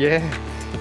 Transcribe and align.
Yeah, 0.00 0.24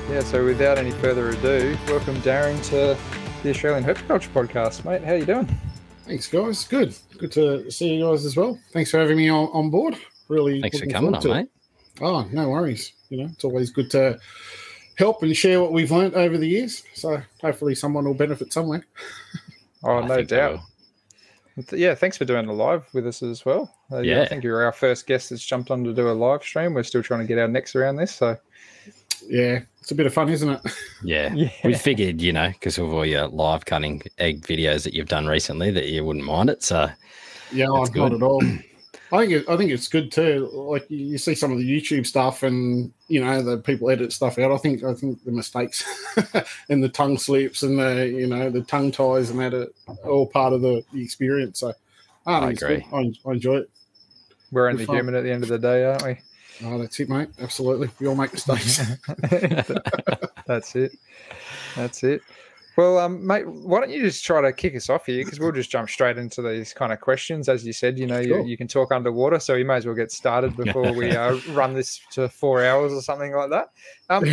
yeah. 0.09 0.21
So 0.21 0.45
without 0.45 0.77
any 0.77 0.91
further 0.91 1.31
ado, 1.31 1.77
welcome 1.87 2.15
Darren 2.21 2.63
to 2.69 2.97
the 3.43 3.49
Australian 3.49 3.83
Herpetoculture 3.83 4.29
Podcast, 4.29 4.85
mate. 4.85 5.03
How 5.03 5.11
you 5.11 5.25
doing? 5.25 5.45
Thanks, 6.05 6.25
guys. 6.29 6.65
Good. 6.65 6.95
Good 7.17 7.33
to 7.33 7.69
see 7.69 7.95
you 7.95 8.05
guys 8.05 8.23
as 8.23 8.37
well. 8.37 8.57
Thanks 8.71 8.91
for 8.91 8.97
having 8.97 9.17
me 9.17 9.27
on, 9.27 9.49
on 9.51 9.69
board. 9.69 9.97
Really. 10.29 10.61
Thanks 10.61 10.79
for 10.79 10.85
coming 10.85 11.15
on, 11.15 11.21
to 11.23 11.27
mate. 11.27 11.49
it. 11.97 12.01
Oh, 12.01 12.29
no 12.31 12.47
worries. 12.47 12.93
You 13.09 13.17
know, 13.17 13.29
it's 13.33 13.43
always 13.43 13.71
good 13.71 13.91
to 13.91 14.17
help 14.97 15.21
and 15.21 15.35
share 15.35 15.59
what 15.59 15.73
we've 15.73 15.91
learnt 15.91 16.13
over 16.13 16.37
the 16.37 16.47
years. 16.47 16.83
So 16.93 17.21
hopefully 17.41 17.75
someone 17.75 18.05
will 18.05 18.13
benefit 18.13 18.53
somewhere. 18.53 18.85
Oh, 19.83 19.99
I 19.99 20.07
no 20.07 20.23
doubt. 20.23 20.59
Yeah, 21.71 21.95
thanks 21.95 22.17
for 22.17 22.25
doing 22.25 22.47
the 22.47 22.53
live 22.53 22.85
with 22.93 23.07
us 23.07 23.23
as 23.23 23.45
well. 23.45 23.73
Uh, 23.89 23.99
yeah, 23.99 24.21
I 24.21 24.27
think 24.27 24.43
you're 24.43 24.61
our 24.61 24.73
first 24.73 25.07
guest 25.07 25.29
that's 25.29 25.45
jumped 25.45 25.71
on 25.71 25.85
to 25.85 25.93
do 25.93 26.09
a 26.09 26.11
live 26.11 26.43
stream. 26.43 26.73
We're 26.73 26.83
still 26.83 27.01
trying 27.01 27.21
to 27.21 27.25
get 27.25 27.37
our 27.37 27.47
necks 27.47 27.75
around 27.77 27.95
this, 27.95 28.13
so 28.13 28.37
Yeah, 29.29 29.61
it's 29.79 29.91
a 29.91 29.95
bit 29.95 30.05
of 30.07 30.13
fun, 30.13 30.29
isn't 30.29 30.49
it? 30.49 30.61
Yeah. 31.03 31.33
yeah, 31.35 31.49
We 31.63 31.75
figured, 31.75 32.21
you 32.21 32.33
know, 32.33 32.49
because 32.49 32.77
of 32.77 32.91
all 32.91 33.05
your 33.05 33.27
live 33.27 33.65
cutting 33.65 34.01
egg 34.17 34.41
videos 34.41 34.83
that 34.83 34.93
you've 34.93 35.07
done 35.07 35.27
recently, 35.27 35.71
that 35.71 35.87
you 35.87 36.03
wouldn't 36.03 36.25
mind 36.25 36.49
it. 36.49 36.63
So, 36.63 36.89
Yeah, 37.51 37.67
That's 37.73 37.89
I'm 37.89 37.95
not 37.97 38.09
good. 38.09 38.13
at 38.13 38.21
all. 38.23 38.43
I 39.11 39.17
think 39.19 39.31
it, 39.31 39.49
I 39.49 39.57
think 39.57 39.71
it's 39.71 39.87
good 39.87 40.11
too. 40.11 40.49
Like 40.53 40.89
you, 40.89 40.97
you 40.99 41.17
see 41.17 41.33
some 41.33 41.51
of 41.51 41.57
the 41.57 41.63
YouTube 41.81 42.05
stuff, 42.05 42.43
and 42.43 42.91
you 43.07 43.23
know 43.23 43.41
the 43.41 43.57
people 43.57 43.89
edit 43.89 44.13
stuff 44.13 44.37
out. 44.37 44.51
I 44.51 44.57
think 44.57 44.83
I 44.83 44.93
think 44.93 45.23
the 45.23 45.31
mistakes 45.31 45.83
and 46.69 46.83
the 46.83 46.89
tongue 46.89 47.17
slips 47.17 47.63
and 47.63 47.79
the 47.79 48.07
you 48.07 48.27
know 48.27 48.51
the 48.51 48.61
tongue 48.61 48.91
ties 48.91 49.31
and 49.31 49.39
that 49.39 49.53
are 49.55 49.95
all 50.07 50.27
part 50.27 50.53
of 50.53 50.61
the, 50.61 50.83
the 50.93 51.01
experience. 51.01 51.59
So 51.59 51.73
I, 52.27 52.35
I 52.35 52.39
think 52.41 52.51
it's 52.53 52.61
good. 52.63 52.71
agree. 52.83 53.15
I, 53.25 53.29
I 53.29 53.33
enjoy 53.33 53.55
it. 53.57 53.69
we're 54.51 54.69
only 54.69 54.85
human 54.85 55.15
at 55.15 55.23
the 55.23 55.31
end 55.31 55.41
of 55.41 55.49
the 55.49 55.57
day, 55.57 55.85
aren't 55.85 56.03
we? 56.05 56.19
Oh, 56.63 56.77
that's 56.77 56.99
it, 56.99 57.09
mate. 57.09 57.29
Absolutely, 57.39 57.89
we 57.99 58.07
all 58.07 58.15
make 58.15 58.33
mistakes. 58.33 58.79
That's 60.47 60.75
it. 60.75 60.91
That's 61.75 62.03
it. 62.03 62.21
Well, 62.75 62.97
um, 62.97 63.25
mate, 63.25 63.47
why 63.47 63.81
don't 63.81 63.89
you 63.89 64.01
just 64.01 64.23
try 64.25 64.41
to 64.41 64.51
kick 64.53 64.75
us 64.75 64.89
off 64.89 65.05
here? 65.05 65.23
Because 65.23 65.39
we'll 65.39 65.51
just 65.51 65.69
jump 65.69 65.89
straight 65.89 66.17
into 66.17 66.41
these 66.41 66.73
kind 66.73 66.91
of 66.93 66.99
questions. 67.01 67.49
As 67.49 67.65
you 67.65 67.73
said, 67.73 67.99
you 67.99 68.07
know, 68.07 68.19
you, 68.19 68.27
Sure. 68.29 68.45
you 68.45 68.57
can 68.57 68.67
talk 68.67 68.91
underwater, 68.91 69.39
so 69.39 69.55
we 69.55 69.63
may 69.63 69.75
as 69.75 69.85
well 69.85 69.95
get 69.95 70.11
started 70.11 70.55
before 70.55 70.91
we 70.93 71.11
uh, 71.11 71.37
run 71.49 71.73
this 71.73 71.99
to 72.11 72.29
four 72.29 72.63
hours 72.65 72.93
or 72.93 73.01
something 73.01 73.33
like 73.33 73.49
that. 73.49 73.69
Um, 74.09 74.23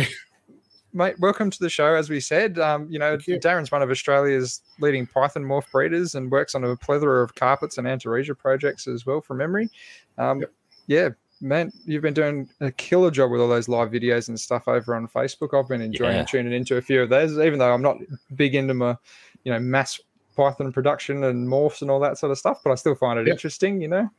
mate, 0.93 1.19
welcome 1.19 1.49
to 1.49 1.59
the 1.59 1.69
show. 1.69 1.93
As 1.93 2.09
we 2.09 2.19
said, 2.19 2.57
um, 2.57 2.87
you 2.89 2.99
know, 2.99 3.17
you. 3.27 3.37
Darren's 3.39 3.71
one 3.71 3.81
of 3.81 3.91
Australia's 3.91 4.61
leading 4.79 5.05
python 5.07 5.43
morph 5.43 5.69
breeders 5.71 6.15
and 6.15 6.31
works 6.31 6.55
on 6.55 6.63
a 6.63 6.75
plethora 6.77 7.21
of 7.23 7.35
carpets 7.35 7.77
and 7.77 7.85
antaresia 7.85 8.37
projects 8.37 8.87
as 8.87 9.05
well, 9.05 9.21
from 9.21 9.37
memory. 9.37 9.69
Um, 10.17 10.39
Yep. 10.39 10.51
Yeah, 10.89 11.09
man, 11.41 11.71
you've 11.85 12.01
been 12.01 12.13
doing 12.13 12.49
a 12.61 12.71
killer 12.71 13.11
job 13.11 13.31
with 13.31 13.41
all 13.41 13.47
those 13.47 13.67
live 13.67 13.89
videos 13.91 14.27
and 14.29 14.39
stuff 14.39 14.67
over 14.67 14.95
on 14.95 15.07
Facebook. 15.07 15.53
I've 15.57 15.67
been 15.69 15.81
enjoying 15.81 16.17
Yeah. 16.17 16.23
tuning 16.23 16.53
into 16.53 16.77
a 16.77 16.81
few 16.81 17.01
of 17.01 17.09
those, 17.09 17.37
even 17.37 17.59
though 17.59 17.73
I'm 17.73 17.81
not 17.81 17.97
big 18.35 18.55
into 18.55 18.73
my, 18.73 18.95
you 19.43 19.51
know, 19.51 19.59
mass 19.59 19.99
Python 20.35 20.71
production 20.71 21.23
and 21.23 21.47
morphs 21.47 21.81
and 21.81 21.89
all 21.91 21.99
that 22.01 22.17
sort 22.17 22.31
of 22.31 22.37
stuff. 22.37 22.61
But 22.63 22.71
I 22.71 22.75
still 22.75 22.95
find 22.95 23.19
it 23.19 23.27
Yep. 23.27 23.33
interesting. 23.33 23.81
You 23.81 23.87
know, 23.87 24.09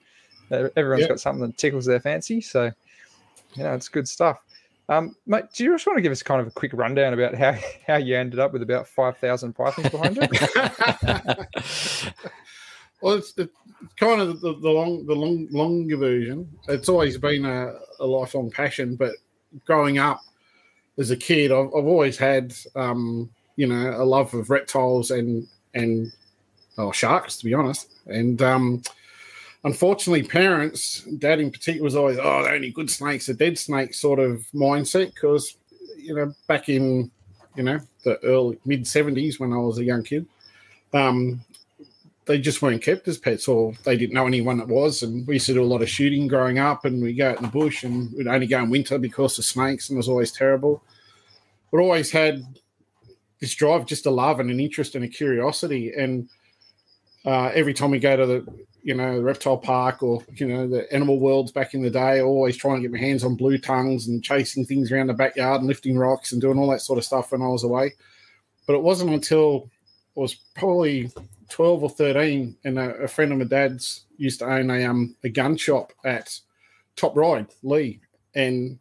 everyone's 0.77 1.03
Yep. 1.03 1.09
got 1.11 1.21
something 1.21 1.47
that 1.47 1.57
tickles 1.57 1.85
their 1.87 2.01
fancy, 2.01 2.41
so 2.41 2.71
you 3.55 3.63
know, 3.65 3.75
it's 3.75 3.89
good 3.89 4.07
stuff. 4.09 4.45
Um, 4.91 5.15
mate, 5.27 5.45
do 5.55 5.65
you 5.65 5.75
just 5.75 5.87
want 5.87 5.97
to 5.99 6.03
give 6.03 6.13
us 6.13 6.23
kind 6.23 6.41
of 6.41 6.47
a 6.47 6.51
quick 6.51 6.73
rundown 6.73 7.13
about 7.13 7.35
how 7.35 7.53
how 7.87 7.97
you 7.97 8.17
ended 8.17 8.39
up 8.41 8.53
with 8.53 8.63
about 8.63 8.87
five 8.89 9.19
thousand 9.19 9.55
pythons 9.55 9.91
behind 9.91 10.17
you? 10.17 10.29
well, 13.01 13.15
it's, 13.15 13.33
it's 13.37 13.53
kind 13.97 14.21
of 14.21 14.41
the, 14.41 14.55
the 14.55 14.71
long 14.71 15.07
the 15.07 15.15
long 15.15 15.49
longer 15.51 15.97
version. 15.97 16.49
It's 16.69 16.89
always 16.89 17.19
been 17.19 17.45
a, 17.45 17.75
a 18.01 18.07
lifelong 18.07 18.51
passion, 18.51 18.97
but 18.97 19.13
growing 19.65 19.99
up 19.99 20.21
as 20.99 21.11
a 21.11 21.17
kid, 21.17 21.53
I've, 21.53 21.69
I've 21.69 21.87
always 21.87 22.19
had 22.19 22.55
um, 22.75 23.31
you 23.57 23.67
know 23.67 23.91
a 23.97 24.05
love 24.05 24.35
of 24.35 24.51
reptiles 24.51 25.11
and 25.11 25.47
and 25.75 26.13
oh, 26.77 26.93
sharks, 26.93 27.37
to 27.39 27.45
be 27.45 27.55
honest. 27.55 27.89
And 28.07 28.41
um, 28.43 28.83
unfortunately, 29.65 30.23
parents, 30.23 31.03
dad 31.19 31.41
in 31.41 31.51
particular, 31.51 31.85
was 31.85 31.97
always 31.97 32.19
oh, 32.19 32.43
the 32.43 32.51
only 32.51 32.71
good 32.71 32.91
snakes 32.91 33.29
are 33.29 33.35
dead 33.35 33.59
snakes 33.59 34.01
sort 34.01 34.19
of 34.19 34.45
mindset 34.55 35.15
because 35.15 35.57
you 35.97 36.15
know 36.15 36.33
back 36.47 36.69
in 36.69 37.11
you 37.55 37.63
know 37.63 37.81
the 38.05 38.19
early 38.25 38.59
mid 38.65 38.87
seventies 38.87 39.39
when 39.39 39.53
I 39.53 39.59
was 39.59 39.79
a 39.79 39.85
young 39.85 40.03
kid. 40.03 40.27
Um, 40.93 41.45
they 42.29 42.39
just 42.39 42.61
weren't 42.61 42.83
kept 42.83 43.09
as 43.09 43.17
pets 43.17 43.49
or 43.49 43.73
they 43.85 43.97
didn't 43.97 44.15
know 44.15 44.27
anyone 44.27 44.59
that 44.59 44.69
was. 44.69 45.03
And 45.03 45.27
we 45.27 45.37
used 45.37 45.47
to 45.47 45.55
do 45.55 45.63
a 45.63 45.65
lot 45.65 45.81
of 45.81 45.89
shooting 45.89 46.29
growing 46.29 46.59
up 46.59 46.85
and 46.85 47.03
we 47.03 47.15
go 47.15 47.31
out 47.31 47.39
in 47.39 47.45
the 47.45 47.49
bush 47.49 47.85
and 47.85 48.13
we'd 48.13 48.27
only 48.27 48.47
go 48.47 48.63
in 48.63 48.69
winter 48.69 48.99
because 48.99 49.39
of 49.39 49.47
snakes 49.47 49.89
and 49.89 49.97
it 49.97 49.99
was 49.99 50.11
always 50.11 50.31
terrible. 50.31 50.85
But 51.73 51.81
always 51.81 52.11
had 52.11 52.45
this 53.41 53.55
drive 53.55 53.87
just 53.87 54.05
a 54.05 54.11
love 54.11 54.41
and 54.41 54.51
an 54.51 54.61
interest 54.61 54.95
and 54.95 55.07
a 55.07 55.09
curiosity. 55.09 55.93
And 55.97 56.29
uh, 57.25 57.47
every 57.55 57.73
time 57.73 57.93
we 57.93 57.99
go 57.99 58.15
to 58.15 58.27
the, 58.27 58.67
you 58.83 58.93
know, 58.93 59.17
the 59.17 59.23
reptile 59.23 59.57
park 59.57 60.03
or, 60.03 60.23
you 60.35 60.47
know, 60.47 60.69
the 60.69 60.93
animal 60.93 61.19
worlds 61.19 61.51
back 61.51 61.73
in 61.73 61.81
the 61.81 61.91
day, 61.91 62.21
always 62.21 62.59
trying 62.59 62.77
to 62.77 62.83
get 62.83 62.93
my 62.93 62.99
hands 62.99 63.25
on 63.25 63.37
blue 63.37 63.57
tongues 63.57 64.07
and 64.07 64.23
chasing 64.23 64.67
things 64.67 64.93
around 64.93 65.07
the 65.07 65.15
backyard 65.15 65.63
and 65.63 65.67
lifting 65.67 65.97
rocks 65.97 66.33
and 66.33 66.43
doing 66.43 66.59
all 66.59 66.71
that 66.71 66.83
sort 66.83 66.99
of 66.99 67.07
stuff 67.07 67.33
when 67.33 67.41
I 67.41 67.49
was 67.49 67.65
away. 67.65 67.95
But 68.67 68.75
it 68.75 68.83
wasn't 68.83 69.15
until 69.15 69.71
I 70.15 70.21
was 70.21 70.35
probably 70.55 71.11
12 71.49 71.83
or 71.83 71.91
13 71.91 72.57
and 72.65 72.79
a, 72.79 72.95
a 72.97 73.09
friend 73.09 73.33
of 73.33 73.39
my 73.39 73.45
dad's 73.45 74.05
used 74.17 74.41
to 74.41 74.51
own 74.51 74.71
a 74.71 74.85
um 74.85 75.15
a 75.25 75.29
gun 75.29 75.57
shop 75.57 75.93
at 76.05 76.39
Top 76.97 77.17
Ryde 77.17 77.49
lee. 77.63 78.01
And 78.35 78.79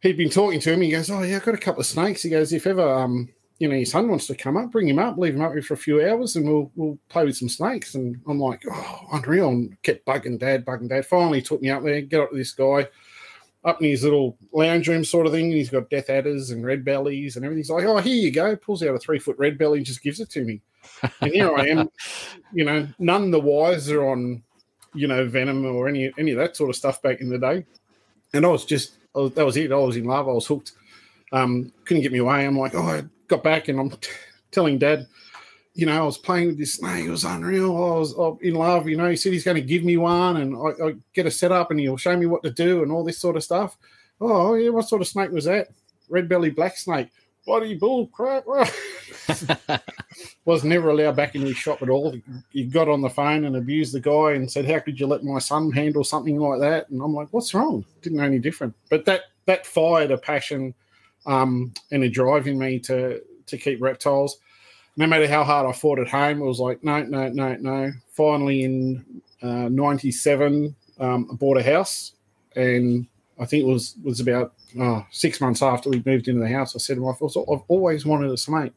he'd 0.00 0.16
been 0.16 0.30
talking 0.30 0.60
to 0.60 0.72
him 0.72 0.80
he 0.80 0.90
goes 0.90 1.10
oh 1.10 1.22
yeah 1.22 1.36
i've 1.36 1.44
got 1.44 1.54
a 1.54 1.58
couple 1.58 1.80
of 1.80 1.86
snakes. 1.86 2.22
He 2.22 2.30
goes 2.30 2.52
if 2.52 2.66
ever 2.66 2.88
um 2.88 3.28
you 3.58 3.68
know 3.68 3.74
your 3.74 3.86
son 3.86 4.08
wants 4.08 4.26
to 4.26 4.34
come 4.34 4.56
up 4.56 4.70
bring 4.70 4.88
him 4.88 4.98
up 4.98 5.18
leave 5.18 5.34
him 5.34 5.42
up 5.42 5.52
here 5.52 5.62
for 5.62 5.74
a 5.74 5.78
few 5.78 6.06
hours 6.06 6.36
and 6.36 6.46
we'll 6.46 6.70
we'll 6.76 6.98
play 7.08 7.24
with 7.24 7.36
some 7.36 7.48
snakes. 7.48 7.94
And 7.94 8.20
i'm 8.28 8.38
like 8.38 8.62
oh 8.70 9.00
unreal 9.12 9.48
and 9.48 9.80
kept 9.82 10.06
bugging 10.06 10.38
dad 10.38 10.64
bugging 10.64 10.88
dad. 10.88 11.06
Finally 11.06 11.42
took 11.42 11.62
me 11.62 11.70
up 11.70 11.82
there 11.82 12.00
get 12.00 12.20
up 12.20 12.30
to 12.30 12.36
this 12.36 12.52
guy 12.52 12.86
up 13.64 13.80
in 13.80 13.88
his 13.88 14.02
little 14.02 14.36
lounge 14.52 14.88
room 14.88 15.04
sort 15.04 15.26
of 15.26 15.32
thing. 15.32 15.46
and 15.46 15.54
He's 15.54 15.70
got 15.70 15.90
death 15.90 16.10
adders 16.10 16.50
and 16.50 16.64
red 16.64 16.84
bellies 16.84 17.36
and 17.36 17.44
everything. 17.44 17.60
He's 17.60 17.70
like, 17.70 17.84
oh, 17.84 17.98
here 17.98 18.14
you 18.14 18.30
go. 18.30 18.56
Pulls 18.56 18.82
out 18.82 18.94
a 18.94 18.98
three 18.98 19.18
foot 19.18 19.38
red 19.38 19.58
belly 19.58 19.78
and 19.78 19.86
just 19.86 20.02
gives 20.02 20.20
it 20.20 20.30
to 20.30 20.44
me. 20.44 20.60
And 21.20 21.32
here 21.32 21.54
I 21.56 21.68
am, 21.68 21.88
you 22.52 22.64
know, 22.64 22.88
none 22.98 23.30
the 23.30 23.38
wiser 23.38 24.08
on, 24.08 24.42
you 24.94 25.06
know, 25.06 25.26
venom 25.28 25.64
or 25.64 25.88
any 25.88 26.12
any 26.18 26.32
of 26.32 26.38
that 26.38 26.56
sort 26.56 26.70
of 26.70 26.76
stuff 26.76 27.00
back 27.02 27.20
in 27.20 27.28
the 27.28 27.38
day. 27.38 27.64
And 28.32 28.44
I 28.44 28.48
was 28.48 28.64
just, 28.64 28.94
I 29.14 29.20
was, 29.20 29.34
that 29.34 29.46
was 29.46 29.56
it. 29.56 29.70
I 29.70 29.76
was 29.76 29.96
in 29.96 30.04
love. 30.04 30.28
I 30.28 30.32
was 30.32 30.46
hooked. 30.46 30.72
Um, 31.32 31.72
couldn't 31.84 32.02
get 32.02 32.12
me 32.12 32.18
away. 32.18 32.44
I'm 32.44 32.58
like, 32.58 32.74
oh, 32.74 32.82
I 32.82 33.04
got 33.28 33.42
back 33.44 33.68
and 33.68 33.78
I'm 33.78 33.90
t- 33.90 34.10
telling 34.50 34.78
dad, 34.78 35.06
you 35.74 35.86
know, 35.86 36.02
I 36.02 36.04
was 36.04 36.18
playing 36.18 36.48
with 36.48 36.58
this 36.58 36.74
snake. 36.74 37.06
It 37.06 37.10
was 37.10 37.24
unreal. 37.24 37.74
I 37.76 37.98
was 37.98 38.18
uh, 38.18 38.34
in 38.42 38.54
love. 38.54 38.88
You 38.88 38.96
know, 38.96 39.08
he 39.08 39.16
said 39.16 39.32
he's 39.32 39.44
going 39.44 39.56
to 39.56 39.62
give 39.62 39.84
me 39.84 39.96
one 39.96 40.36
and 40.36 40.54
I, 40.54 40.88
I 40.88 40.94
get 41.14 41.26
a 41.26 41.30
setup 41.30 41.70
and 41.70 41.80
he'll 41.80 41.96
show 41.96 42.16
me 42.16 42.26
what 42.26 42.42
to 42.42 42.50
do 42.50 42.82
and 42.82 42.92
all 42.92 43.04
this 43.04 43.18
sort 43.18 43.36
of 43.36 43.44
stuff. 43.44 43.76
Oh, 44.20 44.54
yeah. 44.54 44.70
What 44.70 44.88
sort 44.88 45.00
of 45.00 45.08
snake 45.08 45.30
was 45.30 45.46
that? 45.46 45.68
Red 46.08 46.28
belly 46.28 46.50
black 46.50 46.76
snake. 46.76 47.08
Bloody 47.46 47.74
bull 47.74 48.06
crap. 48.08 48.44
was 50.44 50.62
never 50.62 50.90
allowed 50.90 51.16
back 51.16 51.34
in 51.34 51.42
his 51.42 51.56
shop 51.56 51.82
at 51.82 51.88
all. 51.88 52.14
He 52.50 52.64
got 52.64 52.88
on 52.88 53.00
the 53.00 53.10
phone 53.10 53.44
and 53.44 53.56
abused 53.56 53.94
the 53.94 54.00
guy 54.00 54.32
and 54.32 54.50
said, 54.50 54.64
"How 54.64 54.78
could 54.78 55.00
you 55.00 55.06
let 55.06 55.24
my 55.24 55.38
son 55.38 55.72
handle 55.72 56.04
something 56.04 56.38
like 56.38 56.60
that?" 56.60 56.88
And 56.90 57.02
I'm 57.02 57.14
like, 57.14 57.28
"What's 57.32 57.52
wrong?" 57.52 57.84
Didn't 58.00 58.18
know 58.18 58.24
any 58.24 58.38
different. 58.38 58.74
But 58.90 59.04
that 59.06 59.22
that 59.46 59.66
fired 59.66 60.12
a 60.12 60.18
passion 60.18 60.74
um, 61.26 61.72
and 61.90 62.04
a 62.04 62.08
drive 62.08 62.46
in 62.46 62.58
me 62.58 62.78
to 62.80 63.20
to 63.46 63.58
keep 63.58 63.82
reptiles. 63.82 64.38
No 64.96 65.06
matter 65.06 65.26
how 65.26 65.42
hard 65.44 65.66
I 65.66 65.72
fought 65.72 65.98
at 65.98 66.08
home, 66.08 66.42
it 66.42 66.44
was 66.44 66.60
like, 66.60 66.84
no, 66.84 67.02
no, 67.02 67.28
no, 67.28 67.56
no. 67.60 67.92
Finally, 68.10 68.62
in 68.64 69.22
uh, 69.42 69.68
'97, 69.68 70.74
um, 71.00 71.28
I 71.30 71.34
bought 71.34 71.56
a 71.56 71.62
house, 71.62 72.12
and 72.56 73.06
I 73.38 73.46
think 73.46 73.64
it 73.64 73.66
was 73.66 73.96
was 74.02 74.20
about 74.20 74.52
oh, 74.78 75.06
six 75.10 75.40
months 75.40 75.62
after 75.62 75.88
we 75.88 76.02
moved 76.04 76.28
into 76.28 76.40
the 76.40 76.48
house. 76.48 76.76
I 76.76 76.78
said 76.78 76.96
to 76.96 77.00
my 77.00 77.14
wife, 77.18 77.22
"I've 77.22 77.64
always 77.68 78.04
wanted 78.04 78.30
a 78.30 78.36
snake." 78.36 78.72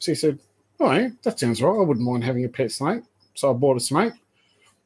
So 0.00 0.12
he 0.12 0.16
said, 0.16 0.38
right, 0.80 1.12
that 1.22 1.38
sounds 1.38 1.62
right. 1.62 1.78
I 1.78 1.82
wouldn't 1.82 2.04
mind 2.04 2.24
having 2.24 2.44
a 2.44 2.48
pet 2.48 2.72
snake. 2.72 3.02
So 3.34 3.50
I 3.50 3.52
bought 3.52 3.76
a 3.76 3.80
snake, 3.80 4.14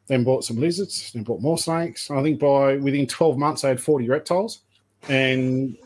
then 0.08 0.24
bought 0.24 0.44
some 0.44 0.58
lizards, 0.58 1.12
then 1.12 1.22
bought 1.22 1.40
more 1.40 1.56
snakes. 1.56 2.10
I 2.10 2.22
think 2.22 2.40
by 2.40 2.76
within 2.76 3.06
12 3.06 3.38
months, 3.38 3.64
I 3.64 3.68
had 3.68 3.80
40 3.80 4.08
reptiles. 4.08 4.60
And 5.08 5.76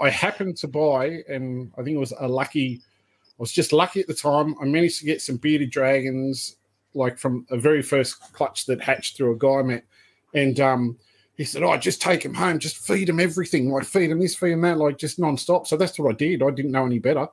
I 0.00 0.10
happened 0.10 0.56
to 0.58 0.68
buy, 0.68 1.22
and 1.28 1.72
I 1.78 1.82
think 1.82 1.96
it 1.96 2.00
was 2.00 2.12
a 2.18 2.28
lucky, 2.28 2.82
I 3.38 3.42
was 3.42 3.52
just 3.52 3.72
lucky 3.72 4.00
at 4.00 4.06
the 4.06 4.14
time. 4.14 4.54
I 4.60 4.64
managed 4.64 5.00
to 5.00 5.06
get 5.06 5.22
some 5.22 5.36
bearded 5.36 5.70
dragons, 5.70 6.56
like 6.94 7.18
from 7.18 7.46
a 7.50 7.58
very 7.58 7.82
first 7.82 8.20
clutch 8.32 8.66
that 8.66 8.80
hatched 8.80 9.16
through 9.16 9.32
a 9.32 9.38
guy 9.38 9.62
met. 9.62 9.84
And 10.34 10.58
um, 10.60 10.98
he 11.36 11.44
said, 11.44 11.62
Oh, 11.62 11.76
just 11.76 12.00
take 12.00 12.24
him 12.24 12.34
home, 12.34 12.58
just 12.58 12.78
feed 12.78 13.08
him 13.08 13.20
everything, 13.20 13.70
like 13.70 13.84
feed 13.84 14.10
him 14.10 14.20
this, 14.20 14.36
feed 14.36 14.52
him 14.52 14.60
that, 14.62 14.78
like 14.78 14.98
just 14.98 15.18
non-stop. 15.18 15.66
So 15.66 15.76
that's 15.76 15.98
what 15.98 16.12
I 16.12 16.16
did. 16.16 16.42
I 16.42 16.50
didn't 16.50 16.72
know 16.72 16.86
any 16.86 16.98
better 16.98 17.28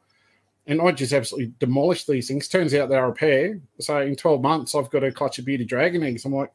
and 0.67 0.81
I 0.81 0.91
just 0.91 1.13
absolutely 1.13 1.53
demolished 1.59 2.07
these 2.07 2.27
things. 2.27 2.47
Turns 2.47 2.73
out 2.73 2.89
they're 2.89 3.05
a 3.05 3.13
pair. 3.13 3.59
So 3.79 3.99
in 4.01 4.15
12 4.15 4.41
months, 4.41 4.75
I've 4.75 4.89
got 4.89 5.03
a 5.03 5.11
clutch 5.11 5.39
of 5.39 5.45
bearded 5.45 5.67
dragon 5.67 6.03
eggs. 6.03 6.23
I'm 6.25 6.33
like, 6.33 6.51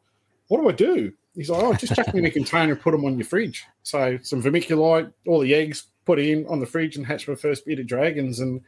what 0.48 0.60
do 0.60 0.68
I 0.68 0.72
do? 0.72 1.12
He's 1.34 1.50
like, 1.50 1.62
oh, 1.62 1.74
just 1.74 1.94
chuck 1.94 2.06
them 2.06 2.18
in 2.18 2.24
a 2.24 2.30
container 2.30 2.72
and 2.72 2.80
put 2.80 2.92
them 2.92 3.04
on 3.04 3.18
your 3.18 3.26
fridge. 3.26 3.66
So 3.82 4.18
some 4.22 4.42
vermiculite, 4.42 5.12
all 5.26 5.40
the 5.40 5.54
eggs, 5.54 5.88
put 6.04 6.18
in 6.18 6.46
on 6.46 6.60
the 6.60 6.66
fridge 6.66 6.96
and 6.96 7.04
hatch 7.04 7.26
my 7.26 7.34
first 7.34 7.66
bearded 7.66 7.88
dragons. 7.88 8.40
And 8.40 8.60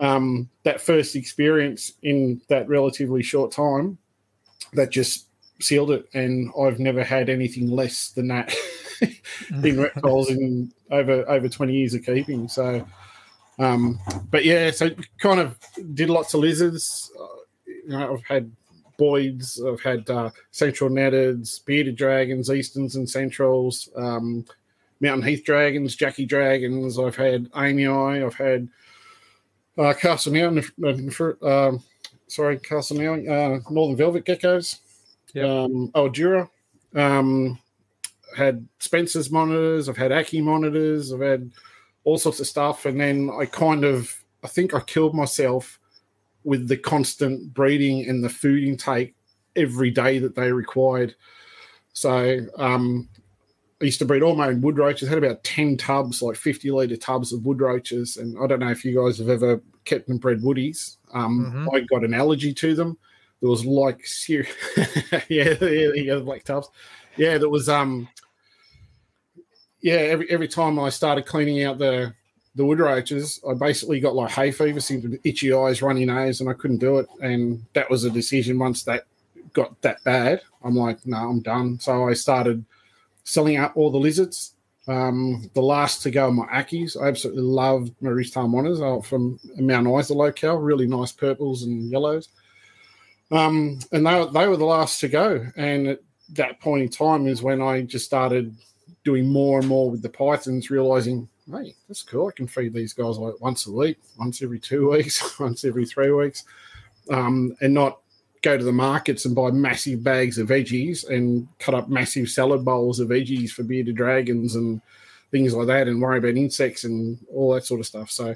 um, 0.00 0.48
that 0.64 0.80
first 0.80 1.14
experience 1.14 1.92
in 2.02 2.40
that 2.48 2.68
relatively 2.68 3.22
short 3.22 3.52
time, 3.52 3.98
that 4.72 4.90
just 4.90 5.26
sealed 5.60 5.90
it. 5.90 6.08
And 6.14 6.50
I've 6.58 6.78
never 6.78 7.04
had 7.04 7.28
anything 7.28 7.70
less 7.70 8.10
than 8.10 8.28
that 8.28 8.54
in 9.62 9.80
reptiles 9.80 10.30
in 10.30 10.72
over 10.90 11.28
over 11.28 11.48
20 11.48 11.72
years 11.72 11.94
of 11.94 12.04
keeping. 12.04 12.48
So, 12.48 12.86
um, 13.58 14.00
but 14.30 14.44
yeah, 14.44 14.70
so 14.70 14.90
kind 15.18 15.40
of 15.40 15.58
did 15.94 16.10
lots 16.10 16.34
of 16.34 16.40
lizards. 16.40 17.10
Uh, 17.18 17.26
you 17.66 17.88
know, 17.88 18.14
I've 18.14 18.24
had 18.24 18.50
Boyd's, 18.96 19.62
I've 19.62 19.80
had 19.80 20.08
uh, 20.10 20.30
Central 20.50 20.90
Nettards, 20.90 21.64
Bearded 21.64 21.96
Dragons, 21.96 22.50
Easterns 22.50 22.96
and 22.96 23.08
Centrals, 23.08 23.88
um, 23.96 24.44
Mountain 25.00 25.26
Heath 25.26 25.44
Dragons, 25.44 25.96
Jackie 25.96 26.26
Dragons. 26.26 26.98
I've 26.98 27.16
had 27.16 27.50
Amii. 27.52 28.24
I've 28.24 28.34
had 28.34 28.68
uh, 29.80 29.94
Castle 29.94 30.32
Mountain, 30.32 30.64
um, 31.42 31.82
sorry, 32.28 32.58
Castle 32.58 32.98
uh, 33.00 33.58
Northern 33.70 33.96
Velvet 33.96 34.24
Geckos, 34.24 34.78
Yep. 35.34 35.46
um, 35.46 35.92
Aldura. 35.94 36.48
Um, 36.94 37.58
had 38.36 38.66
Spencer's 38.78 39.30
monitors. 39.30 39.88
I've 39.88 39.96
had 39.96 40.10
Ackie 40.10 40.42
monitors. 40.42 41.12
I've 41.12 41.20
had 41.20 41.50
all 42.04 42.18
sorts 42.18 42.40
of 42.40 42.46
stuff. 42.46 42.86
And 42.86 43.00
then 43.00 43.30
I 43.38 43.46
kind 43.46 43.84
of, 43.84 44.14
I 44.44 44.48
think 44.48 44.74
I 44.74 44.80
killed 44.80 45.14
myself 45.14 45.78
with 46.44 46.68
the 46.68 46.76
constant 46.76 47.52
breeding 47.52 48.08
and 48.08 48.22
the 48.22 48.28
food 48.28 48.64
intake 48.64 49.14
every 49.56 49.90
day 49.90 50.18
that 50.18 50.34
they 50.34 50.52
required. 50.52 51.14
So 51.92 52.38
um, 52.56 53.08
used 53.86 53.98
to 54.00 54.04
breed 54.04 54.22
all 54.22 54.34
my 54.36 54.48
own 54.48 54.60
wood 54.60 54.76
roaches. 54.76 55.08
had 55.08 55.18
about 55.18 55.42
10 55.44 55.76
tubs, 55.76 56.20
like 56.22 56.36
50 56.36 56.70
litre 56.70 56.96
tubs 56.96 57.32
of 57.32 57.44
wood 57.46 57.60
roaches. 57.60 58.16
And 58.18 58.36
I 58.42 58.46
don't 58.46 58.60
know 58.60 58.70
if 58.70 58.84
you 58.84 58.94
guys 59.02 59.18
have 59.18 59.28
ever 59.30 59.62
kept 59.84 60.08
and 60.08 60.20
bred 60.20 60.40
woodies. 60.40 60.96
Um, 61.14 61.52
Mhm. 61.66 61.74
I 61.74 61.80
got 61.80 62.04
an 62.04 62.12
allergy 62.14 62.52
to 62.54 62.74
them. 62.74 62.98
There 63.40 63.48
was 63.48 63.64
like, 63.64 64.06
ser- 64.06 64.46
yeah, 65.28 65.54
yeah, 65.60 65.92
yeah, 65.94 66.14
the 66.16 66.22
black 66.24 66.44
tubs. 66.44 66.68
Yeah, 67.16 67.38
there 67.38 67.48
was, 67.48 67.68
um, 67.70 68.06
yeah, 69.80 69.94
every, 69.94 70.30
every 70.30 70.48
time 70.48 70.78
I 70.78 70.90
started 70.90 71.24
cleaning 71.26 71.64
out 71.64 71.78
the, 71.78 72.12
the 72.54 72.64
wood 72.64 72.80
roaches, 72.80 73.40
I 73.48 73.54
basically 73.54 73.98
got 74.00 74.14
like 74.14 74.30
hay 74.30 74.50
fever, 74.50 74.80
seemed 74.80 75.02
to 75.04 75.18
itchy 75.28 75.52
eyes, 75.54 75.80
runny 75.80 76.04
nose, 76.04 76.40
and 76.40 76.50
I 76.50 76.52
couldn't 76.52 76.78
do 76.78 76.98
it. 76.98 77.06
And 77.22 77.64
that 77.72 77.88
was 77.88 78.04
a 78.04 78.10
decision 78.10 78.58
once 78.58 78.82
that 78.84 79.06
got 79.54 79.80
that 79.82 80.04
bad. 80.04 80.42
I'm 80.62 80.76
like, 80.76 81.06
no, 81.06 81.16
I'm 81.16 81.40
done. 81.40 81.78
So 81.80 82.08
I 82.08 82.12
started 82.12 82.62
selling 83.30 83.56
out 83.56 83.72
all 83.76 83.90
the 83.90 83.98
lizards. 83.98 84.54
Um, 84.88 85.48
the 85.54 85.62
last 85.62 86.02
to 86.02 86.10
go 86.10 86.28
are 86.28 86.32
my 86.32 86.46
Ackies. 86.46 87.00
I 87.00 87.06
absolutely 87.06 87.42
love 87.42 87.90
Tail 88.02 88.48
monitors 88.48 88.80
uh, 88.80 89.00
from 89.00 89.38
Mount 89.56 89.86
Isa 89.86 90.14
locale, 90.14 90.56
really 90.56 90.86
nice 90.86 91.12
purples 91.12 91.62
and 91.62 91.90
yellows. 91.90 92.28
Um, 93.30 93.78
and 93.92 94.04
they, 94.04 94.26
they 94.32 94.48
were 94.48 94.56
the 94.56 94.64
last 94.64 94.98
to 95.00 95.08
go. 95.08 95.46
And 95.56 95.86
at 95.86 96.00
that 96.30 96.60
point 96.60 96.82
in 96.82 96.88
time 96.88 97.28
is 97.28 97.42
when 97.42 97.62
I 97.62 97.82
just 97.82 98.04
started 98.04 98.56
doing 99.04 99.28
more 99.28 99.60
and 99.60 99.68
more 99.68 99.90
with 99.90 100.02
the 100.02 100.08
pythons, 100.08 100.70
realizing, 100.70 101.28
hey, 101.52 101.74
that's 101.86 102.02
cool. 102.02 102.26
I 102.26 102.32
can 102.32 102.48
feed 102.48 102.74
these 102.74 102.92
guys 102.92 103.16
like 103.16 103.40
once 103.40 103.68
a 103.68 103.72
week, 103.72 103.98
once 104.18 104.42
every 104.42 104.58
two 104.58 104.90
weeks, 104.92 105.38
once 105.38 105.64
every 105.64 105.86
three 105.86 106.10
weeks, 106.10 106.44
um, 107.10 107.54
and 107.60 107.72
not 107.72 108.00
go 108.42 108.56
to 108.56 108.64
the 108.64 108.72
markets 108.72 109.24
and 109.24 109.34
buy 109.34 109.50
massive 109.50 110.02
bags 110.02 110.38
of 110.38 110.48
veggies 110.48 111.08
and 111.08 111.46
cut 111.58 111.74
up 111.74 111.88
massive 111.88 112.28
salad 112.28 112.64
bowls 112.64 113.00
of 113.00 113.08
veggies 113.08 113.50
for 113.50 113.62
bearded 113.62 113.96
dragons 113.96 114.54
and 114.56 114.80
things 115.30 115.54
like 115.54 115.66
that 115.66 115.88
and 115.88 116.00
worry 116.00 116.18
about 116.18 116.36
insects 116.36 116.84
and 116.84 117.18
all 117.32 117.54
that 117.54 117.64
sort 117.64 117.80
of 117.80 117.86
stuff. 117.86 118.10
So, 118.10 118.34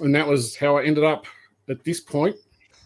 and 0.00 0.14
that 0.14 0.26
was 0.26 0.56
how 0.56 0.78
I 0.78 0.84
ended 0.84 1.04
up 1.04 1.26
at 1.68 1.84
this 1.84 2.00
point. 2.00 2.36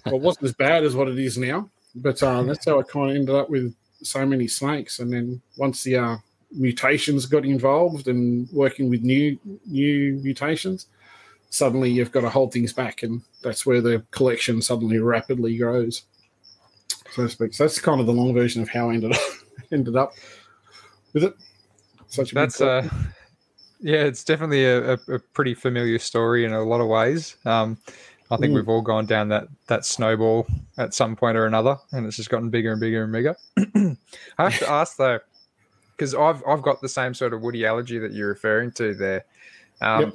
Well, 0.05 0.17
it 0.17 0.23
wasn't 0.23 0.45
as 0.45 0.55
bad 0.55 0.85
as 0.85 0.95
what 0.95 1.09
it 1.09 1.19
is 1.19 1.39
now, 1.39 1.71
but 1.95 2.23
uh, 2.23 2.43
that's 2.43 2.67
how 2.67 2.79
I 2.79 2.83
kind 2.83 3.11
of 3.11 3.17
ended 3.17 3.35
up 3.35 3.51
with 3.51 3.75
so 4.03 4.27
many 4.27 4.47
snakes. 4.47 4.99
And 4.99 5.13
then 5.13 5.41
once 5.57 5.83
the 5.83 5.97
uh, 5.97 6.17
mutations 6.53 7.27
got 7.27 7.45
involved 7.45 8.09
and 8.09 8.49
working 8.53 8.91
with 8.91 9.03
new 9.03 9.39
new 9.67 10.15
mutations, 10.23 10.87
suddenly 11.51 11.91
you've 11.91 12.13
got 12.13 12.21
to 12.21 12.31
hold 12.31 12.53
things 12.53 12.73
back, 12.73 13.03
and 13.03 13.23
that's 13.43 13.67
where 13.67 13.81
the 13.81 14.05
collection 14.11 14.63
suddenly 14.63 14.99
rapidly 14.99 15.57
grows, 15.57 16.03
so 17.17 17.23
to 17.23 17.29
speak. 17.29 17.55
So 17.55 17.65
that's 17.65 17.81
kind 17.81 17.99
of 18.01 18.07
the 18.07 18.13
long 18.13 18.35
version 18.35 18.61
of 18.63 18.69
how 18.69 18.91
I 18.91 18.95
ended 18.95 19.13
up 19.13 19.21
ended 19.73 19.97
up 19.97 20.13
with 21.15 21.25
it. 21.25 21.35
Such 22.09 22.33
a 22.33 22.35
That's 22.35 22.61
uh, 22.61 22.89
yeah, 23.81 24.05
it's 24.05 24.23
definitely 24.23 24.65
a, 24.67 24.93
a, 24.93 24.99
a 25.09 25.19
pretty 25.19 25.55
familiar 25.55 25.99
story 25.99 26.45
in 26.45 26.53
a 26.53 26.63
lot 26.63 26.81
of 26.81 26.89
ways. 26.89 27.37
Um, 27.45 27.79
I 28.31 28.37
think 28.37 28.53
Mm. 28.53 28.57
we've 28.57 28.69
all 28.69 28.83
gone 28.83 29.07
down 29.07 29.29
that 29.31 29.49
that 29.69 29.85
snowball 29.87 30.47
at 30.79 30.93
some 30.95 31.17
point 31.17 31.37
or 31.39 31.47
another, 31.47 31.79
and 31.93 32.07
it's 32.07 32.17
just 32.17 32.29
gotten 32.29 32.51
bigger 32.51 32.73
and 32.73 32.81
bigger 32.81 33.05
and 33.05 33.13
bigger. 33.13 33.37
I 34.39 34.45
have 34.51 34.59
to 34.59 34.71
ask 34.71 34.97
though, 34.99 35.21
because 35.97 36.15
I've 36.15 36.43
I've 36.47 36.63
got 36.63 36.83
the 36.83 36.89
same 36.89 37.15
sort 37.15 37.33
of 37.33 37.41
woody 37.41 37.65
allergy 37.65 37.99
that 37.99 38.13
you're 38.13 38.29
referring 38.29 38.73
to 38.73 38.95
there. 38.95 39.25
Um, 39.81 40.01
Yep. 40.01 40.15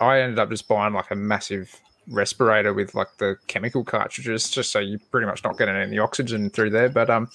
I 0.00 0.20
ended 0.20 0.38
up 0.38 0.50
just 0.50 0.68
buying 0.68 0.92
like 0.92 1.10
a 1.12 1.14
massive 1.16 1.74
respirator 2.08 2.74
with 2.74 2.94
like 2.94 3.08
the 3.18 3.36
chemical 3.46 3.84
cartridges, 3.84 4.50
just 4.50 4.72
so 4.72 4.78
you're 4.78 4.98
pretty 5.10 5.26
much 5.26 5.44
not 5.44 5.58
getting 5.58 5.76
any 5.76 5.98
oxygen 5.98 6.50
through 6.50 6.70
there. 6.70 6.88
But 6.88 7.10
um, 7.10 7.28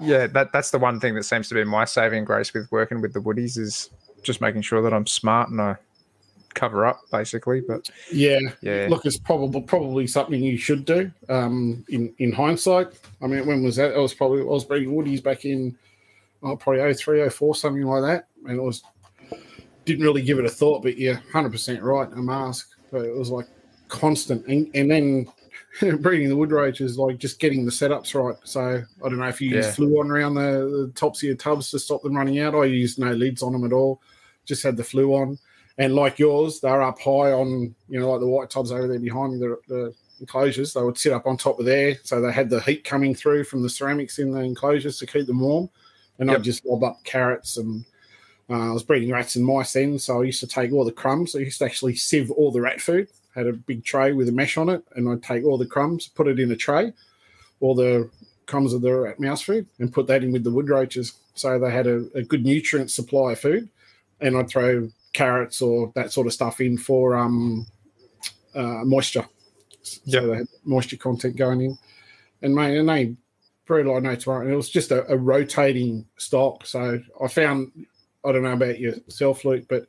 yeah, 0.00 0.26
that 0.28 0.52
that's 0.52 0.70
the 0.70 0.78
one 0.78 1.00
thing 1.00 1.14
that 1.14 1.24
seems 1.24 1.48
to 1.48 1.54
be 1.54 1.64
my 1.64 1.84
saving 1.84 2.24
grace 2.24 2.52
with 2.52 2.70
working 2.70 3.00
with 3.00 3.12
the 3.12 3.20
woodies 3.20 3.58
is 3.58 3.90
just 4.22 4.40
making 4.40 4.62
sure 4.62 4.82
that 4.82 4.94
I'm 4.94 5.06
smart 5.06 5.50
and 5.50 5.60
I 5.60 5.76
cover 6.54 6.86
up 6.86 7.00
basically. 7.10 7.60
But 7.60 7.88
yeah. 8.12 8.38
yeah, 8.60 8.86
Look, 8.90 9.06
it's 9.06 9.18
probably 9.18 9.62
probably 9.62 10.06
something 10.06 10.42
you 10.42 10.56
should 10.56 10.84
do. 10.84 11.10
Um, 11.28 11.84
in 11.88 12.14
in 12.18 12.32
hindsight, 12.32 12.88
I 13.22 13.26
mean, 13.26 13.46
when 13.46 13.62
was 13.62 13.76
that? 13.76 13.94
I 13.94 13.98
was 13.98 14.14
probably 14.14 14.40
I 14.40 14.44
was 14.44 14.64
breeding 14.64 14.94
woodies 14.94 15.22
back 15.22 15.44
in 15.44 15.76
oh, 16.42 16.56
probably 16.56 16.92
03, 16.92 17.28
04, 17.28 17.54
something 17.54 17.82
like 17.82 18.02
that, 18.02 18.28
and 18.46 18.58
it 18.58 18.62
was 18.62 18.82
didn't 19.84 20.04
really 20.04 20.22
give 20.22 20.38
it 20.38 20.44
a 20.44 20.50
thought. 20.50 20.82
But 20.82 20.98
yeah, 20.98 21.18
hundred 21.32 21.52
percent 21.52 21.82
right. 21.82 22.10
A 22.12 22.16
mask, 22.16 22.70
but 22.90 23.04
it 23.04 23.16
was 23.16 23.30
like 23.30 23.46
constant, 23.92 24.46
and, 24.46 24.68
and 24.74 24.90
then. 24.90 25.26
breeding 26.00 26.28
the 26.28 26.36
wood 26.36 26.52
roaches, 26.52 26.98
like 26.98 27.16
just 27.16 27.40
getting 27.40 27.64
the 27.64 27.70
setups 27.70 28.12
right. 28.14 28.36
So 28.44 28.82
I 29.02 29.08
don't 29.08 29.16
know 29.16 29.24
if 29.28 29.40
you 29.40 29.48
use 29.48 29.64
Yeah. 29.68 29.72
fluon 29.72 30.10
around 30.10 30.34
the, 30.34 30.84
the 30.86 30.92
tops 30.94 31.22
of 31.22 31.28
your 31.28 31.34
tubs 31.34 31.70
to 31.70 31.78
stop 31.78 32.02
them 32.02 32.14
running 32.14 32.40
out. 32.40 32.54
I 32.54 32.66
used 32.66 32.98
no 32.98 33.12
lids 33.14 33.42
on 33.42 33.54
them 33.54 33.64
at 33.64 33.72
all. 33.72 34.02
Just 34.44 34.62
had 34.62 34.76
the 34.76 34.82
fluon 34.82 35.38
and 35.78 35.94
like 35.94 36.18
yours, 36.18 36.60
they're 36.60 36.82
up 36.82 37.00
high 37.00 37.32
on, 37.32 37.74
you 37.88 37.98
know, 37.98 38.10
like 38.10 38.20
the 38.20 38.26
white 38.26 38.50
tubs 38.50 38.70
over 38.70 38.86
there 38.86 38.98
behind 38.98 39.32
me, 39.32 39.38
the, 39.38 39.56
the 39.68 39.94
enclosures. 40.20 40.74
They 40.74 40.82
would 40.82 40.98
sit 40.98 41.12
up 41.12 41.26
on 41.26 41.36
top 41.36 41.58
of 41.58 41.64
there, 41.64 41.96
so 42.02 42.20
they 42.20 42.32
had 42.32 42.50
the 42.50 42.60
heat 42.60 42.84
coming 42.84 43.14
through 43.14 43.44
from 43.44 43.62
the 43.62 43.70
ceramics 43.70 44.18
in 44.18 44.32
the 44.32 44.40
enclosures 44.40 44.98
to 44.98 45.06
keep 45.06 45.26
them 45.26 45.40
warm. 45.40 45.70
And 46.18 46.28
Yep. 46.28 46.38
I'd 46.38 46.44
just 46.44 46.66
lob 46.66 46.84
up 46.84 47.02
carrots 47.04 47.56
and 47.56 47.84
uh, 48.50 48.68
I 48.68 48.72
was 48.72 48.82
breeding 48.82 49.10
rats 49.10 49.36
and 49.36 49.44
mice 49.46 49.72
then, 49.72 49.98
so 49.98 50.20
I 50.20 50.24
used 50.24 50.40
to 50.40 50.46
take 50.46 50.72
all 50.72 50.84
the 50.84 50.92
crumbs. 50.92 51.34
I 51.34 51.38
used 51.38 51.58
to 51.60 51.64
actually 51.64 51.96
sieve 51.96 52.30
all 52.30 52.52
the 52.52 52.60
rat 52.60 52.80
food. 52.80 53.08
Had 53.34 53.46
a 53.46 53.52
big 53.52 53.84
tray 53.84 54.12
with 54.12 54.28
a 54.28 54.32
mesh 54.32 54.56
on 54.56 54.68
it, 54.68 54.84
and 54.94 55.08
I'd 55.08 55.22
take 55.22 55.44
all 55.44 55.58
the 55.58 55.66
crumbs, 55.66 56.08
put 56.08 56.28
it 56.28 56.38
in 56.38 56.50
a 56.52 56.56
tray, 56.56 56.92
all 57.60 57.74
the 57.74 58.10
crumbs 58.46 58.72
of 58.74 58.82
the 58.82 58.94
rat 58.94 59.20
mouse 59.20 59.42
food, 59.42 59.66
and 59.78 59.92
put 59.92 60.06
that 60.08 60.22
in 60.22 60.32
with 60.32 60.44
the 60.44 60.50
wood 60.50 60.68
roaches. 60.68 61.14
So 61.34 61.58
they 61.58 61.70
had 61.70 61.86
a, 61.86 62.04
a 62.14 62.22
good 62.22 62.44
nutrient 62.44 62.90
supply 62.90 63.32
of 63.32 63.40
food, 63.40 63.68
and 64.20 64.36
I'd 64.36 64.48
throw 64.48 64.90
carrots 65.12 65.62
or 65.62 65.92
that 65.94 66.12
sort 66.12 66.26
of 66.26 66.32
stuff 66.32 66.60
in 66.60 66.76
for 66.76 67.16
um, 67.16 67.66
uh, 68.54 68.84
moisture. 68.84 69.26
So 69.82 70.00
Yep. 70.04 70.22
they 70.24 70.36
had 70.36 70.46
moisture 70.64 70.96
content 70.96 71.36
going 71.36 71.60
in. 71.60 71.78
And 72.42 72.54
mate, 72.54 72.76
and 72.76 72.88
they 72.88 73.16
bred 73.66 73.86
like 73.86 74.02
no 74.02 74.14
tomorrow. 74.14 74.42
And 74.42 74.52
it 74.52 74.56
was 74.56 74.70
just 74.70 74.90
a, 74.90 75.10
a 75.10 75.16
rotating 75.16 76.06
stock. 76.16 76.66
So 76.66 77.00
I 77.22 77.28
found, 77.28 77.72
I 78.24 78.32
don't 78.32 78.42
know 78.42 78.52
about 78.52 78.78
yourself, 78.78 79.44
Luke, 79.44 79.64
but 79.68 79.86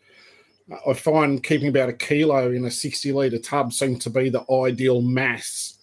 I 0.88 0.94
find 0.94 1.44
keeping 1.44 1.68
about 1.68 1.90
a 1.90 1.94
kilo 1.94 2.52
in 2.52 2.66
a 2.66 2.72
60 2.72 3.12
litre 3.12 3.40
tub 3.40 3.74
seemed 3.74 4.02
to 4.02 4.10
be 4.10 4.30
the 4.30 4.46
ideal 4.52 5.02
mass 5.02 5.78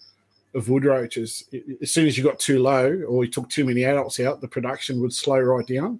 of 0.53 0.69
wood 0.69 0.85
roaches. 0.85 1.45
As 1.81 1.91
soon 1.91 2.07
as 2.07 2.17
you 2.17 2.23
got 2.23 2.39
too 2.39 2.61
low 2.61 3.01
or 3.07 3.23
you 3.23 3.31
took 3.31 3.49
too 3.49 3.65
many 3.65 3.83
adults 3.83 4.19
out, 4.19 4.41
the 4.41 4.47
production 4.47 4.99
would 5.01 5.13
slow 5.13 5.39
right 5.39 5.65
down. 5.65 5.99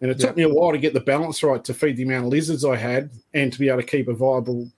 And 0.00 0.10
it 0.10 0.18
took 0.18 0.36
me 0.36 0.42
a 0.42 0.48
while 0.48 0.72
to 0.72 0.78
get 0.78 0.92
the 0.92 1.00
balance 1.00 1.42
right 1.42 1.64
to 1.64 1.72
feed 1.72 1.96
the 1.96 2.02
amount 2.02 2.26
of 2.26 2.32
lizards 2.32 2.66
I 2.66 2.76
had 2.76 3.10
and 3.32 3.50
to 3.52 3.58
be 3.58 3.68
able 3.68 3.80
to 3.80 3.86
keep 3.86 4.08
a 4.08 4.14
viable 4.14 4.70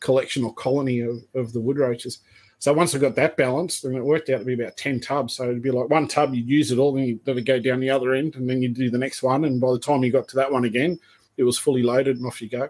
collection 0.00 0.44
or 0.44 0.52
colony 0.52 1.00
of, 1.00 1.22
of 1.34 1.54
the 1.54 1.60
wood 1.60 1.78
roaches. 1.78 2.18
So 2.58 2.72
once 2.74 2.94
I 2.94 2.98
got 2.98 3.14
that 3.16 3.36
balanced, 3.36 3.84
and 3.84 3.96
it 3.96 4.04
worked 4.04 4.28
out 4.28 4.38
to 4.38 4.44
be 4.44 4.54
about 4.54 4.76
10 4.76 5.00
tubs. 5.00 5.34
So 5.34 5.44
it'd 5.44 5.62
be 5.62 5.70
like 5.70 5.88
one 5.88 6.08
tub, 6.08 6.34
you'd 6.34 6.48
use 6.48 6.72
it 6.72 6.78
all, 6.78 6.92
then 6.92 7.04
you'd 7.04 7.26
let 7.26 7.38
it 7.38 7.42
go 7.42 7.58
down 7.58 7.80
the 7.80 7.90
other 7.90 8.14
end, 8.14 8.34
and 8.34 8.48
then 8.48 8.60
you'd 8.60 8.74
do 8.74 8.90
the 8.90 8.98
next 8.98 9.22
one. 9.22 9.44
And 9.44 9.60
by 9.60 9.72
the 9.72 9.78
time 9.78 10.04
you 10.04 10.12
got 10.12 10.28
to 10.28 10.36
that 10.36 10.52
one 10.52 10.64
again, 10.64 10.98
it 11.36 11.44
was 11.44 11.58
fully 11.58 11.82
loaded 11.82 12.16
and 12.16 12.26
off 12.26 12.42
you 12.42 12.48
go. 12.48 12.68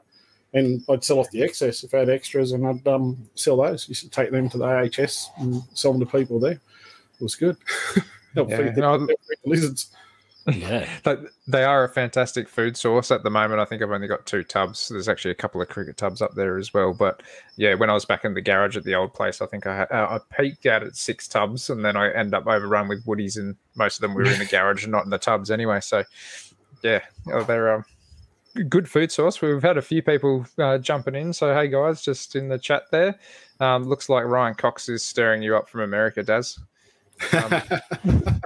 And 0.57 0.83
I'd 0.89 1.05
sell 1.05 1.19
off 1.21 1.31
the 1.31 1.43
excess 1.43 1.85
if 1.85 1.93
I 1.93 1.99
had 1.99 2.09
extras, 2.09 2.53
and 2.53 2.67
I'd 2.67 2.87
um, 2.89 3.19
sell 3.35 3.59
those. 3.59 3.89
Used 3.89 4.05
to 4.05 4.11
take 4.11 4.31
them 4.31 4.49
to 4.49 4.59
the 4.59 4.65
AHS 4.65 5.31
and 5.39 5.63
sell 5.75 5.93
them 5.93 6.01
to 6.01 6.07
people 6.07 6.41
there. 6.41 6.53
It 6.53 7.23
was 7.23 7.35
good. 7.35 7.57
Help 8.35 8.51
Yeah, 8.51 8.57
feed 8.59 8.75
the, 8.75 8.81
no, 8.81 8.99
help 8.99 9.09
feed 9.29 9.39
the 9.45 9.51
lizards. 9.51 9.91
Yeah. 10.47 10.89
But 11.03 11.25
they 11.49 11.65
are 11.65 11.85
a 11.85 11.89
fantastic 11.89 12.49
food 12.49 12.77
source 12.77 13.11
at 13.11 13.23
the 13.23 13.31
moment. 13.31 13.61
I 13.61 13.65
think 13.65 13.83
I've 13.83 13.91
only 13.91 14.07
got 14.07 14.27
two 14.27 14.45
tubs. 14.45 14.89
There's 14.89 15.09
actually 15.09 15.33
a 15.33 15.37
couple 15.37 15.61
of 15.61 15.69
cricket 15.69 15.97
tubs 15.97 16.23
up 16.23 16.35
there 16.35 16.57
as 16.57 16.73
well. 16.73 16.95
But 16.95 17.23
yeah, 17.57 17.75
when 17.75 17.91
I 17.91 17.95
was 17.95 18.05
back 18.05 18.25
in 18.25 18.35
the 18.35 18.43
garage 18.43 18.77
at 18.77 18.85
the 18.85 18.95
old 18.95 19.13
place, 19.13 19.41
I 19.41 19.47
think 19.47 19.67
I 19.67 19.77
had, 19.77 19.91
uh, 19.91 20.19
I 20.19 20.37
peaked 20.37 20.67
out 20.67 20.85
at 20.85 20.97
six 20.97 21.27
tubs, 21.27 21.69
and 21.71 21.85
then 21.85 21.97
I 21.97 22.13
end 22.13 22.35
up 22.35 22.47
overrun 22.47 22.89
with 22.89 23.05
woodies, 23.07 23.39
and 23.39 23.57
most 23.75 23.97
of 23.97 24.03
them 24.03 24.15
were 24.15 24.25
in 24.25 24.39
the 24.39 24.45
garage 24.51 24.85
and 24.85 24.93
not 24.93 25.05
in 25.05 25.11
the 25.11 25.19
tubs 25.19 25.51
anyway. 25.51 25.81
So 25.81 26.05
yeah, 26.83 27.01
oh, 27.33 27.43
they're 27.43 27.75
um, 27.75 27.85
good 28.69 28.89
food 28.89 29.13
source. 29.13 29.41
We've 29.41 29.63
had 29.63 29.77
a 29.77 29.83
few 29.83 30.03
people 30.03 30.47
uh, 30.59 30.79
jumping 30.79 31.15
in. 31.15 31.33
So 31.33 31.55
hey 31.55 31.69
guys, 31.69 32.03
just 32.03 32.37
in 32.37 32.49
the 32.49 32.59
chat 32.59 32.85
there, 32.91 33.19
um, 33.61 33.85
looks 33.85 34.09
like 34.09 34.25
Ryan 34.25 34.55
Cox 34.55 34.89
is 34.89 35.03
stirring 35.03 35.43
you 35.43 35.57
up 35.57 35.69
from 35.69 35.81
America, 35.81 36.23
Daz. 36.23 36.59
Um, 37.33 37.63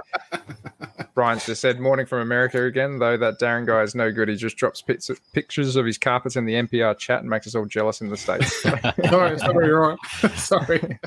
Brian's 1.13 1.45
just 1.45 1.61
said, 1.61 1.79
morning 1.79 2.05
from 2.05 2.19
America 2.19 2.63
again, 2.63 2.99
though 2.99 3.17
that 3.17 3.39
Darren 3.39 3.65
guy 3.65 3.81
is 3.81 3.93
no 3.93 4.11
good. 4.11 4.29
He 4.29 4.35
just 4.35 4.55
drops 4.55 4.81
pits- 4.81 5.11
pictures 5.33 5.75
of 5.75 5.85
his 5.85 5.97
carpets 5.97 6.35
in 6.37 6.45
the 6.45 6.53
MPR 6.53 6.97
chat 6.97 7.19
and 7.19 7.29
makes 7.29 7.47
us 7.47 7.55
all 7.55 7.65
jealous 7.65 8.01
in 8.01 8.09
the 8.09 8.17
States. 8.17 8.61
sorry, 9.09 9.37
sorry, 9.37 9.69
right. 9.69 9.97
sorry. 10.35 10.99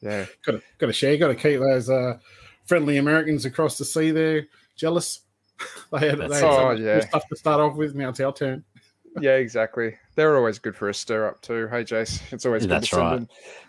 yeah. 0.00 0.26
Got 0.44 0.52
to, 0.52 0.62
got 0.78 0.86
to 0.88 0.92
share. 0.92 1.16
Got 1.16 1.28
to 1.28 1.34
keep 1.36 1.60
those 1.60 1.88
uh, 1.88 2.18
friendly 2.66 2.96
Americans 2.96 3.44
across 3.44 3.78
the 3.78 3.84
sea 3.84 4.10
there 4.10 4.46
jealous. 4.78 5.20
they 5.92 6.08
had, 6.08 6.18
they 6.18 6.22
had 6.22 6.44
oh, 6.44 6.74
some 6.76 6.84
yeah. 6.84 7.00
stuff 7.00 7.28
to 7.28 7.36
start 7.36 7.60
off 7.60 7.76
with. 7.76 7.94
Now 7.94 8.10
it's 8.10 8.20
our 8.20 8.32
turn. 8.32 8.64
Yeah, 9.20 9.36
exactly. 9.36 9.96
They're 10.14 10.36
always 10.36 10.58
good 10.60 10.76
for 10.76 10.90
a 10.90 10.94
stir 10.94 11.26
up 11.26 11.40
too. 11.40 11.66
Hey, 11.68 11.82
Jace, 11.82 12.20
it's 12.30 12.46
always 12.46 12.62
good 12.62 12.70
That's 12.70 12.90
to 12.90 12.94
send 12.94 13.02
right. 13.02 13.16
them. 13.16 13.28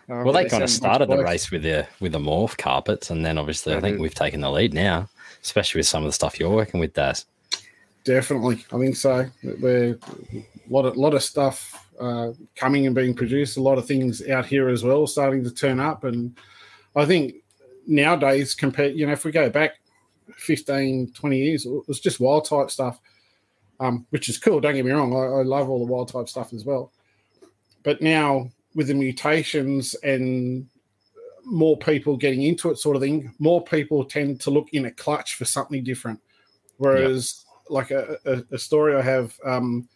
Oh, 0.09 0.23
Well, 0.25 0.33
they 0.33 0.43
they 0.43 0.49
kind 0.49 0.63
of 0.63 0.69
started 0.69 1.09
the 1.09 1.23
race 1.23 1.49
with 1.49 1.63
the 1.63 1.87
with 1.99 2.11
the 2.11 2.19
morph 2.19 2.57
carpets, 2.57 3.09
and 3.09 3.25
then 3.25 3.37
obviously 3.37 3.73
I 3.73 3.79
think 3.79 3.95
did. 3.95 4.01
we've 4.01 4.13
taken 4.13 4.41
the 4.41 4.51
lead 4.51 4.73
now, 4.73 5.07
especially 5.41 5.79
with 5.79 5.87
some 5.87 6.03
of 6.03 6.09
the 6.09 6.13
stuff 6.13 6.39
you're 6.39 6.51
working 6.51 6.79
with, 6.79 6.93
Daz. 6.93 7.25
Definitely, 8.03 8.65
I 8.71 8.77
think 8.77 8.95
so. 8.95 9.25
We're 9.59 9.97
a 10.33 10.43
lot 10.69 10.85
of 10.85 10.97
lot 10.97 11.13
of 11.13 11.23
stuff 11.23 11.87
uh, 11.99 12.31
coming 12.55 12.85
and 12.85 12.95
being 12.95 13.13
produced. 13.13 13.57
A 13.57 13.61
lot 13.61 13.77
of 13.77 13.85
things 13.85 14.27
out 14.27 14.45
here 14.45 14.69
as 14.69 14.83
well, 14.83 15.07
starting 15.07 15.43
to 15.43 15.51
turn 15.51 15.79
up. 15.79 16.03
And 16.03 16.37
I 16.95 17.05
think 17.05 17.35
nowadays, 17.87 18.55
compared, 18.55 18.95
you 18.95 19.05
know, 19.05 19.13
if 19.13 19.25
we 19.25 19.31
go 19.31 19.49
back 19.49 19.78
15, 20.37 21.11
20 21.13 21.37
years, 21.37 21.65
it 21.65 21.87
was 21.87 21.99
just 21.99 22.19
wild 22.19 22.45
type 22.45 22.71
stuff, 22.71 22.99
um, 23.79 24.05
which 24.09 24.29
is 24.29 24.37
cool. 24.37 24.59
Don't 24.59 24.75
get 24.75 24.85
me 24.85 24.91
wrong, 24.91 25.15
I, 25.15 25.39
I 25.39 25.43
love 25.43 25.69
all 25.69 25.85
the 25.85 25.91
wild 25.91 26.09
type 26.09 26.29
stuff 26.29 26.53
as 26.53 26.65
well. 26.65 26.91
But 27.83 28.01
now 28.01 28.49
with 28.75 28.87
the 28.87 28.93
mutations 28.93 29.95
and 29.95 30.67
more 31.45 31.77
people 31.77 32.17
getting 32.17 32.43
into 32.43 32.69
it, 32.69 32.77
sort 32.77 32.95
of 32.95 33.01
thing, 33.01 33.33
more 33.39 33.63
people 33.63 34.05
tend 34.05 34.39
to 34.41 34.51
look 34.51 34.69
in 34.73 34.85
a 34.85 34.91
clutch 34.91 35.35
for 35.35 35.45
something 35.45 35.83
different. 35.83 36.19
Whereas, 36.77 37.45
like 37.69 37.91
a, 37.91 38.17
a, 38.25 38.43
a 38.51 38.57
story 38.57 38.95
I 38.95 39.01
have, 39.01 39.37
um, 39.43 39.87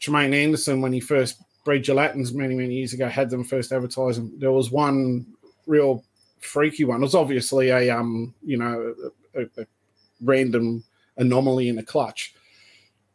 Tremaine 0.00 0.34
Anderson, 0.34 0.80
when 0.80 0.92
he 0.92 1.00
first 1.00 1.42
bred 1.64 1.84
gelatins 1.84 2.34
many, 2.34 2.54
many 2.54 2.74
years 2.74 2.92
ago, 2.92 3.08
had 3.08 3.30
them 3.30 3.44
first 3.44 3.72
advertising. 3.72 4.32
There 4.38 4.52
was 4.52 4.70
one 4.70 5.26
real 5.66 6.04
freaky 6.40 6.84
one. 6.84 7.00
It 7.00 7.02
was 7.02 7.14
obviously 7.14 7.68
a, 7.68 7.90
um, 7.90 8.34
you 8.44 8.56
know, 8.56 8.94
a, 9.34 9.42
a, 9.60 9.66
random 10.20 10.84
anomaly 11.16 11.68
in 11.68 11.78
a 11.78 11.82
clutch. 11.82 12.34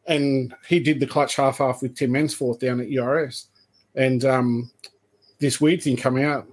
And 0.06 0.54
he 0.66 0.80
did 0.80 1.00
the 1.00 1.06
clutch 1.06 1.36
half 1.36 1.58
half 1.58 1.82
with 1.82 1.96
Tim 1.96 2.12
Mansforth 2.12 2.60
down 2.60 2.80
at 2.80 2.90
URS. 2.90 3.48
And 3.94 4.24
um, 4.24 4.70
this 5.38 5.60
weird 5.60 5.82
thing 5.82 5.96
come 5.96 6.18
out 6.18 6.46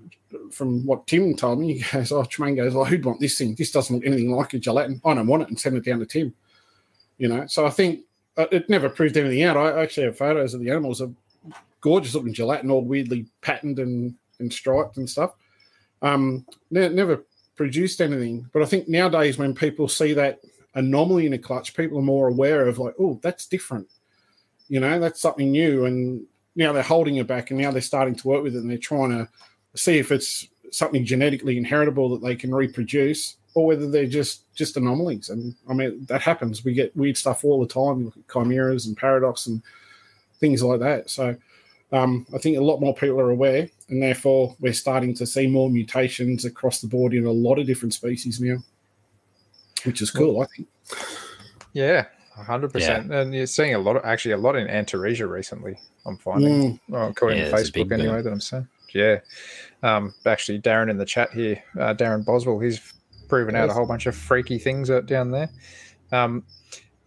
from 0.52 0.86
what 0.86 1.08
Tim 1.08 1.36
told 1.36 1.60
me. 1.60 1.74
He 1.80 1.92
goes, 1.92 2.12
Oh, 2.12 2.24
Tremaine 2.24 2.56
goes, 2.56 2.76
Oh, 2.76 2.84
who'd 2.84 3.06
want 3.06 3.20
this 3.20 3.38
thing? 3.38 3.56
This 3.56 3.72
doesn't 3.72 3.96
look 3.96 4.06
anything 4.06 4.32
like 4.32 4.54
a 4.54 4.60
gelatin. 4.60 5.02
I 5.06 5.14
don't 5.14 5.28
want 5.28 5.44
it 5.44 5.50
and 5.50 5.60
send 5.60 5.78
it 5.78 5.86
down 5.86 6.00
to 6.00 6.06
Tim. 6.06 6.34
You 7.18 7.30
know, 7.30 7.48
so 7.48 7.66
I 7.66 7.70
think 7.70 8.02
uh, 8.38 8.48
it 8.52 8.70
never 8.70 8.90
proved 8.90 9.16
anything 9.16 9.44
out. 9.44 9.58
I 9.58 9.82
actually 9.82 10.06
have 10.08 10.18
photos 10.18 10.54
of 10.54 10.60
the 10.60 10.70
animals 10.70 11.00
of 11.00 11.16
gorgeous 11.80 12.16
looking 12.16 12.34
gelatin, 12.34 12.72
all 12.72 12.84
weirdly 12.84 13.26
patterned 13.42 13.80
and, 13.80 14.16
and 14.40 14.52
striped 14.52 14.98
and 14.98 15.10
stuff. 15.10 15.34
Um, 16.02 16.46
ne- 16.72 16.90
never 16.90 17.24
produced 17.56 18.02
anything. 18.02 18.50
But 18.54 18.62
I 18.62 18.66
think 18.66 18.88
nowadays 18.88 19.38
when 19.38 19.56
people 19.56 19.88
see 19.88 20.14
that 20.14 20.42
anomaly 20.74 21.26
in 21.26 21.34
a 21.34 21.38
clutch, 21.38 21.76
people 21.76 21.98
are 21.98 22.04
more 22.04 22.28
aware 22.28 22.68
of 22.68 22.80
like, 22.80 22.96
oh, 23.00 23.20
that's 23.22 23.48
different. 23.48 23.88
You 24.68 24.80
know, 24.80 25.00
that's 25.00 25.22
something 25.22 25.52
new. 25.52 25.86
And 25.86 26.26
now 26.56 26.74
they're 26.74 26.84
holding 26.84 27.18
it 27.18 27.28
back 27.28 27.52
and 27.52 27.60
now 27.60 27.72
they're 27.72 27.82
starting 27.82 28.16
to 28.16 28.28
work 28.28 28.44
with 28.44 28.56
it 28.56 28.60
and 28.60 28.70
they're 28.70 28.78
trying 28.78 29.12
to 29.12 29.30
see 29.76 29.98
if 29.98 30.12
it's 30.12 30.48
something 30.72 31.06
genetically 31.06 31.58
inheritable 31.58 32.10
that 32.10 32.26
they 32.26 32.36
can 32.36 32.54
reproduce 32.54 33.38
or 33.54 33.66
whether 33.66 33.90
they're 33.90 34.06
just 34.06 34.54
just 34.54 34.78
anomalies. 34.78 35.30
And 35.30 35.56
I 35.70 35.74
mean, 35.74 36.06
that 36.06 36.22
happens. 36.22 36.64
We 36.64 36.74
get 36.74 36.96
weird 36.96 37.18
stuff 37.18 37.44
all 37.44 37.62
the 37.62 37.68
time. 37.68 38.00
You 38.00 38.06
look 38.06 38.18
at 38.18 38.28
chimeras 38.32 38.86
and 38.86 38.98
paradox 38.98 39.48
and 39.48 39.62
things 40.40 40.62
like 40.62 40.82
that. 40.82 41.10
So 41.10 41.36
um, 41.96 42.26
I 42.34 42.38
think 42.38 42.58
a 42.58 42.62
lot 42.62 42.80
more 42.80 42.94
people 42.96 43.20
are 43.20 43.30
aware, 43.32 43.70
and 43.90 44.02
therefore 44.02 44.56
we're 44.60 44.74
starting 44.74 45.14
to 45.16 45.26
see 45.26 45.48
more 45.48 45.70
mutations 45.70 46.46
across 46.46 46.82
the 46.82 46.88
board 46.88 47.14
in 47.14 47.26
a 47.26 47.32
lot 47.32 47.60
of 47.60 47.66
different 47.68 47.94
species 47.94 48.40
now, 48.42 48.58
which 49.84 50.02
is 50.02 50.12
cool. 50.12 50.42
I 50.42 50.46
think. 50.56 50.68
Yeah, 51.74 52.06
hundred 52.36 52.74
percent. 52.74 53.12
And 53.14 53.34
you're 53.34 53.46
seeing 53.46 53.76
a 53.76 53.80
lot 53.80 53.96
of 53.98 54.06
actually 54.06 54.32
a 54.34 54.38
lot 54.38 54.56
in 54.56 54.68
Antaresia 54.68 55.30
recently. 55.30 55.78
I'm 56.06 56.18
finding, 56.18 56.74
Mm, 56.74 56.80
well, 56.90 57.08
according 57.10 57.40
Yeah, 57.40 57.46
to 57.46 57.52
there's 57.52 57.70
a 57.70 57.72
big 57.72 57.88
Facebook 57.90 57.94
anyway. 57.94 58.16
boom. 58.16 58.24
That 58.24 58.32
I'm 58.34 58.42
saying. 58.42 58.68
Yeah. 58.94 59.20
Um, 59.84 60.14
actually, 60.26 60.62
Darren 60.62 60.90
in 60.90 60.98
the 60.98 61.06
chat 61.06 61.32
here, 61.32 61.62
uh, 61.80 61.94
Darren 61.94 62.24
Boswell, 62.24 62.60
he's 62.60 62.94
proven 63.28 63.56
out 63.56 63.70
a 63.70 63.74
whole 63.74 63.86
bunch 63.88 64.06
of 64.06 64.16
freaky 64.16 64.58
things 64.58 64.90
out 64.90 65.06
down 65.06 65.32
there. 65.32 65.50
Um, 66.12 66.44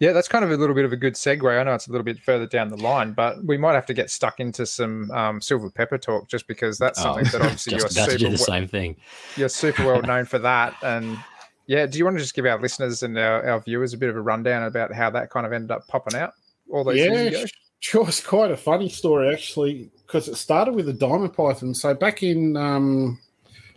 yeah, 0.00 0.12
that's 0.12 0.28
kind 0.28 0.44
of 0.44 0.50
a 0.50 0.56
little 0.56 0.74
bit 0.74 0.84
of 0.84 0.92
a 0.92 0.96
good 0.96 1.14
segue. 1.14 1.58
I 1.60 1.62
know 1.64 1.74
it's 1.74 1.88
a 1.88 1.90
little 1.90 2.04
bit 2.04 2.18
further 2.20 2.46
down 2.46 2.68
the 2.68 2.76
line, 2.76 3.12
but 3.12 3.42
we 3.44 3.56
might 3.58 3.74
have 3.74 3.86
to 3.86 3.94
get 3.94 4.10
stuck 4.10 4.40
into 4.40 4.64
some 4.66 5.10
um, 5.10 5.40
silver 5.40 5.70
pepper 5.70 5.98
talk 5.98 6.28
just 6.28 6.46
because 6.46 6.78
that's 6.78 7.00
something 7.02 7.24
that 7.32 7.34
obviously 7.42 7.72
you're 7.74 7.84
Oh, 7.84 7.88
just 7.88 7.96
about 7.96 8.10
super 8.10 8.30
the 8.30 8.38
same 8.38 8.68
thing. 8.68 8.96
you're 9.36 9.48
super 9.48 9.84
well 9.84 10.02
known 10.02 10.24
for 10.24 10.38
that. 10.40 10.74
And 10.82 11.18
yeah, 11.66 11.86
do 11.86 11.98
you 11.98 12.04
want 12.04 12.16
to 12.16 12.22
just 12.22 12.34
give 12.34 12.46
our 12.46 12.60
listeners 12.60 13.02
and 13.02 13.18
our, 13.18 13.46
our 13.48 13.60
viewers 13.60 13.92
a 13.92 13.98
bit 13.98 14.08
of 14.08 14.16
a 14.16 14.20
rundown 14.20 14.62
about 14.62 14.92
how 14.92 15.10
that 15.10 15.30
kind 15.30 15.44
of 15.46 15.52
ended 15.52 15.70
up 15.70 15.86
popping 15.88 16.18
out 16.18 16.32
all 16.70 16.84
those 16.84 16.96
yeah, 16.96 17.04
years 17.12 17.28
ago? 17.34 17.44
sure. 17.80 18.08
It's 18.08 18.24
quite 18.24 18.50
a 18.50 18.56
funny 18.56 18.88
story 18.88 19.32
actually 19.32 19.90
because 20.06 20.28
it 20.28 20.36
started 20.36 20.74
with 20.74 20.88
a 20.88 20.92
diamond 20.94 21.34
python. 21.34 21.74
So 21.74 21.92
back 21.94 22.22
in 22.22 22.56
um, 22.56 23.18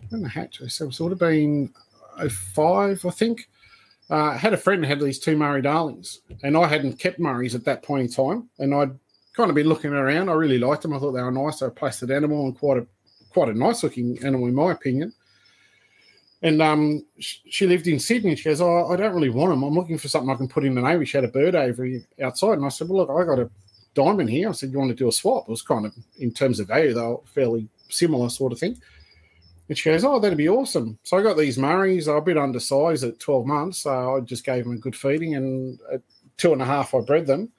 when 0.09 0.21
the 0.21 0.29
hatch, 0.29 0.61
so 0.67 0.87
it 0.87 0.99
would 0.99 1.11
have 1.11 1.19
been 1.19 1.73
05, 2.29 3.05
I 3.05 3.09
think. 3.09 3.47
Uh, 4.11 4.37
had 4.37 4.53
a 4.53 4.57
friend 4.57 4.85
had 4.85 4.99
these 4.99 5.19
two 5.19 5.37
Murray 5.37 5.61
darlings, 5.61 6.19
and 6.43 6.57
I 6.57 6.67
hadn't 6.67 6.99
kept 6.99 7.17
Murrays 7.17 7.55
at 7.55 7.63
that 7.63 7.81
point 7.81 8.03
in 8.03 8.11
time. 8.11 8.49
And 8.59 8.75
I'd 8.75 8.91
kind 9.37 9.49
of 9.49 9.55
been 9.55 9.69
looking 9.69 9.93
around. 9.93 10.27
I 10.27 10.33
really 10.33 10.57
liked 10.57 10.81
them. 10.81 10.93
I 10.93 10.99
thought 10.99 11.13
they 11.13 11.23
were 11.23 11.31
nice. 11.31 11.59
They 11.59 11.65
were 11.65 11.71
a 11.71 11.75
placid 11.75 12.11
animal 12.11 12.45
and 12.45 12.57
quite 12.57 12.77
a 12.77 12.87
quite 13.29 13.47
a 13.47 13.57
nice 13.57 13.83
looking 13.83 14.19
animal 14.25 14.47
in 14.47 14.53
my 14.53 14.73
opinion. 14.73 15.13
And 16.41 16.61
um, 16.61 17.05
she 17.19 17.65
lived 17.65 17.87
in 17.87 17.99
Sydney. 17.99 18.35
She 18.35 18.49
goes, 18.49 18.59
"Oh, 18.59 18.87
I 18.91 18.97
don't 18.97 19.13
really 19.13 19.29
want 19.29 19.51
them. 19.51 19.63
I'm 19.63 19.75
looking 19.75 19.97
for 19.97 20.09
something 20.09 20.29
I 20.29 20.35
can 20.35 20.49
put 20.49 20.65
in 20.65 20.75
the 20.75 20.81
navy." 20.81 21.05
She 21.05 21.17
had 21.17 21.23
a 21.23 21.29
bird 21.29 21.55
aviary 21.55 22.05
outside, 22.21 22.57
and 22.57 22.65
I 22.65 22.69
said, 22.69 22.89
"Well, 22.89 23.05
look, 23.05 23.09
I 23.09 23.23
got 23.23 23.39
a 23.39 23.49
diamond 23.93 24.29
here." 24.29 24.49
I 24.49 24.51
said, 24.51 24.73
"You 24.73 24.79
want 24.79 24.89
to 24.89 24.95
do 24.95 25.07
a 25.07 25.11
swap?" 25.11 25.47
It 25.47 25.51
was 25.51 25.61
kind 25.61 25.85
of 25.85 25.93
in 26.17 26.33
terms 26.33 26.59
of 26.59 26.67
value, 26.67 26.93
they 26.93 27.15
fairly 27.33 27.69
similar 27.87 28.27
sort 28.27 28.51
of 28.51 28.59
thing. 28.59 28.77
And 29.71 29.77
she 29.77 29.89
goes, 29.89 30.03
Oh, 30.03 30.19
that'd 30.19 30.37
be 30.37 30.49
awesome. 30.49 30.99
So 31.03 31.15
I 31.15 31.23
got 31.23 31.37
these 31.37 31.57
Murrays. 31.57 32.09
I 32.09 32.11
were 32.11 32.17
a 32.17 32.21
bit 32.21 32.37
undersized 32.37 33.05
at 33.05 33.21
12 33.21 33.45
months. 33.45 33.77
So 33.83 34.17
I 34.17 34.19
just 34.19 34.43
gave 34.43 34.65
them 34.65 34.73
a 34.73 34.77
good 34.77 34.97
feeding. 34.97 35.35
And 35.35 35.79
at 35.93 36.01
two 36.35 36.51
and 36.51 36.61
a 36.61 36.65
half, 36.65 36.93
I 36.93 36.99
bred 36.99 37.25
them. 37.25 37.53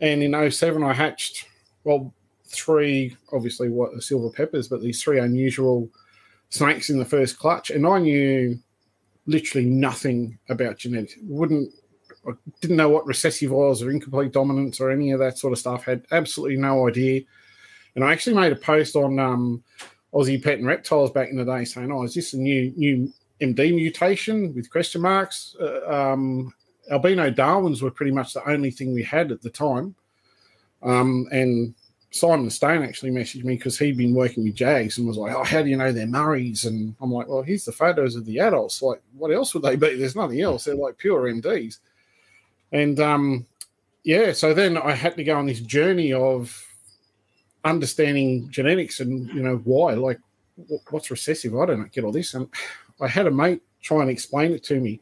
And 0.00 0.24
in 0.24 0.50
07, 0.50 0.82
I 0.82 0.92
hatched, 0.92 1.46
well, 1.84 2.12
three, 2.46 3.16
obviously, 3.32 3.68
what 3.68 3.94
the 3.94 4.02
silver 4.02 4.28
peppers, 4.30 4.66
but 4.66 4.82
these 4.82 5.00
three 5.00 5.20
unusual 5.20 5.88
snakes 6.48 6.90
in 6.90 6.98
the 6.98 7.04
first 7.04 7.38
clutch. 7.38 7.70
And 7.70 7.86
I 7.86 8.00
knew 8.00 8.58
literally 9.26 9.68
nothing 9.68 10.40
about 10.48 10.78
genetics. 10.78 11.14
Wouldn't, 11.22 11.72
I 12.26 12.32
didn't 12.60 12.76
know 12.76 12.88
what 12.88 13.06
recessive 13.06 13.52
was 13.52 13.84
or 13.84 13.92
incomplete 13.92 14.32
dominance 14.32 14.80
or 14.80 14.90
any 14.90 15.12
of 15.12 15.20
that 15.20 15.38
sort 15.38 15.52
of 15.52 15.60
stuff. 15.60 15.84
Had 15.84 16.06
absolutely 16.10 16.56
no 16.56 16.88
idea. 16.88 17.20
And 17.94 18.04
I 18.04 18.10
actually 18.10 18.34
made 18.34 18.50
a 18.50 18.56
post 18.56 18.96
on 18.96 19.20
um, 19.20 19.62
Aussie 20.14 20.42
Pet 20.42 20.58
and 20.58 20.66
Reptiles 20.66 21.10
back 21.10 21.30
in 21.30 21.36
the 21.36 21.44
day 21.44 21.64
saying, 21.64 21.90
"Oh, 21.90 22.02
is 22.02 22.14
this 22.14 22.34
a 22.34 22.38
new 22.38 22.72
new 22.76 23.12
MD 23.40 23.74
mutation 23.74 24.54
with 24.54 24.70
question 24.70 25.00
marks?" 25.00 25.56
Uh, 25.60 26.12
um, 26.12 26.52
albino 26.90 27.30
Darwins 27.30 27.82
were 27.82 27.90
pretty 27.90 28.12
much 28.12 28.34
the 28.34 28.48
only 28.48 28.70
thing 28.70 28.92
we 28.92 29.02
had 29.02 29.32
at 29.32 29.42
the 29.42 29.50
time, 29.50 29.94
um, 30.82 31.26
and 31.32 31.74
Simon 32.10 32.50
Stone 32.50 32.82
actually 32.82 33.10
messaged 33.10 33.44
me 33.44 33.56
because 33.56 33.78
he'd 33.78 33.96
been 33.96 34.14
working 34.14 34.44
with 34.44 34.54
Jags 34.54 34.98
and 34.98 35.08
was 35.08 35.16
like, 35.16 35.34
"Oh, 35.34 35.44
how 35.44 35.62
do 35.62 35.70
you 35.70 35.76
know 35.76 35.92
they're 35.92 36.06
Murrays?" 36.06 36.66
And 36.66 36.94
I'm 37.00 37.10
like, 37.10 37.26
"Well, 37.26 37.42
here's 37.42 37.64
the 37.64 37.72
photos 37.72 38.16
of 38.16 38.26
the 38.26 38.38
adults. 38.38 38.82
Like, 38.82 39.00
what 39.16 39.32
else 39.32 39.54
would 39.54 39.62
they 39.62 39.76
be? 39.76 39.96
There's 39.96 40.16
nothing 40.16 40.40
else. 40.40 40.64
They're 40.64 40.74
like 40.74 40.98
pure 40.98 41.22
MDs." 41.22 41.78
And 42.70 43.00
um, 43.00 43.46
yeah, 44.04 44.32
so 44.32 44.52
then 44.52 44.76
I 44.76 44.92
had 44.92 45.16
to 45.16 45.24
go 45.24 45.36
on 45.36 45.46
this 45.46 45.60
journey 45.60 46.12
of 46.12 46.71
understanding 47.64 48.48
genetics 48.50 49.00
and 49.00 49.28
you 49.28 49.42
know 49.42 49.56
why 49.64 49.94
like 49.94 50.18
what's 50.90 51.10
recessive 51.10 51.56
i 51.56 51.64
don't 51.64 51.92
get 51.92 52.04
all 52.04 52.12
this 52.12 52.34
and 52.34 52.48
i 53.00 53.06
had 53.08 53.26
a 53.26 53.30
mate 53.30 53.62
try 53.80 54.00
and 54.00 54.10
explain 54.10 54.52
it 54.52 54.64
to 54.64 54.80
me 54.80 55.00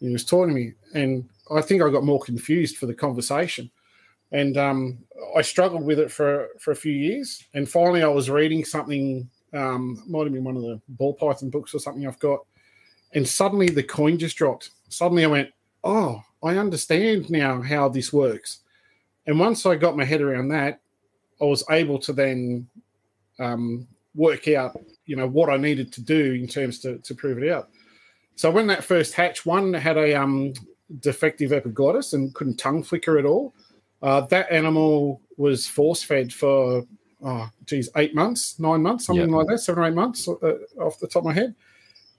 He 0.00 0.10
was 0.10 0.24
talking 0.24 0.54
to 0.54 0.60
me, 0.60 0.72
and 0.94 1.28
I 1.50 1.60
think 1.60 1.82
I 1.82 1.90
got 1.90 2.04
more 2.04 2.20
confused 2.20 2.76
for 2.76 2.86
the 2.86 2.94
conversation. 2.94 3.70
And 4.30 4.56
um, 4.56 4.98
I 5.36 5.42
struggled 5.42 5.84
with 5.84 5.98
it 5.98 6.10
for, 6.10 6.48
for 6.60 6.70
a 6.72 6.76
few 6.76 6.92
years. 6.92 7.44
And 7.54 7.68
finally, 7.68 8.02
I 8.02 8.08
was 8.08 8.28
reading 8.28 8.64
something, 8.64 9.28
um, 9.54 10.02
might 10.06 10.24
have 10.24 10.32
been 10.32 10.44
one 10.44 10.56
of 10.56 10.62
the 10.62 10.80
ball 10.88 11.14
python 11.14 11.50
books 11.50 11.74
or 11.74 11.78
something 11.80 12.06
I've 12.06 12.18
got. 12.18 12.40
And 13.14 13.26
suddenly 13.26 13.68
the 13.70 13.82
coin 13.82 14.18
just 14.18 14.36
dropped. 14.36 14.70
Suddenly 14.90 15.24
I 15.24 15.28
went, 15.28 15.50
oh, 15.82 16.22
I 16.42 16.58
understand 16.58 17.30
now 17.30 17.62
how 17.62 17.88
this 17.88 18.12
works. 18.12 18.60
And 19.26 19.40
once 19.40 19.64
I 19.64 19.76
got 19.76 19.96
my 19.96 20.04
head 20.04 20.20
around 20.20 20.48
that, 20.48 20.80
I 21.40 21.44
was 21.44 21.64
able 21.70 21.98
to 22.00 22.12
then 22.12 22.68
um, 23.38 23.86
work 24.14 24.48
out, 24.48 24.78
you 25.06 25.16
know, 25.16 25.28
what 25.28 25.48
I 25.48 25.56
needed 25.56 25.92
to 25.92 26.02
do 26.02 26.32
in 26.32 26.48
terms 26.48 26.80
to, 26.80 26.98
to 26.98 27.14
prove 27.14 27.42
it 27.42 27.50
out. 27.50 27.68
So 28.36 28.50
when 28.50 28.66
that 28.68 28.84
first 28.84 29.14
hatch, 29.14 29.46
one 29.46 29.72
had 29.72 29.96
a 29.96 30.14
um, 30.14 30.52
defective 31.00 31.52
epiglottis 31.52 32.12
and 32.12 32.34
couldn't 32.34 32.56
tongue 32.56 32.82
flicker 32.82 33.18
at 33.18 33.24
all. 33.24 33.54
Uh, 34.02 34.20
that 34.22 34.50
animal 34.50 35.20
was 35.36 35.66
force 35.66 36.02
fed 36.02 36.32
for, 36.32 36.84
oh, 37.24 37.50
geez, 37.66 37.88
eight 37.96 38.14
months, 38.14 38.58
nine 38.58 38.82
months, 38.82 39.06
something 39.06 39.28
yep. 39.28 39.36
like 39.36 39.46
that, 39.48 39.58
seven 39.58 39.82
or 39.82 39.86
eight 39.86 39.94
months 39.94 40.28
uh, 40.28 40.54
off 40.80 40.98
the 41.00 41.08
top 41.08 41.22
of 41.22 41.26
my 41.26 41.32
head. 41.32 41.54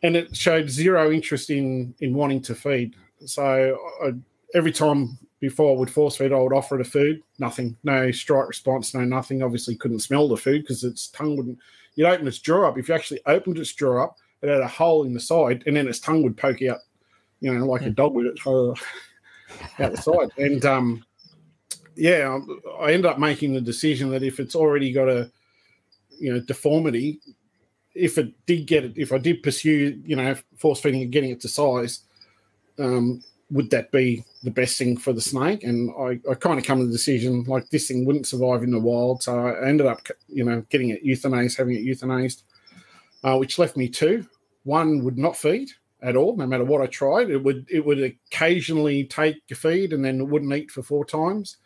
And 0.03 0.15
it 0.15 0.35
showed 0.35 0.69
zero 0.69 1.11
interest 1.11 1.49
in 1.49 1.93
in 1.99 2.13
wanting 2.13 2.41
to 2.43 2.55
feed. 2.55 2.95
So 3.25 3.77
I, 4.01 4.11
every 4.55 4.71
time 4.71 5.17
before 5.39 5.73
I 5.73 5.79
would 5.79 5.89
force 5.89 6.17
feed, 6.17 6.33
I 6.33 6.39
would 6.39 6.53
offer 6.53 6.75
it 6.75 6.85
a 6.85 6.89
food, 6.89 7.21
nothing, 7.39 7.77
no 7.83 8.11
strike 8.11 8.47
response, 8.47 8.93
no 8.93 9.05
nothing. 9.05 9.41
Obviously, 9.41 9.75
couldn't 9.75 9.99
smell 9.99 10.27
the 10.27 10.37
food 10.37 10.61
because 10.61 10.83
its 10.83 11.07
tongue 11.07 11.37
wouldn't. 11.37 11.59
You'd 11.95 12.07
open 12.07 12.27
its 12.27 12.39
jaw 12.39 12.67
up. 12.67 12.77
If 12.77 12.89
you 12.89 12.95
actually 12.95 13.21
opened 13.25 13.57
its 13.57 13.73
jaw 13.73 14.03
up, 14.03 14.17
it 14.41 14.49
had 14.49 14.61
a 14.61 14.67
hole 14.67 15.05
in 15.05 15.13
the 15.13 15.19
side, 15.19 15.63
and 15.65 15.75
then 15.75 15.87
its 15.87 15.99
tongue 15.99 16.23
would 16.23 16.37
poke 16.37 16.61
out, 16.61 16.79
you 17.39 17.53
know, 17.53 17.65
like 17.65 17.81
a 17.81 17.85
hmm. 17.85 17.91
dog 17.91 18.13
would 18.13 18.37
uh, 18.45 18.69
out 19.79 19.91
the 19.91 19.97
side. 19.97 20.29
And 20.37 20.65
um, 20.65 21.05
yeah, 21.95 22.39
I 22.79 22.91
ended 22.91 23.05
up 23.05 23.19
making 23.19 23.53
the 23.53 23.61
decision 23.61 24.09
that 24.11 24.23
if 24.23 24.39
it's 24.39 24.55
already 24.55 24.91
got 24.91 25.07
a, 25.07 25.31
you 26.19 26.33
know, 26.33 26.39
deformity, 26.41 27.19
if 27.95 28.17
it 28.17 28.33
did 28.45 28.67
get 28.67 28.85
it, 28.85 28.93
if 28.95 29.11
I 29.11 29.17
did 29.17 29.43
pursue, 29.43 30.01
you 30.05 30.15
know, 30.15 30.35
force 30.57 30.81
feeding 30.81 31.01
and 31.01 31.11
getting 31.11 31.31
it 31.31 31.41
to 31.41 31.47
size, 31.47 32.01
um, 32.77 33.21
would 33.51 33.69
that 33.71 33.91
be 33.91 34.23
the 34.43 34.51
best 34.51 34.77
thing 34.77 34.95
for 34.97 35.13
the 35.13 35.21
snake? 35.21 35.63
And 35.63 35.91
I, 35.99 36.19
I 36.29 36.35
kind 36.35 36.59
of 36.59 36.65
come 36.65 36.79
to 36.79 36.85
the 36.85 36.91
decision 36.91 37.43
like 37.45 37.69
this 37.69 37.87
thing 37.87 38.05
wouldn't 38.05 38.27
survive 38.27 38.63
in 38.63 38.71
the 38.71 38.79
wild, 38.79 39.23
so 39.23 39.39
I 39.39 39.67
ended 39.67 39.87
up, 39.87 40.07
you 40.27 40.43
know, 40.43 40.63
getting 40.69 40.89
it 40.89 41.03
euthanized, 41.03 41.57
having 41.57 41.75
it 41.75 41.85
euthanized, 41.85 42.43
uh, 43.23 43.37
which 43.37 43.59
left 43.59 43.77
me 43.77 43.89
two. 43.89 44.25
One 44.63 45.03
would 45.03 45.17
not 45.17 45.37
feed 45.37 45.69
at 46.01 46.15
all, 46.15 46.35
no 46.35 46.45
matter 46.45 46.63
what 46.63 46.81
I 46.81 46.87
tried. 46.87 47.29
It 47.29 47.43
would 47.43 47.65
it 47.69 47.85
would 47.85 48.01
occasionally 48.01 49.05
take 49.05 49.41
a 49.51 49.55
feed 49.55 49.93
and 49.93 50.03
then 50.05 50.21
it 50.21 50.27
wouldn't 50.27 50.53
eat 50.53 50.71
for 50.71 50.83
four 50.83 51.05
times. 51.05 51.57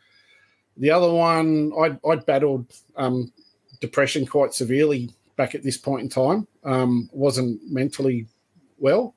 The 0.77 0.89
other 0.89 1.11
one, 1.11 1.71
I'd, 1.79 1.99
I'd 2.07 2.25
battled 2.25 2.73
um, 2.95 3.31
depression 3.79 4.25
quite 4.25 4.53
severely 4.53 5.11
back 5.35 5.53
at 5.53 5.63
this 5.63 5.77
point 5.77 6.01
in 6.03 6.09
time. 6.09 6.47
Um, 6.63 7.09
wasn't 7.11 7.61
mentally 7.69 8.27
well, 8.79 9.13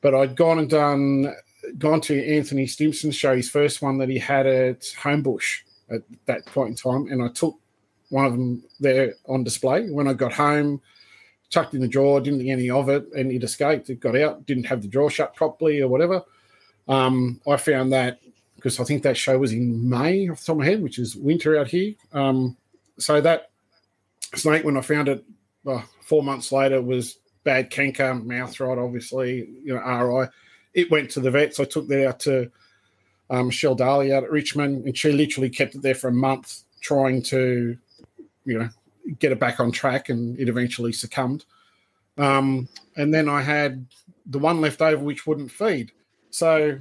but 0.00 0.14
I'd 0.14 0.34
gone 0.34 0.58
and 0.58 0.70
done 0.70 1.34
gone 1.78 2.00
to 2.02 2.36
Anthony 2.36 2.66
Stimson's 2.66 3.16
show, 3.16 3.36
his 3.36 3.50
first 3.50 3.82
one 3.82 3.98
that 3.98 4.08
he 4.08 4.18
had 4.18 4.46
at 4.46 4.80
Homebush 4.80 5.60
at 5.90 6.02
that 6.26 6.46
point 6.46 6.70
in 6.70 6.76
time, 6.76 7.06
and 7.10 7.22
I 7.22 7.28
took 7.28 7.58
one 8.10 8.24
of 8.24 8.32
them 8.32 8.62
there 8.78 9.14
on 9.26 9.44
display. 9.44 9.88
When 9.88 10.08
I 10.08 10.12
got 10.12 10.32
home, 10.32 10.80
chucked 11.48 11.74
in 11.74 11.80
the 11.80 11.88
drawer, 11.88 12.20
didn't 12.20 12.40
think 12.40 12.50
any 12.50 12.70
of 12.70 12.88
it, 12.88 13.06
and 13.16 13.30
it 13.30 13.44
escaped. 13.44 13.90
It 13.90 14.00
got 14.00 14.16
out, 14.16 14.46
didn't 14.46 14.66
have 14.66 14.82
the 14.82 14.88
drawer 14.88 15.10
shut 15.10 15.34
properly 15.34 15.80
or 15.80 15.88
whatever. 15.88 16.22
Um, 16.88 17.40
I 17.46 17.56
found 17.56 17.92
that 17.92 18.20
because 18.56 18.78
I 18.78 18.84
think 18.84 19.02
that 19.02 19.16
show 19.16 19.38
was 19.38 19.52
in 19.52 19.88
May 19.88 20.28
off 20.28 20.40
the 20.40 20.46
top 20.46 20.54
of 20.54 20.58
my 20.58 20.66
head, 20.66 20.82
which 20.82 20.98
is 20.98 21.16
winter 21.16 21.58
out 21.58 21.68
here. 21.68 21.94
Um, 22.12 22.56
so 22.98 23.20
that 23.20 23.50
snake, 24.34 24.64
when 24.64 24.76
I 24.76 24.82
found 24.82 25.08
it 25.08 25.24
well, 25.64 25.84
four 26.02 26.22
months 26.22 26.52
later, 26.52 26.82
was 26.82 27.18
bad 27.44 27.70
canker, 27.70 28.14
mouth 28.14 28.58
rot, 28.60 28.78
obviously, 28.78 29.48
you 29.64 29.74
know, 29.74 29.80
RI. 29.80 30.28
It 30.74 30.90
went 30.90 31.10
to 31.10 31.20
the 31.20 31.30
vets. 31.30 31.60
I 31.60 31.64
took 31.64 31.88
that 31.88 32.06
out 32.06 32.20
to 32.20 32.50
um, 33.30 33.46
Michelle 33.46 33.74
Daly 33.74 34.12
out 34.12 34.24
at 34.24 34.30
Richmond, 34.30 34.84
and 34.84 34.96
she 34.96 35.12
literally 35.12 35.50
kept 35.50 35.74
it 35.74 35.82
there 35.82 35.94
for 35.94 36.08
a 36.08 36.12
month 36.12 36.62
trying 36.80 37.22
to, 37.22 37.76
you 38.44 38.58
know, 38.58 38.68
get 39.18 39.32
it 39.32 39.40
back 39.40 39.60
on 39.60 39.72
track, 39.72 40.08
and 40.08 40.38
it 40.38 40.48
eventually 40.48 40.92
succumbed. 40.92 41.44
Um, 42.18 42.68
and 42.96 43.14
then 43.14 43.28
I 43.28 43.42
had 43.42 43.86
the 44.26 44.38
one 44.38 44.60
left 44.60 44.82
over 44.82 45.02
which 45.02 45.26
wouldn't 45.26 45.50
feed. 45.50 45.92
So 46.30 46.78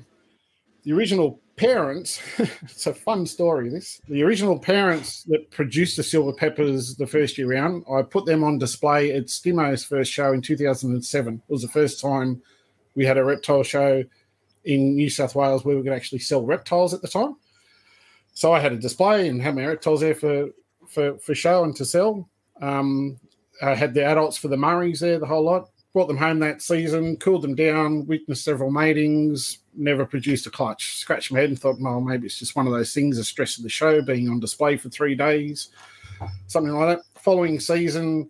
the 0.84 0.94
original 0.94 1.40
parents, 1.56 2.22
it's 2.38 2.88
a 2.88 2.94
fun 2.94 3.26
story. 3.26 3.70
This 3.70 4.02
the 4.08 4.24
original 4.24 4.58
parents 4.58 5.24
that 5.24 5.50
produced 5.52 5.98
the 5.98 6.04
silver 6.04 6.34
peppers 6.34 6.96
the 6.96 7.08
first 7.08 7.38
year 7.38 7.52
round. 7.52 7.86
I 7.92 8.02
put 8.02 8.26
them 8.26 8.44
on 8.44 8.58
display 8.58 9.12
at 9.12 9.26
Stimo's 9.26 9.84
first 9.84 10.12
show 10.12 10.34
in 10.34 10.42
2007. 10.42 11.34
It 11.36 11.52
was 11.52 11.62
the 11.62 11.68
first 11.68 12.02
time 12.02 12.42
we 13.00 13.06
had 13.06 13.18
a 13.18 13.24
reptile 13.24 13.64
show 13.64 14.04
in 14.66 14.94
New 14.94 15.10
South 15.10 15.34
Wales 15.34 15.64
where 15.64 15.78
we 15.78 15.84
could 15.84 15.94
actually 15.94 16.20
sell 16.20 16.46
reptiles 16.46 16.94
at 16.94 17.02
the 17.02 17.08
time. 17.08 17.38
So 18.34 18.52
I 18.52 18.60
had 18.60 18.74
a 18.74 18.78
display 18.78 19.30
and 19.30 19.42
had 19.42 19.56
my 19.56 19.66
reptiles 19.66 20.02
there 20.02 20.14
for 20.14 20.50
for 20.86 21.18
for 21.20 21.34
show 21.34 21.64
and 21.64 21.74
to 21.78 21.86
sell. 21.86 22.28
Um, 22.62 23.18
I 23.62 23.74
had 23.74 23.94
the 23.94 24.04
adults 24.04 24.36
for 24.36 24.50
the 24.50 24.58
Murrays 24.58 25.00
there, 25.00 25.18
the 25.18 25.26
whole 25.26 25.46
lot 25.46 25.70
brought 25.94 26.08
them 26.08 26.18
home 26.18 26.40
that 26.40 26.62
season, 26.62 27.16
cooled 27.18 27.42
them 27.42 27.56
down, 27.56 28.06
witnessed 28.06 28.44
several 28.44 28.70
matings, 28.70 29.60
never 29.74 30.06
produced 30.06 30.46
a 30.46 30.52
clutch. 30.52 30.98
Scratched 30.98 31.32
my 31.32 31.40
head 31.40 31.50
and 31.50 31.60
thought, 31.60 31.80
well, 31.80 32.02
maybe 32.02 32.28
it's 32.28 32.38
just 32.38 32.56
one 32.56 32.68
of 32.68 32.74
those 32.74 32.94
things, 32.94 33.18
the 33.18 33.24
stress 33.24 33.58
of 33.58 33.64
the 33.64 33.70
show, 33.70 34.02
being 34.02 34.30
on 34.30 34.40
display 34.40 34.78
for 34.78 34.90
three 34.90 35.16
days, 35.16 35.70
something 36.48 36.74
like 36.74 36.98
that. 36.98 37.22
Following 37.22 37.60
season, 37.60 38.30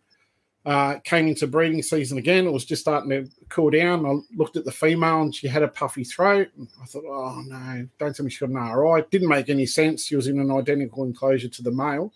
uh, 0.65 0.99
came 1.03 1.27
into 1.27 1.47
breeding 1.47 1.81
season 1.81 2.17
again. 2.17 2.45
It 2.45 2.51
was 2.51 2.65
just 2.65 2.81
starting 2.81 3.09
to 3.09 3.29
cool 3.47 3.69
down. 3.69 4.05
I 4.05 4.19
looked 4.35 4.57
at 4.57 4.65
the 4.65 4.71
female 4.71 5.21
and 5.21 5.33
she 5.33 5.47
had 5.47 5.63
a 5.63 5.67
puffy 5.67 6.03
throat. 6.03 6.49
I 6.81 6.85
thought, 6.85 7.05
oh 7.07 7.41
no, 7.47 7.87
don't 7.97 8.15
tell 8.15 8.25
me 8.25 8.29
she 8.29 8.45
got 8.45 8.49
an 8.49 8.77
RI. 8.77 9.03
Didn't 9.09 9.29
make 9.29 9.49
any 9.49 9.65
sense. 9.65 10.05
She 10.05 10.15
was 10.15 10.27
in 10.27 10.39
an 10.39 10.51
identical 10.51 11.05
enclosure 11.05 11.47
to 11.47 11.61
the 11.63 11.71
male. 11.71 12.13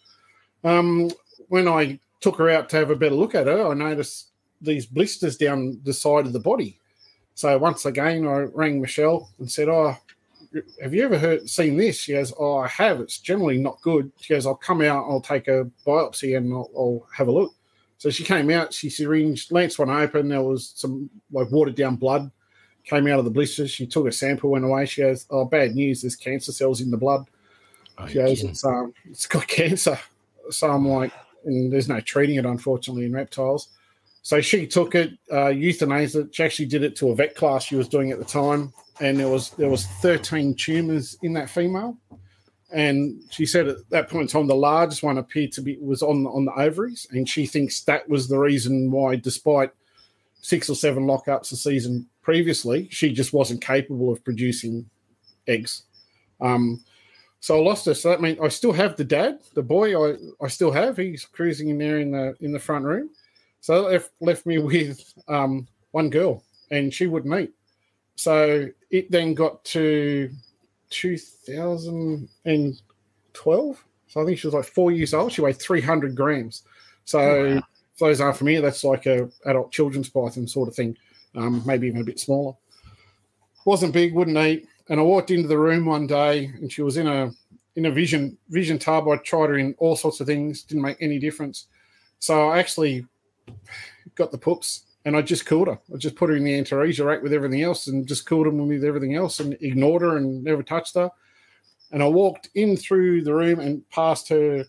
Um, 0.64 1.10
when 1.48 1.68
I 1.68 2.00
took 2.20 2.38
her 2.38 2.50
out 2.50 2.70
to 2.70 2.78
have 2.78 2.90
a 2.90 2.96
better 2.96 3.16
look 3.16 3.36
at 3.36 3.48
her, 3.48 3.68
I 3.68 3.74
noticed 3.74 4.30
these 4.62 4.86
blisters 4.86 5.38
down 5.38 5.80
the 5.84 5.94
side 5.94 6.26
of 6.26 6.34
the 6.34 6.40
body. 6.40 6.80
So 7.36 7.58
once 7.58 7.86
again, 7.86 8.28
I 8.28 8.42
rang 8.54 8.80
Michelle 8.80 9.30
and 9.40 9.52
said, 9.52 9.68
"Oh, 9.68 9.98
have 10.82 10.94
you 10.94 11.04
ever 11.04 11.18
heard 11.18 11.50
seen 11.50 11.78
this?" 11.78 12.00
She 12.00 12.14
goes, 12.14 12.34
"Oh, 12.38 12.58
I 12.58 12.68
have. 12.68 13.02
It's 13.02 13.18
generally 13.18 13.58
not 13.58 13.82
good." 13.82 14.12
She 14.20 14.34
goes, 14.34 14.46
"I'll 14.46 14.56
come 14.56 14.82
out. 14.82 15.06
I'll 15.10 15.22
take 15.22 15.48
a 15.48 15.70
biopsy 15.86 16.38
and 16.38 16.54
I'll, 16.54 16.70
I'll 16.78 17.08
have 17.16 17.28
a 17.28 17.32
look." 17.32 17.54
So 17.98 18.10
she 18.10 18.24
came 18.24 18.50
out. 18.50 18.74
She 18.74 18.90
syringed, 18.90 19.52
lanced 19.52 19.80
one 19.80 19.90
open. 19.90 20.30
There 20.30 20.42
was 20.42 20.74
some 20.76 21.10
like 21.32 21.52
watered 21.52 21.76
down 21.76 21.96
blood 21.96 22.32
came 22.84 23.08
out 23.08 23.20
of 23.20 23.26
the 23.26 23.32
blisters. 23.32 23.72
She 23.72 23.86
took 23.86 24.08
a 24.08 24.12
sample, 24.12 24.52
went 24.52 24.66
away. 24.66 24.86
She 24.86 25.02
goes, 25.02 25.26
"Oh, 25.30 25.46
bad 25.46 25.76
news. 25.76 26.02
There's 26.02 26.16
cancer 26.16 26.52
cells 26.52 26.82
in 26.82 26.92
the 26.92 26.98
blood." 26.98 27.26
Oh, 27.98 28.08
she 28.08 28.16
goes, 28.16 28.44
"It's 28.44 28.66
um, 28.66 28.94
it's 29.10 29.26
got 29.26 29.48
cancer." 29.48 29.98
So 30.50 30.70
I'm 30.70 30.88
like, 30.88 31.14
and 31.46 31.72
there's 31.72 31.88
no 31.88 32.00
treating 32.02 32.36
it, 32.36 32.46
unfortunately, 32.46 33.06
in 33.06 33.14
reptiles. 33.14 33.70
So 34.22 34.40
she 34.42 34.68
took 34.68 34.96
it, 34.96 35.12
uh, 35.32 35.52
euthanized 35.52 36.16
it. 36.16 36.34
She 36.34 36.44
actually 36.44 36.66
did 36.66 36.84
it 36.84 36.96
to 36.98 37.10
a 37.10 37.16
vet 37.16 37.36
class 37.36 37.66
she 37.66 37.76
was 37.76 37.90
doing 37.90 38.12
at 38.12 38.20
the 38.20 38.26
time, 38.26 38.74
and 39.00 39.20
there 39.20 39.30
was 39.30 39.52
there 39.52 39.70
was 39.70 39.86
13 39.86 40.56
tumors 40.56 41.18
in 41.24 41.34
that 41.34 41.50
female. 41.50 41.98
And 42.74 43.22
she 43.30 43.46
said 43.46 43.68
at 43.68 43.90
that 43.92 44.10
point 44.10 44.24
in 44.24 44.28
time, 44.28 44.48
the 44.48 44.56
largest 44.56 45.04
one 45.04 45.20
appeared 45.20 45.52
to 45.54 45.62
be 45.62 45.78
was 45.80 46.02
on 46.02 46.26
on 46.26 46.46
the 46.46 46.54
ovaries, 46.54 47.08
and 47.12 47.30
she 47.30 47.46
thinks 47.46 47.82
that 47.84 48.10
was 48.10 48.28
the 48.28 48.40
reason 48.40 48.90
why, 48.90 49.16
despite 49.16 49.72
six 50.42 50.70
or 50.70 50.76
seven 50.76 51.06
lockups 51.06 51.52
a 51.52 51.56
season 51.56 52.08
previously, 52.24 52.88
she 52.90 53.14
just 53.14 53.32
wasn't 53.32 53.62
capable 53.62 54.12
of 54.12 54.24
producing 54.24 54.90
eggs. 55.48 55.84
Um, 56.42 56.84
so 57.40 57.58
I 57.58 57.62
lost 57.62 57.86
her. 57.86 57.94
So 57.94 58.10
that 58.10 58.22
means 58.22 58.40
I 58.42 58.48
still 58.48 58.72
have 58.72 58.96
the 58.96 59.04
dad, 59.04 59.40
the 59.54 59.62
boy. 59.62 59.96
I, 59.96 60.18
I 60.42 60.48
still 60.48 60.72
have. 60.72 60.98
He's 60.98 61.26
cruising 61.26 61.70
in 61.70 61.78
there 61.78 62.00
in 62.00 62.12
the 62.12 62.36
in 62.40 62.52
the 62.52 62.60
front 62.60 62.86
room. 62.86 63.12
So 63.62 63.84
that 63.84 63.92
left, 63.92 64.12
left 64.20 64.46
me 64.48 64.58
with 64.74 65.14
um, 65.28 65.68
one 65.92 66.10
girl, 66.10 66.44
and 66.72 66.92
she 66.92 67.06
wouldn't 67.06 67.40
eat. 67.40 67.52
So 68.16 68.68
it 68.90 69.12
then 69.12 69.36
got 69.36 69.64
to 69.66 70.32
2012. 70.94 73.86
So 74.08 74.22
I 74.22 74.26
think 74.26 74.38
she 74.38 74.48
was 74.48 74.54
like 74.54 74.66
four 74.66 74.92
years 74.92 75.14
old. 75.14 75.32
She 75.32 75.40
weighed 75.42 75.60
300 75.60 76.16
grams. 76.16 76.64
So 77.06 77.56
wow. 77.56 77.64
for 77.96 78.10
those 78.10 78.22
aren't 78.22 78.38
familiar, 78.38 78.62
that's 78.62 78.84
like 78.84 79.08
a 79.08 79.28
adult 79.46 79.72
children's 79.72 80.10
python 80.10 80.48
sort 80.48 80.70
of 80.70 80.76
thing, 80.76 80.96
um, 81.36 81.64
maybe 81.66 81.88
even 81.88 82.02
a 82.02 82.06
bit 82.06 82.20
smaller. 82.20 82.54
Wasn't 83.66 83.94
big, 83.94 84.14
wouldn't 84.14 84.38
eat. 84.38 84.68
And 84.90 85.00
I 85.00 85.04
walked 85.04 85.32
into 85.32 85.48
the 85.48 85.58
room 85.58 85.86
one 85.86 86.06
day, 86.08 86.46
and 86.46 86.70
she 86.72 86.82
was 86.82 86.98
in 86.98 87.08
a 87.08 87.32
in 87.76 87.88
a 87.88 87.92
vision 87.92 88.38
vision 88.50 88.78
tub. 88.78 89.08
I 89.08 89.16
tried 89.18 89.50
her 89.50 89.58
in 89.58 89.74
all 89.80 89.96
sorts 89.96 90.20
of 90.20 90.28
things, 90.28 90.62
didn't 90.64 90.84
make 90.84 90.98
any 91.00 91.18
difference. 91.20 91.68
So 92.20 92.50
I 92.50 92.60
actually 92.60 93.06
got 94.16 94.32
the 94.32 94.38
pups 94.38 94.86
and 95.06 95.18
I 95.18 95.22
just 95.22 95.46
killed 95.46 95.68
her. 95.68 95.80
I 95.94 95.98
just 95.98 96.16
put 96.16 96.30
her 96.30 96.36
in 96.36 96.44
the 96.44 96.60
Antaresia 96.60 97.06
rack 97.06 97.22
with 97.22 97.34
everything 97.34 97.62
else 97.62 97.88
and 97.88 98.08
just 98.08 98.28
killed 98.28 98.48
him 98.48 98.68
with 98.68 98.84
everything 98.84 99.16
else 99.16 99.40
and 99.40 99.58
ignored 99.62 100.02
her 100.02 100.18
and 100.18 100.44
never 100.44 100.64
touched 100.64 100.96
her. 100.96 101.10
And 101.92 102.02
I 102.02 102.08
walked 102.08 102.50
in 102.56 102.78
through 102.78 103.24
the 103.24 103.36
room 103.36 103.60
and 103.60 103.88
past 103.90 104.30
her, 104.30 104.66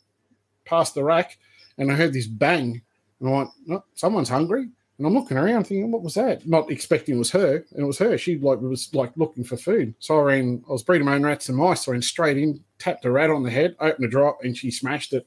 past 0.65 0.95
the 0.95 1.05
rack, 1.05 1.39
and 1.79 1.91
I 1.91 1.95
heard 1.95 2.13
this 2.13 2.27
bang. 2.27 2.83
And 3.21 3.29
I 3.29 3.33
went, 3.33 3.51
oh, 3.71 3.85
someone's 3.95 4.29
hungry. 4.29 4.69
And 4.99 5.07
I'm 5.07 5.15
looking 5.15 5.37
around 5.37 5.65
thinking, 5.65 5.91
what 5.91 6.03
was 6.03 6.15
that? 6.15 6.47
Not 6.47 6.71
expecting 6.71 7.17
it 7.17 7.19
was 7.19 7.31
her. 7.33 7.65
And 7.73 7.83
it 7.83 7.87
was 7.87 7.99
her. 7.99 8.17
She 8.17 8.39
like 8.39 8.61
was 8.61 8.95
like 8.95 9.13
looking 9.17 9.43
for 9.43 9.57
food. 9.57 9.95
So 9.99 10.19
I 10.19 10.23
ran, 10.23 10.65
I 10.69 10.73
was 10.73 10.83
breeding 10.83 11.07
my 11.07 11.15
own 11.15 11.25
rats 11.25 11.49
and 11.49 11.59
mice. 11.59 11.85
So 11.85 11.93
I 11.93 11.95
ran 11.95 12.03
straight 12.03 12.39
in, 12.39 12.63
tapped 12.79 13.05
a 13.05 13.11
rat 13.11 13.31
on 13.31 13.43
the 13.43 13.51
head, 13.51 13.75
opened 13.81 14.05
a 14.05 14.09
drop, 14.09 14.39
and 14.43 14.57
she 14.57 14.71
smashed 14.71 15.13
it. 15.13 15.27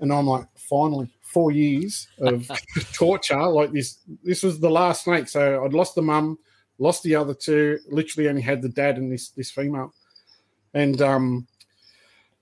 And 0.00 0.12
I'm 0.12 0.26
like, 0.26 0.46
finally, 0.56 1.08
four 1.28 1.50
years 1.50 2.08
of 2.20 2.50
torture 2.92 3.46
like 3.46 3.72
this. 3.72 3.98
This 4.24 4.42
was 4.42 4.58
the 4.58 4.70
last 4.70 5.04
snake. 5.04 5.28
So 5.28 5.64
I'd 5.64 5.74
lost 5.74 5.94
the 5.94 6.02
mum, 6.02 6.38
lost 6.78 7.02
the 7.02 7.14
other 7.14 7.34
two, 7.34 7.78
literally 7.88 8.28
only 8.28 8.42
had 8.42 8.62
the 8.62 8.68
dad 8.68 8.96
and 8.96 9.12
this 9.12 9.30
this 9.30 9.50
female. 9.50 9.92
And 10.74 11.00
um 11.02 11.46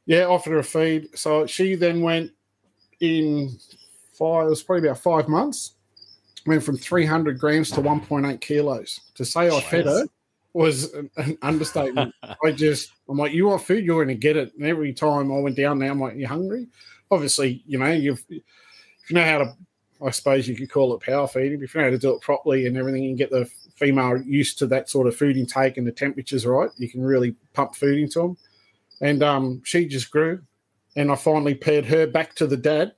yeah, 0.07 0.25
offered 0.25 0.53
her 0.53 0.59
a 0.59 0.65
feed. 0.65 1.09
So 1.19 1.47
she 1.47 1.75
then 1.75 2.01
went 2.01 2.31
in 3.01 3.51
five, 4.17 4.47
it 4.47 4.51
was 4.51 4.63
probably 4.63 4.89
about 4.89 5.03
five 5.03 5.29
months, 5.29 5.73
went 6.47 6.63
from 6.63 6.77
300 6.77 7.39
grams 7.39 7.71
to 7.73 7.81
1.8 7.81 8.41
kilos. 8.41 9.01
To 9.17 9.25
say 9.25 9.49
I 9.49 9.61
fed 9.61 9.87
her 9.87 10.07
was 10.53 10.95
an, 10.95 11.11
an 11.17 11.37
understatement. 11.43 12.15
I 12.45 12.53
just, 12.53 12.93
I'm 13.09 13.19
like, 13.19 13.33
you 13.33 13.47
want 13.47 13.63
food, 13.63 13.85
you're 13.85 14.03
going 14.03 14.17
to 14.17 14.21
get 14.21 14.37
it. 14.37 14.53
And 14.57 14.65
every 14.65 14.93
time 14.93 15.31
I 15.33 15.39
went 15.39 15.57
down 15.57 15.79
there, 15.79 15.91
I'm 15.91 16.01
like, 16.01 16.17
you 16.17 16.27
hungry? 16.27 16.69
Obviously, 17.11 17.63
you 17.67 17.79
know, 17.79 17.91
you've, 17.91 18.25
if 19.07 19.11
you 19.11 19.15
know 19.15 19.25
how 19.25 19.39
to, 19.39 19.57
I 20.05 20.11
suppose 20.11 20.49
you 20.49 20.57
could 20.57 20.71
call 20.71 20.93
it 20.95 21.01
power 21.01 21.29
feeding, 21.29 21.63
if 21.63 21.75
you 21.75 21.81
know 21.81 21.87
how 21.87 21.91
to 21.93 21.99
do 21.99 22.13
it 22.13 22.21
properly 22.21 22.67
and 22.67 22.77
everything, 22.77 23.05
you 23.05 23.11
can 23.11 23.17
get 23.17 23.31
the 23.31 23.49
female 23.77 24.21
used 24.21 24.59
to 24.59 24.67
that 24.67 24.91
sort 24.91 25.07
of 25.07 25.15
food 25.15 25.37
intake 25.37 25.77
and 25.77 25.87
the 25.87 25.93
temperatures 25.93 26.45
right, 26.45 26.71
you 26.77 26.89
can 26.89 27.05
really 27.05 27.37
pump 27.53 27.77
food 27.77 28.01
into 28.01 28.19
them. 28.19 28.37
And 29.01 29.23
um, 29.23 29.63
she 29.65 29.87
just 29.87 30.11
grew. 30.11 30.43
And 30.97 31.13
I 31.13 31.15
finally 31.15 31.55
paired 31.55 31.85
her 31.85 32.05
back 32.05 32.35
to 32.37 32.49
the 32.49 32.57
dad 32.57 32.95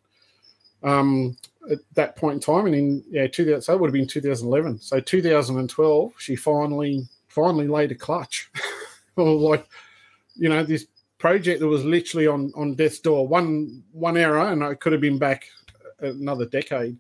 um, 0.83 1.37
at 1.71 1.79
that 1.93 2.17
point 2.17 2.37
in 2.37 2.41
time. 2.41 2.65
And 2.65 2.75
in, 2.75 3.05
yeah, 3.11 3.27
2000, 3.27 3.61
so 3.61 3.75
it 3.75 3.81
would 3.81 3.89
have 3.89 3.93
been 3.93 4.07
2011. 4.07 4.79
So 4.79 4.99
2012, 4.99 6.13
she 6.17 6.37
finally, 6.37 7.07
finally 7.27 7.69
laid 7.69 7.93
a 7.93 7.97
clutch. 7.97 8.51
like, 9.17 9.69
you 10.37 10.49
know, 10.49 10.63
this 10.63 10.87
project 11.19 11.61
that 11.61 11.67
was 11.67 11.85
literally 11.85 12.27
on 12.27 12.53
on 12.57 12.75
death's 12.75 13.01
door. 13.01 13.27
One 13.27 13.83
one 13.93 14.17
error, 14.17 14.49
and 14.49 14.65
I 14.65 14.75
could 14.75 14.93
have 14.93 15.01
been 15.01 15.19
back 15.19 15.47
another 16.01 16.47
decade. 16.47 16.99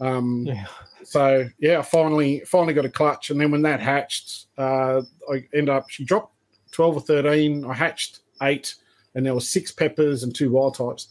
Um, 0.00 0.44
Yeah. 0.46 0.66
So 1.04 1.48
yeah, 1.58 1.80
I 1.80 1.82
finally 1.82 2.40
finally 2.46 2.72
got 2.72 2.86
a 2.86 2.90
clutch, 2.90 3.30
and 3.30 3.40
then 3.40 3.50
when 3.50 3.62
that 3.62 3.80
hatched, 3.80 4.46
uh, 4.56 5.02
I 5.30 5.46
end 5.52 5.68
up 5.68 5.90
she 5.90 6.04
dropped 6.04 6.34
twelve 6.72 6.96
or 6.96 7.00
thirteen. 7.00 7.64
I 7.64 7.74
hatched 7.74 8.20
eight, 8.42 8.74
and 9.14 9.24
there 9.24 9.34
was 9.34 9.48
six 9.48 9.70
peppers 9.70 10.22
and 10.22 10.34
two 10.34 10.50
wild 10.50 10.76
types. 10.76 11.08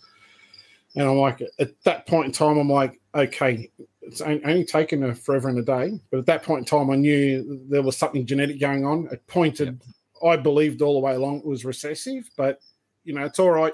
And 0.96 1.08
I'm 1.08 1.18
like, 1.18 1.42
at 1.60 1.84
that 1.84 2.06
point 2.08 2.28
in 2.28 2.32
time, 2.32 2.58
I'm 2.58 2.70
like, 2.70 3.00
okay, 3.16 3.72
it's 4.02 4.22
only 4.22 4.64
taken 4.66 5.02
her 5.02 5.16
forever 5.16 5.50
and 5.50 5.58
a 5.58 5.64
day, 5.64 6.00
but 6.12 6.20
at 6.20 6.26
that 6.28 6.44
point 6.44 6.60
in 6.60 6.66
time, 6.66 6.92
I 6.92 6.96
knew 6.96 7.62
there 7.68 7.82
was 7.82 7.98
something 7.98 8.26
genetic 8.26 8.60
going 8.60 8.86
on. 8.86 9.08
It 9.12 9.26
pointed, 9.26 9.82
I 10.24 10.38
believed 10.38 10.84
all 10.84 10.94
the 10.94 11.00
way 11.00 11.16
along 11.16 11.40
it 11.40 11.46
was 11.46 11.66
recessive, 11.66 12.30
but 12.38 12.60
you 13.06 13.14
know, 13.14 13.26
it's 13.26 13.40
all 13.40 13.50
right 13.52 13.74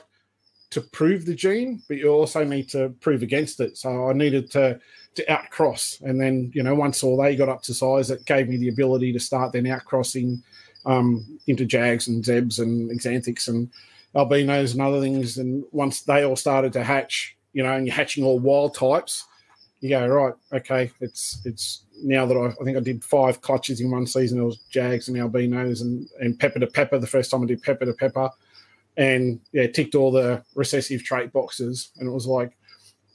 to 0.71 0.81
prove 0.81 1.25
the 1.25 1.33
gene, 1.33 1.81
but 1.87 1.97
you 1.97 2.09
also 2.09 2.43
need 2.43 2.69
to 2.69 2.89
prove 3.01 3.23
against 3.23 3.59
it. 3.59 3.77
So 3.77 4.09
I 4.09 4.13
needed 4.13 4.51
to 4.51 4.79
to 5.15 5.25
outcross, 5.25 6.01
and 6.01 6.21
then 6.21 6.51
you 6.53 6.63
know 6.63 6.75
once 6.75 7.03
all 7.03 7.17
they 7.17 7.35
got 7.35 7.49
up 7.49 7.63
to 7.63 7.73
size, 7.73 8.11
it 8.11 8.25
gave 8.25 8.47
me 8.47 8.57
the 8.57 8.69
ability 8.69 9.11
to 9.13 9.19
start 9.19 9.51
then 9.51 9.65
outcrossing 9.65 10.41
um, 10.85 11.39
into 11.47 11.65
Jags 11.65 12.07
and 12.07 12.23
Zebs 12.23 12.59
and 12.59 12.89
Xanthics 12.99 13.47
and 13.47 13.69
albinos 14.15 14.73
and 14.73 14.81
other 14.81 15.01
things. 15.01 15.37
And 15.37 15.63
once 15.71 16.01
they 16.01 16.23
all 16.23 16.35
started 16.35 16.73
to 16.73 16.83
hatch, 16.83 17.35
you 17.53 17.63
know, 17.63 17.73
and 17.73 17.85
you're 17.85 17.95
hatching 17.95 18.23
all 18.23 18.39
wild 18.39 18.75
types, 18.75 19.25
you 19.81 19.89
go 19.89 20.07
right, 20.07 20.33
okay, 20.53 20.91
it's 20.99 21.41
it's 21.45 21.85
now 22.03 22.25
that 22.27 22.37
I, 22.37 22.47
I 22.61 22.63
think 22.63 22.77
I 22.77 22.81
did 22.81 23.03
five 23.03 23.41
clutches 23.41 23.81
in 23.81 23.89
one 23.89 24.05
season. 24.05 24.39
It 24.39 24.43
was 24.43 24.59
Jags 24.69 25.07
and 25.07 25.17
albinos 25.17 25.81
and 25.81 26.07
and 26.19 26.39
pepper 26.39 26.59
to 26.59 26.67
pepper. 26.67 26.99
The 26.99 27.07
first 27.07 27.31
time 27.31 27.41
I 27.41 27.47
did 27.47 27.63
pepper 27.63 27.85
to 27.85 27.93
pepper 27.93 28.29
and 28.99 29.39
yeah, 29.53 29.65
ticked 29.65 29.95
all 29.95 30.11
the 30.11 30.43
recessive 30.55 31.03
trait 31.03 31.31
boxes. 31.31 31.91
And 31.97 32.07
it 32.07 32.11
was 32.11 32.27
like, 32.27 32.51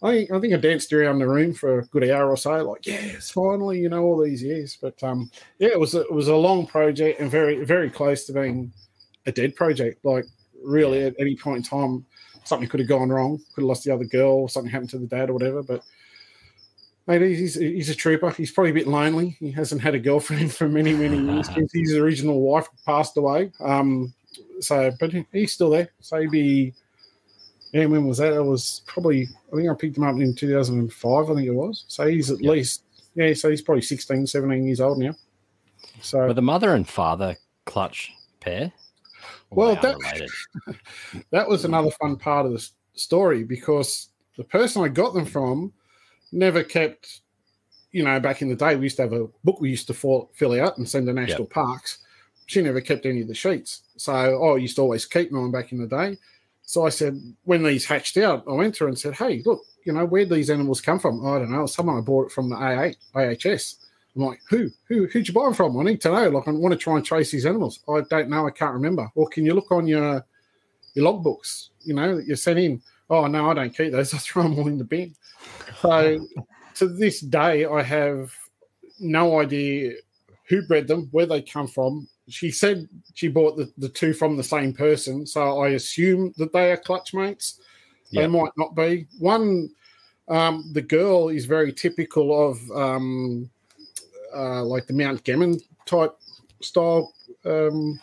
I, 0.02 0.26
I 0.32 0.40
think 0.40 0.54
I 0.54 0.56
danced 0.56 0.92
around 0.94 1.18
the 1.18 1.28
room 1.28 1.52
for 1.52 1.78
a 1.78 1.86
good 1.86 2.08
hour 2.10 2.30
or 2.30 2.38
so, 2.38 2.52
like, 2.64 2.86
yes, 2.86 3.30
finally, 3.30 3.80
you 3.80 3.90
know, 3.90 4.02
all 4.02 4.22
these 4.22 4.42
years. 4.42 4.78
But 4.80 5.00
um, 5.02 5.30
yeah, 5.58 5.68
it 5.68 5.78
was 5.78 5.94
a, 5.94 6.00
it 6.00 6.12
was 6.12 6.28
a 6.28 6.36
long 6.36 6.66
project 6.66 7.20
and 7.20 7.30
very 7.30 7.64
very 7.64 7.90
close 7.90 8.24
to 8.24 8.32
being 8.32 8.72
a 9.26 9.32
dead 9.32 9.54
project. 9.56 10.04
Like 10.04 10.24
really, 10.62 11.02
at 11.04 11.14
any 11.18 11.36
point 11.36 11.58
in 11.58 11.62
time, 11.62 12.06
something 12.44 12.68
could 12.68 12.80
have 12.80 12.88
gone 12.88 13.10
wrong, 13.10 13.38
could 13.54 13.62
have 13.62 13.68
lost 13.68 13.84
the 13.84 13.92
other 13.92 14.04
girl, 14.04 14.48
something 14.48 14.72
happened 14.72 14.90
to 14.90 14.98
the 14.98 15.06
dad 15.06 15.28
or 15.28 15.34
whatever. 15.34 15.62
But 15.62 15.82
mate, 17.06 17.20
he's 17.20 17.56
he's 17.56 17.90
a 17.90 17.94
trooper. 17.94 18.30
He's 18.30 18.52
probably 18.52 18.70
a 18.70 18.74
bit 18.74 18.88
lonely. 18.88 19.36
He 19.38 19.50
hasn't 19.50 19.82
had 19.82 19.94
a 19.94 19.98
girlfriend 19.98 20.52
for 20.54 20.66
many 20.66 20.94
many 20.94 21.18
years 21.18 21.46
since 21.54 21.72
his 21.74 21.94
original 21.94 22.40
wife 22.40 22.68
passed 22.86 23.18
away. 23.18 23.52
Um, 23.60 24.14
so, 24.60 24.90
but 24.98 25.12
he's 25.32 25.52
still 25.52 25.70
there. 25.70 25.90
So 26.00 26.20
he'd 26.20 26.30
be, 26.30 26.74
yeah, 27.72 27.86
when 27.86 28.06
was 28.06 28.18
that? 28.18 28.32
It 28.34 28.42
was 28.42 28.82
probably, 28.86 29.28
I 29.52 29.56
think 29.56 29.68
I 29.68 29.74
picked 29.74 29.96
him 29.96 30.04
up 30.04 30.16
in 30.16 30.34
2005, 30.34 31.30
I 31.30 31.34
think 31.34 31.46
it 31.46 31.50
was. 31.50 31.84
So 31.88 32.06
he's 32.06 32.30
at 32.30 32.40
Yep. 32.42 32.52
least, 32.52 32.82
yeah, 33.14 33.32
so 33.34 33.50
he's 33.50 33.62
probably 33.62 33.82
16, 33.82 34.26
17 34.26 34.66
years 34.66 34.80
old 34.80 34.98
now. 34.98 35.14
So, 36.00 36.18
Were 36.26 36.34
the 36.34 36.42
mother 36.42 36.74
and 36.74 36.86
father 36.88 37.36
clutch 37.66 38.12
pair? 38.40 38.72
Well, 39.50 39.76
that- 39.76 40.30
that 41.30 41.48
was 41.48 41.64
another 41.64 41.90
fun 41.92 42.16
part 42.16 42.46
of 42.46 42.52
the 42.52 42.68
story 42.94 43.44
because 43.44 44.08
the 44.36 44.44
person 44.44 44.82
I 44.82 44.88
got 44.88 45.14
them 45.14 45.24
from 45.24 45.72
never 46.32 46.62
kept, 46.64 47.20
you 47.92 48.02
know, 48.04 48.18
back 48.20 48.42
in 48.42 48.48
the 48.48 48.56
day, 48.56 48.74
we 48.76 48.84
used 48.84 48.96
to 48.96 49.02
have 49.02 49.12
a 49.12 49.26
book 49.44 49.60
we 49.60 49.70
used 49.70 49.86
to 49.86 49.94
fill, 49.94 50.30
fill 50.34 50.60
out 50.60 50.78
and 50.78 50.88
send 50.88 51.06
to 51.06 51.12
national 51.12 51.46
parks. 51.46 51.98
She 52.46 52.62
never 52.62 52.80
kept 52.80 53.06
any 53.06 53.22
of 53.22 53.28
the 53.28 53.34
sheets. 53.34 53.82
So 53.96 54.12
oh, 54.12 54.54
I 54.54 54.58
used 54.58 54.76
to 54.76 54.82
always 54.82 55.06
keep 55.06 55.32
mine 55.32 55.50
back 55.50 55.72
in 55.72 55.78
the 55.78 55.86
day. 55.86 56.18
So 56.62 56.86
I 56.86 56.88
said, 56.88 57.20
when 57.44 57.62
these 57.62 57.84
hatched 57.84 58.16
out, 58.16 58.44
I 58.48 58.52
went 58.52 58.74
to 58.76 58.84
her 58.84 58.88
and 58.88 58.98
said, 58.98 59.14
hey, 59.14 59.42
look, 59.44 59.60
you 59.84 59.92
know, 59.92 60.06
where'd 60.06 60.30
these 60.30 60.50
animals 60.50 60.80
come 60.80 60.98
from? 60.98 61.24
I 61.26 61.38
don't 61.38 61.50
know. 61.50 61.66
Someone 61.66 61.98
I 61.98 62.00
bought 62.00 62.26
it 62.26 62.32
from 62.32 62.48
the 62.48 62.56
AA, 62.56 62.92
AHS. 63.18 63.76
I'm 64.16 64.22
like, 64.22 64.40
who? 64.48 64.70
Who? 64.88 65.06
Who'd 65.06 65.28
you 65.28 65.34
buy 65.34 65.44
them 65.44 65.54
from? 65.54 65.78
I 65.78 65.82
need 65.82 66.00
to 66.02 66.10
know. 66.10 66.30
Like, 66.30 66.48
I 66.48 66.52
want 66.52 66.72
to 66.72 66.78
try 66.78 66.96
and 66.96 67.04
trace 67.04 67.30
these 67.30 67.46
animals. 67.46 67.80
I 67.88 68.00
don't 68.08 68.30
know. 68.30 68.46
I 68.46 68.50
can't 68.50 68.72
remember. 68.72 69.10
Or 69.14 69.28
can 69.28 69.44
you 69.44 69.54
look 69.54 69.70
on 69.72 69.86
your 69.86 70.24
your 70.94 71.12
logbooks, 71.12 71.70
you 71.84 71.94
know, 71.94 72.16
that 72.16 72.26
you 72.26 72.36
sent 72.36 72.58
in. 72.58 72.82
Oh 73.10 73.26
no, 73.26 73.50
I 73.50 73.54
don't 73.54 73.76
keep 73.76 73.92
those. 73.92 74.14
I 74.14 74.18
throw 74.18 74.44
them 74.44 74.58
all 74.58 74.68
in 74.68 74.78
the 74.78 74.84
bin. 74.84 75.14
So 75.80 76.26
to 76.76 76.88
this 76.88 77.20
day, 77.20 77.66
I 77.66 77.82
have 77.82 78.32
no 78.98 79.40
idea 79.40 79.92
who 80.48 80.66
bred 80.66 80.86
them, 80.88 81.08
where 81.10 81.26
they 81.26 81.42
come 81.42 81.66
from. 81.66 82.08
She 82.28 82.50
said 82.50 82.88
she 83.14 83.28
bought 83.28 83.56
the, 83.56 83.70
the 83.76 83.88
two 83.88 84.14
from 84.14 84.36
the 84.36 84.42
same 84.42 84.72
person, 84.72 85.26
so 85.26 85.60
I 85.60 85.70
assume 85.70 86.32
that 86.38 86.52
they 86.52 86.72
are 86.72 86.76
clutch 86.76 87.12
mates. 87.12 87.60
They 88.12 88.26
might 88.26 88.52
not 88.56 88.74
be. 88.76 89.06
One, 89.18 89.70
um, 90.28 90.70
the 90.72 90.82
girl 90.82 91.28
is 91.28 91.46
very 91.46 91.72
typical 91.72 92.48
of 92.48 92.70
um, 92.70 93.50
uh, 94.34 94.62
like 94.64 94.86
the 94.86 94.92
Mount 94.92 95.24
Gammon 95.24 95.58
type 95.84 96.16
style 96.62 97.12
um, 97.44 98.00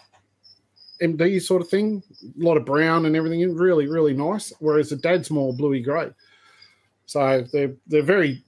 MD 1.01 1.41
sort 1.41 1.61
of 1.61 1.69
thing. 1.69 2.03
A 2.23 2.43
lot 2.43 2.57
of 2.57 2.65
brown 2.65 3.05
and 3.05 3.15
everything. 3.15 3.55
Really, 3.55 3.87
really 3.87 4.13
nice. 4.13 4.53
Whereas 4.59 4.89
the 4.89 4.97
dad's 4.97 5.31
more 5.31 5.53
bluey 5.53 5.81
grey. 5.81 6.09
So 7.05 7.45
they're 7.51 7.73
they're 7.87 8.03
very 8.03 8.43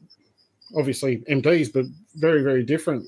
obviously 0.78 1.18
MDs, 1.30 1.74
but 1.74 1.86
very 2.16 2.44
very 2.44 2.64
different. 2.64 3.06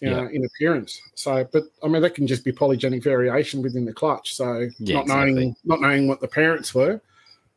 You 0.00 0.10
know, 0.10 0.22
Yeah. 0.24 0.28
in 0.30 0.44
appearance. 0.44 1.00
So, 1.14 1.48
but 1.52 1.64
I 1.82 1.88
mean, 1.88 2.02
that 2.02 2.14
can 2.14 2.26
just 2.26 2.44
be 2.44 2.52
polygenic 2.52 3.02
variation 3.02 3.62
within 3.62 3.84
the 3.84 3.92
clutch. 3.92 4.34
So, 4.34 4.68
Yeah, 4.78 4.96
not 4.96 5.06
knowing 5.06 5.54
not 5.64 5.80
knowing 5.80 6.08
what 6.08 6.20
the 6.20 6.28
parents 6.28 6.74
were, 6.74 7.00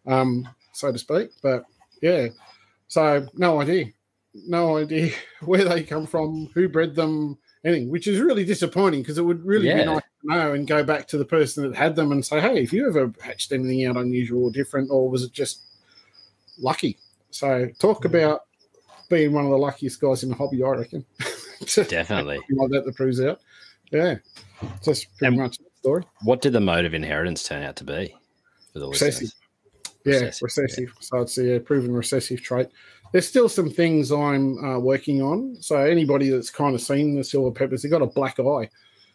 um, 0.06 0.48
so 0.72 0.92
to 0.92 0.98
speak. 1.00 1.32
But 1.42 1.66
yeah, 2.02 2.28
so 2.88 3.28
no 3.34 3.60
idea, 3.60 3.88
no 4.34 4.78
idea 4.78 5.12
where 5.42 5.64
they 5.66 5.84
come 5.84 6.06
from, 6.06 6.50
who 6.54 6.70
bred 6.70 6.96
them, 6.96 7.38
anything, 7.66 7.90
which 7.90 8.08
is 8.08 8.20
really 8.20 8.46
disappointing 8.46 9.02
because 9.02 9.18
it 9.18 9.24
would 9.24 9.44
really 9.44 9.68
Yeah. 9.68 9.78
be 9.80 9.86
nice 9.86 10.04
to 10.22 10.28
know 10.36 10.54
and 10.54 10.68
go 10.68 10.84
back 10.84 11.08
to 11.08 11.18
the 11.18 11.26
person 11.26 11.64
that 11.64 11.76
had 11.76 11.96
them 11.96 12.12
and 12.12 12.24
say, 12.24 12.40
hey, 12.40 12.62
if 12.62 12.72
you 12.72 12.88
ever 12.88 13.12
hatched 13.22 13.52
anything 13.52 13.84
out 13.86 13.98
unusual 13.98 14.44
or 14.44 14.52
different, 14.52 14.90
or 14.92 15.10
was 15.10 15.24
it 15.24 15.32
just 15.34 15.62
lucky? 16.60 16.98
So 17.32 17.68
talk 17.80 18.04
Hmm. 18.04 18.08
about 18.16 18.42
being 19.10 19.34
one 19.34 19.46
of 19.46 19.52
the 19.52 19.58
luckiest 19.58 20.00
guys 20.00 20.22
in 20.24 20.30
the 20.30 20.36
hobby, 20.36 20.64
I 20.64 20.70
reckon. 20.70 21.04
Definitely. 21.88 22.40
like 22.52 22.70
that 22.72 22.84
that 22.86 22.96
proves 22.96 23.22
out. 23.22 23.40
Yeah, 23.92 24.16
just 24.84 25.08
pretty 25.18 25.34
And- 25.36 25.38
much 25.44 25.58
the 25.60 25.66
story. 25.80 26.04
What 26.24 26.42
did 26.42 26.54
the 26.54 26.60
mode 26.60 26.86
of 26.86 26.94
inheritance 26.94 27.44
turn 27.44 27.64
out 27.64 27.76
to 27.78 27.84
be 27.84 28.14
for 28.74 28.80
the 28.80 28.88
Recessive. 28.88 29.22
listeners? 29.24 29.36
Yeah, 30.06 30.14
Recessive, 30.42 30.42
recessive. 30.44 30.94
So 31.02 31.18
it's 31.22 31.38
a 31.40 31.60
proven 31.60 31.94
recessive 31.94 32.42
trait. 32.42 32.68
there's 33.12 33.28
still 33.28 33.50
some 33.50 33.70
things 33.70 34.12
I'm 34.12 34.58
uh, 34.64 34.80
working 34.80 35.22
on. 35.22 35.58
So 35.62 35.78
anybody 35.78 36.30
that's 36.30 36.50
kind 36.50 36.76
of 36.76 36.82
seen 36.82 37.16
the 37.16 37.24
silver 37.24 37.52
peppers, 37.52 37.82
they've 37.82 37.92
got 37.92 38.02
a 38.02 38.06
black 38.08 38.40
eye, 38.40 38.70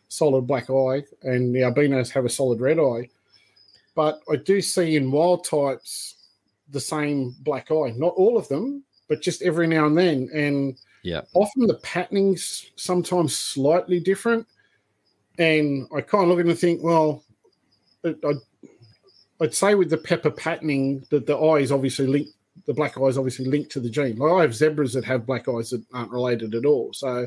solid 0.09 0.42
black 0.46 0.68
eye, 0.70 1.02
and 1.22 1.55
the 1.55 1.62
albinos 1.64 2.11
have 2.11 2.24
a 2.24 2.28
solid 2.31 2.61
red 2.61 2.78
eye. 2.78 3.09
But 3.94 4.20
I 4.31 4.37
do 4.37 4.61
see 4.62 4.96
in 4.96 5.11
wild 5.11 5.44
types 5.44 6.14
the 6.70 6.81
same 6.81 7.35
black 7.40 7.70
eye. 7.70 7.92
Not 7.96 8.14
all 8.16 8.37
of 8.38 8.48
them, 8.48 8.83
but 9.09 9.20
just 9.20 9.42
every 9.42 9.66
now 9.66 9.87
and 9.87 9.96
then. 9.98 10.28
And 10.35 10.76
Yeah. 11.03 11.23
often 11.35 11.67
the 11.67 11.75
patterning's 11.83 12.71
sometimes 12.77 13.37
slightly 13.37 14.01
different. 14.01 14.47
And 15.38 15.88
I 15.97 16.01
kind 16.01 16.25
of 16.25 16.29
look 16.29 16.41
at 16.41 16.47
it 16.47 16.51
and 16.51 16.59
think, 16.59 16.83
well, 16.83 17.25
I'd, 18.05 18.17
I'd 19.41 19.55
say 19.55 19.75
with 19.75 19.91
the 19.91 19.99
pepper 19.99 20.31
patterning 20.31 21.05
that 21.11 21.27
the 21.27 21.37
eye 21.37 21.59
is 21.59 21.73
obviously 21.73 22.07
linked, 22.07 22.31
the 22.67 22.75
black 22.75 22.97
eye 22.99 23.07
is 23.07 23.19
obviously 23.19 23.47
linked 23.47 23.73
to 23.73 23.81
the 23.81 23.91
gene. 23.91 24.17
Like 24.17 24.33
I 24.33 24.43
have 24.43 24.55
zebras 24.55 24.93
that 24.93 25.05
have 25.05 25.27
black 25.27 25.49
eyes 25.49 25.71
that 25.71 25.83
aren't 25.93 26.12
related 26.12 26.55
at 26.55 26.65
all. 26.65 26.93
So, 26.93 27.27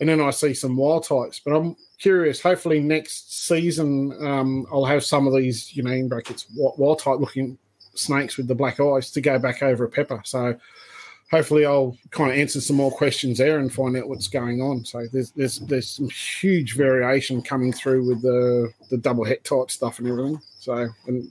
and 0.00 0.08
then 0.08 0.20
I 0.20 0.30
see 0.30 0.54
some 0.54 0.76
wild 0.76 1.06
types, 1.06 1.40
but 1.44 1.54
I'm 1.54 1.76
curious. 1.98 2.40
Hopefully 2.40 2.80
next 2.80 3.46
season, 3.46 4.16
um, 4.20 4.66
I'll 4.72 4.84
have 4.84 5.04
some 5.04 5.26
of 5.26 5.34
these, 5.34 5.74
you 5.76 5.82
know, 5.82 5.92
in 5.92 6.08
brackets, 6.08 6.46
wild 6.54 6.98
type 7.00 7.18
looking 7.18 7.58
snakes 7.94 8.36
with 8.36 8.48
the 8.48 8.54
black 8.54 8.80
eyes 8.80 9.10
to 9.12 9.20
go 9.20 9.38
back 9.38 9.62
over 9.62 9.84
a 9.84 9.88
pepper. 9.88 10.20
So, 10.24 10.56
hopefully 11.30 11.66
I'll 11.66 11.96
kind 12.10 12.30
of 12.30 12.36
answer 12.38 12.60
some 12.60 12.76
more 12.76 12.90
questions 12.92 13.38
there 13.38 13.58
and 13.58 13.72
find 13.72 13.96
out 13.96 14.08
what's 14.08 14.28
going 14.28 14.60
on. 14.60 14.84
So 14.84 15.06
there's 15.12 15.30
there's 15.32 15.58
there's 15.60 15.88
some 15.90 16.08
huge 16.08 16.76
variation 16.76 17.42
coming 17.42 17.72
through 17.72 18.06
with 18.06 18.22
the 18.22 18.72
the 18.90 18.96
double 18.98 19.24
het 19.24 19.44
type 19.44 19.70
stuff 19.70 19.98
and 19.98 20.08
everything. 20.08 20.40
So 20.60 20.88
and 21.06 21.30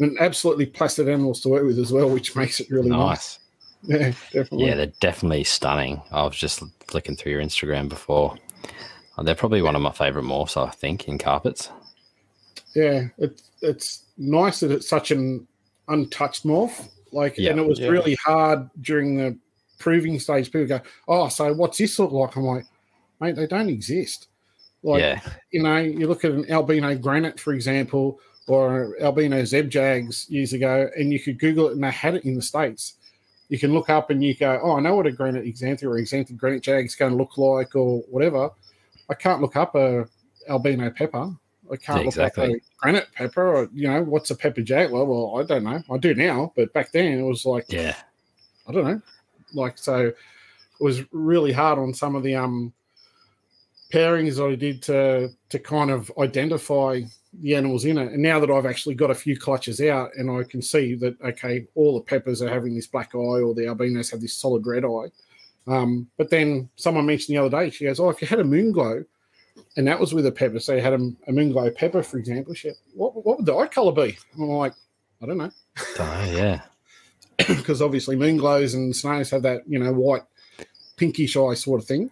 and 0.00 0.18
absolutely 0.20 0.66
placid 0.66 1.08
animals 1.08 1.40
to 1.42 1.48
work 1.48 1.64
with 1.64 1.78
as 1.78 1.92
well, 1.92 2.10
which 2.10 2.34
makes 2.36 2.60
it 2.60 2.70
really 2.70 2.90
nice. 2.90 3.38
Nice. 3.86 4.00
Yeah, 4.00 4.12
definitely. 4.32 4.66
Yeah, 4.66 4.74
they're 4.76 4.92
definitely 5.00 5.44
stunning. 5.44 6.00
I 6.10 6.22
was 6.24 6.36
just 6.36 6.62
flicking 6.88 7.16
through 7.16 7.32
your 7.32 7.42
Instagram 7.42 7.88
before. 7.88 8.34
Uh, 9.18 9.22
They're 9.22 9.34
probably 9.34 9.60
one 9.62 9.76
of 9.76 9.82
my 9.82 9.92
favorite 9.92 10.24
morphs, 10.24 10.56
I 10.56 10.70
think, 10.70 11.06
in 11.06 11.18
carpets. 11.18 11.68
yeah. 12.74 13.08
It's 13.18 13.50
it's 13.60 14.04
nice 14.16 14.60
that 14.60 14.70
it's 14.70 14.88
such 14.88 15.10
an 15.10 15.46
untouched 15.88 16.44
morph. 16.44 16.88
Like, 17.14 17.38
Yeah. 17.38 17.52
and 17.52 17.60
it 17.60 17.66
was 17.66 17.78
Yeah. 17.78 17.88
really 17.88 18.16
hard 18.16 18.68
during 18.80 19.16
the 19.16 19.38
proving 19.78 20.18
stage. 20.18 20.46
People 20.52 20.66
go, 20.66 20.80
"Oh, 21.08 21.28
so 21.28 21.52
what's 21.54 21.78
this 21.78 21.98
look 21.98 22.12
like?" 22.12 22.36
I'm 22.36 22.44
like, 22.44 22.64
"Mate, 23.20 23.36
they 23.36 23.46
don't 23.46 23.68
exist." 23.68 24.28
Like, 24.82 25.00
yeah, 25.00 25.20
you 25.50 25.62
know, 25.62 25.78
you 25.78 26.06
look 26.06 26.24
at 26.24 26.32
an 26.32 26.50
albino 26.50 26.94
granite, 26.96 27.40
for 27.40 27.54
example, 27.54 28.20
or 28.46 28.96
albino 29.00 29.44
zeb 29.44 29.70
jags 29.70 30.28
years 30.28 30.52
ago, 30.52 30.90
and 30.96 31.10
you 31.12 31.18
could 31.18 31.38
Google 31.38 31.68
it 31.68 31.72
and 31.72 31.82
they 31.84 31.90
had 31.90 32.14
it 32.14 32.24
in 32.24 32.34
the 32.34 32.42
States. 32.42 32.94
You 33.48 33.58
can 33.58 33.72
look 33.72 33.88
up 33.88 34.10
and 34.10 34.22
you 34.22 34.34
go, 34.34 34.60
oh, 34.62 34.76
I 34.76 34.80
know 34.80 34.94
what 34.96 35.06
a 35.06 35.12
granite 35.12 35.44
exanthe 35.46 35.82
or 35.84 35.98
exanthe 36.00 36.36
granite 36.36 36.62
jag 36.62 36.84
is 36.84 36.94
going 36.94 37.12
to 37.12 37.16
look 37.16 37.38
like 37.38 37.74
or 37.76 38.00
whatever. 38.10 38.50
I 39.08 39.14
can't 39.14 39.40
look 39.40 39.56
up 39.56 39.74
a 39.74 40.06
albino 40.48 40.90
pepper. 40.90 41.34
I 41.72 41.76
can't 41.76 41.98
Yeah, 41.98 42.04
look 42.04 42.08
exactly. 42.08 42.54
a 42.54 42.60
granite 42.78 43.08
pepper 43.14 43.56
or, 43.56 43.68
you 43.72 43.88
know, 43.88 44.02
what's 44.02 44.30
a 44.30 44.36
pepper 44.36 44.60
jag? 44.60 44.90
Well, 44.90 45.06
well, 45.06 45.40
I 45.40 45.44
don't 45.44 45.64
know. 45.64 45.82
I 45.90 45.98
do 45.98 46.14
now, 46.14 46.52
but 46.56 46.72
back 46.72 46.92
then 46.92 47.18
it 47.18 47.22
was 47.22 47.46
like, 47.46 47.66
yeah, 47.68 47.96
I 48.68 48.72
don't 48.72 48.84
know. 48.84 49.00
Like 49.54 49.78
so 49.78 50.06
it 50.08 50.16
was 50.80 51.02
really 51.12 51.52
hard 51.52 51.78
on 51.78 51.94
some 51.94 52.14
of 52.14 52.22
the 52.22 52.34
um 52.34 52.72
pairings 53.92 54.44
I 54.44 54.56
did 54.56 54.82
to 54.82 55.30
to 55.48 55.58
kind 55.58 55.90
of 55.90 56.10
identify 56.18 57.00
the 57.40 57.54
animals 57.54 57.84
in 57.84 57.98
it. 57.98 58.12
And 58.12 58.22
now 58.22 58.40
that 58.40 58.50
I've 58.50 58.66
actually 58.66 58.94
got 58.94 59.10
a 59.10 59.14
few 59.14 59.38
clutches 59.38 59.80
out 59.80 60.10
and 60.16 60.30
I 60.30 60.42
can 60.44 60.62
see 60.62 60.94
that 60.96 61.20
okay, 61.20 61.66
all 61.74 61.94
the 61.94 62.04
peppers 62.04 62.42
are 62.42 62.50
having 62.50 62.74
this 62.74 62.86
black 62.86 63.14
eye 63.14 63.18
or 63.18 63.54
the 63.54 63.66
albinos 63.66 64.10
have 64.10 64.20
this 64.20 64.34
solid 64.34 64.66
red 64.66 64.84
eye. 64.84 65.10
Um, 65.66 66.08
but 66.18 66.28
then 66.28 66.68
someone 66.76 67.06
mentioned 67.06 67.36
the 67.36 67.42
other 67.42 67.64
day, 67.64 67.70
she 67.70 67.84
goes, 67.84 67.98
Oh, 67.98 68.10
if 68.10 68.20
you 68.20 68.28
had 68.28 68.40
a 68.40 68.44
moon 68.44 68.70
glow 68.70 69.04
and 69.76 69.86
that 69.86 69.98
was 69.98 70.14
with 70.14 70.26
a 70.26 70.32
pepper, 70.32 70.58
so 70.58 70.74
you 70.74 70.80
had 70.80 70.92
a, 70.92 71.10
a 71.28 71.32
moon 71.32 71.52
glow 71.52 71.70
pepper, 71.70 72.02
for 72.02 72.18
example, 72.18 72.54
she, 72.54 72.70
what, 72.94 73.14
what 73.24 73.38
would 73.38 73.46
the 73.46 73.54
eye 73.54 73.66
color 73.66 73.92
be? 73.92 74.16
And 74.34 74.42
I'm 74.42 74.48
like, 74.48 74.74
I 75.22 75.26
don't 75.26 75.38
know. 75.38 75.50
Don't 75.96 76.32
yeah, 76.32 76.60
because 77.38 77.82
obviously 77.82 78.16
moon 78.16 78.36
glows 78.36 78.74
and 78.74 78.94
snows 78.94 79.30
have 79.30 79.42
that 79.42 79.62
you 79.66 79.78
know 79.78 79.92
white 79.92 80.22
pinkish 80.96 81.36
eye 81.36 81.54
sort 81.54 81.80
of 81.80 81.86
thing. 81.86 82.10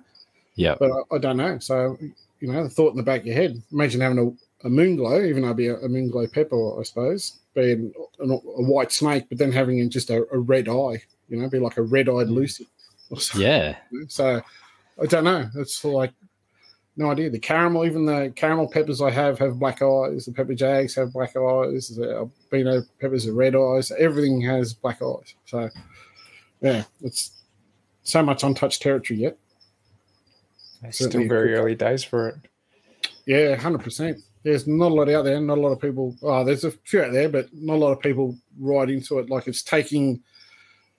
Yeah, 0.54 0.74
but 0.78 0.90
I, 0.90 1.16
I 1.16 1.18
don't 1.18 1.36
know. 1.36 1.58
So 1.58 1.96
you 2.40 2.52
know 2.52 2.64
the 2.64 2.70
thought 2.70 2.90
in 2.90 2.96
the 2.96 3.02
back 3.02 3.20
of 3.20 3.26
your 3.26 3.36
head. 3.36 3.62
Imagine 3.72 4.00
having 4.00 4.18
a, 4.18 4.66
a 4.66 4.70
moon 4.70 4.96
glow 4.96 5.20
even 5.22 5.42
though 5.42 5.48
it'd 5.48 5.56
be 5.56 5.68
a, 5.68 5.76
a 5.76 5.88
moon 5.88 6.08
glow 6.08 6.26
pepper 6.26 6.78
i 6.78 6.84
suppose 6.84 7.38
being 7.54 7.92
a, 8.20 8.24
a 8.24 8.62
white 8.62 8.92
snake 8.92 9.26
but 9.28 9.36
then 9.36 9.50
having 9.50 9.90
just 9.90 10.08
a, 10.08 10.24
a 10.32 10.38
red 10.38 10.68
eye 10.68 11.02
you 11.28 11.36
know 11.36 11.48
be 11.48 11.58
like 11.58 11.78
a 11.78 11.82
red-eyed 11.82 12.28
mm. 12.28 12.38
leucy 12.38 12.66
or 13.10 13.18
something. 13.18 13.48
yeah, 13.48 13.76
so 14.08 14.40
i 15.00 15.06
don't 15.06 15.24
know. 15.24 15.48
It's 15.56 15.84
like 15.84 16.12
no 16.96 17.10
idea. 17.10 17.30
The 17.30 17.38
caramel 17.38 17.84
even 17.84 18.04
the 18.04 18.32
caramel 18.36 18.68
peppers 18.68 19.00
i 19.00 19.10
have 19.10 19.38
have 19.38 19.58
black 19.58 19.80
eyes. 19.82 20.26
The 20.26 20.32
pepper 20.32 20.54
jags 20.54 20.94
have 20.96 21.12
black 21.12 21.36
eyes. 21.36 21.88
The 21.88 22.14
albino 22.16 22.82
peppers 23.00 23.26
are 23.26 23.32
red 23.34 23.56
eyes. 23.56 23.90
Everything 23.92 24.40
has 24.42 24.74
black 24.74 25.00
eyes. 25.02 25.34
So 25.46 25.70
yeah 26.60 26.84
it's 27.02 27.32
so 28.02 28.22
much 28.22 28.42
untouched 28.42 28.82
territory 28.82 29.20
yet. 29.20 29.38
It's 30.84 30.98
Certainly 30.98 31.26
still 31.26 31.36
very 31.36 31.54
early 31.54 31.74
days 31.74 32.04
for 32.04 32.28
it. 32.28 32.36
yeah 33.26 33.56
100% 33.56 34.20
there's 34.42 34.66
not 34.66 34.90
a 34.90 34.94
lot 34.94 35.08
out 35.08 35.24
there 35.24 35.40
not 35.40 35.58
a 35.58 35.60
lot 35.60 35.70
of 35.70 35.80
people 35.80 36.16
oh 36.22 36.44
there's 36.44 36.64
a 36.64 36.72
few 36.72 37.02
out 37.02 37.12
there 37.12 37.28
but 37.28 37.46
not 37.54 37.74
a 37.74 37.76
lot 37.76 37.92
of 37.92 38.00
people 38.00 38.36
ride 38.58 38.90
into 38.90 39.18
it. 39.18 39.30
Like 39.30 39.48
it's 39.48 39.62
taking 39.62 40.20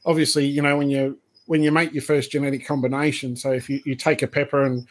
obviously 0.06 0.46
you 0.46 0.62
know 0.62 0.78
when 0.78 0.90
you 0.90 1.20
when 1.46 1.62
you 1.62 1.72
make 1.72 1.94
your 1.94 2.02
first 2.02 2.32
genetic 2.32 2.66
combination 2.66 3.36
so 3.36 3.52
if 3.52 3.70
you, 3.70 3.82
you 3.86 3.96
take 3.96 4.22
a 4.22 4.28
pepper 4.28 4.64
and 4.64 4.88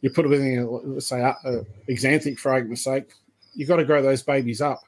you 0.00 0.10
put 0.10 0.24
it 0.24 0.28
within 0.28 0.58
a, 0.60 0.70
let's 0.70 1.06
say 1.06 1.20
uh, 1.22 1.34
uh, 1.44 1.50
a, 1.50 1.58
a 1.58 1.64
exanthic 1.88 2.38
for 2.38 2.50
argument's 2.52 2.84
sake 2.84 3.12
you've 3.54 3.68
got 3.68 3.76
to 3.76 3.84
grow 3.84 4.02
those 4.02 4.22
babies 4.22 4.60
up 4.60 4.82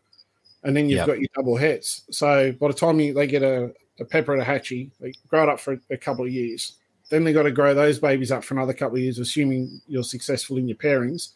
and 0.65 0.77
then 0.77 0.89
you've 0.89 0.99
Yep. 0.99 1.07
got 1.07 1.19
your 1.21 1.29
double 1.35 1.57
heads. 1.57 2.03
so 2.11 2.53
by 2.53 2.69
the 2.69 2.75
time 2.75 3.01
you, 3.01 3.13
they 3.15 3.27
get 3.27 3.43
a, 3.43 3.73
a 3.99 4.05
pepper 4.05 4.33
and 4.33 4.43
a 4.43 4.45
hatchie 4.45 4.91
they 5.01 5.13
grow 5.29 5.43
it 5.43 5.49
up 5.49 5.61
for 5.61 5.79
a 5.91 5.97
couple 5.97 6.25
of 6.25 6.31
years 6.33 6.77
then 7.11 7.25
they've 7.25 7.35
got 7.35 7.43
to 7.43 7.51
grow 7.51 7.75
those 7.75 7.99
babies 7.99 8.31
up 8.31 8.45
for 8.45 8.55
another 8.55 8.73
couple 8.75 8.97
of 8.97 9.03
years 9.03 9.19
assuming 9.19 9.81
you're 9.89 10.05
successful 10.05 10.57
in 10.59 10.69
your 10.69 10.77
pairings 10.77 11.31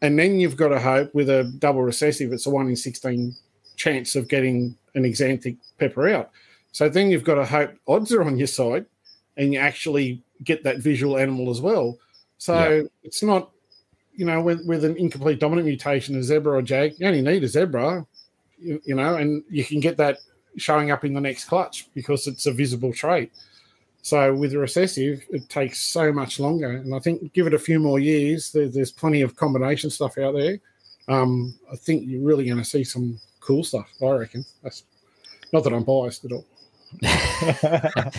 and 0.00 0.18
then 0.18 0.38
you've 0.38 0.56
got 0.56 0.68
to 0.68 0.78
hope 0.78 1.12
with 1.14 1.28
a 1.28 1.52
double 1.58 1.82
recessive, 1.82 2.32
it's 2.32 2.46
a 2.46 2.50
one 2.50 2.68
in 2.68 2.76
16 2.76 3.34
chance 3.76 4.14
of 4.14 4.28
getting 4.28 4.76
an 4.94 5.02
exanthic 5.02 5.56
pepper 5.78 6.08
out. 6.08 6.30
So 6.70 6.88
then 6.88 7.10
you've 7.10 7.24
got 7.24 7.34
to 7.34 7.44
hope 7.44 7.72
odds 7.88 8.12
are 8.12 8.22
on 8.22 8.38
your 8.38 8.46
side 8.46 8.86
and 9.36 9.52
you 9.52 9.58
actually 9.58 10.22
get 10.44 10.62
that 10.62 10.78
visual 10.78 11.18
animal 11.18 11.50
as 11.50 11.60
well. 11.60 11.98
So 12.38 12.88
it's 13.02 13.22
not, 13.22 13.50
you 14.14 14.24
know, 14.24 14.40
with, 14.40 14.66
with 14.66 14.84
an 14.84 14.96
incomplete 14.96 15.40
dominant 15.40 15.66
mutation, 15.66 16.16
a 16.16 16.22
zebra 16.22 16.54
or 16.54 16.62
jag, 16.62 16.94
you 16.98 17.06
only 17.06 17.20
need 17.20 17.44
a 17.44 17.48
zebra, 17.48 18.06
you, 18.58 18.80
you 18.84 18.94
know, 18.94 19.16
and 19.16 19.44
you 19.50 19.64
can 19.64 19.80
get 19.80 19.96
that 19.98 20.18
showing 20.56 20.90
up 20.90 21.04
in 21.04 21.14
the 21.14 21.20
next 21.20 21.44
clutch 21.44 21.88
because 21.94 22.26
it's 22.26 22.46
a 22.46 22.52
visible 22.52 22.92
trait. 22.92 23.32
So 24.02 24.34
with 24.34 24.52
a 24.54 24.58
recessive, 24.58 25.24
it 25.30 25.48
takes 25.48 25.80
so 25.80 26.12
much 26.12 26.40
longer, 26.40 26.70
and 26.70 26.94
I 26.94 26.98
think 27.00 27.32
give 27.32 27.46
it 27.46 27.54
a 27.54 27.58
few 27.58 27.78
more 27.78 27.98
years. 27.98 28.52
There, 28.52 28.68
there's 28.68 28.92
plenty 28.92 29.22
of 29.22 29.36
combination 29.36 29.90
stuff 29.90 30.16
out 30.18 30.34
there. 30.34 30.60
Um, 31.08 31.54
I 31.70 31.76
think 31.76 32.04
you're 32.06 32.22
really 32.22 32.44
going 32.44 32.58
to 32.58 32.64
see 32.64 32.84
some 32.84 33.20
cool 33.40 33.64
stuff. 33.64 33.90
I 34.00 34.10
reckon. 34.10 34.44
That's 34.62 34.84
not 35.52 35.64
that 35.64 35.72
I'm 35.72 35.82
biased 35.82 36.24
at 36.24 36.32
all. 36.32 36.46
I 37.02 38.10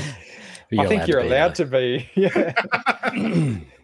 think 0.85 1.07
you're 1.07 1.21
allowed 1.21 1.55
to 1.55 1.65
be. 1.65 2.09
Yeah. 2.15 2.53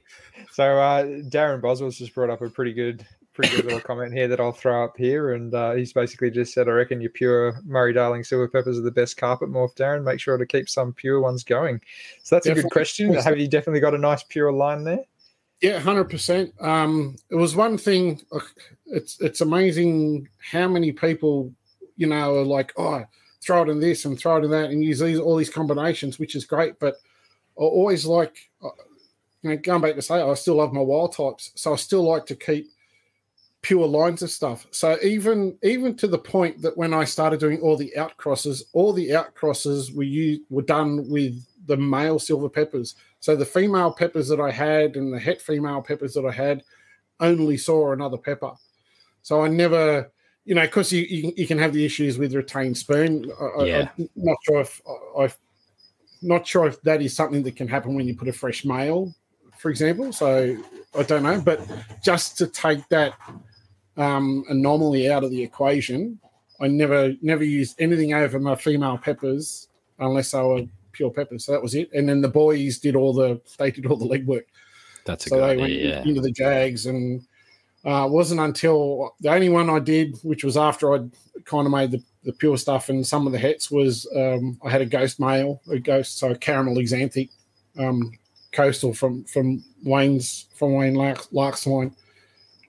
so 0.56 0.80
uh, 0.80 1.04
Darren 1.04 1.60
Boswell's 1.60 1.98
just 1.98 2.16
brought 2.16 2.30
up 2.30 2.42
a 2.42 2.50
pretty 2.50 2.72
good, 2.72 3.06
pretty 3.34 3.54
good 3.54 3.66
little 3.66 3.82
comment 3.82 4.14
here 4.14 4.30
that 4.30 4.40
I'll 4.40 4.54
throw 4.54 4.86
up 4.86 4.96
here, 4.96 5.34
and 5.34 5.54
uh, 5.54 5.74
he's 5.74 5.92
basically 5.92 6.32
just 6.32 6.54
said, 6.54 6.70
"I 6.70 6.72
reckon 6.72 7.02
your 7.02 7.10
pure 7.10 7.60
Murray 7.66 7.92
Darling 7.92 8.24
silver 8.24 8.48
peppers 8.48 8.80
are 8.80 8.82
the 8.82 8.90
best 8.90 9.18
carpet 9.18 9.50
morph, 9.50 9.76
Darren. 9.76 10.06
Make 10.06 10.22
sure 10.22 10.38
to 10.38 10.46
keep 10.46 10.70
some 10.70 10.94
pure 10.94 11.20
ones 11.20 11.44
going." 11.44 11.82
So 12.24 12.38
that's 12.38 12.48
a 12.48 12.54
good 12.54 12.72
question. 12.72 13.14
Have 13.16 13.38
you 13.38 13.50
definitely 13.50 13.82
got 13.82 13.96
a 13.96 13.98
nice 13.98 14.24
pure 14.24 14.54
line 14.54 14.86
there? 14.86 15.04
Yeah, 15.60 15.78
hundred 15.80 16.06
percent. 16.06 16.54
Um, 16.62 17.18
it 17.30 17.36
was 17.36 17.54
one 17.54 17.78
thing. 17.78 18.22
It's 18.86 19.20
it's 19.20 19.42
amazing 19.42 20.30
how 20.40 20.70
many 20.70 20.94
people, 20.94 21.52
you 21.98 22.08
know, 22.08 22.34
are 22.38 22.46
like, 22.46 22.72
oh, 22.78 23.04
throw 23.42 23.64
it 23.64 23.70
in 23.70 23.82
this 23.82 24.06
and 24.06 24.18
throw 24.18 24.38
it 24.38 24.46
in 24.46 24.52
that, 24.52 24.70
and 24.70 24.82
use 24.82 25.00
these 25.00 25.20
all 25.20 25.36
these 25.36 25.50
combinations, 25.50 26.18
which 26.18 26.34
is 26.34 26.46
great. 26.46 26.80
But 26.80 26.96
I 27.60 27.64
always 27.64 28.06
like, 28.06 28.38
uh, 28.64 28.70
you 29.46 29.52
know, 29.52 29.58
going 29.58 29.82
back 29.82 29.94
to 29.94 30.02
say, 30.02 30.16
I 30.16 30.34
still 30.34 30.56
love 30.56 30.74
my 30.74 30.82
wild 30.82 31.16
types, 31.16 31.52
so 31.54 31.74
I 31.74 31.76
still 31.76 32.02
like 32.02 32.26
to 32.26 32.36
keep 32.36 32.68
pure 33.62 33.86
lines 33.86 34.24
of 34.24 34.32
stuff. 34.32 34.66
So 34.72 34.98
even 35.04 35.56
even 35.62 35.96
to 35.98 36.08
the 36.08 36.18
point 36.18 36.64
that 36.64 36.76
when 36.76 36.96
I 36.96 37.04
started 37.04 37.40
doing 37.40 37.60
all 37.62 37.78
the 37.78 37.94
outcrosses, 37.96 38.64
all 38.74 38.92
the 38.92 39.10
outcrosses 39.10 39.96
were 39.96 40.02
you 40.02 40.44
were 40.50 40.64
done 40.64 41.08
with 41.10 41.46
the 41.68 41.78
male 41.78 42.18
silver 42.18 42.50
peppers. 42.50 42.96
So 43.20 43.36
the 43.36 43.46
female 43.46 43.94
peppers 43.94 44.28
that 44.30 44.40
I 44.40 44.50
had 44.50 44.96
and 44.96 45.14
the 45.14 45.20
het 45.20 45.42
female 45.44 45.84
peppers 45.84 46.16
that 46.16 46.26
I 46.26 46.32
had 46.32 46.64
only 47.20 47.58
saw 47.58 47.92
another 47.92 48.18
pepper. 48.18 48.54
So 49.22 49.44
I 49.44 49.48
never, 49.48 50.12
you 50.44 50.56
know, 50.56 50.66
because 50.66 50.92
you, 50.92 51.04
you 51.04 51.34
you 51.38 51.46
can 51.46 51.60
have 51.60 51.74
the 51.74 51.86
issues 51.86 52.18
with 52.18 52.34
retained 52.34 52.80
sperm. 52.80 53.32
I, 53.60 53.64
Yeah. 53.64 53.90
I, 53.96 54.02
am 54.02 54.10
not 54.16 54.38
sure 54.44 54.62
if 54.62 54.82
I, 54.88 55.26
I 55.26 55.34
not 56.26 56.48
sure 56.48 56.66
if 56.66 56.82
that 56.82 57.02
is 57.02 57.16
something 57.16 57.44
that 57.44 57.56
can 57.56 57.68
happen 57.68 57.96
when 57.96 58.08
you 58.08 58.16
put 58.16 58.28
a 58.28 58.34
fresh 58.34 58.66
male, 58.66 59.14
for 59.66 59.72
example. 59.72 60.14
So 60.14 60.56
I 60.96 61.02
don't 61.02 61.24
know, 61.24 61.42
but 61.42 61.60
just 62.04 62.38
to 62.38 62.46
take 62.46 62.88
that 62.90 63.16
um, 63.98 64.46
anomaly 64.48 65.10
out 65.10 65.24
of 65.24 65.32
the 65.32 65.42
equation, 65.42 66.20
I 66.62 66.68
never 66.68 67.16
never 67.24 67.44
used 67.44 67.82
anything 67.82 68.14
over 68.14 68.40
my 68.40 68.54
female 68.54 69.00
peppers 69.00 69.68
unless 69.98 70.30
they 70.30 70.40
were 70.40 70.68
pure 70.92 71.10
peppers. 71.10 71.46
So 71.46 71.54
that 71.54 71.64
was 71.64 71.74
it. 71.74 71.90
And 71.94 72.08
then 72.08 72.22
the 72.22 72.28
boys 72.28 72.78
did 72.78 72.96
all 72.96 73.12
the 73.12 73.42
they 73.58 73.72
did 73.72 73.88
all 73.88 73.98
the 73.98 74.06
legwork. 74.06 74.46
That's 75.04 75.26
a 75.26 75.30
So 75.30 75.38
good 75.38 75.42
they 75.42 75.54
idea. 75.54 75.62
went 75.62 75.74
Yeah. 75.74 76.10
into 76.12 76.22
the 76.22 76.32
Jags, 76.32 76.86
and 76.86 77.26
uh, 77.84 78.06
it 78.06 78.12
wasn't 78.12 78.42
until 78.42 79.16
the 79.20 79.30
only 79.34 79.50
one 79.50 79.72
I 79.72 79.80
did, 79.80 80.16
which 80.22 80.44
was 80.44 80.58
after 80.58 80.94
I'd 80.94 81.10
kind 81.46 81.66
of 81.66 81.72
made 81.72 81.90
the, 81.90 82.04
the 82.24 82.34
pure 82.34 82.60
stuff 82.60 82.90
and 82.90 83.06
some 83.06 83.26
of 83.26 83.34
the 83.34 83.40
hets, 83.40 83.72
was 83.72 84.08
um, 84.16 84.60
I 84.64 84.70
had 84.70 84.84
a 84.84 84.86
ghost 84.86 85.20
male, 85.20 85.60
a 85.72 85.80
ghost, 85.80 86.20
so 86.20 86.30
a 86.30 86.38
caramel 86.38 86.76
axanthic 86.76 87.30
um, 87.80 88.12
coastal 88.56 88.94
from 88.94 89.24
from 89.26 89.64
Wayne's 89.84 90.48
from 90.56 90.74
Wayne 90.74 90.96
Lark, 90.96 91.20
Larkswine, 91.32 91.94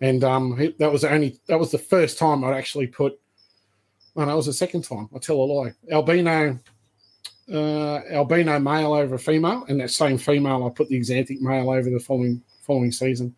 and 0.01 0.23
um, 0.25 0.57
he- 0.59 0.75
that 0.79 0.91
was 0.93 1.03
the 1.03 1.13
only 1.13 1.39
that 1.49 1.59
was 1.59 1.71
the 1.71 1.79
first 1.79 2.19
time 2.19 2.45
I'd 2.45 2.57
actually 2.57 2.89
put. 2.89 3.19
Oh, 4.19 4.25
no, 4.25 4.33
it 4.33 4.37
was 4.37 4.47
the 4.47 4.53
second 4.53 4.83
time. 4.83 5.09
I 5.15 5.19
tell 5.19 5.37
a 5.37 5.45
lie. 5.45 5.73
Albino 5.93 6.59
uh, 7.53 8.01
albino 8.11 8.59
male 8.59 8.93
over 8.93 9.19
female, 9.19 9.65
and 9.69 9.81
that 9.81 9.91
same 9.91 10.19
female 10.19 10.65
I 10.67 10.71
put 10.71 10.89
the 10.89 10.99
axanthic 10.99 11.41
male 11.41 11.71
over 11.71 11.89
the 11.91 12.01
following 12.01 12.43
following 12.67 12.91
season. 12.93 13.35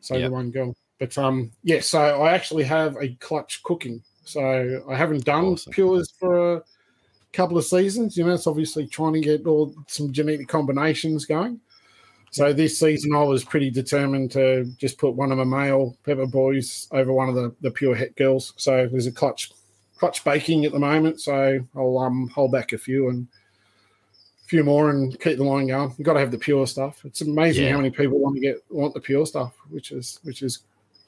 So 0.00 0.14
Yep. 0.16 0.28
the 0.28 0.32
one 0.32 0.50
girl. 0.50 0.76
But 0.98 1.16
um, 1.18 1.50
yeah, 1.62 1.80
so 1.80 2.00
I 2.00 2.32
actually 2.32 2.64
have 2.64 2.96
a 3.00 3.08
clutch 3.20 3.62
cooking. 3.62 4.02
So 4.24 4.82
I 4.88 4.94
haven't 4.96 5.24
done 5.24 5.44
Awesome. 5.46 5.72
pures 5.72 6.12
for 6.18 6.56
a 6.56 6.62
couple 7.32 7.58
of 7.58 7.64
seasons. 7.64 8.16
You 8.16 8.24
know, 8.24 8.34
it's 8.34 8.46
obviously 8.46 8.86
trying 8.86 9.14
to 9.14 9.20
get 9.20 9.46
all 9.46 9.74
some 9.88 10.12
genetic 10.12 10.48
combinations 10.48 11.24
going. 11.24 11.60
So 12.32 12.50
this 12.52 12.78
season 12.78 13.14
I 13.14 13.22
was 13.22 13.44
pretty 13.44 13.70
determined 13.70 14.30
to 14.32 14.64
just 14.78 14.96
put 14.98 15.14
one 15.14 15.30
of 15.30 15.38
my 15.38 15.44
male 15.44 15.94
pepper 16.04 16.26
boys 16.26 16.88
over 16.90 17.12
one 17.12 17.28
of 17.28 17.34
the, 17.34 17.54
the 17.60 17.70
pure 17.70 17.94
het 17.94 18.16
girls. 18.16 18.54
So 18.56 18.88
there's 18.90 19.06
a 19.06 19.12
clutch 19.12 19.52
clutch 19.98 20.24
baking 20.24 20.64
at 20.64 20.72
the 20.72 20.78
moment. 20.78 21.20
So 21.20 21.60
I'll 21.76 21.98
um 21.98 22.28
hold 22.34 22.50
back 22.50 22.72
a 22.72 22.78
few 22.78 23.10
and 23.10 23.26
a 24.44 24.48
few 24.48 24.64
more 24.64 24.88
and 24.90 25.18
keep 25.20 25.36
the 25.36 25.44
line 25.44 25.66
going. 25.66 25.94
You've 25.98 26.06
got 26.06 26.14
to 26.14 26.20
have 26.20 26.30
the 26.30 26.38
pure 26.38 26.66
stuff. 26.66 27.04
It's 27.04 27.20
amazing 27.20 27.64
Yeah. 27.66 27.72
how 27.72 27.76
many 27.76 27.90
people 27.90 28.18
want 28.18 28.36
to 28.36 28.40
get 28.40 28.56
want 28.70 28.94
the 28.94 29.00
pure 29.00 29.26
stuff, 29.26 29.52
which 29.68 29.92
is 29.92 30.18
which 30.22 30.42
is 30.42 30.60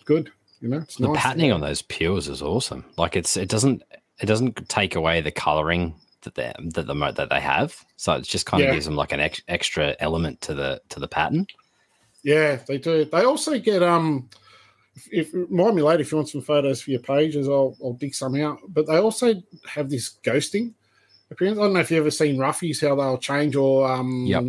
good. 0.05 0.31
You 0.61 0.69
know, 0.69 0.79
it's 0.79 0.97
The 0.97 1.09
nice. 1.09 1.17
patterning 1.23 1.53
on 1.53 1.63
those 1.63 1.81
pures 1.81 2.29
is 2.29 2.43
awesome. 2.43 2.85
Like 2.99 3.17
it's 3.17 3.39
it 3.39 3.49
doesn't 3.49 3.83
it 4.21 4.27
doesn't 4.27 4.69
take 4.69 4.95
away 4.95 5.23
the 5.23 5.31
coloring 5.31 5.95
that 6.25 6.35
they 6.35 6.53
that 6.73 6.87
the 6.87 7.13
that 7.17 7.31
they 7.31 7.41
have. 7.41 7.77
So 7.97 8.15
it 8.15 8.23
just 8.23 8.47
kind 8.47 8.63
of 8.63 8.69
Yeah. 8.69 8.75
gives 8.75 8.85
them 8.87 8.97
like 8.97 9.13
an 9.13 9.21
ex- 9.21 9.43
extra 9.49 9.95
element 10.01 10.41
to 10.43 10.55
the 10.55 10.81
to 10.91 11.01
the 11.01 11.09
pattern. 11.09 11.47
Yeah, 12.23 12.57
they 12.67 12.79
do. 12.79 13.05
They 13.05 13.25
also 13.25 13.59
get 13.59 13.83
um. 13.83 14.29
If, 14.97 15.09
if 15.13 15.35
remind 15.35 15.75
me 15.77 15.83
later 15.83 16.03
if 16.03 16.13
you 16.13 16.17
want 16.19 16.29
some 16.29 16.41
photos 16.43 16.81
for 16.83 16.91
your 16.91 17.01
pages, 17.01 17.49
I'll 17.49 17.77
I'll 17.83 17.95
dig 17.95 18.15
some 18.15 18.35
out. 18.37 18.59
But 18.69 18.87
they 18.87 18.97
also 18.99 19.35
have 19.67 19.91
this 19.91 20.19
ghosting 20.23 20.73
appearance. 21.31 21.59
I 21.59 21.63
don't 21.63 21.73
know 21.73 21.81
if 21.81 21.91
you've 21.91 22.01
ever 22.01 22.11
seen 22.11 22.37
roughies 22.37 22.87
how 22.87 22.95
they'll 22.95 23.19
change 23.19 23.57
or 23.57 23.91
um 23.91 24.25
Yep. 24.27 24.45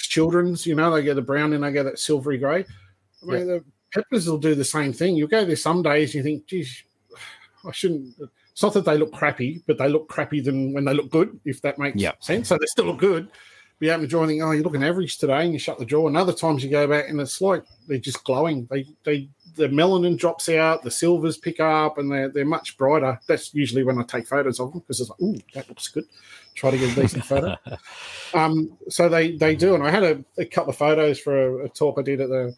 Children's. 0.00 0.66
You 0.66 0.74
know 0.74 0.90
they 0.90 1.02
get 1.02 1.14
the 1.14 1.22
brown 1.22 1.52
and 1.52 1.62
they 1.62 1.72
get 1.72 1.84
that 1.84 1.98
silvery 1.98 2.38
grey. 2.38 2.64
I 3.22 3.26
mean 3.26 3.46
the 3.46 3.64
peppers 3.92 4.26
will 4.26 4.38
do 4.38 4.54
the 4.54 4.64
same 4.64 4.92
thing. 4.92 5.14
You'll 5.16 5.28
go 5.28 5.44
there 5.44 5.54
some 5.56 5.82
days 5.82 6.14
and 6.14 6.14
you 6.16 6.22
think, 6.22 6.46
geez, 6.46 6.82
I 7.66 7.70
shouldn't. 7.72 8.14
It's 8.52 8.62
not 8.62 8.74
that 8.74 8.84
they 8.84 8.98
look 8.98 9.12
crappy, 9.12 9.62
but 9.66 9.78
they 9.78 9.88
look 9.88 10.08
crappy 10.08 10.40
than 10.40 10.72
when 10.72 10.84
they 10.84 10.94
look 10.94 11.10
good. 11.10 11.38
If 11.44 11.62
that 11.62 11.78
makes 11.78 12.00
Yep. 12.00 12.22
sense. 12.22 12.48
So 12.48 12.58
they 12.58 12.66
still 12.66 12.86
look 12.86 12.98
good. 12.98 13.28
But 13.78 13.86
you 13.86 13.92
open 13.92 14.08
the 14.08 14.18
and 14.20 14.28
think, 14.28 14.42
oh, 14.42 14.50
you're 14.52 14.62
looking 14.62 14.84
average 14.84 15.18
today, 15.18 15.42
and 15.44 15.52
you 15.52 15.58
shut 15.58 15.78
the 15.78 15.84
drawer. 15.84 16.06
And 16.06 16.16
other 16.16 16.32
times 16.32 16.62
you 16.62 16.70
go 16.70 16.86
back 16.86 17.08
and 17.08 17.20
it's 17.20 17.40
like 17.40 17.64
they're 17.88 17.98
just 17.98 18.22
glowing. 18.24 18.68
They 18.70 18.86
they 19.04 19.28
the 19.56 19.68
melanin 19.68 20.16
drops 20.16 20.48
out, 20.48 20.82
the 20.82 20.90
silvers 20.90 21.36
pick 21.36 21.60
up, 21.60 21.98
and 21.98 22.10
they're 22.12 22.28
they're 22.28 22.44
much 22.44 22.76
brighter. 22.76 23.18
That's 23.26 23.52
usually 23.54 23.82
when 23.82 23.98
I 23.98 24.04
take 24.04 24.26
photos 24.26 24.60
of 24.60 24.70
them 24.70 24.80
because 24.80 25.00
it's 25.00 25.10
like, 25.10 25.20
ooh, 25.20 25.36
that 25.54 25.68
looks 25.68 25.88
good. 25.88 26.04
Try 26.54 26.70
to 26.70 26.78
get 26.78 26.96
a 26.96 27.00
decent 27.00 27.24
photo. 27.24 27.56
Um, 28.34 28.78
so 28.88 29.08
they 29.10 29.36
they 29.36 29.54
do, 29.54 29.74
and 29.74 29.82
I 29.84 29.90
had 29.90 30.02
a, 30.04 30.24
a 30.38 30.46
couple 30.46 30.70
of 30.70 30.76
photos 30.78 31.18
for 31.20 31.60
a, 31.62 31.66
a 31.66 31.68
talk 31.68 31.98
I 31.98 32.02
did 32.02 32.20
at 32.20 32.30
the 32.30 32.54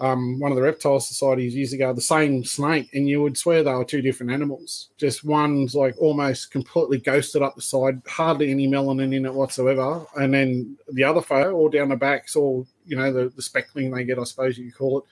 um, 0.00 0.38
one 0.38 0.52
of 0.52 0.56
the 0.56 0.62
reptile 0.62 1.00
societies 1.00 1.54
years 1.54 1.72
ago. 1.72 1.92
The 1.92 2.00
same 2.00 2.44
snake, 2.44 2.88
and 2.94 3.08
you 3.08 3.22
would 3.22 3.36
swear 3.36 3.62
they 3.62 3.72
were 3.72 3.84
two 3.84 4.02
different 4.02 4.32
animals. 4.32 4.90
Just 4.96 5.24
one's 5.24 5.74
like 5.74 5.96
almost 5.98 6.50
completely 6.50 6.98
ghosted 6.98 7.42
up 7.42 7.56
the 7.56 7.62
side, 7.62 8.00
hardly 8.06 8.50
any 8.50 8.68
melanin 8.68 9.14
in 9.14 9.26
it 9.26 9.34
whatsoever, 9.34 10.06
and 10.16 10.32
then 10.32 10.76
the 10.92 11.04
other 11.04 11.22
photo, 11.22 11.52
all 11.52 11.68
down 11.68 11.88
the 11.88 11.96
backs, 11.96 12.36
all 12.36 12.66
you 12.86 12.96
know 12.96 13.12
the 13.12 13.28
the 13.30 13.42
speckling 13.42 13.90
they 13.90 14.04
get, 14.04 14.18
I 14.18 14.24
suppose 14.24 14.56
you 14.56 14.70
could 14.70 14.78
call 14.78 14.98
it, 14.98 15.04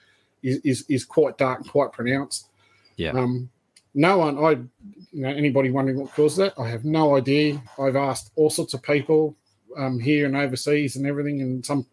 is 0.47 0.57
is, 0.63 0.85
is 0.89 1.05
quite 1.05 1.37
dark 1.37 1.61
and 1.61 1.69
quite 1.69 1.91
pronounced. 1.91 2.49
Yeah. 2.95 3.11
Um, 3.11 3.49
no 3.93 4.19
one, 4.19 4.37
I, 4.37 4.51
you 5.11 5.21
know, 5.23 5.29
anybody 5.29 5.71
wondering 5.71 5.99
what 5.99 6.13
caused 6.13 6.37
that? 6.37 6.53
I 6.59 6.69
have 6.69 6.85
no 6.85 7.17
idea. 7.17 7.61
I've 7.79 7.95
asked 7.95 8.31
all 8.35 8.51
sorts 8.51 8.75
of 8.75 8.83
people 8.83 9.35
um, 9.75 9.99
here 9.99 10.27
and 10.27 10.37
overseas 10.37 10.95
and 10.95 11.07
everything, 11.07 11.41
and 11.41 11.65
some 11.65 11.85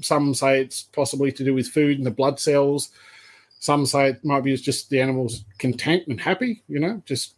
some 0.00 0.34
say 0.34 0.60
it's 0.62 0.82
possibly 0.82 1.32
to 1.32 1.44
do 1.44 1.54
with 1.54 1.68
food 1.68 1.98
and 1.98 2.06
the 2.06 2.10
blood 2.10 2.38
cells. 2.40 2.90
Some 3.60 3.86
say 3.86 4.10
it 4.10 4.24
might 4.24 4.44
be 4.44 4.56
just 4.56 4.88
the 4.90 5.00
animal's 5.00 5.44
content 5.58 6.04
and 6.06 6.20
happy. 6.20 6.62
You 6.68 6.78
know, 6.80 7.02
just 7.04 7.34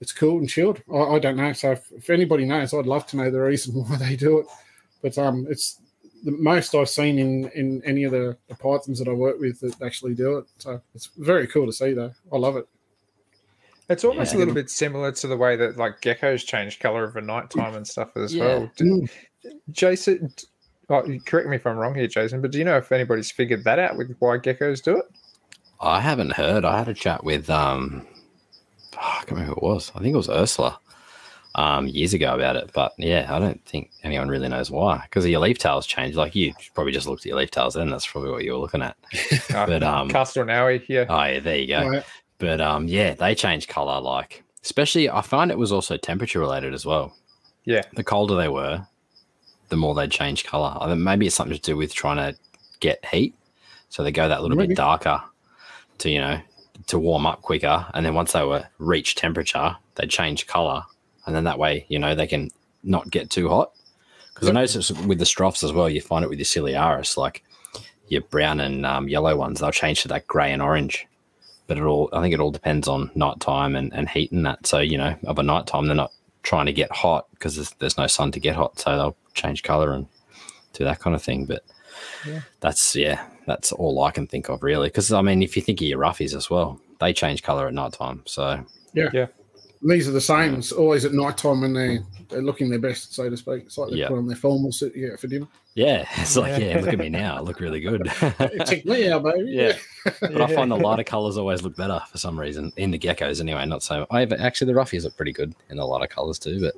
it's 0.00 0.12
cool 0.12 0.38
and 0.38 0.48
chilled. 0.48 0.82
I, 0.92 0.96
I 0.98 1.18
don't 1.18 1.36
know. 1.36 1.52
So 1.52 1.72
if, 1.72 1.90
if 1.92 2.10
anybody 2.10 2.44
knows, 2.44 2.72
I'd 2.74 2.86
love 2.86 3.06
to 3.08 3.16
know 3.16 3.30
the 3.30 3.40
reason 3.40 3.74
why 3.88 3.96
they 3.96 4.16
do 4.16 4.38
it. 4.38 4.46
But 5.02 5.18
um, 5.18 5.46
it's 5.50 5.80
the 6.24 6.30
most 6.32 6.74
I've 6.74 6.88
seen 6.88 7.18
in 7.18 7.50
in 7.54 7.82
any 7.84 8.04
of 8.04 8.12
the, 8.12 8.36
the 8.48 8.54
pythons 8.54 8.98
that 8.98 9.08
I 9.08 9.12
work 9.12 9.38
with 9.38 9.60
that 9.60 9.82
actually 9.82 10.14
do 10.14 10.38
it. 10.38 10.46
So 10.58 10.80
it's 10.94 11.10
very 11.18 11.46
cool 11.46 11.66
to 11.66 11.72
see, 11.72 11.92
though. 11.92 12.12
I 12.32 12.36
love 12.38 12.56
it. 12.56 12.66
It's 13.90 14.02
almost 14.04 14.32
Yeah. 14.32 14.38
a 14.38 14.40
little 14.40 14.54
bit 14.54 14.70
similar 14.70 15.12
to 15.12 15.26
the 15.26 15.36
way 15.36 15.56
that 15.56 15.76
like 15.76 16.00
geckos 16.00 16.46
change 16.46 16.78
color 16.80 17.06
over 17.06 17.20
nighttime 17.20 17.74
and 17.74 17.86
stuff 17.86 18.16
as 18.16 18.34
Yeah. 18.34 18.44
well. 18.44 18.70
Do- 18.76 19.06
Jason, 19.70 20.32
oh, 20.90 21.18
correct 21.24 21.48
me 21.48 21.56
if 21.56 21.66
I'm 21.66 21.76
wrong 21.76 21.94
here, 21.94 22.06
Jason, 22.06 22.40
but 22.40 22.50
do 22.50 22.58
you 22.58 22.64
know 22.64 22.76
if 22.76 22.92
anybody's 22.92 23.30
figured 23.30 23.64
that 23.64 23.78
out 23.78 23.96
with 23.96 24.14
why 24.18 24.38
geckos 24.38 24.82
do 24.82 24.96
it? 24.98 25.04
I 25.80 26.00
haven't 26.00 26.32
heard. 26.32 26.64
I 26.64 26.78
had 26.78 26.88
a 26.88 26.94
chat 26.94 27.24
with 27.24 27.50
um, 27.50 28.06
I 28.98 29.18
can't 29.18 29.32
remember 29.32 29.54
who 29.54 29.56
it 29.56 29.62
was. 29.62 29.92
I 29.94 30.00
think 30.00 30.14
it 30.14 30.16
was 30.16 30.28
Ursula, 30.28 30.78
um, 31.54 31.86
years 31.86 32.14
ago 32.14 32.34
about 32.34 32.56
it. 32.56 32.70
But 32.72 32.92
yeah, 32.98 33.26
I 33.28 33.38
don't 33.38 33.64
think 33.66 33.90
anyone 34.02 34.28
really 34.28 34.48
knows 34.48 34.70
why. 34.70 35.02
Because 35.02 35.26
your 35.26 35.40
leaf 35.40 35.58
tails 35.58 35.86
change. 35.86 36.16
Like 36.16 36.34
you 36.34 36.52
probably 36.74 36.92
just 36.92 37.06
looked 37.06 37.22
at 37.22 37.26
your 37.26 37.38
leaf 37.38 37.50
tails 37.50 37.74
then. 37.74 37.90
That's 37.90 38.06
probably 38.06 38.30
what 38.30 38.44
you 38.44 38.52
were 38.52 38.58
looking 38.58 38.82
at. 38.82 38.96
Uh, 39.52 39.66
But 39.66 39.82
um, 39.82 40.08
Castelnaui, 40.08 40.84
yeah. 40.88 41.06
oh 41.08 41.24
yeah, 41.24 41.40
there 41.40 41.56
you 41.56 41.66
go. 41.68 41.88
Right. 41.88 42.04
But 42.38 42.60
um, 42.60 42.88
yeah, 42.88 43.14
they 43.14 43.34
change 43.34 43.68
color. 43.68 44.00
Like 44.00 44.42
especially, 44.62 45.10
I 45.10 45.20
find 45.20 45.50
it 45.50 45.58
was 45.58 45.72
also 45.72 45.96
temperature 45.96 46.40
related 46.40 46.74
as 46.74 46.86
well. 46.86 47.16
Yeah. 47.66 47.82
the 47.94 48.04
colder 48.04 48.34
they 48.36 48.50
were, 48.50 48.86
the 49.74 49.78
more 49.78 49.92
they'd 49.92 50.08
change 50.08 50.44
color. 50.44 50.76
I 50.80 50.86
think 50.86 51.00
maybe 51.00 51.26
it's 51.26 51.34
something 51.34 51.56
to 51.56 51.60
do 51.60 51.76
with 51.76 51.92
trying 51.92 52.18
to 52.18 52.38
get 52.78 53.04
heat, 53.04 53.34
so 53.88 54.04
they 54.04 54.12
go 54.12 54.28
that 54.28 54.40
little 54.40 54.56
Maybe. 54.56 54.68
bit 54.68 54.76
darker 54.76 55.20
to 55.98 56.08
you 56.08 56.20
know 56.20 56.40
to 56.86 56.98
warm 57.00 57.26
up 57.26 57.42
quicker, 57.42 57.84
and 57.92 58.06
then 58.06 58.14
once 58.14 58.30
they 58.30 58.44
were 58.44 58.64
reach 58.78 59.16
temperature, 59.16 59.76
they 59.96 60.06
change 60.06 60.46
color, 60.46 60.84
and 61.26 61.34
then 61.34 61.42
that 61.42 61.58
way 61.58 61.86
you 61.88 61.98
know 61.98 62.14
they 62.14 62.28
can 62.28 62.52
not 62.84 63.10
get 63.10 63.30
too 63.30 63.48
hot. 63.48 63.72
Because 64.32 64.48
I 64.48 64.52
noticed 64.52 64.76
it's 64.76 64.92
with 64.92 65.18
the 65.18 65.24
strophs 65.24 65.64
as 65.64 65.72
well. 65.72 65.90
You 65.90 66.00
find 66.00 66.24
it 66.24 66.28
with 66.28 66.38
your 66.38 66.46
ciliaris, 66.46 67.16
like 67.16 67.42
your 68.06 68.22
brown 68.22 68.60
and 68.60 68.86
um, 68.86 69.08
yellow 69.08 69.36
ones, 69.36 69.58
they'll 69.58 69.72
change 69.72 70.02
to 70.02 70.08
that 70.08 70.28
grey 70.28 70.52
and 70.52 70.62
orange. 70.62 71.06
But 71.66 71.78
it 71.78 71.82
all, 71.82 72.10
I 72.12 72.20
think 72.20 72.34
it 72.34 72.40
all 72.40 72.50
depends 72.50 72.86
on 72.86 73.10
nighttime 73.16 73.74
and, 73.74 73.92
and 73.92 74.08
heat 74.08 74.30
and 74.30 74.44
that. 74.46 74.66
So, 74.66 74.78
you 74.78 74.98
know, 74.98 75.16
of 75.26 75.38
a 75.38 75.42
nighttime, 75.42 75.86
they're 75.86 75.96
not 75.96 76.12
trying 76.44 76.66
to 76.66 76.72
get 76.72 76.92
hot 76.92 77.26
because 77.32 77.56
there's, 77.56 77.70
there's 77.80 77.98
no 77.98 78.06
sun 78.06 78.30
to 78.30 78.38
get 78.38 78.54
hot. 78.54 78.78
So 78.78 78.96
they'll 78.96 79.16
change 79.34 79.64
color 79.64 79.92
and 79.92 80.06
do 80.74 80.84
that 80.84 81.00
kind 81.00 81.16
of 81.16 81.22
thing. 81.22 81.46
But 81.46 81.64
Yeah. 82.24 82.42
that's, 82.60 82.94
yeah, 82.94 83.26
that's 83.46 83.72
all 83.72 84.00
I 84.04 84.12
can 84.12 84.28
think 84.28 84.48
of 84.48 84.62
really. 84.62 84.86
Because, 84.88 85.10
I 85.12 85.22
mean, 85.22 85.42
if 85.42 85.56
you 85.56 85.62
think 85.62 85.80
of 85.80 85.86
your 85.88 85.98
roughies 85.98 86.36
as 86.36 86.48
well, 86.48 86.80
they 87.00 87.12
change 87.12 87.42
color 87.42 87.66
at 87.66 87.74
nighttime. 87.74 88.22
So, 88.26 88.64
yeah, 88.92 89.08
yeah. 89.12 89.26
These 89.82 90.08
are 90.08 90.12
the 90.12 90.20
same. 90.20 90.54
It's 90.54 90.72
always 90.72 91.04
at 91.04 91.12
night 91.12 91.36
time 91.36 91.60
when 91.60 91.74
they, 91.74 91.98
they're 92.28 92.40
looking 92.40 92.70
their 92.70 92.78
best, 92.78 93.14
so 93.14 93.28
to 93.28 93.36
speak. 93.36 93.64
It's 93.64 93.76
like 93.76 93.90
they 93.90 93.96
Yeah. 93.96 94.08
put 94.08 94.18
on 94.18 94.26
their 94.26 94.36
formal 94.36 94.72
suit 94.72 94.94
yeah, 94.96 95.16
for 95.16 95.26
dinner. 95.26 95.48
Yeah, 95.74 96.06
it's 96.16 96.36
like, 96.36 96.60
yeah, 96.60 96.78
look 96.80 96.92
at 96.92 96.98
me 96.98 97.08
now. 97.08 97.36
I 97.36 97.40
look 97.40 97.60
really 97.60 97.80
good. 97.80 98.06
Check 98.66 98.84
me 98.84 99.08
out, 99.10 99.24
baby. 99.24 99.50
Yeah. 99.52 99.76
But 100.20 100.40
I 100.42 100.54
find 100.54 100.70
the 100.70 100.76
lighter 100.76 101.02
colors 101.04 101.36
always 101.38 101.62
look 101.62 101.76
better 101.76 102.00
for 102.10 102.18
some 102.18 102.38
reason 102.38 102.72
in 102.76 102.90
the 102.90 102.98
geckos 102.98 103.40
anyway. 103.40 103.64
Not 103.64 103.82
so. 103.82 104.06
I 104.10 104.20
have, 104.20 104.32
actually 104.34 104.72
the 104.72 104.78
roughies 104.78 105.04
look 105.04 105.16
pretty 105.16 105.32
good 105.32 105.54
in 105.70 105.78
the 105.78 105.84
lighter 105.86 106.06
colors 106.06 106.38
too. 106.38 106.60
But 106.60 106.74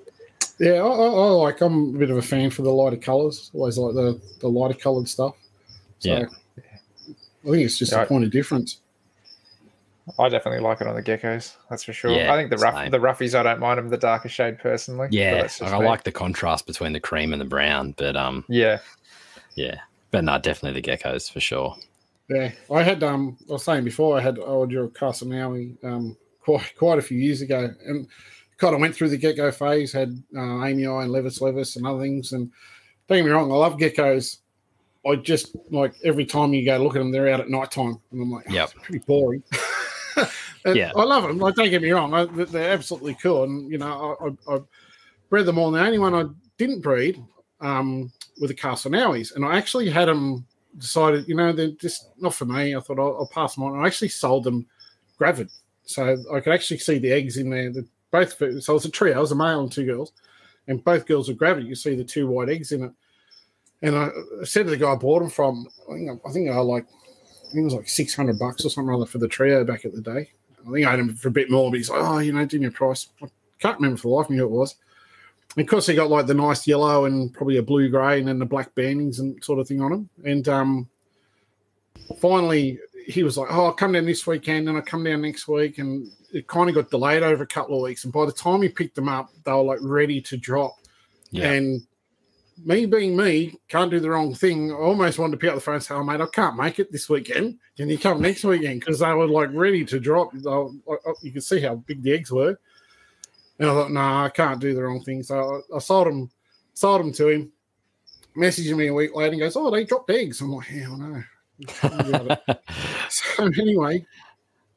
Yeah, 0.60 0.74
I, 0.74 0.86
I, 0.86 1.06
I 1.08 1.30
like. 1.30 1.60
I'm 1.60 1.96
a 1.96 1.98
bit 1.98 2.10
of 2.10 2.16
a 2.18 2.22
fan 2.22 2.50
for 2.50 2.62
the 2.62 2.70
lighter 2.70 2.96
colours. 2.96 3.50
Always 3.52 3.78
like 3.78 3.94
the 3.94 4.20
the 4.40 4.48
lighter 4.48 4.78
coloured 4.78 5.08
stuff. 5.08 5.34
So 5.98 6.08
Yeah. 6.10 6.26
I 6.58 7.50
think 7.50 7.64
it's 7.64 7.78
just 7.78 7.92
Yeah. 7.92 8.02
a 8.02 8.06
point 8.06 8.24
of 8.24 8.30
difference. 8.30 8.78
I 10.18 10.28
definitely 10.28 10.60
like 10.60 10.80
it 10.80 10.86
on 10.86 10.94
the 10.94 11.02
geckos. 11.02 11.56
That's 11.68 11.82
for 11.82 11.92
sure. 11.92 12.12
Yeah, 12.12 12.32
I 12.32 12.36
think 12.36 12.50
the 12.50 12.58
rough, 12.58 12.74
same. 12.74 12.90
the 12.92 12.98
roughies, 12.98 13.34
I 13.34 13.42
don't 13.42 13.58
mind 13.58 13.78
them. 13.78 13.88
The 13.88 13.96
darker 13.96 14.28
shade, 14.28 14.58
personally. 14.58 15.08
Yeah, 15.10 15.42
that's 15.42 15.60
I 15.60 15.78
me. 15.78 15.84
like 15.84 16.04
the 16.04 16.12
contrast 16.12 16.66
between 16.66 16.92
the 16.92 17.00
cream 17.00 17.32
and 17.32 17.40
the 17.40 17.46
brown, 17.46 17.92
but 17.96 18.16
um, 18.16 18.44
Yeah, 18.48 18.78
yeah, 19.56 19.80
but 20.12 20.22
no, 20.22 20.38
definitely 20.38 20.80
the 20.80 20.88
geckos 20.88 21.32
for 21.32 21.40
sure. 21.40 21.76
Yeah, 22.28 22.52
I 22.72 22.82
had 22.82 23.02
um, 23.02 23.36
I 23.48 23.54
was 23.54 23.64
saying 23.64 23.84
before, 23.84 24.16
I 24.16 24.20
had 24.20 24.36
Oedura 24.36 24.90
castelnaui 24.92 25.76
um 25.84 26.16
quite 26.40 26.76
quite 26.76 26.98
a 26.98 27.02
few 27.02 27.18
years 27.18 27.42
ago, 27.42 27.68
and 27.84 28.06
kind 28.58 28.74
of 28.74 28.80
went 28.80 28.94
through 28.94 29.10
the 29.10 29.16
gecko 29.16 29.50
phase. 29.50 29.92
Had 29.92 30.22
uh, 30.34 30.40
amyae 30.40 31.02
and 31.02 31.12
Levis 31.12 31.40
Levis 31.40 31.76
and 31.76 31.86
other 31.86 32.00
things. 32.00 32.32
And 32.32 32.50
don't 33.08 33.18
get 33.18 33.24
me 33.24 33.30
wrong, 33.30 33.50
I 33.50 33.56
love 33.56 33.76
geckos. 33.76 34.38
I 35.06 35.16
just 35.16 35.56
like 35.70 35.94
every 36.04 36.24
time 36.24 36.54
you 36.54 36.64
go 36.64 36.78
look 36.78 36.96
at 36.96 36.98
them, 37.00 37.12
they're 37.12 37.28
out 37.28 37.40
at 37.40 37.48
night 37.48 37.70
time, 37.70 38.00
and 38.10 38.22
I'm 38.22 38.30
like, 38.30 38.46
oh, 38.50 38.66
pretty 38.82 39.04
boring. 39.06 39.42
And 40.64 40.76
Yeah. 40.76 40.90
I 40.96 41.04
love 41.04 41.22
them. 41.22 41.38
Like, 41.38 41.54
don't 41.54 41.70
get 41.70 41.80
me 41.82 41.92
wrong, 41.92 42.12
I, 42.12 42.24
they're 42.24 42.72
absolutely 42.72 43.14
cool. 43.22 43.44
And 43.44 43.70
you 43.70 43.78
know, 43.78 44.16
I, 44.20 44.52
I, 44.52 44.56
I 44.56 44.60
bred 45.30 45.46
them 45.46 45.58
all. 45.58 45.68
And 45.68 45.76
the 45.76 45.86
only 45.86 45.98
one 45.98 46.14
I 46.14 46.24
didn't 46.58 46.80
breed 46.80 47.22
um, 47.60 48.12
were 48.40 48.48
the 48.48 48.54
Castelnauis, 48.54 49.34
and 49.34 49.44
I 49.44 49.56
actually 49.56 49.88
had 49.88 50.08
them 50.08 50.44
decided, 50.78 51.28
you 51.28 51.34
know, 51.34 51.52
they're 51.52 51.70
just 51.70 52.10
not 52.18 52.34
for 52.34 52.44
me. 52.44 52.74
I 52.74 52.80
thought 52.80 52.98
I'll, 52.98 53.16
I'll 53.18 53.30
pass 53.32 53.54
them 53.54 53.64
on. 53.64 53.78
I 53.78 53.86
actually 53.86 54.08
sold 54.08 54.44
them 54.44 54.66
gravid, 55.18 55.50
so 55.84 56.16
I 56.32 56.40
could 56.40 56.52
actually 56.52 56.78
see 56.78 56.98
the 56.98 57.12
eggs 57.12 57.36
in 57.36 57.50
there. 57.50 57.72
The, 57.72 57.86
both, 58.10 58.36
so 58.36 58.44
it 58.46 58.68
was 58.68 58.84
a 58.84 58.90
trio, 58.90 59.18
it 59.18 59.20
was 59.20 59.32
a 59.32 59.36
male 59.36 59.60
and 59.60 59.70
two 59.70 59.86
girls, 59.86 60.12
and 60.68 60.82
both 60.82 61.06
girls 61.06 61.28
were 61.28 61.34
gravid. 61.34 61.66
You 61.66 61.74
see 61.74 61.94
the 61.94 62.04
two 62.04 62.26
white 62.26 62.48
eggs 62.48 62.72
in 62.72 62.84
it. 62.84 62.92
And 63.82 63.96
I 63.96 64.08
said 64.44 64.64
to 64.64 64.70
the 64.70 64.76
guy 64.76 64.92
I 64.92 64.96
bought 64.96 65.20
them 65.20 65.30
from, 65.30 65.66
I 65.88 65.94
think 65.94 66.20
I 66.26 66.32
think 66.32 66.50
I 66.50 66.56
like, 66.58 66.86
I 67.46 67.52
think 67.52 67.62
it 67.62 67.64
was 67.64 67.74
like 67.74 67.88
six 67.88 68.14
hundred 68.14 68.38
bucks 68.38 68.64
or 68.64 68.70
something 68.70 68.94
other 68.94 69.06
for 69.06 69.18
the 69.18 69.28
trio 69.28 69.64
back 69.64 69.84
at 69.84 69.94
the 69.94 70.00
day. 70.00 70.30
I 70.66 70.72
think 70.72 70.86
I 70.86 70.90
had 70.90 70.98
him 70.98 71.14
for 71.14 71.28
a 71.28 71.32
bit 71.32 71.50
more, 71.50 71.70
but 71.70 71.76
he's 71.76 71.90
like, 71.90 72.02
oh, 72.02 72.18
you 72.18 72.32
know, 72.32 72.44
give 72.44 72.60
me 72.60 72.66
a 72.66 72.70
price. 72.72 73.08
I 73.22 73.26
can't 73.60 73.76
remember 73.76 73.98
for 73.98 74.08
the 74.08 74.14
life 74.14 74.26
of 74.26 74.30
me 74.30 74.38
who 74.38 74.44
it 74.44 74.50
was. 74.50 74.74
And 75.56 75.64
of 75.64 75.70
course, 75.70 75.86
he 75.86 75.94
got 75.94 76.10
like 76.10 76.26
the 76.26 76.34
nice 76.34 76.66
yellow 76.66 77.04
and 77.04 77.32
probably 77.32 77.56
a 77.58 77.62
blue 77.62 77.88
grey 77.88 78.18
and 78.18 78.28
then 78.28 78.38
the 78.38 78.44
black 78.44 78.74
bandings 78.74 79.20
and 79.20 79.42
sort 79.42 79.60
of 79.60 79.68
thing 79.68 79.80
on 79.80 79.92
him. 79.92 80.10
And 80.24 80.48
um, 80.48 80.88
finally, 82.20 82.80
he 83.06 83.22
was 83.22 83.38
like, 83.38 83.48
"Oh, 83.50 83.66
I'll 83.66 83.72
come 83.72 83.92
down 83.92 84.04
this 84.04 84.26
weekend 84.26 84.68
and 84.68 84.76
I'll 84.76 84.82
come 84.82 85.04
down 85.04 85.22
next 85.22 85.46
week." 85.46 85.78
And 85.78 86.10
it 86.32 86.48
kind 86.48 86.68
of 86.68 86.74
got 86.74 86.90
delayed 86.90 87.22
over 87.22 87.44
a 87.44 87.46
couple 87.46 87.76
of 87.76 87.82
weeks. 87.82 88.04
And 88.04 88.12
by 88.12 88.26
the 88.26 88.32
time 88.32 88.62
he 88.62 88.68
picked 88.68 88.96
them 88.96 89.08
up, 89.08 89.30
they 89.44 89.52
were 89.52 89.62
like 89.62 89.78
ready 89.80 90.20
to 90.22 90.36
drop. 90.36 90.74
Yeah. 91.30 91.52
And 91.52 91.86
me 92.64 92.86
being 92.86 93.16
me, 93.16 93.58
can't 93.68 93.90
do 93.90 94.00
the 94.00 94.10
wrong 94.10 94.34
thing. 94.34 94.72
I 94.72 94.74
almost 94.74 95.18
wanted 95.18 95.32
to 95.32 95.36
pick 95.38 95.50
up 95.50 95.56
the 95.56 95.60
phone 95.60 95.74
and 95.76 95.84
say, 95.84 95.94
"Oh, 95.94 96.04
mate, 96.04 96.20
I 96.20 96.26
can't 96.26 96.56
make 96.56 96.78
it 96.78 96.90
this 96.90 97.08
weekend. 97.08 97.58
Can 97.76 97.88
you 97.88 97.98
come 97.98 98.22
next 98.22 98.44
weekend?" 98.44 98.80
Because 98.80 99.00
they 99.00 99.12
were 99.12 99.26
like 99.26 99.50
ready 99.52 99.84
to 99.84 100.00
drop. 100.00 100.30
I- 100.34 100.38
oh, 100.48 101.14
you 101.22 101.32
could 101.32 101.44
see 101.44 101.60
how 101.60 101.76
big 101.76 102.02
the 102.02 102.12
eggs 102.12 102.32
were. 102.32 102.58
And 103.58 103.70
I 103.70 103.72
thought, 103.72 103.90
no, 103.90 104.00
I 104.00 104.30
can't 104.34 104.60
do 104.60 104.74
the 104.74 104.82
wrong 104.82 105.02
thing. 105.02 105.22
So 105.22 105.62
I, 105.72 105.76
I 105.76 105.78
sold 105.78 106.06
them, 106.06 106.30
sold 106.74 107.00
them 107.00 107.12
to 107.14 107.28
him. 107.28 107.52
Messaging 108.36 108.76
me 108.76 108.88
a 108.88 108.94
week 108.94 109.14
later 109.14 109.32
and 109.32 109.40
goes, 109.40 109.56
"Oh, 109.56 109.70
they 109.70 109.84
dropped 109.84 110.10
eggs." 110.10 110.40
I'm 110.40 110.52
like, 110.52 110.66
"Hell 110.66 110.96
no." 110.98 111.22
so 113.08 113.44
anyway, 113.44 114.04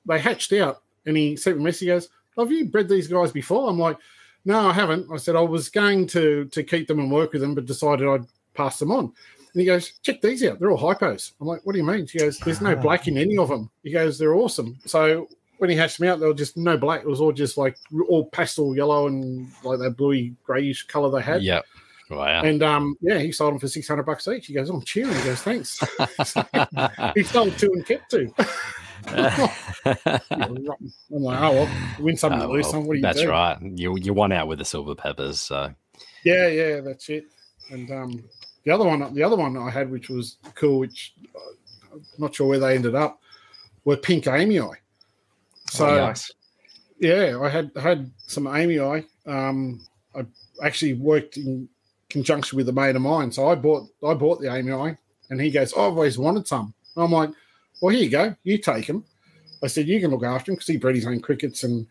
they 0.05 0.19
hatched 0.19 0.53
out, 0.53 0.81
and 1.05 1.17
he 1.17 1.35
sent 1.35 1.57
me 1.57 1.63
a 1.63 1.65
message. 1.65 1.81
He 1.81 1.87
goes, 1.87 2.07
"Have 2.37 2.51
you 2.51 2.65
bred 2.69 2.87
these 2.87 3.09
guys 3.09 3.33
before?" 3.33 3.69
I'm 3.69 3.77
like, 3.77 3.97
"No, 4.49 4.67
I 4.67 4.73
haven't." 4.73 5.07
I 5.13 5.17
said 5.17 5.35
I 5.35 5.41
was 5.41 5.69
going 5.69 6.07
to 6.07 6.45
to 6.45 6.63
keep 6.63 6.87
them 6.87 6.99
and 6.99 7.11
work 7.11 7.33
with 7.33 7.41
them, 7.41 7.53
but 7.53 7.67
decided 7.67 8.07
I'd 8.07 8.25
pass 8.55 8.79
them 8.79 8.91
on. 8.91 9.05
And 9.05 9.61
he 9.61 9.65
goes, 9.65 9.93
"Check 10.01 10.21
these 10.21 10.43
out. 10.43 10.59
They're 10.59 10.71
all 10.71 10.77
hypos." 10.77 11.33
I'm 11.39 11.47
like, 11.47 11.61
"What 11.65 11.73
do 11.73 11.77
you 11.77 11.85
mean?" 11.85 12.07
She 12.07 12.17
goes, 12.17 12.39
"There's 12.39 12.59
no 12.59 12.75
black 12.75 13.07
in 13.07 13.17
any 13.17 13.37
of 13.37 13.49
them." 13.49 13.69
He 13.83 13.91
goes, 13.91 14.17
"They're 14.17 14.33
awesome." 14.33 14.79
So 14.85 15.27
when 15.59 15.69
he 15.69 15.75
hatched 15.75 15.99
me 15.99 16.07
out, 16.07 16.19
they 16.19 16.25
were 16.25 16.33
just 16.33 16.57
no 16.57 16.77
black. 16.77 17.01
It 17.01 17.07
was 17.07 17.21
all 17.21 17.31
just 17.31 17.57
like 17.57 17.77
all 18.07 18.25
pastel 18.25 18.75
yellow 18.75 19.05
and 19.05 19.47
like 19.63 19.77
that 19.79 19.97
bluey 19.97 20.33
grayish 20.43 20.87
color 20.87 21.11
they 21.11 21.23
had. 21.23 21.43
Yeah. 21.43 21.61
Wow. 22.09 22.41
And 22.41 22.63
um, 22.63 22.97
yeah, 23.01 23.19
he 23.19 23.31
sold 23.31 23.53
them 23.53 23.59
for 23.59 23.67
six 23.67 23.87
hundred 23.87 24.07
bucks 24.07 24.27
each. 24.27 24.47
He 24.47 24.53
goes, 24.53 24.71
"Oh, 24.71 24.75
I'm 24.75 24.81
cheering." 24.81 25.13
He 25.13 25.23
goes, 25.23 25.41
"Thanks." 25.43 25.79
he 27.15 27.23
sold 27.23 27.55
two 27.59 27.71
and 27.71 27.85
kept 27.85 28.09
two. 28.09 28.33
I'm 29.15 30.65
like, 31.09 31.39
"Oh 31.41 31.51
well, 31.53 31.69
win 31.99 32.17
some, 32.17 32.33
Oh, 32.33 32.47
lose 32.51 32.63
well, 32.63 32.71
some. 32.71 32.85
What 32.85 32.93
do 32.93 32.97
you 32.99 33.01
that's 33.03 33.21
do?" 33.21 33.29
right. 33.29 33.57
You 33.61 33.97
you 33.97 34.13
won 34.13 34.31
out 34.31 34.47
with 34.47 34.59
the 34.59 34.65
silver 34.65 34.95
peppers. 34.95 35.39
So 35.39 35.73
Yeah, 36.23 36.47
yeah, 36.47 36.81
that's 36.81 37.09
it. 37.09 37.25
And 37.71 37.89
um, 37.91 38.23
the 38.63 38.71
other 38.71 38.85
one, 38.85 39.13
the 39.13 39.23
other 39.23 39.35
one 39.35 39.55
I 39.57 39.69
had, 39.69 39.89
which 39.91 40.09
was 40.09 40.37
cool, 40.55 40.79
which 40.79 41.13
uh, 41.35 41.39
I'm 41.93 42.01
not 42.17 42.35
sure 42.35 42.47
where 42.47 42.59
they 42.59 42.75
ended 42.75 42.95
up, 42.95 43.19
were 43.85 43.97
pink 43.97 44.25
amyae. 44.25 44.73
So 45.69 45.87
Oh, 45.87 45.95
nice. 46.07 46.31
yeah, 46.99 47.39
I 47.41 47.49
had 47.49 47.71
had 47.79 48.11
some 48.27 48.45
amyae. 48.45 49.05
Um, 49.25 49.85
I 50.15 50.25
actually 50.63 50.93
worked 50.95 51.37
in 51.37 51.69
conjunction 52.09 52.57
with 52.57 52.67
a 52.69 52.73
mate 52.73 52.95
of 52.95 53.01
mine, 53.03 53.31
so 53.31 53.47
I 53.47 53.55
bought 53.55 53.87
I 54.05 54.13
bought 54.15 54.41
the 54.41 54.47
amyae, 54.47 54.97
and 55.29 55.39
he 55.41 55.51
goes, 55.51 55.73
"Oh, 55.75 55.87
"I've 55.87 55.93
always 55.97 56.17
wanted 56.17 56.47
some." 56.47 56.73
And 56.95 57.05
I'm 57.05 57.11
like, 57.11 57.29
"Well, 57.81 57.93
here 57.93 58.03
you 58.03 58.09
go. 58.09 58.35
You 58.43 58.57
take 58.57 58.85
him. 58.85 59.03
I 59.63 59.67
said, 59.67 59.87
"You 59.87 59.99
can 59.99 60.11
look 60.11 60.23
after 60.23 60.51
him 60.51 60.55
because 60.55 60.67
he 60.67 60.77
bred 60.77 60.95
his 60.95 61.07
own 61.07 61.21
crickets 61.21 61.63
and 61.63 61.87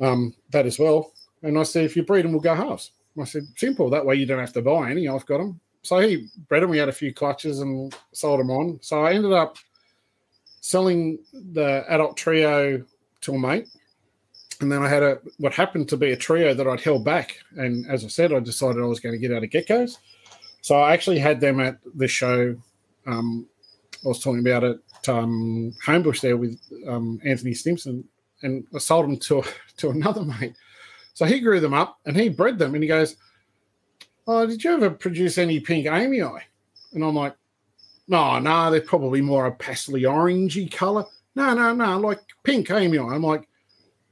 um, 0.00 0.34
that 0.50 0.66
as 0.66 0.78
well." 0.78 1.12
And 1.42 1.58
I 1.58 1.62
said, 1.62 1.84
"If 1.84 1.96
you 1.96 2.02
breed 2.02 2.24
them, 2.24 2.32
we'll 2.32 2.40
go 2.40 2.54
halves." 2.54 2.92
I 3.20 3.24
said, 3.24 3.44
"Simple. 3.56 3.90
That 3.90 4.06
way 4.06 4.16
you 4.16 4.26
don't 4.26 4.38
have 4.38 4.52
to 4.54 4.62
buy 4.62 4.90
any. 4.90 5.08
I've 5.08 5.26
got 5.26 5.38
them." 5.38 5.60
So 5.82 5.98
he 5.98 6.28
bred 6.48 6.62
them. 6.62 6.70
We 6.70 6.78
had 6.78 6.88
a 6.88 6.92
few 6.92 7.12
clutches 7.12 7.60
and 7.60 7.94
sold 8.12 8.40
them 8.40 8.50
on. 8.50 8.78
So 8.82 9.04
I 9.04 9.12
ended 9.12 9.32
up 9.32 9.56
selling 10.60 11.18
the 11.32 11.84
adult 11.88 12.16
trio 12.16 12.84
to 13.22 13.34
a 13.34 13.38
mate 13.38 13.66
and 14.62 14.70
then 14.70 14.82
I 14.82 14.88
had 14.88 15.02
a 15.02 15.18
what 15.38 15.52
happened 15.52 15.88
to 15.90 15.96
be 15.96 16.12
a 16.12 16.16
trio 16.16 16.54
that 16.54 16.66
I'd 16.66 16.80
held 16.80 17.04
back. 17.04 17.38
And 17.56 17.84
as 17.90 18.04
I 18.04 18.08
said, 18.08 18.32
I 18.32 18.38
decided 18.38 18.80
I 18.80 18.86
was 18.86 19.00
going 19.00 19.12
to 19.12 19.18
get 19.18 19.36
out 19.36 19.44
of 19.44 19.50
geckos. 19.50 19.98
So 20.62 20.76
I 20.76 20.94
actually 20.94 21.18
had 21.18 21.40
them 21.40 21.60
at 21.60 21.78
the 21.96 22.06
show. 22.06 22.56
Um, 23.06 23.46
I 24.04 24.08
was 24.08 24.22
talking 24.22 24.40
about 24.40 24.64
it 24.64 24.78
um, 25.08 25.74
Homebush 25.84 26.20
there 26.20 26.36
with 26.36 26.60
um, 26.86 27.20
Anthony 27.24 27.54
Stimson, 27.54 28.04
and 28.42 28.64
I 28.74 28.78
sold 28.78 29.04
them 29.04 29.18
to 29.18 29.42
to 29.78 29.90
another 29.90 30.24
mate. 30.24 30.54
So 31.14 31.26
he 31.26 31.40
grew 31.40 31.60
them 31.60 31.74
up 31.74 31.98
and 32.06 32.16
he 32.16 32.28
bred 32.28 32.58
them, 32.58 32.74
and 32.74 32.82
he 32.82 32.88
goes, 32.88 33.16
"Oh, 34.26 34.46
did 34.46 34.62
you 34.62 34.72
ever 34.72 34.90
produce 34.90 35.38
any 35.38 35.60
pink 35.60 35.86
eye?" 35.86 36.02
And 36.02 37.04
I'm 37.04 37.14
like, 37.14 37.36
"No, 38.08 38.38
no, 38.38 38.70
they're 38.70 38.80
probably 38.80 39.20
more 39.20 39.46
a 39.46 39.52
pastely 39.52 40.02
orangey 40.02 40.70
color." 40.70 41.04
No, 41.34 41.54
no, 41.54 41.74
no, 41.74 41.98
like 41.98 42.20
pink 42.44 42.70
eye. 42.70 42.80
I'm 42.80 43.22
like, 43.22 43.48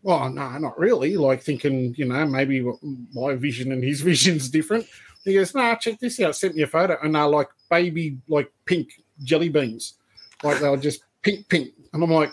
well, 0.03 0.31
no, 0.31 0.59
not 0.59 0.79
really. 0.79 1.17
Like 1.17 1.43
thinking, 1.43 1.95
you 1.97 2.07
know, 2.07 2.27
maybe 2.27 2.67
my 3.13 3.35
vision 3.35 3.73
and 3.73 3.85
his 3.85 4.01
vision's 4.11 4.49
different. 4.49 4.87
He 5.25 5.35
goes, 5.35 5.55
no, 5.55 5.75
check 5.77 5.99
this 5.99 6.19
out. 6.21 6.37
Sent 6.37 6.57
me 6.57 6.63
a 6.63 6.67
photo, 6.67 6.97
and 7.03 7.15
they're 7.15 7.27
like 7.27 7.49
baby, 7.69 8.19
like 8.29 8.51
pink 8.65 8.89
jelly 9.23 9.51
beans, 9.51 9.99
like 10.43 10.61
they 10.61 10.69
were 10.69 10.77
just 10.77 11.05
pink, 11.23 11.49
pink. 11.49 11.73
And 11.93 12.03
I'm 12.03 12.11
like, 12.11 12.33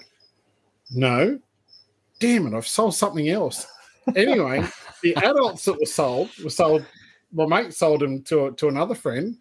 no, 0.92 1.40
damn 2.20 2.48
it, 2.48 2.56
I've 2.56 2.68
sold 2.68 2.96
something 2.96 3.30
else. 3.30 3.68
Anyway, 4.16 4.66
the 5.04 5.16
adults 5.18 5.66
that 5.66 5.80
were 5.80 5.86
sold 5.86 6.30
were 6.44 6.50
sold. 6.50 6.86
My 7.34 7.46
mate 7.46 7.74
sold 7.74 8.02
them 8.02 8.24
to 8.24 8.52
to 8.52 8.68
another 8.68 8.96
friend. 8.96 9.38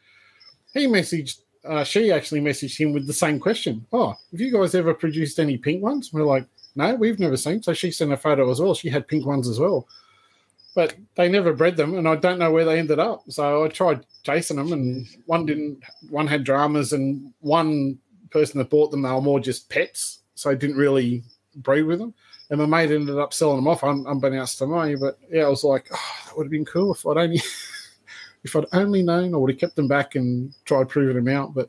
He 0.75 0.87
messaged. 0.87 1.41
Uh, 1.65 1.83
she 1.83 2.13
actually 2.13 2.41
messaged 2.41 2.79
him 2.79 2.93
with 2.93 3.07
the 3.07 3.13
same 3.13 3.41
question. 3.41 3.85
Oh, 3.93 4.15
have 4.31 4.41
you 4.41 4.53
guys 4.53 4.75
ever 4.75 4.95
produced 4.95 5.41
any 5.41 5.59
pink 5.59 5.83
ones? 5.83 6.13
We're 6.13 6.23
like, 6.23 6.47
no, 6.77 6.95
we've 6.95 7.19
never 7.19 7.37
seen. 7.37 7.63
So 7.63 7.73
she 7.73 7.91
sent 7.91 8.13
a 8.13 8.17
photo 8.17 8.49
as 8.51 8.61
well. 8.61 8.75
She 8.75 8.89
had 8.89 9.09
pink 9.09 9.27
ones 9.27 9.49
as 9.49 9.59
well, 9.59 9.89
but 10.75 10.95
they 11.17 11.29
never 11.29 11.53
bred 11.53 11.77
them, 11.77 11.97
and 11.97 12.07
I 12.07 12.17
don't 12.17 12.39
know 12.39 12.53
where 12.53 12.65
they 12.65 12.79
ended 12.79 12.99
up. 12.99 13.23
So 13.29 13.65
I 13.65 13.69
tried 13.69 14.07
chasing 14.23 14.59
them, 14.59 14.73
and 14.73 15.07
one 15.27 15.47
didn't. 15.47 15.83
One 16.11 16.27
had 16.27 16.45
dramas, 16.45 16.93
and 16.93 17.33
one 17.41 17.99
person 18.31 18.59
that 18.59 18.71
bought 18.71 18.91
them 18.91 19.03
they 19.03 19.11
were 19.11 19.21
more 19.21 19.41
just 19.41 19.69
pets, 19.69 20.21
so 20.35 20.51
I 20.51 20.55
didn't 20.55 20.77
really 20.77 21.23
breed 21.57 21.83
with 21.83 21.99
them. 21.99 22.15
And 22.51 22.61
my 22.61 22.67
mate 22.67 22.95
ended 22.95 23.19
up 23.19 23.33
selling 23.35 23.57
them 23.57 23.67
off, 23.69 23.83
un- 23.83 24.05
unbeknownst 24.07 24.59
to 24.59 24.67
me. 24.67 24.95
But 24.95 25.19
yeah, 25.31 25.45
I 25.45 25.49
was 25.49 25.65
like, 25.65 25.89
oh, 25.93 26.13
that 26.27 26.37
would 26.37 26.45
have 26.47 26.51
been 26.53 26.65
cool 26.65 26.95
if 26.95 27.05
I'd 27.07 27.17
only, 27.17 27.41
if 28.45 28.55
I'd 28.55 28.67
only 28.73 29.03
known. 29.03 29.35
I 29.35 29.37
would 29.37 29.51
have 29.51 29.59
kept 29.61 29.75
them 29.77 29.89
back 29.89 30.15
and 30.15 30.53
tried 30.65 30.89
proving 30.89 31.17
them 31.17 31.35
out. 31.35 31.55
But 31.55 31.69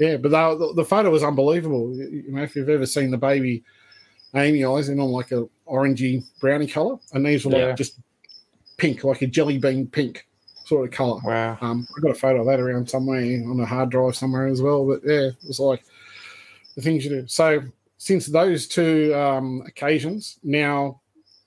yeah, 0.00 0.16
but 0.16 0.30
they, 0.30 0.38
were- 0.42 0.56
the, 0.56 0.72
the 0.74 0.84
photo 0.84 1.10
was 1.10 1.22
unbelievable. 1.22 1.94
You 1.94 2.08
you 2.26 2.32
know, 2.32 2.42
if 2.42 2.56
you've 2.56 2.68
ever 2.68 2.86
seen 2.86 3.10
the 3.12 3.16
baby 3.18 3.62
amyaes 4.34 4.90
in 4.90 5.00
on 5.00 5.10
like 5.10 5.32
a 5.32 5.46
orangey 5.68 6.24
brownie 6.40 6.66
color, 6.66 6.96
and 7.12 7.24
these 7.24 7.44
were 7.44 7.52
like 7.52 7.60
Yeah. 7.60 7.72
just 7.74 7.98
pink, 8.78 9.04
like 9.04 9.22
a 9.22 9.26
jelly 9.26 9.58
bean 9.58 9.86
pink 9.86 10.26
sort 10.66 10.86
of 10.88 10.92
color. 10.92 11.20
Wow. 11.24 11.56
Um, 11.60 11.86
I 11.96 12.00
got 12.00 12.10
a 12.10 12.14
photo 12.14 12.40
of 12.40 12.46
that 12.46 12.58
around 12.60 12.90
somewhere 12.90 13.20
on 13.20 13.60
a 13.60 13.64
hard 13.66 13.90
drive 13.90 14.16
somewhere 14.16 14.48
as 14.48 14.60
well. 14.60 14.84
But 14.86 15.00
yeah, 15.04 15.28
it 15.28 15.36
was 15.46 15.60
like 15.60 15.84
the 16.76 16.82
things 16.82 17.04
you 17.04 17.10
do. 17.10 17.26
So 17.26 17.62
since 17.98 18.26
those 18.26 18.68
two 18.68 19.14
um, 19.14 19.62
occasions, 19.66 20.38
now 20.44 21.00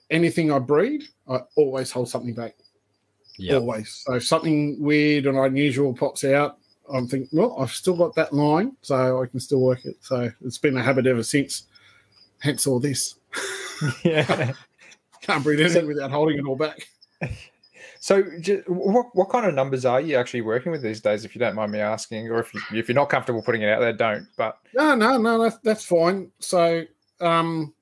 anything 0.09 0.51
I 0.51 0.59
breed, 0.59 1.03
I 1.29 1.39
always 1.55 1.91
hold 1.91 2.09
something 2.09 2.33
back. 2.33 2.55
yeah. 3.37 3.55
Always. 3.55 4.03
So 4.05 4.15
if 4.15 4.25
something 4.25 4.81
weird 4.81 5.27
and 5.27 5.37
unusual 5.37 5.93
pops 5.93 6.23
out, 6.23 6.57
I'm 6.91 7.07
thinking, 7.07 7.29
well, 7.31 7.55
I've 7.59 7.71
still 7.71 7.95
got 7.95 8.15
that 8.15 8.33
line, 8.33 8.75
so 8.81 9.21
I 9.21 9.27
can 9.27 9.39
still 9.39 9.61
work 9.61 9.85
it. 9.85 9.97
So 10.01 10.31
it's 10.43 10.57
been 10.57 10.75
a 10.75 10.83
habit 10.83 11.05
ever 11.05 11.23
since. 11.23 11.63
hence 12.39 12.65
all 12.65 12.79
this. 12.79 13.15
yeah. 14.03 14.53
Can't 15.21 15.43
breed 15.43 15.59
anything 15.59 15.85
without 15.87 16.11
holding 16.11 16.39
it 16.39 16.45
all 16.45 16.55
back. 16.55 16.87
So, 17.99 18.23
ju- 18.39 18.63
what 18.67 19.07
what 19.13 19.29
kind 19.29 19.45
of 19.45 19.53
numbers 19.53 19.85
are 19.85 20.01
you 20.01 20.15
actually 20.15 20.41
working 20.41 20.71
with 20.71 20.81
these 20.81 21.01
days, 21.01 21.25
if 21.25 21.35
you 21.35 21.39
don't 21.39 21.55
mind 21.55 21.71
me 21.71 21.79
asking, 21.79 22.27
or 22.29 22.39
if 22.39 22.53
you, 22.53 22.61
if 22.73 22.87
you're 22.87 22.95
not 22.95 23.09
comfortable 23.09 23.41
putting 23.41 23.61
it 23.61 23.69
out 23.69 23.79
there, 23.79 23.93
don't. 23.93 24.27
But 24.37 24.57
No, 24.73 24.95
no, 24.95 25.17
no, 25.17 25.41
that's, 25.43 25.57
that's 25.57 25.85
fine. 25.85 26.31
So, 26.39 26.83
um, 27.21 27.73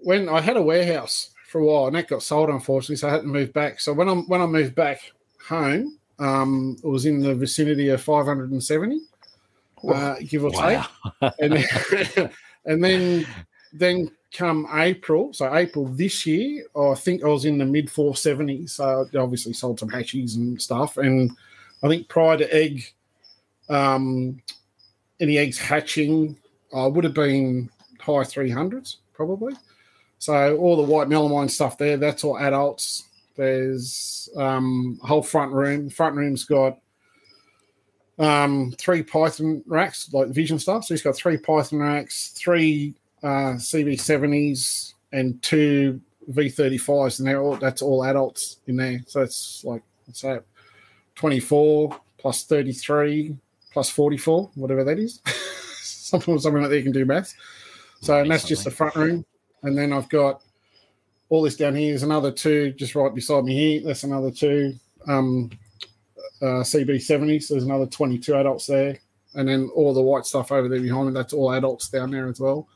when 0.00 0.28
I 0.28 0.40
had 0.40 0.56
a 0.56 0.62
warehouse 0.62 1.30
for 1.48 1.60
a 1.60 1.64
while, 1.64 1.86
and 1.86 1.96
that 1.96 2.08
got 2.08 2.22
sold, 2.22 2.50
unfortunately, 2.50 2.96
so 2.96 3.08
I 3.08 3.12
had 3.12 3.22
to 3.22 3.26
move 3.26 3.52
back. 3.52 3.80
So 3.80 3.92
when 3.92 4.08
I 4.08 4.14
when 4.14 4.40
I 4.40 4.46
moved 4.46 4.74
back 4.74 5.12
home, 5.46 5.98
um, 6.18 6.76
it 6.82 6.86
was 6.86 7.06
in 7.06 7.20
the 7.20 7.34
vicinity 7.34 7.88
of 7.90 8.02
570, 8.02 9.00
uh, 9.88 10.14
give 10.26 10.44
or 10.44 10.50
take. 10.50 10.80
And 11.38 11.52
then, 11.52 12.30
and 12.64 12.84
then 12.84 13.26
then 13.72 14.10
come 14.32 14.68
April, 14.72 15.32
so 15.32 15.54
April 15.54 15.86
this 15.86 16.26
year, 16.26 16.64
I 16.76 16.94
think 16.94 17.24
I 17.24 17.28
was 17.28 17.44
in 17.44 17.58
the 17.58 17.64
mid 17.64 17.88
470s. 17.88 18.70
So 18.70 19.08
I 19.12 19.16
obviously 19.16 19.52
sold 19.52 19.80
some 19.80 19.90
hatchies 19.90 20.36
and 20.36 20.60
stuff. 20.60 20.96
And 20.96 21.30
I 21.82 21.88
think 21.88 22.08
prior 22.08 22.36
to 22.36 22.54
egg, 22.54 22.92
um, 23.68 24.40
any 25.20 25.38
eggs 25.38 25.58
hatching, 25.58 26.36
I 26.74 26.86
would 26.86 27.04
have 27.04 27.14
been 27.14 27.70
high 28.00 28.24
300s 28.24 28.96
probably. 29.12 29.54
So 30.18 30.56
all 30.56 30.76
the 30.76 30.82
white 30.82 31.08
melamine 31.08 31.50
stuff 31.50 31.78
there, 31.78 31.96
that's 31.96 32.24
all 32.24 32.38
adults. 32.38 33.04
There's 33.36 34.28
um, 34.36 34.98
a 35.02 35.06
whole 35.06 35.22
front 35.22 35.52
room. 35.52 35.88
Front 35.90 36.16
room's 36.16 36.44
got 36.44 36.78
um, 38.18 38.74
three 38.78 39.02
Python 39.02 39.62
racks, 39.66 40.12
like 40.12 40.28
Vision 40.28 40.58
stuff. 40.58 40.84
So 40.84 40.94
he's 40.94 41.02
got 41.02 41.16
three 41.16 41.36
Python 41.36 41.78
racks, 41.78 42.30
three 42.30 42.94
uh, 43.22 43.54
CV70s, 43.56 44.94
and 45.12 45.40
two 45.42 46.00
V35s, 46.30 47.18
and 47.18 47.28
they're 47.28 47.40
all 47.40 47.56
that's 47.56 47.82
all 47.82 48.04
adults 48.04 48.58
in 48.66 48.76
there. 48.76 49.00
So 49.06 49.22
it's 49.22 49.64
like 49.64 49.82
what's 50.06 50.22
that? 50.22 50.44
24 51.14 51.98
plus 52.18 52.44
33 52.44 53.36
plus 53.72 53.90
44, 53.90 54.50
whatever 54.54 54.84
that 54.84 54.98
is. 54.98 55.20
something 55.82 56.38
something 56.38 56.62
like 56.62 56.70
that 56.70 56.76
you 56.76 56.82
can 56.82 56.92
do 56.92 57.04
maths. 57.04 57.34
So 58.00 58.20
and 58.20 58.30
that's 58.30 58.46
just 58.46 58.64
the 58.64 58.70
front 58.70 58.94
room, 58.94 59.24
and 59.62 59.76
then 59.76 59.92
I've 59.92 60.08
got 60.08 60.42
all 61.30 61.42
this 61.42 61.56
down 61.56 61.74
here 61.74 61.94
is 61.94 62.02
another 62.02 62.32
two 62.32 62.72
just 62.72 62.94
right 62.94 63.14
beside 63.14 63.44
me 63.44 63.54
here. 63.54 63.82
That's 63.84 64.04
another 64.04 64.30
two. 64.30 64.74
Um, 65.06 65.50
uh, 66.40 66.62
CB70s. 66.62 67.48
There's 67.48 67.64
another 67.64 67.86
22 67.86 68.34
adults 68.34 68.66
there. 68.66 68.98
And 69.34 69.48
then 69.48 69.70
all 69.74 69.92
the 69.92 70.02
white 70.02 70.24
stuff 70.24 70.52
over 70.52 70.68
there 70.68 70.80
behind 70.80 71.08
me, 71.08 71.12
that's 71.12 71.32
all 71.32 71.52
adults 71.52 71.88
down 71.88 72.10
there 72.10 72.28
as 72.28 72.40
well. 72.40 72.68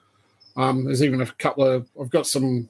Um, 0.56 0.84
there's 0.84 1.02
even 1.02 1.20
a 1.20 1.26
couple 1.26 1.64
of, 1.64 1.88
I've 2.00 2.10
got 2.10 2.26
some 2.26 2.68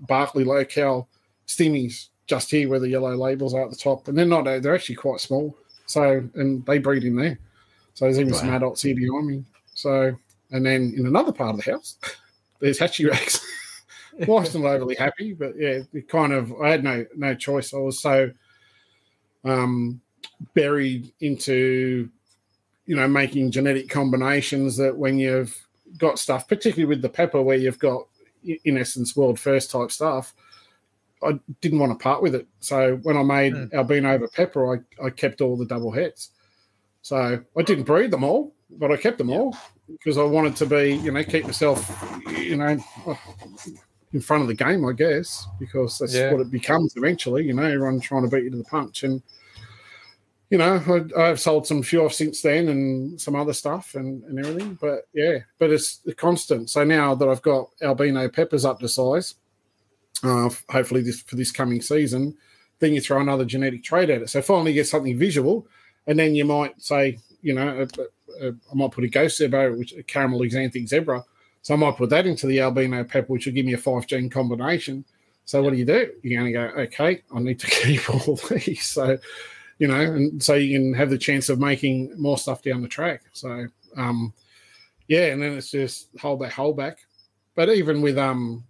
Barkly 0.00 0.44
local 0.44 1.08
stimmies 1.46 2.08
just 2.26 2.50
here 2.50 2.68
where 2.68 2.80
the 2.80 2.88
yellow 2.88 3.14
labels 3.14 3.54
are 3.54 3.64
at 3.64 3.70
the 3.70 3.76
top. 3.76 4.08
And 4.08 4.16
they're 4.16 4.24
not, 4.24 4.44
they're 4.44 4.74
actually 4.74 4.96
quite 4.96 5.20
small. 5.20 5.56
So, 5.86 6.26
and 6.34 6.64
they 6.66 6.78
breed 6.78 7.04
in 7.04 7.16
there. 7.16 7.38
So 7.94 8.06
there's 8.06 8.18
even 8.18 8.34
some 8.34 8.48
Wow. 8.48 8.56
adults 8.56 8.82
here 8.82 8.96
behind 8.96 9.26
me. 9.26 9.44
So, 9.74 10.16
and 10.50 10.64
then 10.64 10.94
in 10.96 11.06
another 11.06 11.32
part 11.32 11.50
of 11.54 11.62
the 11.64 11.70
house, 11.70 11.98
there's 12.60 12.78
hatchie 12.78 13.08
racks. 13.08 13.40
Wife's 14.26 14.54
not 14.54 14.64
overly 14.66 14.94
happy, 14.94 15.32
but 15.32 15.54
yeah, 15.56 15.80
it 15.92 16.08
kind 16.08 16.32
of, 16.32 16.52
I 16.60 16.70
had 16.70 16.84
no, 16.84 17.04
no 17.16 17.34
choice. 17.34 17.74
I 17.74 17.78
was 17.78 18.00
so, 18.00 18.30
um, 19.44 20.00
buried 20.54 21.12
into 21.20 22.08
you 22.86 22.96
know 22.96 23.06
making 23.08 23.50
genetic 23.50 23.88
combinations 23.88 24.76
that 24.76 24.96
when 24.96 25.18
you've 25.18 25.66
got 25.98 26.18
stuff 26.18 26.48
particularly 26.48 26.84
with 26.86 27.02
the 27.02 27.08
pepper 27.08 27.40
where 27.42 27.56
you've 27.56 27.78
got 27.78 28.06
in 28.64 28.76
essence 28.78 29.16
world 29.16 29.38
first 29.38 29.70
type 29.70 29.90
stuff 29.92 30.34
i 31.22 31.38
didn't 31.60 31.78
want 31.78 31.90
to 31.92 32.02
part 32.02 32.20
with 32.22 32.34
it 32.34 32.46
so 32.60 32.96
when 33.02 33.16
i 33.16 33.22
made 33.22 33.54
Hmm. 33.54 33.64
albino 33.74 34.12
over 34.12 34.28
pepper 34.28 34.74
I, 34.76 35.06
I 35.06 35.10
kept 35.10 35.40
all 35.40 35.56
the 35.56 35.64
double 35.66 35.90
heads. 35.92 36.30
so 37.02 37.40
i 37.56 37.62
didn't 37.62 37.84
breed 37.84 38.10
them 38.10 38.24
all 38.24 38.52
but 38.70 38.90
i 38.90 38.96
kept 38.96 39.18
them 39.18 39.30
all 39.30 39.56
because 39.88 40.18
i 40.18 40.22
wanted 40.22 40.56
to 40.56 40.66
be 40.66 40.94
you 40.96 41.10
know 41.12 41.22
keep 41.22 41.44
myself 41.44 41.78
you 42.28 42.56
know 42.56 42.76
in 44.12 44.20
front 44.20 44.42
of 44.42 44.48
the 44.48 44.54
game 44.54 44.84
i 44.84 44.92
guess 44.92 45.46
because 45.58 45.98
that's 45.98 46.14
Yeah. 46.14 46.32
what 46.32 46.40
it 46.40 46.50
becomes 46.50 46.94
eventually 46.96 47.44
you 47.44 47.52
know 47.54 47.62
everyone 47.64 48.00
trying 48.00 48.22
to 48.22 48.28
beat 48.34 48.44
you 48.44 48.50
to 48.50 48.56
the 48.56 48.64
punch 48.64 49.04
and 49.04 49.22
you 50.54 50.58
know, 50.58 51.08
I, 51.16 51.20
I've 51.20 51.40
sold 51.40 51.66
some 51.66 51.82
few 51.82 52.04
off 52.04 52.12
since 52.12 52.40
then 52.40 52.68
and 52.68 53.20
some 53.20 53.34
other 53.34 53.52
stuff 53.52 53.96
and, 53.96 54.22
and 54.22 54.38
everything. 54.38 54.78
But 54.80 55.08
yeah, 55.12 55.38
but 55.58 55.70
it's 55.70 55.96
the 55.96 56.14
constant. 56.14 56.70
So 56.70 56.84
now 56.84 57.16
that 57.16 57.28
I've 57.28 57.42
got 57.42 57.70
albino 57.82 58.28
peppers 58.28 58.64
up 58.64 58.78
to 58.78 58.88
size, 58.88 59.34
uh, 60.22 60.48
hopefully 60.70 61.02
this 61.02 61.22
for 61.22 61.34
this 61.34 61.50
coming 61.50 61.82
season, 61.82 62.36
then 62.78 62.92
you 62.92 63.00
throw 63.00 63.20
another 63.20 63.44
genetic 63.44 63.82
trait 63.82 64.10
at 64.10 64.22
it. 64.22 64.30
So 64.30 64.42
finally 64.42 64.70
you 64.70 64.76
get 64.76 64.86
something 64.86 65.18
visual, 65.18 65.66
and 66.06 66.16
then 66.16 66.36
you 66.36 66.44
might 66.44 66.80
say, 66.80 67.18
you 67.42 67.54
know, 67.54 67.88
a, 68.40 68.46
a, 68.46 68.50
I 68.50 68.74
might 68.74 68.92
put 68.92 69.02
a 69.02 69.08
ghost 69.08 69.38
zebra, 69.38 69.76
which 69.76 69.92
a 69.94 70.04
caramel 70.04 70.38
axanthic 70.38 70.86
zebra. 70.86 71.24
So 71.62 71.74
I 71.74 71.78
might 71.78 71.96
put 71.96 72.10
that 72.10 72.28
into 72.28 72.46
the 72.46 72.60
albino 72.60 73.02
pepper, 73.02 73.26
which 73.26 73.46
will 73.46 73.54
give 73.54 73.66
me 73.66 73.72
a 73.72 73.78
five 73.78 74.06
gene 74.06 74.30
combination. 74.30 75.04
So 75.46 75.64
what 75.64 75.72
do 75.72 75.78
you 75.78 75.84
do? 75.84 76.12
You're 76.22 76.40
going 76.40 76.52
to 76.52 76.58
go, 76.58 76.80
okay, 76.82 77.22
I 77.34 77.40
need 77.40 77.58
to 77.58 77.66
keep 77.82 78.08
all 78.08 78.36
these. 78.36 78.86
So 78.86 79.18
you 79.78 79.88
know, 79.88 80.00
and 80.00 80.42
so 80.42 80.54
you 80.54 80.78
can 80.78 80.94
have 80.94 81.10
the 81.10 81.18
chance 81.18 81.48
of 81.48 81.58
making 81.58 82.12
more 82.18 82.38
stuff 82.38 82.62
down 82.62 82.82
the 82.82 82.88
track. 82.88 83.22
So, 83.32 83.66
um, 83.96 84.32
yeah, 85.08 85.26
and 85.26 85.42
then 85.42 85.52
it's 85.54 85.70
just 85.70 86.08
hold 86.18 86.40
back, 86.40 86.52
hold 86.52 86.76
back. 86.76 86.98
But 87.54 87.68
even 87.68 88.02
with 88.02 88.18
um 88.18 88.64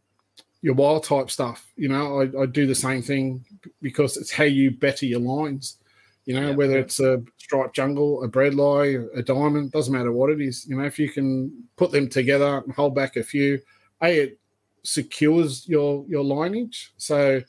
your 0.63 0.75
wild 0.75 1.05
type 1.05 1.31
stuff, 1.31 1.71
you 1.77 1.89
know, 1.89 2.21
I, 2.21 2.43
I 2.43 2.47
do 2.47 2.67
the 2.67 2.75
same 2.75 3.03
thing 3.03 3.45
because 3.83 4.17
it's 4.17 4.33
how 4.33 4.45
you 4.45 4.71
better 4.71 5.07
your 5.07 5.21
lines. 5.21 5.79
You 6.25 6.41
know, 6.41 6.49
Yeah. 6.49 6.55
whether 6.55 6.79
it's 6.79 7.01
a 7.01 7.23
striped 7.37 7.77
jungle, 7.77 8.25
a 8.25 8.29
bredli, 8.29 9.07
a 9.15 9.23
diamond, 9.23 9.73
doesn't 9.73 9.93
matter 9.93 10.11
what 10.11 10.31
it 10.31 10.41
is. 10.41 10.67
You 10.67 10.77
know, 10.79 10.85
if 10.85 10.99
you 10.99 11.11
can 11.11 11.53
put 11.77 11.93
them 11.93 12.09
together 12.09 12.63
and 12.65 12.73
hold 12.73 12.95
back 12.95 13.17
a 13.17 13.23
few, 13.23 13.61
a 14.03 14.21
it 14.21 14.39
secures 14.83 15.69
your 15.69 16.05
your 16.09 16.25
lineage. 16.25 16.93
So 16.97 17.43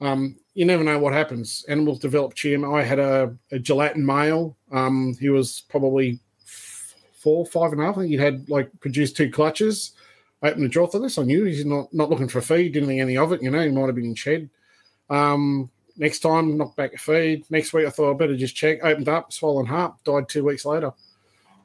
um, 0.00 0.36
you 0.60 0.66
never 0.66 0.84
know 0.84 0.98
what 0.98 1.14
happens. 1.14 1.64
Animals 1.70 2.00
develop 2.00 2.34
cheer. 2.34 2.70
I 2.70 2.82
had 2.82 2.98
a, 2.98 3.34
a 3.50 3.58
gelatin 3.58 4.04
male. 4.04 4.58
Um, 4.70 5.16
he 5.18 5.30
was 5.30 5.62
probably 5.70 6.20
four, 7.14 7.46
five 7.46 7.72
and 7.72 7.80
a 7.80 7.84
half. 7.86 7.96
I 7.96 8.00
think 8.00 8.10
he 8.10 8.18
had 8.18 8.46
like 8.50 8.68
produced 8.78 9.16
two 9.16 9.30
clutches. 9.30 9.92
I 10.42 10.50
opened 10.50 10.64
the 10.64 10.68
drawer 10.68 10.86
for 10.86 10.98
this. 10.98 11.16
I 11.16 11.22
knew 11.22 11.44
he's 11.44 11.64
not 11.64 11.88
not 11.94 12.10
looking 12.10 12.28
for 12.28 12.42
feed. 12.42 12.74
Didn't 12.74 12.90
think 12.90 13.00
any 13.00 13.16
of 13.16 13.32
it. 13.32 13.42
You 13.42 13.50
know, 13.50 13.62
he 13.62 13.70
might 13.70 13.86
have 13.86 13.94
been 13.94 14.04
in 14.04 14.14
shed. 14.14 14.50
Um, 15.08 15.70
next 15.96 16.18
time, 16.18 16.58
knocked 16.58 16.76
back 16.76 16.92
a 16.92 16.98
feed. 16.98 17.46
Next 17.48 17.72
week, 17.72 17.86
I 17.86 17.90
thought 17.90 18.10
I 18.10 18.18
better 18.18 18.36
just 18.36 18.54
check. 18.54 18.80
Opened 18.84 19.08
up, 19.08 19.32
swollen 19.32 19.64
heart. 19.64 19.94
Died 20.04 20.28
two 20.28 20.44
weeks 20.44 20.66
later. 20.66 20.92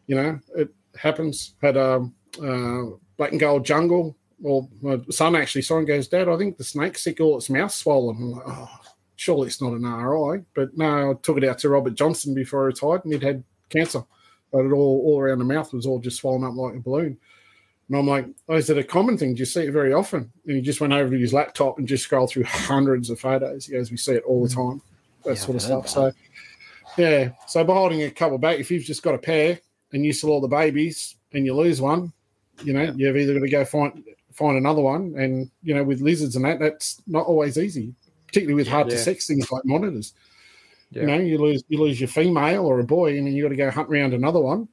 You 0.07 0.15
know, 0.15 0.39
it 0.55 0.73
happens. 0.97 1.55
Had 1.61 1.75
a 1.75 2.09
uh, 2.41 2.83
black 3.17 3.31
and 3.31 3.41
gold 3.41 3.65
jungle. 3.65 4.15
Well, 4.39 4.69
my 4.81 5.01
son 5.09 5.35
actually 5.35 5.63
saw 5.63 5.79
and 5.79 5.87
goes, 5.87 6.07
Dad, 6.07 6.29
I 6.29 6.37
think 6.37 6.57
the 6.57 6.63
snake's 6.63 7.03
sick, 7.03 7.17
its 7.19 7.49
mouth 7.49 7.73
swollen. 7.73 8.15
I'm 8.15 8.31
like, 8.31 8.43
oh, 8.47 8.79
surely 9.15 9.47
it's 9.47 9.61
not 9.61 9.73
an 9.73 9.83
RI. 9.83 10.43
But 10.53 10.77
no, 10.77 11.11
I 11.11 11.13
took 11.21 11.37
it 11.37 11.43
out 11.43 11.59
to 11.59 11.69
Robert 11.69 11.95
Johnson 11.95 12.33
before 12.33 12.63
I 12.63 12.67
retired 12.67 13.03
and 13.03 13.13
he'd 13.13 13.23
had 13.23 13.43
cancer. 13.69 14.03
But 14.51 14.65
it 14.65 14.71
all, 14.71 15.01
all 15.05 15.19
around 15.19 15.39
the 15.39 15.45
mouth 15.45 15.73
was 15.73 15.85
all 15.85 15.99
just 15.99 16.17
swollen 16.17 16.43
up 16.43 16.55
like 16.55 16.75
a 16.75 16.79
balloon. 16.79 17.17
And 17.87 17.97
I'm 17.97 18.07
like, 18.07 18.25
oh, 18.49 18.55
is 18.55 18.69
it 18.69 18.77
a 18.77 18.83
common 18.83 19.17
thing? 19.17 19.35
Do 19.35 19.39
you 19.39 19.45
see 19.45 19.61
it 19.61 19.71
very 19.71 19.93
often? 19.93 20.31
And 20.47 20.55
he 20.55 20.61
just 20.61 20.81
went 20.81 20.93
over 20.93 21.11
to 21.11 21.19
his 21.19 21.33
laptop 21.33 21.77
and 21.77 21.87
just 21.87 22.03
scrolled 22.03 22.31
through 22.31 22.45
hundreds 22.45 23.09
of 23.09 23.19
photos. 23.19 23.65
He 23.65 23.73
goes, 23.73 23.91
we 23.91 23.97
see 23.97 24.13
it 24.13 24.23
all 24.23 24.43
the 24.47 24.53
time. 24.53 24.81
That 25.23 25.31
Yeah, 25.31 25.35
sort 25.35 25.55
of 25.55 25.61
stuff. 25.61 25.89
So, 25.89 26.11
yeah. 26.97 27.29
So 27.47 27.63
by 27.63 27.73
holding 27.73 28.01
a 28.03 28.09
couple 28.09 28.37
back, 28.37 28.59
if 28.59 28.71
you've 28.71 28.83
just 28.83 29.03
got 29.03 29.13
a 29.13 29.19
pair 29.19 29.59
and 29.91 30.03
you 30.03 30.13
sell 30.13 30.31
all 30.31 30.41
the 30.41 30.47
babies 30.47 31.15
and 31.33 31.45
you 31.45 31.53
lose 31.53 31.79
one, 31.79 32.11
you 32.63 32.73
know, 32.73 32.93
you've 32.95 33.17
either 33.17 33.33
got 33.33 33.41
to 33.41 33.49
go 33.49 33.65
find 33.65 34.03
find 34.33 34.57
another 34.57 34.81
one. 34.81 35.13
And, 35.17 35.49
you 35.63 35.73
know, 35.75 35.83
with 35.83 36.01
lizards 36.01 36.35
and 36.35 36.45
that, 36.45 36.59
that's 36.59 37.01
not 37.07 37.25
always 37.25 37.57
easy, 37.57 37.93
particularly 38.27 38.55
with 38.55 38.67
hard 38.67 38.89
to 38.89 38.97
sex 38.97 39.27
things 39.27 39.51
like 39.51 39.65
monitors. 39.65 40.13
Yeah. 40.91 41.01
You 41.01 41.07
know, 41.07 41.17
you 41.17 41.37
lose 41.37 41.63
you 41.67 41.79
lose 41.79 41.99
your 41.99 42.07
female 42.07 42.65
or 42.65 42.79
a 42.79 42.83
boy, 42.83 43.17
and 43.17 43.27
then 43.27 43.33
you 43.33 43.43
got 43.43 43.49
to 43.49 43.55
go 43.55 43.71
hunt 43.71 43.89
around 43.89 44.13
another 44.13 44.39
one. 44.39 44.67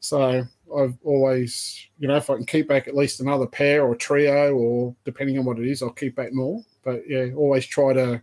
So 0.00 0.44
I've 0.76 0.96
always, 1.04 1.88
you 1.98 2.08
know, 2.08 2.16
if 2.16 2.28
I 2.28 2.36
can 2.36 2.46
keep 2.46 2.68
back 2.68 2.88
at 2.88 2.94
least 2.94 3.20
another 3.20 3.46
pair 3.46 3.84
or 3.84 3.94
trio, 3.94 4.54
or 4.54 4.94
depending 5.04 5.38
on 5.38 5.44
what 5.44 5.58
it 5.58 5.68
is, 5.68 5.82
I'll 5.82 5.90
keep 5.90 6.16
back 6.16 6.32
more. 6.32 6.62
But 6.84 7.02
yeah, 7.08 7.28
always 7.36 7.66
try 7.66 7.92
to, 7.92 8.22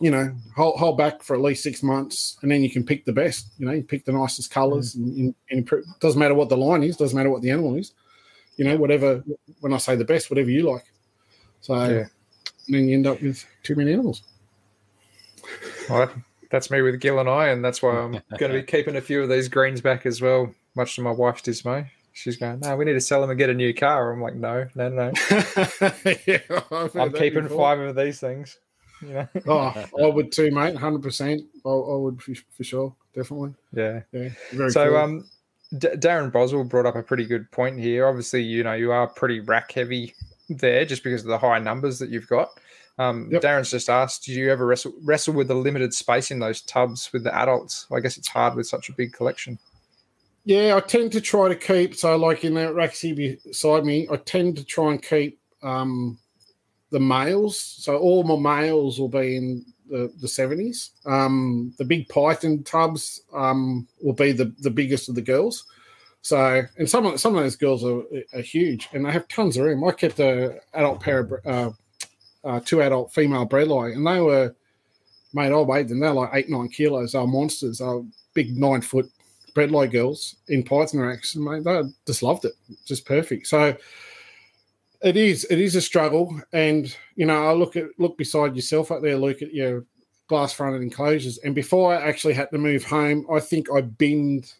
you 0.00 0.10
know, 0.10 0.34
hold, 0.54 0.78
hold 0.78 0.98
back 0.98 1.22
for 1.22 1.34
at 1.34 1.42
least 1.42 1.62
six 1.62 1.82
months, 1.82 2.38
and 2.42 2.50
then 2.50 2.62
you 2.62 2.70
can 2.70 2.84
pick 2.84 3.04
the 3.04 3.12
best. 3.12 3.48
You 3.58 3.66
know, 3.66 3.72
you 3.72 3.82
pick 3.82 4.04
the 4.04 4.12
nicest 4.12 4.50
colors, 4.50 4.94
mm. 4.94 5.02
and, 5.02 5.16
and, 5.18 5.34
and 5.50 5.58
improve. 5.60 5.84
doesn't 6.00 6.20
matter 6.20 6.34
what 6.34 6.48
the 6.48 6.56
line 6.56 6.82
is, 6.82 6.96
doesn't 6.96 7.16
matter 7.16 7.30
what 7.30 7.42
the 7.42 7.50
animal 7.50 7.74
is. 7.74 7.92
You 8.56 8.64
know, 8.64 8.76
whatever. 8.76 9.24
When 9.60 9.72
I 9.72 9.78
say 9.78 9.96
the 9.96 10.04
best, 10.04 10.30
whatever 10.30 10.50
you 10.50 10.70
like. 10.70 10.84
So 11.60 11.74
Yeah. 11.74 12.04
Then 12.68 12.88
you 12.88 12.94
end 12.96 13.06
up 13.06 13.20
with 13.22 13.44
too 13.62 13.74
many 13.74 13.92
animals. 13.92 14.22
Well, 15.88 16.10
that's 16.50 16.70
me 16.70 16.82
with 16.82 17.00
Gil 17.00 17.18
and 17.18 17.28
I, 17.28 17.48
and 17.48 17.64
that's 17.64 17.82
why 17.82 17.96
I'm 17.96 18.12
going 18.38 18.52
to 18.52 18.58
be 18.58 18.62
keeping 18.62 18.96
a 18.96 19.00
few 19.00 19.22
of 19.22 19.28
these 19.28 19.48
greens 19.48 19.80
back 19.80 20.06
as 20.06 20.20
well, 20.20 20.52
much 20.74 20.96
to 20.96 21.02
my 21.02 21.10
wife's 21.10 21.42
dismay. 21.42 21.90
she's 22.12 22.36
going, 22.36 22.60
no, 22.60 22.76
we 22.76 22.84
need 22.84 22.92
to 22.94 23.00
sell 23.00 23.20
them 23.20 23.30
and 23.30 23.38
get 23.38 23.50
a 23.50 23.54
new 23.54 23.72
car. 23.74 24.12
I'm 24.12 24.20
like, 24.20 24.34
no, 24.34 24.66
no, 24.74 24.88
no. 24.88 25.12
yeah, 26.26 26.38
I've 26.70 26.92
heard 26.92 26.96
I'm 26.96 27.12
keeping 27.12 27.44
before. 27.44 27.58
five 27.58 27.78
of 27.80 27.96
these 27.96 28.20
things. 28.20 28.58
You 29.02 29.08
know? 29.14 29.28
Oh, 29.46 29.84
I 30.02 30.06
would 30.06 30.32
too, 30.32 30.50
mate. 30.50 30.74
Hundred 30.76 31.02
percent. 31.02 31.42
I, 31.64 31.68
I 31.68 31.96
would 31.96 32.20
for, 32.20 32.34
for 32.56 32.64
sure, 32.64 32.94
definitely. 33.14 33.54
yeah. 33.72 34.00
Yeah, 34.12 34.30
very 34.52 34.70
So, 34.70 34.88
cool. 34.88 34.96
um, 34.96 35.28
D- 35.78 35.88
Darren 35.88 36.32
Boswell 36.32 36.64
brought 36.64 36.86
up 36.86 36.96
a 36.96 37.02
pretty 37.02 37.24
good 37.24 37.48
point 37.52 37.78
here. 37.78 38.08
Obviously, 38.08 38.42
you 38.42 38.64
know, 38.64 38.72
you 38.72 38.90
are 38.90 39.06
pretty 39.06 39.38
rack 39.40 39.70
heavy 39.70 40.14
there 40.48 40.84
just 40.84 41.04
because 41.04 41.22
of 41.22 41.28
the 41.28 41.38
high 41.38 41.58
numbers 41.58 41.98
that 41.98 42.10
you've 42.10 42.28
got. 42.28 42.50
Um, 42.98 43.28
Yep. 43.30 43.42
Darren's 43.42 43.70
just 43.70 43.88
asked, 43.88 44.24
do 44.24 44.32
you 44.32 44.50
ever 44.50 44.66
wrestle, 44.66 44.92
wrestle 45.04 45.34
with 45.34 45.48
the 45.48 45.54
limited 45.54 45.94
space 45.94 46.30
in 46.30 46.40
those 46.40 46.62
tubs 46.62 47.12
with 47.12 47.22
the 47.22 47.34
adults? 47.34 47.86
I 47.92 48.00
guess 48.00 48.16
it's 48.18 48.28
hard 48.28 48.56
with 48.56 48.66
such 48.66 48.88
a 48.88 48.92
big 48.92 49.12
collection. 49.12 49.58
Yeah, 50.44 50.76
I 50.76 50.80
tend 50.80 51.12
to 51.12 51.20
try 51.20 51.48
to 51.48 51.54
keep 51.54 51.94
so 51.94 52.16
like 52.16 52.42
in 52.42 52.54
that 52.54 52.74
rack 52.74 52.94
here 52.94 53.36
beside 53.44 53.84
me, 53.84 54.08
I 54.10 54.16
tend 54.16 54.56
to 54.56 54.64
try 54.64 54.92
and 54.92 55.02
keep 55.02 55.38
um 55.62 56.18
the 56.90 56.98
males. 56.98 57.60
So 57.60 57.98
all 57.98 58.24
my 58.24 58.62
males 58.64 58.98
will 58.98 59.10
be 59.10 59.36
in 59.36 59.64
the 59.90 60.10
the 60.20 60.28
seventies. 60.28 60.92
Um 61.04 61.74
the 61.76 61.84
big 61.84 62.08
python 62.08 62.62
tubs 62.64 63.20
um 63.34 63.86
will 64.00 64.14
be 64.14 64.32
the 64.32 64.54
the 64.60 64.70
biggest 64.70 65.10
of 65.10 65.16
the 65.16 65.22
girls. 65.22 65.66
So 66.22 66.62
and 66.76 66.88
some 66.88 67.06
of 67.06 67.20
some 67.20 67.36
of 67.36 67.42
those 67.42 67.56
girls 67.56 67.84
are, 67.84 68.02
are 68.34 68.40
huge 68.40 68.88
and 68.92 69.04
they 69.04 69.12
have 69.12 69.28
tons 69.28 69.56
of 69.56 69.64
room. 69.64 69.84
I 69.84 69.92
kept 69.92 70.18
a 70.20 70.60
adult 70.74 71.00
pair 71.00 71.20
of 71.20 71.32
uh, 71.46 71.70
uh 72.44 72.60
two 72.60 72.82
adult 72.82 73.12
female 73.12 73.46
bredli 73.46 73.94
and 73.94 74.06
they 74.06 74.20
were 74.20 74.54
made. 75.32 75.52
I 75.52 75.56
weighed 75.58 75.88
them. 75.88 76.00
They're 76.00 76.12
like 76.12 76.30
eight, 76.34 76.50
nine 76.50 76.68
kilos. 76.68 77.12
They're 77.12 77.26
monsters. 77.26 77.78
They're 77.78 78.02
big 78.34 78.56
nine 78.56 78.80
foot 78.80 79.10
breadlight 79.58 79.90
girls 79.90 80.36
in 80.48 80.62
Python 80.62 81.00
racks, 81.00 81.34
and 81.34 81.44
mate, 81.44 81.64
they 81.64 81.82
just 82.06 82.22
loved 82.22 82.44
it, 82.44 82.52
just 82.86 83.04
perfect. 83.04 83.46
So 83.46 83.76
it 85.02 85.16
is, 85.16 85.44
it 85.50 85.58
is 85.58 85.74
a 85.74 85.80
struggle, 85.80 86.40
and 86.52 86.94
you 87.16 87.26
know, 87.26 87.46
I 87.46 87.52
look 87.52 87.76
at 87.76 87.86
look 87.98 88.16
beside 88.16 88.54
yourself 88.54 88.92
up 88.92 89.02
there, 89.02 89.16
look 89.16 89.42
at 89.42 89.54
your 89.54 89.84
glass 90.28 90.52
fronted 90.52 90.82
enclosures, 90.82 91.38
and 91.38 91.54
before 91.54 91.92
I 91.92 92.06
actually 92.06 92.34
had 92.34 92.50
to 92.52 92.58
move 92.58 92.84
home, 92.84 93.26
I 93.32 93.40
think 93.40 93.68
I 93.72 93.80
binned 93.80 94.52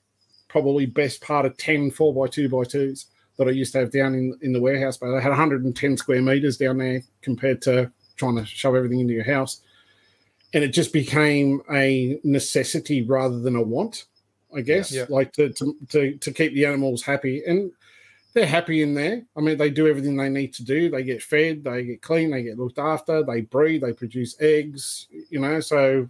probably 0.48 0.86
best 0.86 1.20
part 1.20 1.46
of 1.46 1.56
10 1.56 1.90
4 1.90 2.14
by 2.14 2.26
2 2.26 2.48
by 2.48 2.58
2s 2.58 3.06
that 3.36 3.46
I 3.46 3.52
used 3.52 3.72
to 3.72 3.78
have 3.78 3.92
down 3.92 4.14
in, 4.14 4.36
in 4.42 4.52
the 4.52 4.60
warehouse, 4.60 4.96
but 4.96 5.14
I 5.14 5.20
had 5.20 5.28
110 5.28 5.96
square 5.96 6.20
meters 6.22 6.56
down 6.56 6.78
there 6.78 7.02
compared 7.22 7.62
to 7.62 7.90
trying 8.16 8.36
to 8.36 8.44
shove 8.44 8.74
everything 8.74 9.00
into 9.00 9.14
your 9.14 9.24
house. 9.24 9.60
And 10.54 10.64
it 10.64 10.68
just 10.68 10.92
became 10.92 11.62
a 11.70 12.18
necessity 12.24 13.02
rather 13.02 13.38
than 13.38 13.54
a 13.54 13.62
want. 13.62 14.06
I 14.54 14.62
guess, 14.62 14.90
Yeah. 14.90 15.04
like 15.10 15.32
to, 15.34 15.50
to 15.52 15.76
to 15.90 16.16
to 16.16 16.32
keep 16.32 16.54
the 16.54 16.64
animals 16.64 17.02
happy, 17.02 17.42
and 17.46 17.70
they're 18.32 18.46
happy 18.46 18.80
in 18.82 18.94
there. 18.94 19.26
I 19.36 19.40
mean, 19.40 19.58
they 19.58 19.68
do 19.68 19.86
everything 19.86 20.16
they 20.16 20.30
need 20.30 20.54
to 20.54 20.64
do. 20.64 20.88
They 20.90 21.02
get 21.02 21.22
fed, 21.22 21.64
they 21.64 21.84
get 21.84 22.00
clean, 22.00 22.30
they 22.30 22.42
get 22.42 22.58
looked 22.58 22.78
after, 22.78 23.22
they 23.22 23.42
breed, 23.42 23.82
they 23.82 23.92
produce 23.92 24.40
eggs. 24.40 25.06
You 25.28 25.40
know, 25.40 25.60
so 25.60 26.08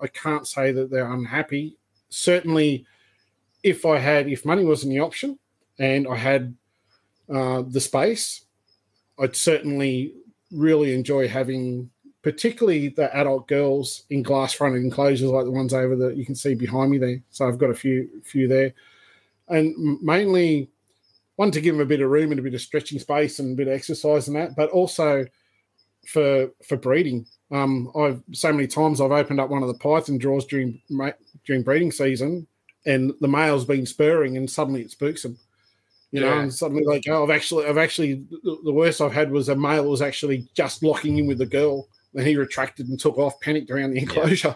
I 0.00 0.06
can't 0.06 0.46
say 0.48 0.72
that 0.72 0.90
they're 0.90 1.12
unhappy. 1.12 1.76
Certainly, 2.08 2.86
if 3.64 3.86
I 3.86 3.98
had, 3.98 4.28
if 4.28 4.44
money 4.44 4.62
wasn't 4.62 4.92
the 4.92 5.00
option, 5.00 5.38
and 5.78 6.06
I 6.06 6.14
had 6.14 6.54
uh, 7.28 7.62
the 7.66 7.80
space, 7.80 8.44
I'd 9.18 9.34
certainly 9.34 10.14
really 10.52 10.94
enjoy 10.94 11.26
having 11.26 11.90
particularly 12.22 12.88
the 12.88 13.14
adult 13.16 13.48
girls 13.48 14.04
in 14.10 14.22
glass 14.22 14.54
fronted 14.54 14.82
enclosures 14.82 15.30
like 15.30 15.44
the 15.44 15.50
ones 15.50 15.74
over 15.74 15.96
that 15.96 16.16
you 16.16 16.24
can 16.24 16.34
see 16.34 16.54
behind 16.54 16.90
me 16.90 16.98
there. 16.98 17.20
So 17.30 17.48
I've 17.48 17.58
got 17.58 17.70
a 17.70 17.74
few 17.74 18.08
few 18.22 18.46
there. 18.46 18.72
And 19.48 20.00
mainly 20.00 20.70
one 21.36 21.50
to 21.50 21.60
give 21.60 21.74
them 21.74 21.82
a 21.82 21.86
bit 21.86 22.00
of 22.00 22.10
room 22.10 22.30
and 22.30 22.40
a 22.40 22.42
bit 22.42 22.54
of 22.54 22.60
stretching 22.60 22.98
space 22.98 23.38
and 23.38 23.52
a 23.52 23.56
bit 23.56 23.68
of 23.68 23.74
exercise 23.74 24.28
and 24.28 24.36
that, 24.36 24.56
but 24.56 24.70
also 24.70 25.26
for 26.06 26.50
for 26.66 26.76
breeding. 26.76 27.26
Um, 27.50 27.90
I've 27.96 28.22
so 28.32 28.52
many 28.52 28.66
times 28.66 29.00
I've 29.00 29.10
opened 29.10 29.40
up 29.40 29.50
one 29.50 29.62
of 29.62 29.68
the 29.68 29.78
python 29.78 30.18
drawers 30.18 30.44
during 30.44 30.80
during 31.46 31.62
breeding 31.62 31.92
season, 31.92 32.46
and 32.86 33.12
the 33.20 33.28
male's 33.28 33.64
been 33.64 33.86
spurring, 33.86 34.36
and 34.36 34.50
suddenly 34.50 34.82
it 34.82 34.90
spooks 34.90 35.22
them. 35.22 35.38
You 36.12 36.20
know, 36.20 36.38
and 36.38 36.54
suddenly 36.54 36.84
like, 36.84 37.02
oh, 37.08 37.24
I've 37.24 37.30
actually, 37.30 37.66
I've 37.66 37.76
actually, 37.76 38.24
the 38.42 38.72
worst 38.72 39.00
I've 39.00 39.12
had 39.12 39.32
was 39.32 39.48
a 39.48 39.56
male 39.56 39.88
was 39.88 40.00
actually 40.00 40.46
just 40.54 40.84
locking 40.84 41.18
in 41.18 41.26
with 41.26 41.38
the 41.38 41.46
girl, 41.46 41.88
and 42.14 42.24
he 42.24 42.36
retracted 42.36 42.88
and 42.88 43.00
took 43.00 43.18
off, 43.18 43.40
panicked 43.40 43.70
around 43.70 43.90
the 43.90 43.98
enclosure, 43.98 44.54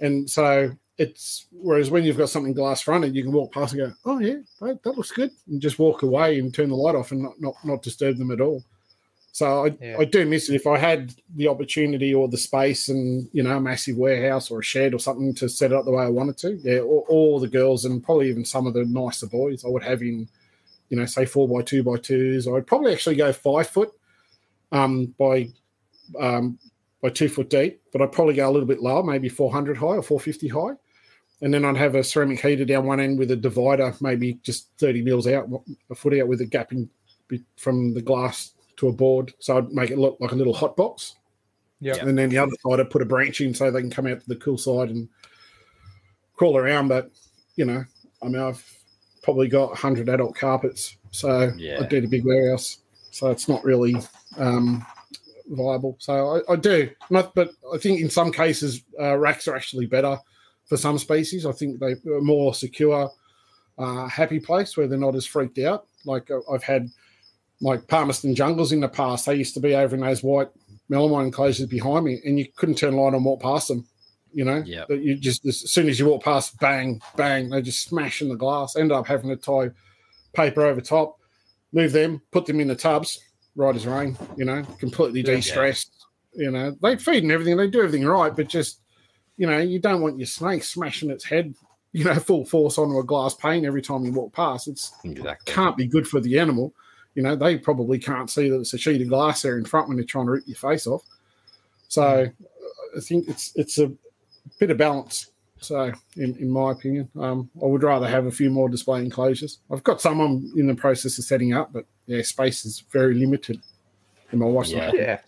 and 0.00 0.30
so 0.30 0.70
it's 0.98 1.48
whereas 1.50 1.90
when 1.90 2.04
you've 2.04 2.16
got 2.16 2.28
something 2.28 2.54
glass 2.54 2.82
fronted, 2.82 3.16
you 3.16 3.24
can 3.24 3.32
walk 3.32 3.52
past 3.52 3.74
and 3.74 3.82
go, 3.82 3.92
oh 4.04 4.20
yeah, 4.20 4.36
that, 4.60 4.80
that 4.84 4.96
looks 4.96 5.10
good, 5.10 5.32
and 5.48 5.60
just 5.60 5.80
walk 5.80 6.02
away 6.02 6.38
and 6.38 6.54
turn 6.54 6.68
the 6.68 6.76
light 6.76 6.94
off 6.94 7.10
and 7.10 7.22
not 7.22 7.34
not, 7.40 7.54
not 7.64 7.82
disturb 7.82 8.16
them 8.16 8.30
at 8.30 8.40
all. 8.40 8.62
So 9.36 9.66
I, 9.66 9.76
Yeah. 9.82 9.98
I 9.98 10.06
do 10.06 10.24
miss 10.24 10.48
it. 10.48 10.54
If 10.54 10.66
I 10.66 10.78
had 10.78 11.12
the 11.34 11.48
opportunity 11.48 12.14
or 12.14 12.26
the 12.26 12.38
space 12.38 12.88
and 12.88 13.28
you 13.34 13.42
know 13.42 13.58
a 13.58 13.60
massive 13.60 13.98
warehouse 13.98 14.50
or 14.50 14.60
a 14.60 14.64
shed 14.64 14.94
or 14.94 14.98
something 14.98 15.34
to 15.34 15.46
set 15.46 15.72
it 15.72 15.76
up 15.76 15.84
the 15.84 15.90
way 15.90 16.04
I 16.04 16.08
wanted 16.08 16.38
to, 16.38 16.54
yeah, 16.64 16.78
all, 16.78 17.04
all 17.10 17.38
the 17.38 17.46
girls 17.46 17.84
and 17.84 18.02
probably 18.02 18.30
even 18.30 18.46
some 18.46 18.66
of 18.66 18.72
the 18.72 18.86
nicer 18.86 19.26
boys 19.26 19.62
I 19.62 19.68
would 19.68 19.82
have 19.82 20.00
in, 20.00 20.26
you 20.88 20.96
know, 20.96 21.04
say 21.04 21.26
four 21.26 21.46
by 21.46 21.60
two 21.60 21.82
by 21.82 21.98
twos. 21.98 22.48
I'd 22.48 22.66
probably 22.66 22.94
actually 22.94 23.16
go 23.16 23.30
five 23.30 23.68
foot, 23.68 23.90
um, 24.72 25.14
by, 25.18 25.50
um, 26.18 26.58
by 27.02 27.10
two 27.10 27.28
foot 27.28 27.50
deep, 27.50 27.82
but 27.92 28.00
I'd 28.00 28.12
probably 28.12 28.36
go 28.36 28.48
a 28.48 28.52
little 28.52 28.66
bit 28.66 28.80
lower, 28.80 29.02
maybe 29.02 29.28
four 29.28 29.52
hundred 29.52 29.76
high 29.76 29.96
or 29.96 30.02
four 30.02 30.18
fifty 30.18 30.48
high, 30.48 30.76
and 31.42 31.52
then 31.52 31.62
I'd 31.66 31.76
have 31.76 31.94
a 31.94 32.02
ceramic 32.02 32.40
heater 32.40 32.64
down 32.64 32.86
one 32.86 33.00
end 33.00 33.18
with 33.18 33.30
a 33.30 33.36
divider, 33.36 33.94
maybe 34.00 34.38
just 34.42 34.70
thirty 34.78 35.02
mils 35.02 35.26
out, 35.26 35.46
a 35.90 35.94
foot 35.94 36.18
out 36.18 36.26
with 36.26 36.40
a 36.40 36.46
gap 36.46 36.72
in 36.72 36.88
from 37.58 37.92
the 37.92 38.00
glass 38.00 38.52
to 38.76 38.88
a 38.88 38.92
board, 38.92 39.32
so 39.38 39.58
I'd 39.58 39.72
make 39.72 39.90
it 39.90 39.98
look 39.98 40.16
like 40.20 40.32
a 40.32 40.36
little 40.36 40.54
hot 40.54 40.76
box. 40.76 41.16
Yeah. 41.80 41.96
And 41.96 42.16
then 42.16 42.30
the 42.30 42.38
other 42.38 42.52
side, 42.66 42.80
I'd 42.80 42.90
put 42.90 43.02
a 43.02 43.06
branch 43.06 43.40
in 43.40 43.54
so 43.54 43.70
they 43.70 43.80
can 43.80 43.90
come 43.90 44.06
out 44.06 44.20
to 44.20 44.28
the 44.28 44.36
cool 44.36 44.58
side 44.58 44.90
and 44.90 45.08
crawl 46.36 46.56
around. 46.56 46.88
But 46.88 47.10
you 47.56 47.64
know, 47.64 47.84
I 48.22 48.26
mean, 48.26 48.40
I've 48.40 48.64
probably 49.22 49.48
got 49.48 49.70
100 49.70 50.08
adult 50.08 50.36
carpets, 50.36 50.96
so 51.10 51.52
Yeah. 51.56 51.80
I 51.80 51.86
do 51.86 52.00
the 52.00 52.06
big 52.06 52.24
warehouse, 52.24 52.78
so 53.10 53.30
it's 53.30 53.48
not 53.48 53.64
really 53.64 53.96
um, 54.36 54.86
viable. 55.48 55.96
So 55.98 56.42
I, 56.48 56.52
I 56.52 56.56
do, 56.56 56.90
not, 57.10 57.34
but 57.34 57.50
I 57.72 57.78
think 57.78 58.00
in 58.00 58.10
some 58.10 58.32
cases 58.32 58.84
uh, 59.00 59.16
racks 59.16 59.48
are 59.48 59.56
actually 59.56 59.86
better 59.86 60.18
for 60.66 60.76
some 60.76 60.98
species. 60.98 61.46
I 61.46 61.52
think 61.52 61.80
they're 61.80 61.96
more 62.20 62.54
secure, 62.54 63.10
uh, 63.78 64.06
happy 64.08 64.40
place 64.40 64.76
where 64.76 64.86
they're 64.86 64.98
not 64.98 65.14
as 65.14 65.26
freaked 65.26 65.58
out. 65.58 65.86
Like 66.04 66.30
uh, 66.30 66.40
I've 66.52 66.62
had 66.62 66.88
like 67.60 67.86
Palmerston 67.88 68.34
jungles 68.34 68.72
in 68.72 68.80
the 68.80 68.88
past. 68.88 69.26
They 69.26 69.34
used 69.34 69.54
to 69.54 69.60
be 69.60 69.74
over 69.74 69.94
in 69.94 70.02
those 70.02 70.22
white 70.22 70.48
melamine 70.90 71.26
enclosures 71.26 71.66
behind 71.66 72.04
me, 72.04 72.20
and 72.24 72.38
you 72.38 72.46
couldn't 72.56 72.76
turn 72.76 72.96
light 72.96 73.08
on 73.08 73.14
and 73.14 73.24
walk 73.24 73.42
past 73.42 73.68
them. 73.68 73.86
You 74.32 74.44
know. 74.44 74.62
That 74.88 75.00
you 75.00 75.16
just 75.16 75.46
as 75.46 75.70
soon 75.70 75.88
as 75.88 75.98
you 75.98 76.06
walk 76.06 76.24
past, 76.24 76.58
bang, 76.60 77.00
bang, 77.16 77.48
they 77.48 77.62
just 77.62 77.84
smash 77.88 78.20
in 78.22 78.28
the 78.28 78.36
glass. 78.36 78.76
End 78.76 78.92
up 78.92 79.06
having 79.06 79.30
to 79.30 79.36
tie 79.36 79.70
paper 80.34 80.66
over 80.66 80.80
top, 80.80 81.18
move 81.72 81.92
them, 81.92 82.20
put 82.30 82.44
them 82.46 82.60
in 82.60 82.68
the 82.68 82.76
tubs, 82.76 83.18
right 83.54 83.74
as 83.74 83.86
rain. 83.86 84.16
You 84.36 84.44
know, 84.44 84.62
completely 84.78 85.22
de-stressed. 85.22 85.92
You 86.34 86.50
know, 86.50 86.76
they 86.82 86.96
feed 86.96 87.22
and 87.22 87.32
everything, 87.32 87.56
they 87.56 87.68
do 87.68 87.78
everything 87.78 88.06
right, 88.06 88.36
but 88.36 88.48
just 88.48 88.80
you 89.38 89.46
know, 89.46 89.58
you 89.58 89.78
don't 89.78 90.00
want 90.00 90.18
your 90.18 90.26
snake 90.26 90.64
smashing 90.64 91.10
its 91.10 91.24
head, 91.24 91.54
you 91.92 92.04
know, 92.04 92.14
full 92.14 92.44
force 92.44 92.78
onto 92.78 92.98
a 92.98 93.04
glass 93.04 93.34
pane 93.34 93.64
every 93.64 93.82
time 93.82 94.04
you 94.04 94.12
walk 94.12 94.32
past. 94.32 94.68
It's 94.68 94.92
Exactly. 95.04 95.52
can't 95.52 95.76
be 95.76 95.86
good 95.86 96.06
for 96.06 96.20
the 96.20 96.38
animal. 96.38 96.74
You 97.16 97.22
know, 97.22 97.34
they 97.34 97.56
probably 97.58 97.98
can't 97.98 98.30
see 98.30 98.48
that 98.50 98.60
it's 98.60 98.74
a 98.74 98.78
sheet 98.78 99.00
of 99.00 99.08
glass 99.08 99.42
there 99.42 99.58
in 99.58 99.64
front 99.64 99.88
when 99.88 99.96
they're 99.96 100.06
trying 100.06 100.26
to 100.26 100.32
rip 100.32 100.46
your 100.46 100.56
face 100.56 100.86
off. 100.86 101.02
So 101.88 102.26
I 102.96 103.00
think 103.00 103.28
it's 103.28 103.52
it's 103.56 103.78
a 103.78 103.90
bit 104.60 104.70
of 104.70 104.76
balance. 104.76 105.32
So 105.58 105.92
in, 106.16 106.36
in 106.36 106.50
my 106.50 106.72
opinion, 106.72 107.08
um, 107.18 107.50
I 107.62 107.66
would 107.66 107.82
rather 107.82 108.06
have 108.06 108.26
a 108.26 108.30
few 108.30 108.50
more 108.50 108.68
display 108.68 109.00
enclosures. 109.00 109.58
I've 109.72 109.82
got 109.82 110.00
some 110.00 110.20
I'm 110.20 110.52
in 110.56 110.66
the 110.66 110.74
process 110.74 111.18
of 111.18 111.24
setting 111.24 111.54
up, 111.54 111.72
but 111.72 111.86
yeah, 112.06 112.22
space 112.22 112.64
is 112.66 112.84
very 112.90 113.14
limited. 113.14 113.60
And 114.30 114.40
my 114.40 114.46
wife's 114.46 114.70
Yeah. 114.70 114.92
Yeah. 114.94 115.20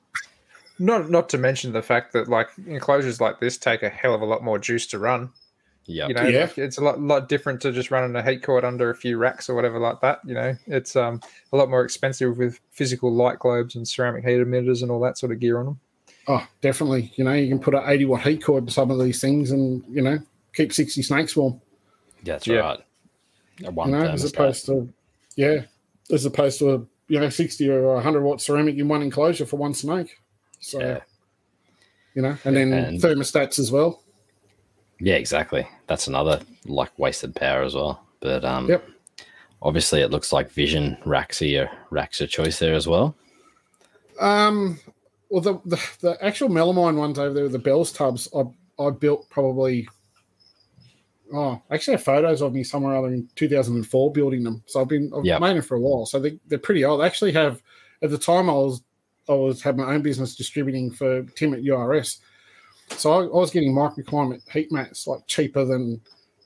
Not 0.79 1.11
not 1.11 1.29
to 1.31 1.39
mention 1.39 1.73
the 1.73 1.83
fact 1.83 2.13
that 2.13 2.29
like 2.29 2.51
enclosures 2.67 3.21
like 3.21 3.41
this 3.41 3.57
take 3.57 3.83
a 3.83 3.89
hell 3.89 4.15
of 4.15 4.21
a 4.21 4.27
lot 4.27 4.45
more 4.45 4.59
juice 4.59 4.87
to 4.89 4.99
run. 4.99 5.31
Yep. 5.91 6.09
You 6.09 6.15
know, 6.15 6.23
Yeah. 6.25 6.41
like, 6.43 6.59
it's 6.59 6.77
a 6.79 6.83
lot 6.85 7.01
lot 7.01 7.29
different 7.29 7.63
to 7.63 7.73
just 7.73 7.91
running 7.91 8.15
a 8.15 8.23
heat 8.23 8.43
cord 8.43 8.63
under 8.65 8.91
a 8.91 8.95
few 8.95 9.17
racks 9.17 9.49
or 9.49 9.55
whatever 9.55 9.79
like 9.79 10.01
that. 10.03 10.21
You 10.25 10.35
know, 10.35 10.55
it's 10.67 10.95
um 10.97 11.21
a 11.53 11.57
lot 11.57 11.71
more 11.71 11.83
expensive 11.83 12.37
with 12.39 12.61
physical 12.73 13.11
light 13.13 13.39
globes 13.39 13.75
and 13.75 13.89
ceramic 13.89 14.23
heat 14.25 14.39
emitters 14.39 14.83
and 14.83 14.91
all 14.91 15.01
that 15.01 15.17
sort 15.19 15.33
of 15.33 15.41
gear 15.41 15.59
on 15.59 15.65
them. 15.65 15.81
Oh, 16.29 16.47
definitely. 16.61 17.11
You 17.17 17.25
know, 17.25 17.33
you 17.33 17.49
can 17.49 17.59
put 17.59 17.75
an 17.75 17.83
80 17.87 18.05
watt 18.05 18.23
heat 18.23 18.45
cord 18.45 18.67
to 18.67 18.73
some 18.73 18.91
of 18.91 18.99
these 19.03 19.19
things 19.19 19.51
and, 19.51 19.83
you 19.89 20.03
know, 20.03 20.19
keep 20.55 20.75
60 20.75 21.01
snakes 21.03 21.35
warm. 21.35 21.59
That's 22.23 22.47
Yeah. 22.47 22.57
right. 22.59 22.81
A 23.65 23.71
one 23.71 23.89
you 23.91 23.97
know, 23.97 24.05
as 24.09 24.23
thermostat. 24.25 24.35
opposed 24.35 24.67
to 24.67 24.93
yeah, 25.37 25.63
as 26.13 26.27
opposed 26.27 26.59
to 26.59 26.75
a 26.75 26.83
you 27.09 27.19
know 27.19 27.31
sixty 27.31 27.69
or 27.71 27.95
a 27.95 28.01
hundred 28.03 28.23
watt 28.23 28.41
ceramic 28.43 28.77
in 28.77 28.87
one 28.89 29.01
enclosure 29.03 29.47
for 29.47 29.57
one 29.57 29.73
snake. 29.73 30.19
So 30.61 30.79
Yeah. 30.81 31.01
you 32.15 32.21
know, 32.23 32.37
and 32.45 32.55
then 32.55 32.73
And- 32.75 33.01
thermostats 33.01 33.59
as 33.59 33.73
well. 33.73 34.03
Yeah, 35.01 35.15
exactly. 35.15 35.67
That's 35.89 36.07
another 36.07 36.41
like 36.67 36.97
wasted 36.99 37.35
power 37.35 37.63
as 37.63 37.75
well. 37.75 38.07
But 38.21 38.45
um, 38.45 38.69
Yep. 38.69 38.89
obviously, 39.63 40.01
it 40.03 40.11
looks 40.11 40.33
like 40.33 40.51
Vision 40.51 40.97
racks 41.05 41.43
are 41.43 41.47
your 41.47 41.71
racks 41.91 42.21
of 42.21 42.29
choice 42.31 42.59
there 42.59 42.75
as 42.75 42.87
well. 42.87 43.17
Um, 44.21 44.79
well, 45.31 45.41
the, 45.41 45.61
the 45.65 45.81
the 46.01 46.25
actual 46.25 46.49
melamine 46.49 46.97
ones 46.97 47.19
over 47.19 47.33
there, 47.35 47.49
the 47.49 47.59
Bell's 47.59 47.93
tubs, 47.93 48.29
I 48.37 48.43
I 48.83 48.91
built 48.91 49.29
probably. 49.31 49.89
Oh, 51.33 51.61
I 51.71 51.75
actually 51.75 51.93
have 51.95 52.05
photos 52.05 52.41
of 52.41 52.55
me 52.55 52.65
somewhere 52.65 52.97
other 52.97 53.09
in 53.09 53.29
2004 53.37 54.13
building 54.13 54.43
them. 54.45 54.63
So 54.67 54.81
I've 54.81 54.89
been 54.89 55.13
I've 55.15 55.25
Yep. 55.27 55.41
made 55.43 55.57
them 55.57 55.63
for 55.63 55.77
a 55.77 55.81
while. 55.81 56.07
So 56.07 56.19
they 56.19 56.39
they're 56.47 56.59
pretty 56.59 56.85
old. 56.85 57.03
I 57.03 57.07
actually 57.07 57.33
have 57.33 57.63
at 58.03 58.11
the 58.11 58.17
time 58.19 58.49
I 58.49 58.55
was 58.55 58.83
I 59.29 59.33
was 59.35 59.61
had 59.63 59.77
my 59.77 59.95
own 59.95 60.01
business 60.03 60.35
distributing 60.35 60.91
for 60.91 61.23
Tim 61.37 61.53
at 61.53 61.63
URS. 61.63 62.19
So 62.91 63.13
I, 63.13 63.25
I 63.25 63.41
was 63.41 63.51
getting 63.51 63.75
microclimate 63.75 64.49
heat 64.51 64.73
mats 64.73 65.07
like 65.07 65.27
cheaper 65.27 65.65
than 65.65 66.01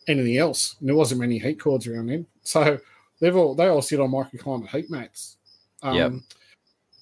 anything 0.09 0.37
else. 0.37 0.77
And 0.81 0.89
there 0.89 0.97
wasn't 0.97 1.21
many 1.21 1.39
heat 1.39 1.61
cords 1.61 1.87
around 1.87 2.07
then. 2.07 2.27
So 2.45 2.77
they've 3.21 3.37
all 3.37 3.55
they 3.55 3.69
all 3.69 3.83
sit 3.83 4.01
on 4.01 4.11
microclimate 4.11 4.69
heat 4.69 4.91
mats. 4.91 5.37
Um, 5.83 5.95
Yep. 5.95 6.13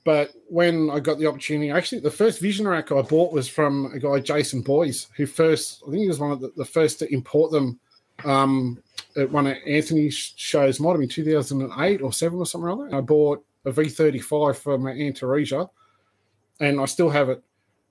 But 0.04 0.32
when 0.48 0.90
I 0.90 0.98
got 0.98 1.18
the 1.18 1.26
opportunity, 1.26 1.70
actually, 1.70 2.00
the 2.00 2.10
first 2.10 2.40
Vision 2.40 2.66
rack 2.66 2.90
I 2.90 3.02
bought 3.02 3.32
was 3.32 3.48
from 3.48 3.92
a 3.94 3.98
guy, 3.98 4.18
Jason 4.20 4.62
Boys, 4.62 5.08
who 5.16 5.26
first, 5.26 5.82
I 5.86 5.90
think 5.90 6.02
he 6.02 6.08
was 6.08 6.18
one 6.18 6.32
of 6.32 6.40
the, 6.40 6.52
the 6.56 6.64
first 6.64 6.98
to 7.00 7.12
import 7.12 7.50
them 7.52 7.78
um, 8.24 8.82
at 9.16 9.30
one 9.30 9.46
of 9.46 9.56
Anthony's 9.66 10.32
shows, 10.36 10.80
might 10.80 10.92
have 10.92 11.00
been 11.00 11.08
2008 11.08 12.02
or 12.02 12.12
7 12.12 12.38
or 12.38 12.46
something 12.46 12.70
like 12.70 12.90
that. 12.90 12.96
I 12.96 13.00
bought 13.00 13.44
a 13.64 13.70
V35 13.72 14.56
for 14.56 14.78
my 14.78 14.92
Antaresia, 14.92 15.68
and 16.60 16.80
I 16.80 16.86
still 16.86 17.10
have 17.10 17.28
it. 17.28 17.42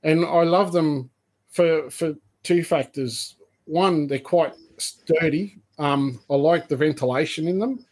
And 0.04 0.26
I 0.26 0.44
love 0.44 0.72
them 0.72 1.10
for, 1.50 1.90
for 1.90 2.14
two 2.44 2.64
factors. 2.64 3.36
One, 3.66 4.08
they're 4.08 4.20
quite 4.20 4.54
sturdy. 4.78 5.58
Um, 5.78 6.20
I 6.30 6.36
like 6.36 6.68
the 6.68 6.76
ventilation 6.76 7.48
in 7.48 7.60
them. 7.60 7.86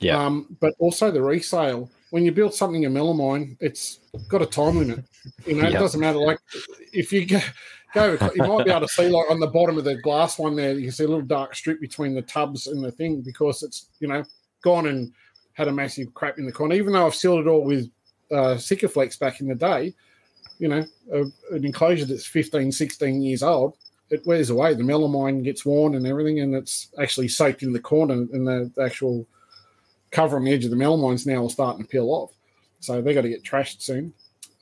Yeah. 0.00 0.24
Um, 0.24 0.56
but 0.60 0.74
also 0.78 1.10
the 1.10 1.22
resale. 1.22 1.90
When 2.10 2.24
you 2.24 2.32
build 2.32 2.54
something 2.54 2.84
in 2.84 2.94
melamine, 2.94 3.56
it's 3.60 4.00
got 4.28 4.42
a 4.42 4.46
time 4.46 4.78
limit. 4.78 5.04
You 5.46 5.56
know, 5.56 5.68
Yeah. 5.68 5.76
it 5.76 5.80
doesn't 5.80 6.00
matter. 6.00 6.18
Like 6.18 6.38
if 6.92 7.12
you 7.12 7.26
go, 7.26 7.40
go, 7.94 8.12
you 8.34 8.42
might 8.44 8.64
be 8.64 8.70
able 8.70 8.86
to 8.86 8.88
see 8.88 9.08
like 9.08 9.30
on 9.30 9.40
the 9.40 9.46
bottom 9.46 9.76
of 9.76 9.84
the 9.84 9.96
glass 9.96 10.38
one 10.38 10.56
there, 10.56 10.72
you 10.72 10.84
can 10.84 10.92
see 10.92 11.04
a 11.04 11.08
little 11.08 11.22
dark 11.22 11.54
strip 11.54 11.80
between 11.80 12.14
the 12.14 12.22
tubs 12.22 12.66
and 12.66 12.82
the 12.82 12.92
thing 12.92 13.20
because 13.20 13.62
it's 13.62 13.88
you 14.00 14.08
know 14.08 14.24
gone 14.62 14.86
and 14.86 15.12
had 15.52 15.68
a 15.68 15.72
massive 15.72 16.14
crap 16.14 16.38
in 16.38 16.46
the 16.46 16.52
corner. 16.52 16.76
Even 16.76 16.92
though 16.92 17.06
I've 17.06 17.14
sealed 17.14 17.40
it 17.40 17.48
all 17.48 17.64
with 17.64 17.90
uh, 18.30 18.54
Sikaflex 18.54 19.18
back 19.18 19.40
in 19.40 19.48
the 19.48 19.54
day, 19.54 19.94
you 20.58 20.68
know, 20.68 20.84
a, 21.12 21.20
an 21.54 21.64
enclosure 21.64 22.04
that's 22.04 22.26
15, 22.26 22.72
16 22.72 23.22
years 23.22 23.42
old, 23.42 23.74
it 24.10 24.26
wears 24.26 24.50
away. 24.50 24.74
The 24.74 24.82
melamine 24.82 25.44
gets 25.44 25.64
worn 25.64 25.94
and 25.94 26.06
everything, 26.06 26.40
and 26.40 26.54
it's 26.54 26.88
actually 27.00 27.28
soaked 27.28 27.62
in 27.62 27.72
the 27.72 27.80
corner, 27.80 28.14
and 28.14 28.46
the, 28.46 28.70
the 28.74 28.82
actual 28.82 29.26
cover 30.10 30.36
on 30.36 30.44
the 30.44 30.52
edge 30.52 30.64
of 30.64 30.70
the 30.70 30.76
melamine's 30.76 31.26
now 31.26 31.46
starting 31.48 31.82
to 31.82 31.88
peel 31.88 32.08
off. 32.10 32.32
So 32.80 33.02
they 33.02 33.14
got 33.14 33.22
to 33.22 33.28
get 33.28 33.42
trashed 33.42 33.82
soon. 33.82 34.12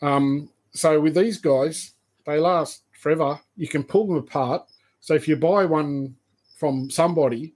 Um, 0.03 0.51
so 0.72 1.01
with 1.01 1.14
these 1.14 1.38
guys, 1.38 1.92
they 2.26 2.38
last 2.38 2.82
forever. 3.01 3.38
You 3.57 3.68
can 3.68 3.84
pull 3.84 4.07
them 4.07 4.16
apart. 4.16 4.66
So 5.01 5.14
if 5.14 5.28
you 5.28 5.36
buy 5.36 5.64
one 5.64 6.16
from 6.59 6.90
somebody, 6.90 7.55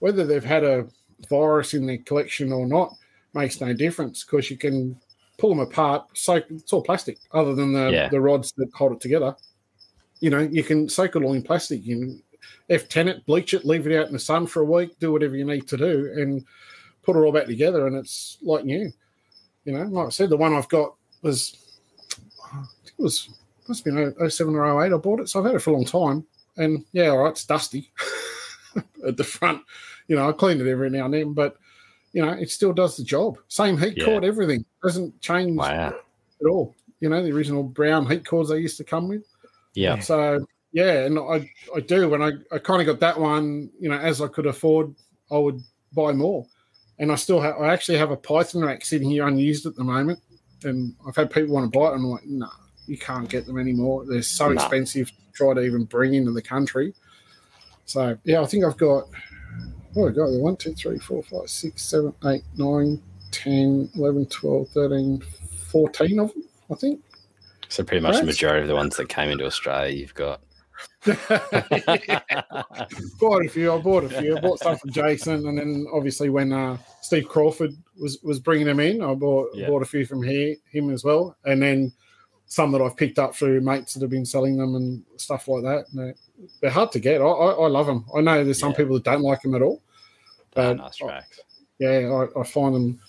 whether 0.00 0.26
they've 0.26 0.44
had 0.44 0.64
a 0.64 0.88
virus 1.28 1.74
in 1.74 1.86
their 1.86 1.98
collection 1.98 2.52
or 2.52 2.66
not, 2.66 2.94
makes 3.32 3.60
no 3.60 3.72
difference 3.72 4.24
because 4.24 4.50
you 4.50 4.56
can 4.56 4.98
pull 5.40 5.50
them 5.50 5.60
apart. 5.60 6.06
So 6.14 6.34
it's 6.34 6.72
all 6.72 6.82
plastic, 6.82 7.18
other 7.32 7.54
than 7.54 7.72
the, 7.72 7.90
Yeah. 7.90 8.08
the 8.08 8.20
rods 8.20 8.52
that 8.58 8.70
hold 8.74 8.92
it 8.92 9.00
together. 9.00 9.34
You 10.20 10.30
know, 10.30 10.40
you 10.40 10.62
can 10.62 10.88
soak 10.88 11.16
it 11.16 11.22
all 11.22 11.32
in 11.32 11.42
plastic. 11.42 11.84
You 11.84 11.98
can 11.98 12.22
F10 12.68 13.08
it, 13.08 13.26
bleach 13.26 13.54
it, 13.54 13.64
leave 13.64 13.86
it 13.86 13.98
out 13.98 14.06
in 14.06 14.12
the 14.12 14.18
sun 14.18 14.46
for 14.46 14.60
a 14.60 14.64
week, 14.64 14.98
do 14.98 15.12
whatever 15.12 15.34
you 15.36 15.44
need 15.44 15.66
to 15.68 15.76
do, 15.76 16.12
and 16.16 16.44
put 17.02 17.16
it 17.16 17.20
all 17.20 17.32
back 17.32 17.46
together, 17.46 17.86
and 17.86 17.96
it's 17.96 18.38
like 18.42 18.64
new. 18.64 18.92
You 19.64 19.72
know, 19.72 19.84
like 19.84 20.06
I 20.06 20.10
said, 20.10 20.30
the 20.30 20.36
one 20.36 20.54
I've 20.54 20.68
got 20.68 20.94
was, 21.22 21.56
I 22.44 22.56
think 22.84 22.94
it 22.98 23.02
was, 23.02 23.28
must 23.68 23.84
have 23.84 23.94
been 23.94 24.30
07 24.30 24.54
or 24.54 24.84
08 24.84 24.92
I 24.92 24.96
bought 24.96 25.20
it. 25.20 25.28
So 25.28 25.38
I've 25.40 25.46
had 25.46 25.54
it 25.54 25.60
for 25.60 25.70
a 25.70 25.74
long 25.74 25.84
time. 25.84 26.24
And 26.56 26.84
yeah, 26.92 27.08
all 27.08 27.18
right, 27.18 27.30
it's 27.30 27.44
dusty 27.44 27.90
at 29.06 29.16
the 29.16 29.24
front. 29.24 29.62
You 30.08 30.16
know, 30.16 30.28
I 30.28 30.32
clean 30.32 30.60
it 30.60 30.66
every 30.66 30.90
now 30.90 31.06
and 31.06 31.14
then, 31.14 31.32
but, 31.34 31.56
you 32.12 32.24
know, 32.24 32.32
it 32.32 32.50
still 32.50 32.72
does 32.72 32.96
the 32.96 33.04
job. 33.04 33.38
Same 33.48 33.78
heat 33.78 33.96
Yeah. 33.96 34.04
cord, 34.04 34.24
everything. 34.24 34.64
Doesn't 34.82 35.20
change 35.20 35.56
Wow. 35.56 35.94
at 36.40 36.46
all. 36.46 36.74
You 37.00 37.08
know, 37.08 37.22
the 37.22 37.32
original 37.32 37.62
brown 37.62 38.06
heat 38.10 38.26
cords 38.26 38.50
they 38.50 38.58
used 38.58 38.76
to 38.78 38.84
come 38.84 39.08
with. 39.08 39.22
Yeah. 39.74 39.98
So 40.00 40.44
yeah, 40.72 41.04
and 41.04 41.18
I 41.18 41.50
I 41.74 41.80
do 41.80 42.08
when 42.08 42.22
I, 42.22 42.32
I 42.52 42.58
kind 42.58 42.80
of 42.80 42.86
got 42.86 43.00
that 43.00 43.18
one, 43.20 43.70
you 43.80 43.88
know, 43.88 43.98
as 43.98 44.20
I 44.20 44.28
could 44.28 44.46
afford, 44.46 44.94
I 45.30 45.38
would 45.38 45.60
buy 45.92 46.12
more. 46.12 46.46
And 46.98 47.10
I 47.10 47.14
still 47.14 47.40
have 47.40 47.56
I 47.60 47.72
actually 47.72 47.98
have 47.98 48.10
a 48.10 48.16
Python 48.16 48.62
rack 48.62 48.84
sitting 48.84 49.10
here 49.10 49.26
unused 49.26 49.66
at 49.66 49.74
the 49.76 49.84
moment. 49.84 50.18
And 50.64 50.94
I've 51.08 51.16
had 51.16 51.30
people 51.30 51.54
want 51.54 51.72
to 51.72 51.78
buy 51.78 51.86
it, 51.86 51.94
and 51.94 52.04
I'm 52.04 52.10
like, 52.10 52.26
no, 52.26 52.48
you 52.86 52.98
can't 52.98 53.28
get 53.28 53.46
them 53.46 53.58
anymore. 53.58 54.04
They're 54.06 54.20
so 54.20 54.48
No. 54.48 54.54
expensive 54.54 55.08
to 55.08 55.14
try 55.32 55.54
to 55.54 55.60
even 55.62 55.84
bring 55.84 56.12
into 56.14 56.32
the 56.32 56.42
country. 56.42 56.92
So 57.86 58.18
yeah, 58.24 58.42
I 58.42 58.46
think 58.46 58.64
I've 58.64 58.76
got 58.76 59.04
oh 59.96 60.08
I 60.08 60.12
got 60.12 60.30
one, 60.30 60.56
two, 60.56 60.74
three, 60.74 60.98
four, 60.98 61.22
five, 61.22 61.48
six, 61.48 61.82
seven, 61.82 62.14
eight, 62.26 62.42
nine, 62.56 63.02
10, 63.30 63.90
11, 63.94 64.26
12, 64.26 64.68
13, 64.68 65.22
14 65.68 66.20
of 66.20 66.32
them, 66.32 66.44
I 66.70 66.74
think. 66.74 67.00
So 67.68 67.84
pretty 67.84 68.02
much 68.02 68.18
the 68.18 68.26
majority 68.26 68.62
of 68.62 68.68
the 68.68 68.74
ones 68.74 68.96
that 68.96 69.08
came 69.08 69.30
into 69.30 69.46
Australia, 69.46 69.94
you've 69.94 70.14
got. 70.14 70.40
bought 73.20 73.44
a 73.44 73.48
few. 73.48 73.72
I 73.72 73.78
bought 73.78 74.04
a 74.04 74.08
few. 74.08 74.36
I 74.36 74.40
bought 74.40 74.58
some 74.58 74.76
from 74.76 74.90
Jason, 74.90 75.46
and 75.46 75.56
then 75.56 75.86
obviously 75.92 76.30
when 76.30 76.52
uh, 76.52 76.76
Steve 77.00 77.28
Crawford 77.28 77.76
was 78.00 78.18
was 78.22 78.40
bringing 78.40 78.66
them 78.66 78.80
in, 78.80 79.00
I 79.02 79.14
bought 79.14 79.50
Yeah. 79.54 79.68
bought 79.68 79.82
a 79.82 79.86
few 79.86 80.04
from 80.04 80.22
here, 80.22 80.56
him 80.72 80.90
as 80.90 81.04
well, 81.04 81.36
and 81.44 81.62
then 81.62 81.92
some 82.50 82.72
that 82.72 82.82
I've 82.82 82.96
picked 82.96 83.20
up 83.20 83.34
through 83.34 83.60
mates 83.60 83.94
that 83.94 84.00
have 84.02 84.10
been 84.10 84.26
selling 84.26 84.56
them 84.56 84.74
and 84.74 85.04
stuff 85.16 85.46
like 85.46 85.62
that. 85.62 85.84
They're, 85.94 86.14
they're 86.60 86.70
hard 86.70 86.90
to 86.92 86.98
get. 86.98 87.20
I, 87.20 87.24
I, 87.24 87.50
I 87.52 87.68
love 87.68 87.86
them. 87.86 88.04
I 88.14 88.20
know 88.20 88.42
there's 88.42 88.58
some 88.58 88.72
Yeah. 88.72 88.76
people 88.78 88.94
that 88.94 89.04
don't 89.04 89.22
like 89.22 89.40
them 89.42 89.54
at 89.54 89.62
all. 89.62 89.80
Oh, 89.80 90.42
But 90.54 90.76
nice 90.78 90.96
tracks. 90.96 91.38
yeah, 91.78 92.26
I, 92.36 92.40
I 92.40 92.42
find 92.42 92.74
them 92.74 93.00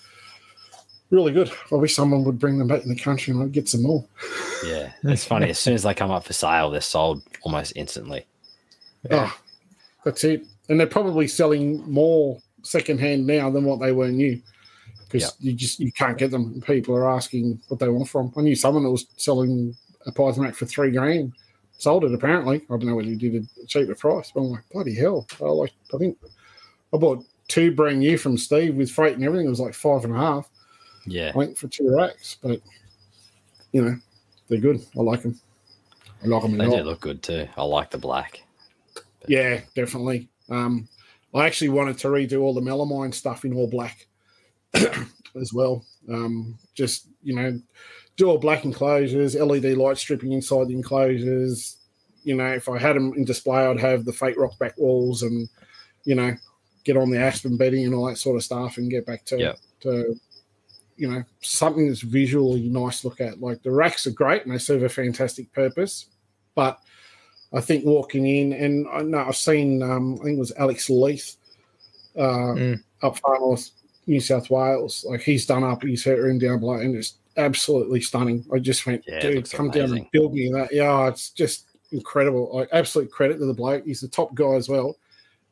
really 1.10 1.32
good. 1.32 1.50
I 1.72 1.74
wish 1.74 1.92
someone 1.96 2.22
would 2.22 2.38
bring 2.38 2.56
them 2.56 2.68
back 2.68 2.84
in 2.84 2.88
the 2.88 2.94
country 2.96 3.34
and 3.34 3.42
I'd 3.42 3.50
get 3.52 3.68
some 3.68 3.82
more. 3.82 4.04
Yeah. 4.64 4.92
It's 5.02 5.24
funny. 5.24 5.50
As 5.50 5.58
soon 5.58 5.74
as 5.74 5.82
they 5.82 5.92
come 5.92 6.12
up 6.12 6.22
for 6.24 6.32
sale, 6.34 6.70
they're 6.70 6.80
sold 6.80 7.22
almost 7.42 7.72
instantly. 7.74 8.24
Oh, 9.10 9.36
that's 10.04 10.22
it. 10.22 10.44
And 10.68 10.78
they're 10.78 10.86
probably 10.86 11.26
selling 11.26 11.82
more 11.90 12.38
secondhand 12.62 13.26
now 13.26 13.50
than 13.50 13.64
what 13.64 13.80
they 13.80 13.90
were 13.90 14.06
new. 14.08 14.40
Because 15.12 15.36
you 15.40 15.52
just 15.52 15.78
you 15.78 15.92
can't 15.92 16.16
get 16.16 16.30
them. 16.30 16.60
People 16.62 16.94
are 16.96 17.10
asking 17.10 17.60
what 17.68 17.78
they 17.78 17.88
want 17.88 18.08
from. 18.08 18.32
I 18.36 18.40
knew 18.40 18.56
someone 18.56 18.84
that 18.84 18.90
was 18.90 19.06
selling 19.16 19.76
a 20.06 20.12
Python 20.12 20.44
rack 20.44 20.54
for 20.54 20.66
three 20.66 20.90
grand. 20.90 21.32
Sold 21.78 22.04
it 22.04 22.14
apparently. 22.14 22.56
I 22.56 22.68
don't 22.68 22.86
know 22.86 22.94
whether 22.94 23.08
he 23.08 23.16
did 23.16 23.46
a 23.62 23.66
cheaper 23.66 23.94
price, 23.94 24.32
but 24.32 24.40
I'm 24.40 24.50
like, 24.50 24.68
bloody 24.70 24.94
hell. 24.94 25.26
I 25.40 25.44
like 25.44 25.72
I 25.94 25.98
think 25.98 26.16
I 26.94 26.96
bought 26.96 27.24
two 27.48 27.74
brand 27.74 27.98
new 27.98 28.16
from 28.16 28.38
Steve 28.38 28.76
with 28.76 28.90
freight 28.90 29.16
and 29.16 29.24
everything. 29.24 29.46
It 29.46 29.50
was 29.50 29.60
like 29.60 29.74
five 29.74 30.04
and 30.04 30.14
a 30.14 30.18
half. 30.18 30.48
Yeah. 31.06 31.30
I 31.30 31.32
think 31.32 31.58
for 31.58 31.68
two 31.68 31.94
racks. 31.94 32.38
But 32.42 32.60
you 33.72 33.84
know, 33.84 33.96
they're 34.48 34.60
good. 34.60 34.84
I 34.96 35.02
like 35.02 35.22
them. 35.22 35.38
I 36.22 36.28
like 36.28 36.42
them 36.42 36.56
They 36.56 36.68
do 36.68 36.82
look 36.82 37.00
good 37.00 37.22
too. 37.22 37.48
I 37.56 37.62
like 37.64 37.90
the 37.90 37.98
black. 37.98 38.42
Yeah, 39.26 39.60
definitely. 39.74 40.28
Um, 40.48 40.88
I 41.34 41.46
actually 41.46 41.70
wanted 41.70 41.98
to 41.98 42.08
redo 42.08 42.42
all 42.42 42.54
the 42.54 42.60
melamine 42.60 43.12
stuff 43.12 43.44
in 43.44 43.54
all 43.54 43.66
black 43.66 44.06
as 45.40 45.52
well. 45.52 45.84
Um, 46.08 46.58
just 46.74 47.08
you 47.22 47.34
know, 47.34 47.60
do 48.16 48.28
all 48.28 48.38
black 48.38 48.64
enclosures, 48.64 49.34
LED 49.34 49.76
light 49.76 49.98
stripping 49.98 50.32
inside 50.32 50.68
the 50.68 50.74
enclosures. 50.74 51.78
You 52.24 52.36
know, 52.36 52.46
if 52.52 52.68
I 52.68 52.78
had 52.78 52.96
them 52.96 53.12
in 53.14 53.24
display, 53.24 53.66
I'd 53.66 53.80
have 53.80 54.04
the 54.04 54.12
fake 54.12 54.36
rock 54.38 54.58
back 54.58 54.76
walls 54.78 55.22
and 55.22 55.48
you 56.04 56.14
know, 56.14 56.34
get 56.84 56.96
on 56.96 57.10
the 57.10 57.18
aspen 57.18 57.56
bedding 57.56 57.84
and 57.84 57.94
all 57.94 58.06
that 58.06 58.18
sort 58.18 58.36
of 58.36 58.42
stuff, 58.44 58.76
and 58.78 58.90
get 58.90 59.06
back 59.06 59.24
to 59.26 59.38
Yep. 59.38 59.58
to 59.82 60.16
you 60.96 61.10
know 61.10 61.24
something 61.40 61.88
that's 61.88 62.02
visually 62.02 62.68
nice 62.68 63.00
to 63.00 63.08
look 63.08 63.20
at. 63.20 63.40
Like 63.40 63.62
the 63.62 63.70
racks 63.70 64.06
are 64.06 64.10
great 64.12 64.44
and 64.44 64.52
they 64.52 64.58
serve 64.58 64.82
a 64.82 64.88
fantastic 64.88 65.52
purpose, 65.52 66.06
but 66.54 66.78
I 67.54 67.60
think 67.60 67.84
walking 67.84 68.26
in, 68.26 68.52
and 68.52 68.86
I 68.88 69.02
know 69.02 69.18
I've 69.28 69.36
seen, 69.36 69.82
um, 69.82 70.14
I 70.20 70.24
think 70.24 70.36
it 70.36 70.40
was 70.40 70.52
Alex 70.56 70.88
Leith 70.88 71.36
uh, 72.16 72.54
Mm. 72.54 72.82
up 73.02 73.18
far 73.18 73.38
north, 73.40 73.70
New 74.06 74.20
South 74.20 74.50
Wales. 74.50 75.04
Like 75.08 75.20
he's 75.20 75.46
done 75.46 75.64
up 75.64 75.82
his 75.82 76.04
herp 76.04 76.22
room 76.22 76.38
down 76.38 76.60
below, 76.60 76.74
and 76.74 76.96
it's 76.96 77.14
absolutely 77.36 78.00
stunning. 78.00 78.44
I 78.52 78.58
just 78.58 78.86
went, 78.86 79.04
Yeah, 79.06 79.20
dude, 79.20 79.50
come 79.50 79.70
down 79.70 79.92
and 79.92 80.10
build 80.10 80.34
me 80.34 80.50
that. 80.52 80.72
Yeah, 80.72 81.08
it's 81.08 81.30
just 81.30 81.66
incredible. 81.92 82.50
Like 82.54 82.68
absolute 82.72 83.10
credit 83.10 83.38
to 83.38 83.46
the 83.46 83.54
bloke. 83.54 83.84
He's 83.84 84.00
the 84.00 84.08
top 84.08 84.34
guy 84.34 84.54
as 84.54 84.68
well. 84.68 84.96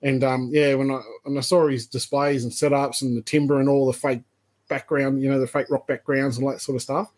And 0.02 0.24
um, 0.24 0.50
yeah, 0.52 0.74
when 0.74 0.90
I 0.90 1.00
when 1.24 1.36
I 1.36 1.42
saw 1.42 1.68
his 1.68 1.86
displays 1.86 2.44
and 2.44 2.52
setups 2.52 3.02
and 3.02 3.16
the 3.16 3.22
timber 3.22 3.60
and 3.60 3.68
all 3.68 3.86
the 3.86 3.92
fake 3.92 4.22
background, 4.68 5.22
you 5.22 5.30
know, 5.30 5.38
the 5.38 5.46
fake 5.46 5.70
rock 5.70 5.86
backgrounds 5.86 6.36
and 6.36 6.46
all 6.46 6.52
that 6.52 6.60
sort 6.60 6.76
of 6.76 6.82
stuff, 6.82 7.12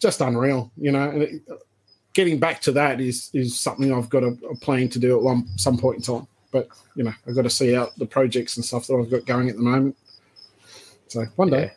just 0.00 0.20
unreal, 0.20 0.70
you 0.76 0.90
know. 0.90 1.08
And 1.08 1.22
it, 1.22 1.42
getting 2.12 2.38
back 2.38 2.60
to 2.62 2.72
that 2.72 3.00
is 3.00 3.30
is 3.32 3.58
something 3.58 3.92
I've 3.92 4.10
got 4.10 4.24
a, 4.24 4.36
a 4.50 4.56
plan 4.56 4.88
to 4.90 4.98
do 4.98 5.16
at 5.16 5.22
one 5.22 5.46
some 5.56 5.78
point 5.78 5.98
in 5.98 6.02
time. 6.02 6.26
But 6.50 6.68
you 6.96 7.04
know, 7.04 7.14
I've 7.26 7.36
got 7.36 7.42
to 7.42 7.50
see 7.50 7.76
out 7.76 7.96
the 7.96 8.06
projects 8.06 8.56
and 8.56 8.64
stuff 8.64 8.88
that 8.88 8.96
I've 8.96 9.10
got 9.10 9.24
going 9.24 9.48
at 9.48 9.56
the 9.56 9.62
moment. 9.62 9.96
So 11.12 11.24
one 11.36 11.50
day. 11.50 11.62
Yeah. 11.64 11.70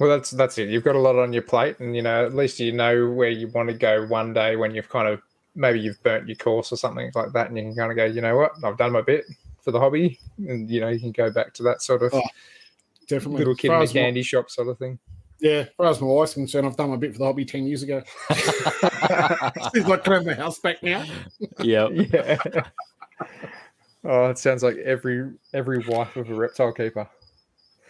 Well, 0.00 0.10
that's 0.10 0.30
that's 0.30 0.58
it. 0.58 0.68
You've 0.68 0.84
got 0.84 0.94
a 0.94 1.00
lot 1.00 1.16
on 1.16 1.32
your 1.32 1.42
plate, 1.42 1.80
and 1.80 1.94
you 1.96 2.02
know 2.02 2.24
at 2.24 2.34
least 2.34 2.60
you 2.60 2.72
know 2.72 3.10
where 3.10 3.30
you 3.30 3.48
want 3.48 3.68
to 3.68 3.74
go 3.74 4.06
one 4.06 4.32
day 4.32 4.54
when 4.56 4.74
you've 4.74 4.88
kind 4.88 5.08
of 5.08 5.20
maybe 5.56 5.80
you've 5.80 6.00
burnt 6.04 6.28
your 6.28 6.36
course 6.36 6.70
or 6.72 6.76
something 6.76 7.10
like 7.14 7.32
that, 7.32 7.48
and 7.48 7.56
you 7.56 7.64
can 7.64 7.74
kind 7.74 7.90
of 7.90 7.96
go, 7.96 8.04
you 8.04 8.20
know 8.20 8.36
what, 8.36 8.52
I've 8.62 8.76
done 8.76 8.92
my 8.92 9.00
bit 9.02 9.24
for 9.60 9.72
the 9.72 9.80
hobby, 9.80 10.20
and 10.38 10.70
you 10.70 10.80
know 10.80 10.88
you 10.88 11.00
can 11.00 11.10
go 11.12 11.30
back 11.32 11.52
to 11.54 11.62
that 11.64 11.82
sort 11.82 12.02
of 12.02 12.14
Oh, 12.14 12.22
Definitely. 13.08 13.38
little 13.38 13.54
kid 13.56 13.72
in 13.72 13.78
a 13.78 13.80
as 13.80 13.92
my- 13.94 14.00
candy 14.02 14.22
shop 14.22 14.50
sort 14.50 14.68
of 14.68 14.78
thing. 14.78 14.98
yeah, 15.40 15.50
as 15.62 15.68
far 15.76 15.86
as 15.88 16.00
my 16.00 16.06
wife's 16.06 16.34
concerned, 16.34 16.66
I've 16.68 16.76
done 16.76 16.90
my 16.90 16.96
bit 16.96 17.12
for 17.14 17.18
the 17.18 17.24
hobby 17.24 17.44
10 17.44 17.66
years 17.66 17.82
ago. 17.82 18.02
She's 19.74 19.86
like, 19.86 20.04
can 20.04 20.12
I 20.12 20.16
have 20.16 20.26
my 20.26 20.34
house 20.34 20.60
back 20.60 20.80
now? 20.82 21.04
yep. 21.58 21.90
Yeah. 21.92 22.36
oh, 24.04 24.26
it 24.30 24.38
sounds 24.38 24.62
like 24.62 24.76
every 24.76 25.32
every 25.52 25.78
wife 25.88 26.14
of 26.16 26.30
a 26.30 26.34
reptile 26.34 26.72
keeper. 26.72 27.08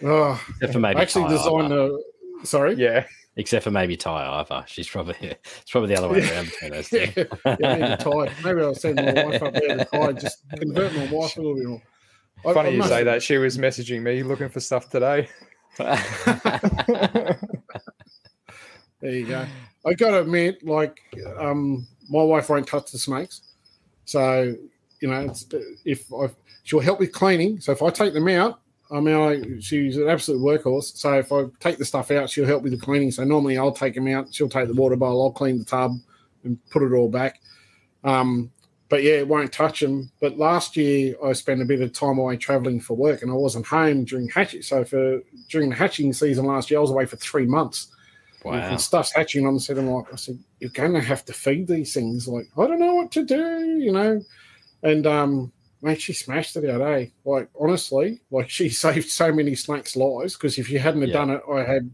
Oh, 0.03 0.40
Except 0.51 0.72
for 0.72 0.80
maybe 0.80 0.99
I 0.99 1.03
actually 1.03 1.28
designed 1.28 1.72
Iver. 1.72 1.99
a. 2.42 2.46
Sorry? 2.46 2.74
Yeah. 2.74 3.05
Except 3.36 3.64
for 3.64 3.70
maybe 3.70 3.96
Ty 3.96 4.40
Iver. 4.40 4.64
She's 4.66 4.88
probably 4.88 5.16
it's 5.20 5.70
probably 5.70 5.94
the 5.94 5.99
other 5.99 6.09
way 6.09 6.28
around 6.28 6.46
between 6.46 6.70
those 6.72 6.88
two. 6.88 7.07
Yeah, 7.16 7.57
yeah, 7.61 7.78
maybe 7.78 7.96
tired. 8.03 8.32
Maybe 8.44 8.61
I'll 8.62 8.74
send 8.74 8.96
my 8.96 9.12
wife 9.12 9.42
up 9.42 9.55
there 9.55 9.76
to 9.78 9.84
try 9.86 10.12
just 10.12 10.38
convert 10.57 10.92
my 10.94 11.07
wife 11.11 11.36
a 11.36 11.40
little 11.40 11.55
bit 11.57 11.66
more. 11.66 11.82
I- 12.46 12.53
Funny 12.55 12.68
I 12.68 12.72
you 12.72 12.78
must- 12.78 12.90
say 12.90 13.05
that. 13.05 13.22
She 13.22 13.36
was 13.38 13.59
messaging 13.59 14.03
me 14.03 14.22
looking 14.22 14.49
for 14.49 14.61
stuff 14.61 14.88
today. 14.90 15.28
There 19.01 19.12
you 19.12 19.26
go. 19.26 19.46
I 19.86 19.94
got 19.94 20.11
to 20.11 20.20
admit, 20.22 20.66
like, 20.66 20.99
um, 21.38 21.86
my 22.11 22.20
wife 22.22 22.49
won't 22.49 22.66
touch 22.66 22.90
the 22.90 22.99
snakes. 22.99 23.42
So, 24.07 24.57
you 25.01 25.09
know, 25.09 25.20
it's, 25.20 25.46
if 25.84 26.12
I, 26.12 26.30
she'll 26.64 26.80
help 26.80 26.99
with 26.99 27.12
cleaning. 27.12 27.61
So 27.61 27.70
if 27.70 27.80
I 27.80 27.90
take 27.90 28.12
them 28.12 28.26
out, 28.26 28.61
I 28.91 29.01
mean, 29.01 29.14
I, 29.14 29.61
she's 29.61 29.97
an 29.97 30.09
absolute 30.09 30.41
workhorse. 30.41 30.97
So 30.97 31.18
if 31.18 31.30
I 31.30 31.45
take 31.61 31.78
the 31.78 31.84
stuff 31.84 32.11
out, 32.11 32.30
she'll 32.30 32.47
help 32.47 32.62
with 32.62 32.72
the 32.72 32.78
cleaning. 32.78 33.11
So 33.11 33.24
normally 33.24 33.59
I'll 33.59 33.72
take 33.72 33.95
them 33.95 34.09
out. 34.09 34.32
She'll 34.34 34.49
take 34.49 34.68
the 34.68 34.74
water 34.74 34.97
bowl. 34.97 35.22
I'll 35.22 35.32
clean 35.32 35.59
the 35.59 35.64
tub 35.64 35.93
and 36.45 36.59
put 36.70 36.82
it 36.82 36.95
all 36.95 37.11
back. 37.11 37.41
Um, 38.05 38.51
but 38.89 39.03
yeah, 39.03 39.14
it 39.14 39.28
won't 39.28 39.53
touch 39.53 39.80
them. 39.80 40.11
But 40.20 40.39
last 40.39 40.76
year 40.76 41.14
I 41.22 41.34
spent 41.34 41.61
a 41.61 41.66
bit 41.66 41.82
of 41.82 41.93
time 41.93 42.18
away 42.18 42.39
traveling 42.39 42.80
for 42.80 42.95
work, 42.97 43.20
and 43.20 43.30
I 43.30 43.34
wasn't 43.34 43.66
home 43.66 44.05
during 44.05 44.28
hatching. 44.28 44.62
So 44.62 44.84
for 44.84 45.20
during 45.51 45.68
the 45.68 45.76
hatching 45.76 46.12
season 46.14 46.47
last 46.47 46.70
year, 46.70 46.78
I 46.78 46.82
was 46.82 46.91
away 46.91 47.05
for 47.05 47.16
three 47.16 47.47
months. 47.47 47.89
wow. 48.45 48.55
And 48.55 48.80
stuff's 48.80 49.12
hatching 49.12 49.47
on 49.47 49.55
the 49.55 49.61
set. 49.61 49.76
I'm 49.76 49.89
like, 49.89 50.11
I 50.12 50.16
said, 50.16 50.39
you're 50.61 50.70
going 50.70 50.95
to 50.95 51.03
have 51.03 51.24
to 51.26 51.34
feed 51.34 51.66
these 51.66 51.93
things. 51.93 52.26
Like, 52.26 52.49
I 52.57 52.66
don't 52.66 52.78
know 52.78 52.95
what 52.95 53.12
to 53.12 53.24
do, 53.24 53.78
you 53.78 53.93
know. 53.93 54.22
And 54.82 55.07
um, 55.07 55.53
mate, 55.83 56.01
she 56.01 56.12
smashed 56.12 56.57
it 56.57 56.68
out, 56.68 56.81
eh? 56.81 57.07
Like, 57.24 57.49
honestly, 57.59 58.20
like 58.31 58.51
she 58.51 58.68
saved 58.85 59.09
so 59.09 59.33
many 59.33 59.55
snakes' 59.55 59.97
lives 59.97 60.35
because 60.35 60.59
if 60.59 60.70
you 60.70 60.79
hadn't 60.79 61.01
have 61.03 61.11
Yeah. 61.11 61.14
done 61.14 61.31
it, 61.31 61.43
I 61.51 61.64
had 61.64 61.91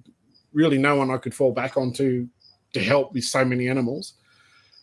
really 0.53 0.78
no 0.78 0.97
one 0.97 1.11
I 1.11 1.18
could 1.18 1.35
fall 1.35 1.53
back 1.53 1.76
onto 1.76 2.24
to 2.24 2.28
to 2.74 2.80
help 2.80 3.12
with 3.14 3.22
so 3.24 3.45
many 3.45 3.68
animals. 3.68 4.14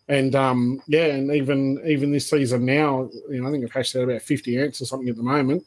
And 0.08 0.34
um, 0.36 0.82
yeah, 0.88 1.06
and 1.06 1.32
even 1.32 1.82
even 1.86 2.12
this 2.12 2.30
season 2.30 2.66
now, 2.66 3.10
you 3.30 3.42
know, 3.42 3.48
I 3.48 3.52
think 3.52 3.64
I've 3.64 3.72
hatched 3.72 3.96
out 3.96 4.04
about 4.04 4.22
50 4.22 4.58
ants 4.58 4.82
or 4.82 4.86
something 4.86 5.10
at 5.10 5.16
the 5.18 5.24
moment. 5.24 5.64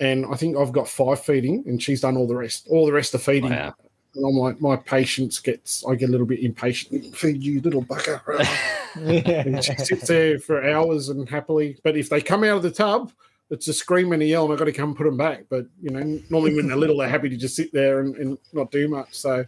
And 0.00 0.26
I 0.26 0.36
think 0.36 0.56
I've 0.56 0.72
got 0.72 0.88
five 0.88 1.20
feeding, 1.24 1.64
and 1.66 1.82
she's 1.82 2.00
done 2.02 2.16
all 2.16 2.26
the 2.26 2.36
rest. 2.36 2.68
All 2.70 2.86
the 2.86 2.92
rest 2.92 3.14
are 3.14 3.18
feeding. 3.18 3.50
Wow. 3.50 3.74
And 4.14 4.24
I'm 4.24 4.34
like, 4.36 4.60
my 4.60 4.76
patience 4.76 5.38
gets, 5.38 5.84
I 5.86 5.94
get 5.96 6.08
a 6.08 6.12
little 6.12 6.26
bit 6.26 6.40
impatient. 6.40 7.16
Feed 7.16 7.42
you, 7.42 7.60
little 7.60 7.82
bucker. 7.82 8.22
And 8.94 9.62
she 9.64 9.74
sits 9.76 10.06
there 10.08 10.38
for 10.38 10.68
hours 10.68 11.08
and 11.08 11.28
happily. 11.28 11.78
But 11.82 11.96
if 11.96 12.08
they 12.08 12.20
come 12.20 12.44
out 12.44 12.56
of 12.58 12.62
the 12.62 12.70
tub, 12.70 13.12
it's 13.50 13.68
a 13.68 13.72
scream 13.72 14.12
and 14.12 14.22
a 14.22 14.26
yell, 14.26 14.44
and 14.44 14.52
I've 14.52 14.58
got 14.58 14.66
to 14.66 14.72
come 14.72 14.94
put 14.94 15.04
them 15.04 15.16
back. 15.16 15.44
But, 15.48 15.66
you 15.80 15.90
know, 15.90 16.20
normally 16.30 16.54
when 16.54 16.68
they're 16.68 16.76
little, 16.76 16.98
they're 16.98 17.08
happy 17.08 17.28
to 17.30 17.36
just 17.36 17.56
sit 17.56 17.72
there 17.72 18.00
and, 18.00 18.14
and 18.16 18.38
not 18.52 18.70
do 18.70 18.88
much. 18.88 19.14
So, 19.14 19.44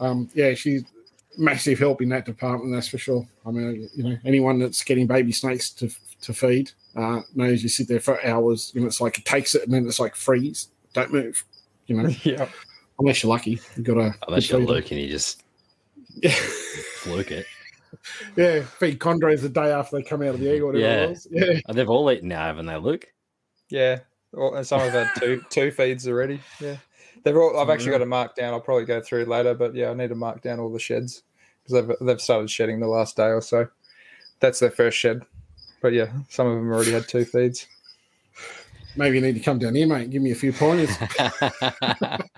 um, 0.00 0.28
yeah, 0.34 0.54
she's 0.54 0.84
massive 1.38 1.78
help 1.78 2.02
in 2.02 2.08
that 2.10 2.26
department, 2.26 2.72
that's 2.74 2.88
for 2.88 2.98
sure. 2.98 3.26
I 3.46 3.50
mean, 3.50 3.88
you 3.94 4.02
know, 4.04 4.16
anyone 4.24 4.58
that's 4.58 4.82
getting 4.82 5.06
baby 5.06 5.32
snakes 5.32 5.70
to, 5.70 5.88
to 6.22 6.34
feed 6.34 6.72
uh, 6.96 7.20
knows 7.34 7.62
you 7.62 7.68
sit 7.68 7.88
there 7.88 8.00
for 8.00 8.24
hours. 8.26 8.72
You 8.74 8.80
know, 8.80 8.86
it's 8.88 9.00
like 9.00 9.18
it 9.18 9.24
takes 9.24 9.54
it 9.54 9.62
and 9.62 9.72
then 9.72 9.86
it's 9.86 10.00
like 10.00 10.14
freeze, 10.16 10.68
don't 10.94 11.12
move, 11.12 11.42
you 11.86 11.96
know, 11.96 12.08
yeah. 12.24 12.48
unless 12.98 13.22
you're 13.22 13.30
lucky. 13.30 13.60
You've 13.76 13.86
got 13.86 13.98
a. 13.98 14.14
Unless 14.26 14.50
you're 14.50 14.60
lucky, 14.60 14.96
and 14.96 15.04
you 15.04 15.10
just 15.10 15.42
Yeah. 16.16 16.34
fluke 16.96 17.30
it. 17.30 17.46
Yeah, 18.36 18.62
feed 18.62 18.98
chondros 18.98 19.42
the 19.42 19.48
day 19.48 19.72
after 19.72 19.96
they 19.96 20.02
come 20.02 20.22
out 20.22 20.34
of 20.34 20.40
the 20.40 20.50
egg 20.50 20.62
or 20.62 20.66
whatever 20.66 20.84
Yeah. 20.84 21.04
it 21.04 21.10
was. 21.10 21.26
Yeah. 21.32 21.60
And 21.66 21.76
they've 21.76 21.88
all 21.88 22.10
eaten 22.10 22.28
now, 22.28 22.44
haven't 22.44 22.66
they, 22.66 22.76
Luke? 22.76 23.06
Yeah. 23.70 24.00
Well, 24.32 24.54
and 24.54 24.66
some 24.66 24.80
have 24.80 24.92
had 24.92 25.10
two 25.18 25.42
two 25.50 25.70
feeds 25.70 26.06
already. 26.06 26.40
Yeah. 26.60 26.76
They've 27.24 27.36
all. 27.36 27.58
I've 27.58 27.70
actually 27.70 27.92
got 27.92 27.98
mm. 27.98 28.02
to 28.02 28.06
mark 28.06 28.36
down. 28.36 28.54
I'll 28.54 28.60
probably 28.60 28.84
go 28.84 29.00
through 29.00 29.24
later, 29.24 29.54
but 29.54 29.74
yeah, 29.74 29.90
I 29.90 29.94
need 29.94 30.08
to 30.08 30.14
mark 30.14 30.42
down 30.42 30.60
all 30.60 30.72
the 30.72 30.78
sheds 30.78 31.22
because 31.62 31.86
they've 31.86 31.96
they've 32.06 32.20
started 32.20 32.50
shedding 32.50 32.80
the 32.80 32.86
last 32.86 33.16
day 33.16 33.28
or 33.28 33.40
so. 33.40 33.68
That's 34.40 34.60
their 34.60 34.70
first 34.70 34.96
shed. 34.98 35.22
But 35.80 35.92
yeah, 35.92 36.12
some 36.28 36.46
of 36.46 36.56
them 36.56 36.70
already 36.70 36.92
had 36.92 37.08
two 37.08 37.24
feeds. 37.24 37.66
Maybe 38.96 39.16
you 39.16 39.22
need 39.22 39.34
to 39.34 39.40
come 39.40 39.58
down 39.58 39.74
here, 39.74 39.86
mate. 39.86 40.10
Give 40.10 40.22
me 40.22 40.32
a 40.32 40.34
few 40.34 40.52
pointers. 40.52 40.90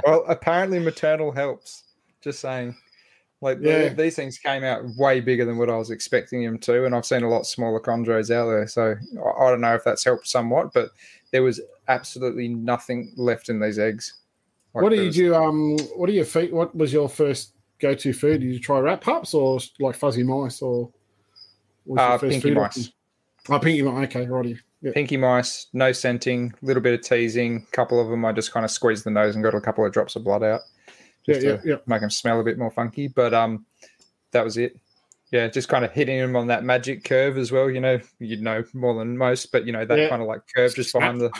Well, 0.04 0.24
apparently 0.28 0.78
maternal 0.78 1.32
helps. 1.32 1.84
Just 2.20 2.40
saying. 2.40 2.76
Like 3.42 3.60
the- 3.60 3.94
these 3.96 4.16
things 4.16 4.38
came 4.38 4.64
out 4.64 4.84
way 4.98 5.20
bigger 5.20 5.44
than 5.46 5.56
what 5.56 5.70
I 5.70 5.76
was 5.76 5.90
expecting 5.90 6.44
them 6.44 6.58
to, 6.58 6.84
and 6.84 6.94
I've 6.94 7.06
seen 7.06 7.22
a 7.22 7.28
lot 7.28 7.46
smaller 7.46 7.80
chondros 7.80 8.30
out 8.30 8.46
there. 8.50 8.66
So 8.66 8.94
I, 9.24 9.44
I 9.44 9.50
don't 9.50 9.60
know 9.62 9.74
if 9.74 9.82
that's 9.84 10.04
helped 10.04 10.28
somewhat, 10.28 10.72
but 10.74 10.90
there 11.32 11.42
was 11.42 11.60
absolutely 11.88 12.48
nothing 12.48 13.12
left 13.16 13.48
in 13.48 13.58
these 13.60 13.78
eggs. 13.78 14.14
Like, 14.74 14.82
what 14.82 14.90
did 14.90 15.16
you 15.16 15.34
um? 15.34 15.76
What 15.96 16.06
do 16.08 16.12
your 16.12 16.24
feet? 16.26 16.52
What 16.52 16.76
was 16.76 16.92
your 16.92 17.08
first 17.08 17.54
go-to 17.80 18.12
food? 18.12 18.40
Did 18.42 18.52
you 18.52 18.60
try 18.60 18.78
rat 18.78 19.00
pups 19.00 19.32
or 19.34 19.58
like 19.78 19.96
fuzzy 19.96 20.22
mice 20.22 20.60
or? 20.62 20.90
what 21.84 21.96
was 21.96 21.98
your 22.02 22.12
Uh, 22.14 22.18
first 22.18 22.30
pinky 22.32 22.48
food 22.50 22.54
mice. 22.56 22.64
option? 22.78 22.92
Oh, 23.48 23.58
pinky 23.58 23.82
mice. 23.82 24.04
Okay, 24.08 24.26
righty. 24.26 24.58
Yeah. 24.82 24.92
Pinky 24.92 25.16
mice, 25.16 25.66
no 25.72 25.92
scenting, 25.92 26.52
little 26.62 26.82
bit 26.82 26.94
of 26.94 27.00
teasing. 27.02 27.66
A 27.68 27.76
couple 27.76 28.00
of 28.00 28.08
them, 28.08 28.24
I 28.24 28.32
just 28.32 28.52
kind 28.52 28.64
of 28.64 28.70
squeezed 28.70 29.04
the 29.04 29.10
nose 29.10 29.34
and 29.34 29.42
got 29.42 29.54
a 29.54 29.60
couple 29.60 29.84
of 29.84 29.92
drops 29.92 30.14
of 30.16 30.24
blood 30.24 30.42
out, 30.42 30.60
Yeah, 31.30 31.50
yeah, 31.52 31.60
yeah. 31.64 31.76
make 31.86 32.00
them 32.00 32.10
smell 32.10 32.40
a 32.40 32.44
bit 32.44 32.58
more 32.58 32.70
funky. 32.70 33.08
But 33.08 33.32
um, 33.34 33.64
that 34.32 34.44
was 34.44 34.56
it. 34.56 34.78
Yeah, 35.30 35.46
just 35.48 35.68
kind 35.68 35.84
of 35.84 35.92
hitting 35.92 36.18
them 36.18 36.34
on 36.34 36.48
that 36.48 36.64
magic 36.64 37.04
curve 37.04 37.38
as 37.38 37.52
well. 37.52 37.70
You 37.70 37.80
know, 37.80 38.00
you'd 38.18 38.42
know 38.42 38.64
more 38.74 38.98
than 38.98 39.16
most, 39.16 39.52
but 39.52 39.64
you 39.64 39.72
know 39.72 39.84
that 39.84 39.98
Yeah. 39.98 40.08
kind 40.08 40.20
of 40.22 40.28
like 40.28 40.40
curve 40.54 40.74
just 40.74 40.92
behind 40.92 41.20
the. 41.20 41.30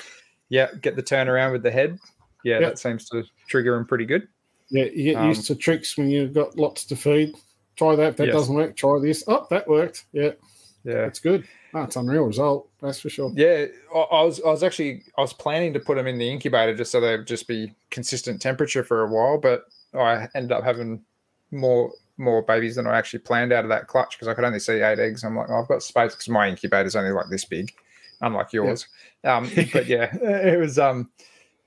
Yeah, 0.49 0.69
get 0.81 0.97
the 0.97 1.03
turnaround 1.03 1.53
with 1.53 1.63
the 1.63 1.71
head. 1.71 1.99
Yeah, 2.45 2.61
Yeah. 2.61 2.69
that 2.69 2.79
seems 2.79 3.09
to 3.11 3.25
trigger 3.49 3.75
them 3.75 3.87
pretty 3.87 4.05
good. 4.05 4.27
Yeah, 4.69 4.85
you 4.85 5.05
get 5.13 5.17
Um, 5.17 5.29
used 5.29 5.47
to 5.49 5.55
tricks 5.57 5.97
when 5.99 6.09
you've 6.11 6.33
got 6.33 6.57
lots 6.57 6.85
to 6.87 6.97
feed. 6.97 7.35
Try 7.77 7.97
that. 7.97 8.17
That 8.17 8.27
Yes. 8.27 8.35
doesn't 8.35 8.55
work, 8.55 8.77
try 8.77 8.99
this. 9.01 9.25
Oh, 9.27 9.47
that 9.51 9.67
worked. 9.69 10.05
Yeah, 10.13 10.33
Yeah. 10.85 11.03
that's 11.03 11.19
good. 11.21 11.45
That's 11.73 11.95
unreal 11.97 12.25
result. 12.25 12.69
That's 12.81 13.01
for 13.01 13.11
sure. 13.11 13.33
Yeah, 13.37 13.67
I, 13.95 13.99
I 13.99 14.23
was 14.23 14.41
I 14.41 14.49
was 14.51 14.63
actually 14.65 15.05
I 15.17 15.21
was 15.21 15.33
planning 15.33 15.73
to 15.75 15.81
put 15.81 15.97
them 15.97 16.07
in 16.09 16.19
the 16.19 16.29
incubator 16.29 16.75
just 16.77 16.91
so 16.91 17.01
they'd 17.01 17.27
just 17.27 17.47
be 17.49 17.73
consistent 17.91 18.43
temperature 18.43 18.83
for 18.85 19.03
a 19.03 19.09
while, 19.09 19.39
but 19.39 19.65
I 19.95 20.29
ended 20.35 20.53
up 20.53 20.65
having 20.65 21.03
more 21.51 21.93
more 22.17 22.43
babies 22.43 22.77
than 22.77 22.87
I 22.87 22.99
actually 22.99 23.21
planned 23.21 23.53
out 23.53 23.65
of 23.65 23.71
that 23.71 23.87
clutch 23.87 24.17
because 24.17 24.29
I 24.29 24.35
could 24.35 24.45
only 24.45 24.59
see 24.59 24.75
eight 24.75 24.99
eggs. 24.99 25.25
I'm 25.25 25.37
like, 25.37 25.49
oh, 25.49 25.63
I've 25.63 25.69
got 25.69 25.83
space 25.83 26.13
because 26.13 26.29
my 26.29 26.49
incubator's 26.49 26.95
only 26.95 27.13
like 27.13 27.31
this 27.31 27.47
big, 27.47 27.73
unlike 28.21 28.53
yours. 28.53 28.87
Um, 29.25 29.51
but 29.73 29.87
yeah, 29.87 30.15
it 30.17 30.59
was 30.59 30.79
um, 30.79 31.11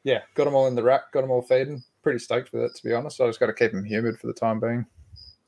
yeah, 0.04 0.22
got 0.36 0.46
them 0.46 0.56
all 0.56 0.68
in 0.68 0.76
the 0.76 0.84
rack, 0.84 1.12
got 1.12 1.22
them 1.22 1.32
all 1.32 1.42
feeding. 1.42 1.84
Pretty 2.04 2.20
stoked 2.20 2.54
with 2.54 2.64
it 2.64 2.76
to 2.76 2.84
be 2.84 2.94
honest. 2.94 3.20
I 3.20 3.28
just 3.28 3.40
got 3.40 3.48
to 3.48 3.54
keep 3.54 3.72
them 3.72 3.86
humid 3.86 4.20
for 4.20 4.28
the 4.28 4.34
time 4.34 4.60
being. 4.60 4.86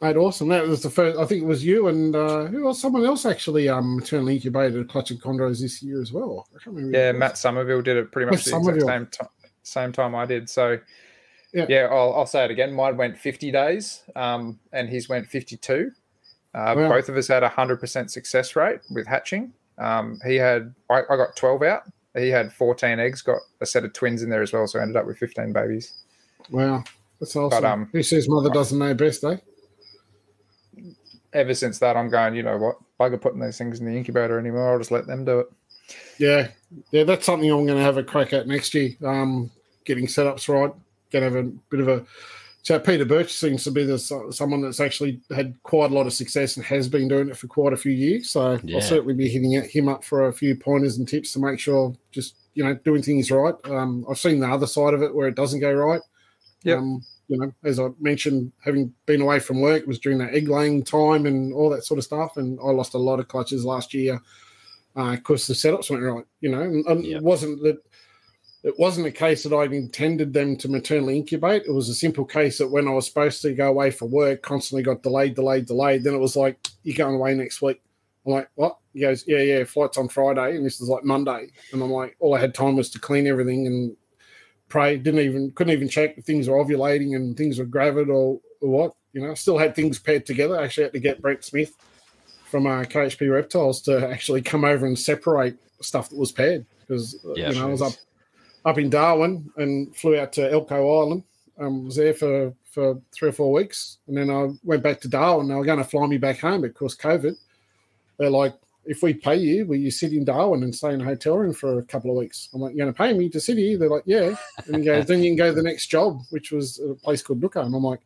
Mate, 0.01 0.17
awesome. 0.17 0.49
That 0.49 0.67
was 0.67 0.84
the 0.84 0.89
first. 0.89 1.17
I 1.17 1.26
think 1.26 1.43
it 1.43 1.45
was 1.45 1.63
you 1.63 1.88
and 1.88 2.15
uh, 2.15 2.45
who 2.45 2.67
else? 2.67 2.82
Someone 2.82 3.05
else 3.05 3.26
actually 3.26 3.69
um 3.69 3.97
maternally 3.97 4.36
incubated 4.36 4.80
a 4.80 4.86
clutch 4.86 5.11
of 5.11 5.17
chondros 5.17 5.61
this 5.61 5.82
year 5.82 6.01
as 6.01 6.11
well. 6.11 6.47
I 6.53 6.63
can't 6.63 6.76
remember. 6.76 6.97
Yeah. 6.97 7.11
Matt 7.13 7.38
Somerville 7.38 7.82
did 7.82 7.97
it 7.97 8.11
pretty 8.11 8.30
much 8.30 8.43
the 8.43 8.57
exact 8.57 8.82
same 8.82 9.07
time. 9.07 9.30
Same 9.63 9.91
time 9.91 10.13
I 10.13 10.26
did. 10.26 10.49
So, 10.49 10.78
Yeah. 11.56 11.66
yeah, 11.70 11.88
I'll, 11.89 12.14
I'll 12.14 12.26
say 12.26 12.43
it 12.43 12.51
again. 12.51 12.74
Mine 12.74 12.97
went 12.97 13.18
50 13.18 13.49
days, 13.49 14.03
um, 14.16 14.60
and 14.74 14.89
his 14.89 15.08
went 15.08 15.28
52. 15.28 15.89
Uh, 16.53 16.74
Wow. 16.78 16.89
Both 16.89 17.10
of 17.10 17.16
us 17.18 17.28
had 17.30 17.43
a 17.43 17.49
100% 17.49 18.10
success 18.10 18.56
rate 18.56 18.80
with 18.91 19.08
hatching. 19.08 19.53
Um, 19.78 20.20
he 20.26 20.36
had, 20.36 20.74
I, 20.89 21.01
I 21.10 21.16
got 21.16 21.36
12 21.36 21.64
out. 21.64 21.84
He 22.16 22.30
had 22.30 22.51
14 22.53 22.99
eggs, 22.99 23.22
got 23.22 23.39
a 23.62 23.66
set 23.66 23.84
of 23.86 23.93
twins 23.93 24.22
in 24.22 24.30
there 24.30 24.41
as 24.41 24.53
well. 24.53 24.68
So 24.68 24.80
I 24.80 24.82
ended 24.82 24.97
up 24.97 25.06
with 25.06 25.18
15 25.18 25.51
babies. 25.53 25.93
Wow, 26.49 26.84
that's 27.20 27.36
awesome. 27.36 27.66
um, 27.66 27.89
Who 27.91 28.03
says 28.03 28.30
mother 28.30 28.49
doesn't 28.49 28.78
know 28.78 28.93
best, 28.93 29.24
eh? 29.24 29.38
Ever 31.34 31.53
since 31.53 31.80
that, 31.80 31.97
I'm 31.97 32.10
going, 32.10 32.36
you 32.36 32.43
know 32.43 32.58
what? 32.58 32.78
Bugger 32.99 33.20
putting 33.20 33.41
these 33.41 33.58
things 33.58 33.80
in 33.80 33.86
the 33.86 33.91
incubator 33.97 34.39
anymore. 34.39 34.72
I'll 34.72 34.78
just 34.78 34.91
let 34.91 35.08
them 35.08 35.26
do 35.26 35.39
it. 35.41 35.47
Yeah, 36.18 36.47
yeah, 36.91 37.03
that's 37.03 37.26
something 37.26 37.49
I'm 37.49 37.66
going 37.66 37.78
to 37.78 37.84
have 37.84 37.97
a 37.97 38.03
crack 38.03 38.32
at 38.32 38.47
next 38.47 38.74
year. 38.74 38.91
Um, 39.03 39.51
getting 39.84 40.08
setups 40.08 40.47
right. 40.47 40.74
Going 41.20 41.32
to 41.32 41.38
have 41.38 41.45
a 41.45 41.49
bit 41.70 41.80
of 41.80 41.88
a. 41.88 42.05
So 42.63 42.80
Peter 42.80 43.05
Birch 43.05 43.32
seems 43.32 43.63
to 43.66 43.72
be 43.72 43.84
the 43.86 43.97
someone 44.32 44.61
that's 44.61 44.80
actually 44.80 45.22
had 45.34 45.55
quite 45.63 45.91
a 45.91 45.93
lot 45.93 46.07
of 46.07 46.13
success 46.13 46.57
and 46.57 46.66
has 46.66 46.89
been 46.89 47.07
doing 47.07 47.30
it 47.30 47.38
for 47.38 47.47
quite 47.47 47.74
a 47.74 47.78
few 47.78 47.91
years. 47.91 48.32
So 48.32 48.59
Yeah. 48.63 48.78
I'll 48.78 48.82
certainly 48.82 49.13
be 49.13 49.30
hitting 49.30 49.51
him 49.51 49.88
up 49.88 50.03
for 50.03 50.28
a 50.28 50.34
few 50.34 50.55
pointers 50.55 50.97
and 50.97 51.07
tips 51.07 51.32
to 51.34 51.39
make 51.39 51.59
sure 51.59 51.95
just 52.11 52.36
you 52.55 52.63
know 52.63 52.74
doing 52.84 53.01
things 53.03 53.30
right. 53.32 53.53
Um, 53.66 54.03
I've 54.09 54.18
seen 54.18 54.39
the 54.39 54.47
other 54.49 54.68
side 54.68 54.93
of 54.93 55.03
it 55.03 55.13
where 55.13 55.28
it 55.28 55.36
doesn't 55.36 55.59
go 55.59 55.72
right. 55.74 56.01
Yep. 56.63 56.80
Um, 56.80 57.05
you 57.28 57.38
know, 57.39 57.51
as 57.63 57.80
I 57.80 57.89
mentioned, 57.99 58.51
having 58.63 58.93
been 59.05 59.22
away 59.22 59.39
from 59.39 59.61
work 59.61 59.84
it 59.84 59.88
was 59.88 59.99
during 59.99 60.18
that 60.18 60.34
egg 60.34 60.49
laying 60.49 60.84
time 60.84 61.26
and 61.28 61.53
all 61.53 61.70
that 61.70 61.86
sort 61.86 61.97
of 61.99 62.03
stuff, 62.03 62.38
and 62.38 62.59
I 62.59 62.72
lost 62.72 62.93
a 62.95 62.97
lot 62.97 63.20
of 63.20 63.28
clutches 63.28 63.63
last 63.63 63.93
year 63.93 64.20
because 64.95 65.47
the 65.47 65.53
setups 65.53 65.89
went 65.91 66.03
right. 66.03 66.26
You 66.41 66.49
know, 66.51 66.61
and, 66.61 66.86
and 66.88 67.05
Yep. 67.05 67.18
it 67.18 67.24
wasn't 67.24 67.61
that 67.63 67.78
it 68.66 68.74
wasn't 68.80 69.05
a 69.05 69.11
case 69.11 69.43
that 69.43 69.53
I'd 69.53 69.74
intended 69.74 70.34
them 70.34 70.57
to 70.57 70.68
maternally 70.68 71.16
incubate. 71.16 71.66
It 71.68 71.72
was 71.72 71.88
a 71.88 71.93
simple 71.93 72.26
case 72.26 72.57
that 72.57 72.68
when 72.68 72.88
I 72.88 72.91
was 72.91 73.05
supposed 73.05 73.43
to 73.43 73.53
go 73.53 73.70
away 73.70 73.91
for 73.91 74.07
work, 74.07 74.41
constantly 74.41 74.82
got 74.82 75.03
delayed, 75.03 75.36
delayed, 75.36 75.68
delayed. 75.68 76.03
Then 76.03 76.16
it 76.16 76.20
was 76.20 76.36
like, 76.36 76.57
you're 76.82 76.97
going 76.97 77.13
away 77.13 77.36
next 77.36 77.61
week. 77.61 77.80
I'm 78.26 78.32
like, 78.34 78.49
what? 78.55 78.80
He 78.91 79.01
goes, 79.01 79.24
yeah, 79.28 79.38
yeah, 79.38 79.63
flight's 79.66 79.99
on 79.99 80.09
Friday, 80.09 80.57
and 80.57 80.66
this 80.66 80.82
is 80.82 80.89
like 80.89 81.03
Monday. 81.03 81.51
And 81.72 81.84
I'm 81.84 81.91
like, 81.91 82.16
all 82.20 82.34
I 82.34 82.39
had 82.39 82.55
time 82.55 82.76
was 82.76 82.89
to 82.91 82.99
clean 82.99 83.28
everything 83.28 83.68
and 83.68 83.95
pray. 84.68 84.97
Didn't 84.97 85.20
even, 85.20 85.51
couldn't 85.51 85.74
even 85.74 85.88
check 85.88 86.18
if 86.18 86.26
things 86.26 86.49
were 86.49 86.57
ovulating 86.57 87.16
and 87.16 87.38
things 87.38 87.59
were 87.59 87.66
gravid 87.66 88.09
or, 88.09 88.39
or 88.61 88.70
what. 88.70 88.95
You 89.13 89.22
know, 89.22 89.36
still 89.36 89.59
had 89.59 89.76
things 89.76 89.99
paired 89.99 90.26
together. 90.26 90.59
I 90.59 90.63
actually 90.63 90.86
had 90.86 90.93
to 90.93 90.99
get 90.99 91.22
Brent 91.22 91.43
Smith 91.43 91.76
from 92.45 92.66
uh, 92.66 92.82
KHP 92.82 93.32
Reptiles 93.32 93.80
to 93.84 94.09
actually 94.09 94.41
come 94.41 94.66
over 94.66 94.88
and 94.88 94.97
separate 94.97 95.55
stuff 95.82 96.09
that 96.09 96.18
was 96.18 96.32
paired 96.32 96.66
because 96.80 97.24
Yeah, 97.36 97.51
you 97.51 97.59
know 97.59 97.68
I 97.68 97.72
was 97.72 97.84
up 97.84 97.93
up 98.66 98.78
in 98.78 98.89
Darwin 98.89 99.49
and 99.57 99.95
flew 99.95 100.18
out 100.18 100.34
to 100.34 100.41
Elcho 100.41 101.03
Island. 101.03 101.24
Um, 101.57 101.86
was 101.86 101.95
there 101.95 102.13
for 102.13 102.53
for 102.70 102.99
three 103.13 103.30
or 103.30 103.32
four 103.34 103.53
weeks, 103.53 103.99
and 104.07 104.18
then 104.18 104.30
I 104.30 104.49
went 104.63 104.84
back 104.84 104.99
to 105.01 105.07
Darwin. 105.07 105.47
They 105.47 105.55
were 105.55 105.63
going 105.63 105.78
to 105.78 105.86
fly 105.86 106.05
me 106.07 106.18
back 106.18 106.39
home, 106.39 106.61
but 106.61 106.72
of 106.72 106.76
course 106.76 106.95
COVID. 106.97 107.36
They're 108.18 108.30
like, 108.30 108.53
if 108.86 109.01
we 109.01 109.13
pay 109.13 109.36
you, 109.36 109.66
will 109.66 109.78
you 109.78 109.91
sit 109.91 110.13
in 110.13 110.26
Darwin 110.26 110.63
and 110.63 110.76
stay 110.76 110.93
in 110.93 111.01
a 111.01 111.05
hotel 111.05 111.38
room 111.38 111.53
for 111.53 111.80
a 111.80 111.84
couple 111.84 112.11
of 112.11 112.18
weeks? 112.18 112.49
I'm 112.53 112.61
like, 112.61 112.76
you're 112.76 112.86
going 112.86 112.93
to 112.93 112.97
pay 112.97 113.13
me 113.13 113.30
to 113.30 113.39
sit 113.39 113.57
here? 113.57 113.78
They're 113.78 113.89
like, 113.89 114.03
yeah. 114.05 114.36
And 114.68 114.78
he 114.78 114.84
goes, 114.84 115.05
then 115.07 115.24
you 115.24 115.30
can 115.30 115.38
go 115.38 115.49
to 115.49 115.55
the 115.55 115.63
next 115.63 115.88
job, 115.88 116.22
which 116.30 116.51
was 116.51 116.80
a 116.80 116.93
place 116.95 117.22
called 117.22 117.41
Nooka. 117.41 117.66
And 117.66 117.76
I'm 117.76 117.84
like, 117.84 118.01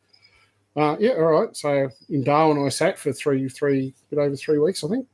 uh, 0.75 0.95
yeah, 0.99 1.11
all 1.11 1.41
right. 1.41 1.55
So 1.55 1.89
in 2.09 2.23
Darwin, 2.23 2.63
I 2.63 2.69
sat 2.69 2.97
for 2.97 3.11
three, 3.11 3.49
three, 3.49 3.93
bit 4.09 4.19
over 4.19 4.35
three 4.35 4.59
weeks, 4.59 4.83
I 4.83 4.87
think. 4.87 5.07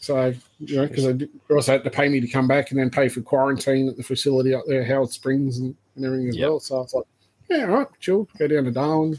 So 0.00 0.32
you 0.60 0.76
know, 0.76 0.86
because 0.86 1.16
they 1.18 1.28
also 1.50 1.72
had 1.72 1.84
to 1.84 1.90
pay 1.90 2.08
me 2.08 2.20
to 2.20 2.28
come 2.28 2.46
back 2.46 2.70
and 2.70 2.78
then 2.78 2.90
pay 2.90 3.08
for 3.08 3.20
quarantine 3.20 3.88
at 3.88 3.96
the 3.96 4.02
facility 4.02 4.54
up 4.54 4.64
there, 4.66 4.84
Howard 4.84 5.10
Springs, 5.10 5.58
and, 5.58 5.74
and 5.96 6.04
everything 6.04 6.28
as 6.28 6.36
Yep. 6.36 6.48
well. 6.48 6.60
So 6.60 6.76
I 6.76 6.80
was 6.80 6.94
like, 6.94 7.04
yeah, 7.50 7.64
all 7.68 7.78
right, 7.78 7.86
chill, 8.00 8.28
go 8.38 8.46
down 8.46 8.64
to 8.64 8.70
Darwin. 8.70 9.18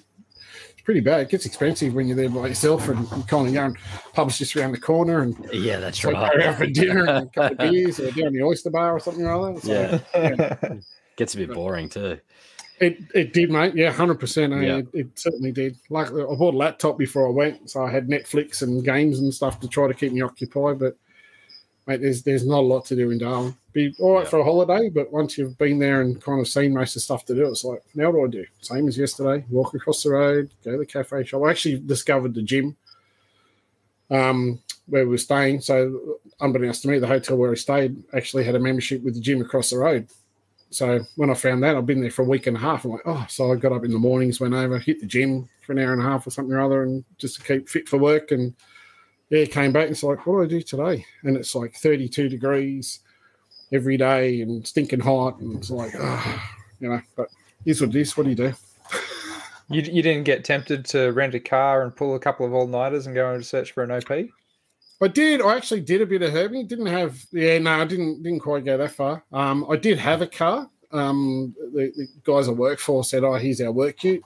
It's 0.71 0.81
pretty 0.83 1.01
bad. 1.01 1.21
It 1.21 1.29
gets 1.29 1.45
expensive 1.45 1.93
when 1.93 2.07
you're 2.07 2.15
there 2.17 2.29
by 2.29 2.47
yourself 2.47 2.87
and 2.87 2.99
you 2.99 3.23
kind 3.23 3.47
of 3.47 3.53
go 3.53 3.65
and 3.65 3.77
pub's 4.13 4.37
just 4.37 4.55
around 4.55 4.71
the 4.71 4.79
corner 4.79 5.21
and 5.21 5.35
Yeah, 5.51 5.79
that's 5.79 5.99
so 5.99 6.11
go 6.11 6.17
out 6.17 6.57
for 6.57 6.65
dinner 6.67 7.05
and 7.05 7.09
a 7.17 7.25
couple 7.27 7.53
of 7.53 7.57
beers 7.71 7.99
or 7.99 8.09
down 8.11 8.33
the 8.33 8.41
oyster 8.41 8.69
bar 8.69 8.95
or 8.95 8.99
something 8.99 9.23
like 9.25 9.55
that. 9.55 9.61
So 9.61 9.99
Yeah, 10.13 10.79
gets 11.17 11.35
a 11.35 11.37
bit 11.37 11.53
boring 11.53 11.89
too. 11.89 12.19
It 12.79 12.99
it 13.13 13.33
did, 13.33 13.51
mate. 13.51 13.75
Yeah, 13.75 13.91
hundred 13.91 14.19
percent. 14.19 14.53
Yeah. 14.53 14.77
It, 14.77 14.87
it 14.93 15.19
certainly 15.19 15.51
did. 15.51 15.77
Like 15.89 16.07
I 16.07 16.11
bought 16.11 16.53
a 16.53 16.57
laptop 16.57 16.97
before 16.97 17.27
I 17.27 17.31
went, 17.31 17.69
so 17.69 17.83
I 17.83 17.91
had 17.91 18.07
Netflix 18.07 18.61
and 18.61 18.83
games 18.83 19.19
and 19.19 19.33
stuff 19.33 19.59
to 19.59 19.67
try 19.67 19.87
to 19.87 19.93
keep 19.93 20.13
me 20.13 20.21
occupied. 20.21 20.79
But 20.79 20.95
mate, 21.87 22.01
there's 22.01 22.23
there's 22.23 22.45
not 22.45 22.59
a 22.59 22.61
lot 22.61 22.85
to 22.85 22.95
do 22.95 23.11
in 23.11 23.17
Darwin. 23.17 23.55
Be 23.73 23.93
all 23.99 24.13
right 24.15 24.23
Yeah. 24.23 24.29
for 24.29 24.39
a 24.39 24.43
holiday, 24.43 24.89
but 24.89 25.11
once 25.11 25.37
you've 25.37 25.57
been 25.57 25.77
there 25.77 26.01
and 26.01 26.21
kind 26.21 26.39
of 26.39 26.47
seen 26.47 26.73
most 26.73 26.91
of 26.91 26.93
the 26.95 26.99
stuff 27.01 27.25
to 27.25 27.35
do, 27.35 27.47
it's 27.47 27.65
like 27.65 27.83
now 27.95 28.11
what 28.11 28.31
do 28.31 28.39
I 28.39 28.41
do? 28.43 28.47
Same 28.61 28.87
as 28.87 28.97
yesterday. 28.97 29.43
Walk 29.49 29.73
across 29.73 30.01
the 30.03 30.11
road, 30.11 30.49
go 30.63 30.71
to 30.71 30.77
the 30.77 30.85
cafe 30.85 31.23
shop. 31.25 31.43
I 31.45 31.51
actually 31.51 31.79
discovered 31.79 32.33
the 32.33 32.41
gym. 32.41 32.77
Um, 34.11 34.59
where 34.87 35.03
we 35.05 35.11
were 35.11 35.17
staying. 35.19 35.61
So, 35.61 36.17
unbeknownst 36.39 36.81
to 36.81 36.87
me, 36.87 36.97
the 36.97 37.05
hotel 37.05 37.37
where 37.37 37.51
I 37.51 37.55
stayed 37.55 38.01
actually 38.13 38.43
had 38.43 38.55
a 38.55 38.59
membership 38.59 39.03
with 39.03 39.13
the 39.13 39.19
gym 39.19 39.39
across 39.39 39.69
the 39.69 39.77
road. 39.77 40.07
So 40.71 40.99
when 41.15 41.29
I 41.29 41.33
found 41.33 41.63
that, 41.63 41.75
I've 41.75 41.85
been 41.85 42.01
there 42.01 42.11
for 42.11 42.21
a 42.21 42.27
week 42.27 42.47
and 42.47 42.55
a 42.55 42.59
half. 42.59 42.85
I'm 42.85 42.91
like, 42.91 43.01
oh, 43.05 43.25
so 43.27 43.51
I 43.51 43.55
got 43.55 43.71
up 43.71 43.85
in 43.85 43.91
the 43.91 43.97
mornings, 43.97 44.39
went 44.39 44.53
over, 44.53 44.77
hit 44.77 44.99
the 44.99 45.07
gym 45.07 45.49
for 45.65 45.71
an 45.71 45.79
hour 45.79 45.93
and 45.93 46.01
a 46.01 46.05
half 46.05 46.27
or 46.27 46.29
something 46.29 46.53
or 46.53 46.61
other, 46.61 46.83
and 46.83 47.03
just 47.17 47.37
to 47.37 47.43
keep 47.43 47.67
fit 47.67 47.89
for 47.89 47.97
work. 47.97 48.31
And 48.31 48.53
yeah, 49.29 49.45
came 49.45 49.71
back 49.71 49.83
and 49.83 49.91
it's 49.91 50.03
like, 50.03 50.25
what 50.25 50.35
do 50.35 50.43
I 50.43 50.47
do 50.47 50.61
today? 50.61 51.05
And 51.23 51.35
it's 51.35 51.55
like 51.55 51.75
32 51.75 52.29
degrees 52.29 52.99
every 53.71 53.97
day 53.97 54.41
and 54.41 54.65
stinking 54.65 54.99
hot. 54.99 55.39
And 55.39 55.57
it's 55.57 55.71
like, 55.71 55.93
oh, 55.97 56.49
you 56.79 56.89
know, 56.89 57.01
but 57.15 57.29
here's 57.65 57.81
what 57.81 57.89
it 57.89 57.95
is. 57.95 58.15
What 58.15 58.23
do 58.23 58.29
you 58.29 58.35
do? 58.35 58.53
You, 59.71 59.81
you 59.83 60.01
didn't 60.01 60.23
get 60.23 60.43
tempted 60.43 60.83
to 60.85 61.11
rent 61.11 61.35
a 61.35 61.39
car 61.39 61.83
and 61.83 61.95
pull 61.95 62.15
a 62.15 62.19
couple 62.19 62.45
of 62.45 62.53
all 62.53 62.65
nighters 62.65 63.05
and 63.05 63.13
go 63.13 63.33
and 63.33 63.45
search 63.45 63.71
for 63.71 63.83
an 63.83 63.91
OP? 63.91 64.29
I 65.01 65.07
did. 65.07 65.41
I 65.41 65.55
actually 65.55 65.81
did 65.81 66.01
a 66.01 66.05
bit 66.05 66.21
of 66.21 66.31
herping. 66.31 66.67
Didn't 66.67 66.87
have. 66.87 67.23
Yeah, 67.31 67.57
no, 67.59 67.81
I 67.81 67.85
didn't. 67.85 68.21
Didn't 68.23 68.41
quite 68.41 68.65
go 68.65 68.77
that 68.77 68.91
far. 68.91 69.23
Um, 69.31 69.65
I 69.69 69.77
did 69.77 69.97
have 69.97 70.21
a 70.21 70.27
car. 70.27 70.69
Um, 70.91 71.55
the, 71.73 71.91
the 71.95 72.07
guys 72.23 72.47
I 72.47 72.51
work 72.51 72.79
for 72.79 73.03
said, 73.03 73.23
"Oh, 73.23 73.35
here's 73.35 73.61
our 73.61 73.71
work 73.71 73.97
kit. 73.97 74.21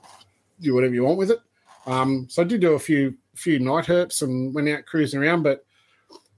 Do 0.62 0.74
whatever 0.74 0.94
you 0.94 1.04
want 1.04 1.18
with 1.18 1.32
it." 1.32 1.40
Um, 1.86 2.28
so 2.30 2.42
I 2.42 2.46
did 2.46 2.62
do 2.62 2.74
a 2.74 2.80
few 2.80 3.16
few 3.36 3.60
night 3.60 3.86
herps 3.86 4.22
and 4.22 4.54
went 4.54 4.70
out 4.70 4.86
cruising 4.86 5.22
around, 5.22 5.44
but 5.44 5.66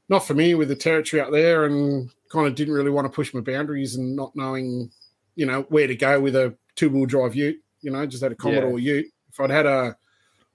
not 0.09 0.25
familiar 0.25 0.57
with 0.57 0.67
the 0.67 0.75
territory 0.75 1.21
out 1.21 1.31
there, 1.31 1.65
and 1.65 2.09
kind 2.29 2.47
of 2.47 2.55
didn't 2.55 2.73
really 2.73 2.91
want 2.91 3.05
to 3.05 3.15
push 3.15 3.33
my 3.33 3.39
boundaries 3.39 3.95
and 3.95 4.15
not 4.15 4.35
knowing, 4.35 4.91
you 5.35 5.45
know, 5.45 5.61
where 5.69 5.87
to 5.87 5.95
go 5.95 6.19
with 6.19 6.35
a 6.35 6.55
two 6.75 6.89
wheel 6.89 7.05
drive 7.05 7.35
Ute. 7.35 7.61
You 7.81 7.91
know, 7.91 8.05
just 8.05 8.23
had 8.23 8.31
a 8.31 8.35
Commodore 8.35 8.79
Ute. 8.79 9.07
If 9.31 9.39
I'd 9.39 9.51
had 9.51 9.65
a 9.65 9.95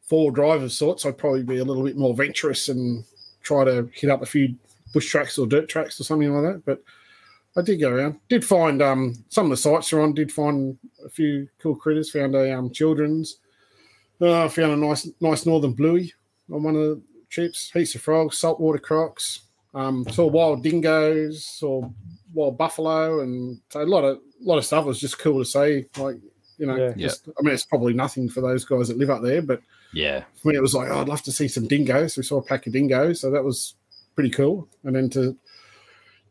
four 0.02 0.32
drive 0.32 0.62
of 0.62 0.72
sorts, 0.72 1.06
I'd 1.06 1.16
probably 1.16 1.44
be 1.44 1.58
a 1.58 1.64
little 1.64 1.84
bit 1.84 1.96
more 1.96 2.14
venturous 2.14 2.68
and 2.68 3.04
try 3.42 3.64
to 3.64 3.88
hit 3.92 4.10
up 4.10 4.22
a 4.22 4.26
few 4.26 4.54
bush 4.92 5.08
tracks 5.08 5.38
or 5.38 5.46
dirt 5.46 5.68
tracks 5.68 6.00
or 6.00 6.04
something 6.04 6.32
like 6.32 6.52
that. 6.54 6.64
But 6.64 6.82
I 7.56 7.62
did 7.62 7.78
go 7.80 7.90
around. 7.90 8.20
Did 8.28 8.44
find 8.44 8.80
um, 8.80 9.14
some 9.28 9.46
of 9.46 9.50
the 9.50 9.56
sites 9.56 9.92
are 9.92 10.00
on. 10.00 10.14
Did 10.14 10.30
find 10.32 10.78
a 11.04 11.08
few 11.08 11.48
cool 11.60 11.74
critters. 11.74 12.10
Found 12.10 12.34
a 12.34 12.56
um, 12.56 12.70
children's. 12.70 13.38
Uh, 14.20 14.48
found 14.48 14.72
a 14.72 14.76
nice 14.76 15.08
nice 15.20 15.46
northern 15.46 15.72
bluey 15.72 16.12
on 16.52 16.62
one 16.62 16.76
of 16.76 16.82
the 16.82 17.02
trips. 17.30 17.70
Heaps 17.72 17.94
of 17.94 18.02
frogs, 18.02 18.38
saltwater 18.38 18.78
crocs. 18.78 19.40
Um, 19.72 20.04
saw 20.10 20.26
wild 20.26 20.62
dingoes, 20.62 21.44
saw 21.44 21.88
wild 22.34 22.58
buffalo, 22.58 23.20
and 23.20 23.60
so 23.70 23.82
a 23.82 23.84
lot 23.84 24.04
of 24.04 24.18
lot 24.40 24.58
of 24.58 24.64
stuff 24.64 24.84
was 24.84 25.00
just 25.00 25.18
cool 25.18 25.38
to 25.38 25.44
see. 25.44 25.86
Like 25.96 26.16
you 26.58 26.66
know, 26.66 26.76
Yeah. 26.76 26.92
just 26.94 27.28
I 27.28 27.42
mean, 27.42 27.54
it's 27.54 27.64
probably 27.64 27.94
nothing 27.94 28.28
for 28.28 28.40
those 28.42 28.64
guys 28.64 28.88
that 28.88 28.98
live 28.98 29.10
up 29.10 29.22
there, 29.22 29.42
but 29.42 29.62
Yeah, 29.92 30.24
for 30.36 30.48
me, 30.48 30.56
it 30.56 30.62
was 30.62 30.74
like, 30.74 30.88
oh, 30.90 31.00
I'd 31.00 31.08
love 31.08 31.22
to 31.22 31.32
see 31.32 31.48
some 31.48 31.66
dingoes. 31.66 32.16
We 32.16 32.22
saw 32.22 32.38
a 32.38 32.42
pack 32.42 32.66
of 32.66 32.72
dingoes, 32.72 33.20
so 33.20 33.30
that 33.30 33.44
was 33.44 33.74
pretty 34.14 34.30
cool. 34.30 34.68
And 34.84 34.94
then 34.94 35.10
to 35.10 35.36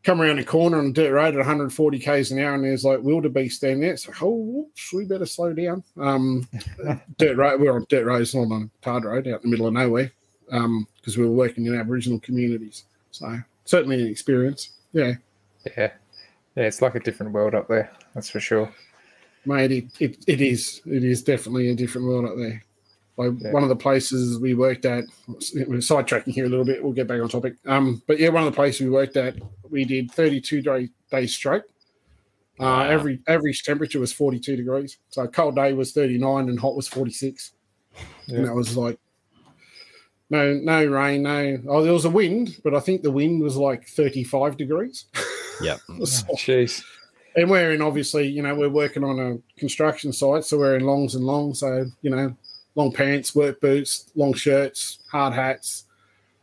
come 0.02 0.20
around 0.20 0.36
the 0.36 0.44
corner 0.44 0.78
on 0.78 0.86
a 0.86 0.92
dirt 0.92 1.12
road 1.12 1.34
at 1.34 1.38
140 1.38 1.98
k's 1.98 2.30
an 2.30 2.38
hour, 2.38 2.54
and 2.54 2.64
there's 2.64 2.84
like 2.84 3.02
wildebeest 3.02 3.56
standing 3.56 3.80
there. 3.80 3.92
It's 3.92 4.08
like, 4.08 4.22
oh, 4.22 4.30
whoops, 4.30 4.92
we 4.92 5.04
better 5.04 5.26
slow 5.26 5.52
down. 5.52 5.84
Um, 5.98 6.48
dirt 7.18 7.36
road, 7.36 7.60
we 7.60 7.66
we're 7.66 7.74
on 7.74 7.86
dirt 7.88 8.06
roads, 8.06 8.34
not 8.34 8.52
on 8.52 8.70
tarred 8.82 9.04
road, 9.04 9.28
out 9.28 9.42
in 9.42 9.42
the 9.42 9.48
middle 9.48 9.66
of 9.66 9.74
nowhere, 9.74 10.12
Um, 10.50 10.86
because 10.96 11.18
we 11.18 11.24
were 11.24 11.32
working 11.32 11.66
in 11.66 11.78
Aboriginal 11.78 12.20
communities. 12.20 12.84
So 13.10 13.38
certainly 13.64 14.00
an 14.00 14.08
experience. 14.08 14.70
Yeah, 14.92 15.14
Yeah. 15.76 15.92
Yeah, 16.56 16.64
it's 16.64 16.82
like 16.82 16.96
a 16.96 17.00
different 17.00 17.32
world 17.32 17.54
up 17.54 17.68
there. 17.68 17.92
That's 18.14 18.28
for 18.28 18.40
sure. 18.40 18.72
mate, 19.46 19.70
it, 19.70 19.84
it, 20.00 20.24
it 20.26 20.40
is. 20.40 20.82
It 20.84 21.04
is 21.04 21.22
definitely 21.22 21.70
a 21.70 21.74
different 21.74 22.08
world 22.08 22.24
up 22.24 22.36
there. 22.36 22.64
Like 23.20 23.32
Yeah. 23.40 23.52
one 23.52 23.62
of 23.62 23.68
the 23.68 23.76
places 23.76 24.38
we 24.38 24.54
worked 24.54 24.84
at, 24.84 25.04
we're 25.28 25.78
sidetracking 25.78 26.32
here 26.32 26.46
a 26.46 26.48
little 26.48 26.64
bit. 26.64 26.82
We'll 26.82 26.92
get 26.92 27.06
back 27.06 27.20
on 27.20 27.28
topic. 27.28 27.54
Um, 27.66 28.02
but 28.06 28.18
yeah, 28.18 28.30
one 28.30 28.44
of 28.46 28.50
the 28.52 28.56
places 28.56 28.80
we 28.80 28.90
worked 28.90 29.16
at, 29.16 29.34
we 29.68 29.84
did 29.84 30.10
32 30.12 30.62
day, 30.62 30.88
days 31.10 31.34
straight. 31.34 31.62
Uh, 32.58 32.64
Wow. 32.64 32.82
Every 32.88 33.20
average 33.26 33.62
temperature 33.62 34.00
was 34.00 34.12
42 34.12 34.56
degrees. 34.56 34.98
So 35.10 35.26
cold 35.26 35.56
day 35.56 35.72
was 35.72 35.92
39 35.92 36.48
and 36.48 36.58
hot 36.60 36.76
was 36.76 36.88
46. 36.88 37.52
Yeah. 38.26 38.36
And 38.36 38.46
that 38.46 38.54
was 38.54 38.76
like 38.76 38.98
no 40.30 40.54
no 40.54 40.84
rain, 40.84 41.22
no. 41.24 41.58
Oh, 41.68 41.82
there 41.82 41.92
was 41.92 42.04
a 42.04 42.10
wind, 42.10 42.58
but 42.62 42.74
I 42.74 42.80
think 42.80 43.02
the 43.02 43.10
wind 43.10 43.42
was 43.42 43.56
like 43.56 43.86
35 43.88 44.56
degrees. 44.56 45.06
yeah 45.62 45.76
So- 46.04 46.26
Jeez. 46.36 46.82
and 47.36 47.50
we're 47.50 47.72
in 47.72 47.82
obviously, 47.82 48.28
you 48.28 48.42
know, 48.42 48.54
we're 48.54 48.68
working 48.68 49.04
on 49.04 49.18
a 49.18 49.38
construction 49.58 50.12
site, 50.12 50.44
so 50.44 50.58
we're 50.58 50.76
in 50.76 50.84
longs 50.84 51.14
and 51.14 51.24
longs. 51.24 51.60
So 51.60 51.86
you 52.02 52.10
know, 52.10 52.36
long 52.74 52.92
pants, 52.92 53.34
work 53.34 53.60
boots, 53.60 54.10
long 54.14 54.32
shirts, 54.34 55.00
hard 55.10 55.32
hats, 55.34 55.84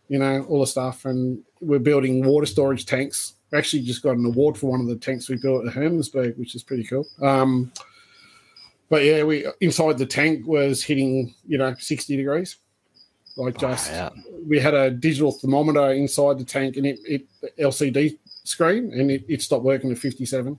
you 0.10 0.20
know, 0.20 0.46
all 0.50 0.60
the 0.62 0.68
stuff. 0.68 1.06
And 1.06 1.42
we're 1.62 1.80
building 1.80 2.24
water 2.26 2.46
storage 2.46 2.86
tanks. 2.86 3.34
We 3.52 3.58
actually 3.58 3.84
just 3.84 4.04
got 4.04 4.18
an 4.18 4.26
award 4.26 4.58
for 4.58 4.70
one 4.70 4.82
of 4.82 4.88
the 4.88 4.96
tanks 4.98 5.30
we 5.30 5.38
built 5.38 5.66
at 5.68 5.74
Hermannsburg, 5.74 6.38
which 6.38 6.54
is 6.56 6.64
pretty 6.64 6.84
cool. 6.84 7.08
Um, 7.22 7.72
but 8.90 9.04
yeah, 9.04 9.24
we 9.24 9.46
inside 9.62 9.98
the 9.98 10.06
tank 10.06 10.46
was 10.48 10.84
hitting, 10.84 11.34
you 11.48 11.58
know, 11.58 11.76
sixty 11.80 12.16
degrees. 12.18 12.58
Like 13.38 13.58
just 13.60 13.92
Wow. 13.92 14.12
we 14.48 14.60
had 14.60 14.74
a 14.74 14.90
digital 14.90 15.32
thermometer 15.32 15.92
inside 15.92 16.40
the 16.40 16.44
tank 16.44 16.76
and 16.78 16.88
it, 16.88 17.00
it 17.06 17.28
LCD 17.60 18.18
screen 18.44 18.92
and 18.94 19.12
it, 19.12 19.24
it 19.30 19.42
stopped 19.44 19.64
working 19.64 19.92
at 19.92 19.98
57 20.00 20.58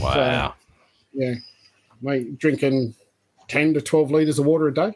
Wow. 0.00 0.54
yeah 1.12 1.34
mate 2.02 2.36
drinking 2.38 2.94
10 3.48 3.74
to 3.74 3.80
12 3.80 4.10
liters 4.10 4.38
of 4.38 4.46
water 4.46 4.68
a 4.68 4.74
day 4.74 4.92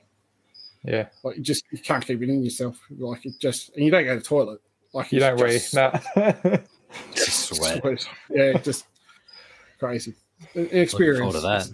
Yeah. 0.84 1.08
like 1.24 1.36
you 1.36 1.42
just 1.42 1.64
you 1.70 1.78
can't 1.78 2.04
keep 2.06 2.22
it 2.22 2.28
in 2.28 2.42
yourself 2.44 2.78
like 2.98 3.24
it 3.26 3.34
just 3.40 3.74
and 3.74 3.84
you 3.84 3.90
don't 3.90 4.04
go 4.04 4.14
to 4.14 4.20
the 4.20 4.24
toilet 4.26 4.60
like 4.92 5.10
You 5.12 5.20
don't 5.20 5.40
wee. 5.40 5.50
just- 5.52 5.74
No. 5.74 5.92
Just 7.14 7.54
sweat. 7.54 8.06
yeah 8.28 8.52
just 8.58 8.84
crazy. 9.78 10.14
An 10.54 10.64
Looking 10.64 10.78
experience. 10.82 11.18
forward 11.20 11.32
to 11.34 11.40
that. 11.40 11.70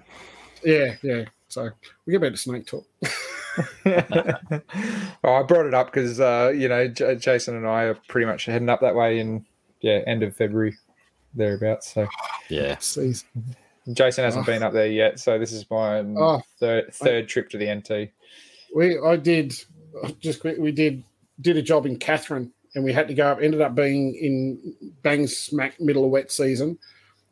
Yeah, 0.63 0.95
yeah. 1.03 1.25
So 1.49 1.71
we 2.07 2.13
get 2.13 2.21
back 2.23 2.31
to 2.31 2.37
snake 2.37 2.67
talk. 2.67 2.87
oh, 3.87 5.33
I 5.35 5.43
brought 5.43 5.67
it 5.67 5.75
up 5.75 5.87
because 5.93 6.21
uh, 6.21 6.53
you 6.55 6.69
know 6.69 6.87
J- 6.87 7.17
Jason 7.17 7.57
and 7.57 7.67
I 7.67 7.85
are 7.85 7.99
pretty 8.09 8.27
much 8.27 8.45
heading 8.45 8.69
up 8.69 8.81
that 8.83 8.95
way 8.95 9.19
in 9.19 9.45
yeah 9.81 10.03
end 10.07 10.23
of 10.23 10.37
February 10.37 10.77
thereabouts. 11.35 11.93
So 11.95 12.07
Yeah. 12.49 12.77
Season. 12.79 13.27
Jason 13.93 14.25
hasn't 14.25 14.45
Oh. 14.45 14.53
been 14.53 14.63
up 14.63 14.73
there 14.73 14.87
yet, 14.87 15.19
so 15.19 15.39
this 15.39 15.53
is 15.53 15.65
my 15.71 16.01
Oh, 16.01 16.41
third 16.61 16.93
third 16.95 17.29
trip 17.29 17.49
to 17.51 17.59
the 17.59 17.67
NT. 17.75 18.11
we 18.75 18.99
I 18.99 19.17
did 19.17 19.55
just 20.21 20.41
quick. 20.41 20.57
We 20.59 20.73
did 20.73 21.03
did 21.41 21.57
a 21.57 21.63
job 21.63 21.87
in 21.87 21.97
Katherine, 21.99 22.53
and 22.75 22.85
we 22.85 22.93
had 22.93 23.09
to 23.09 23.15
go 23.15 23.29
up. 23.29 23.41
Ended 23.41 23.61
up 23.61 23.75
being 23.75 24.15
in 24.15 24.93
bang 25.03 25.27
smack 25.27 25.81
middle 25.81 26.05
of 26.05 26.11
wet 26.11 26.31
season. 26.33 26.79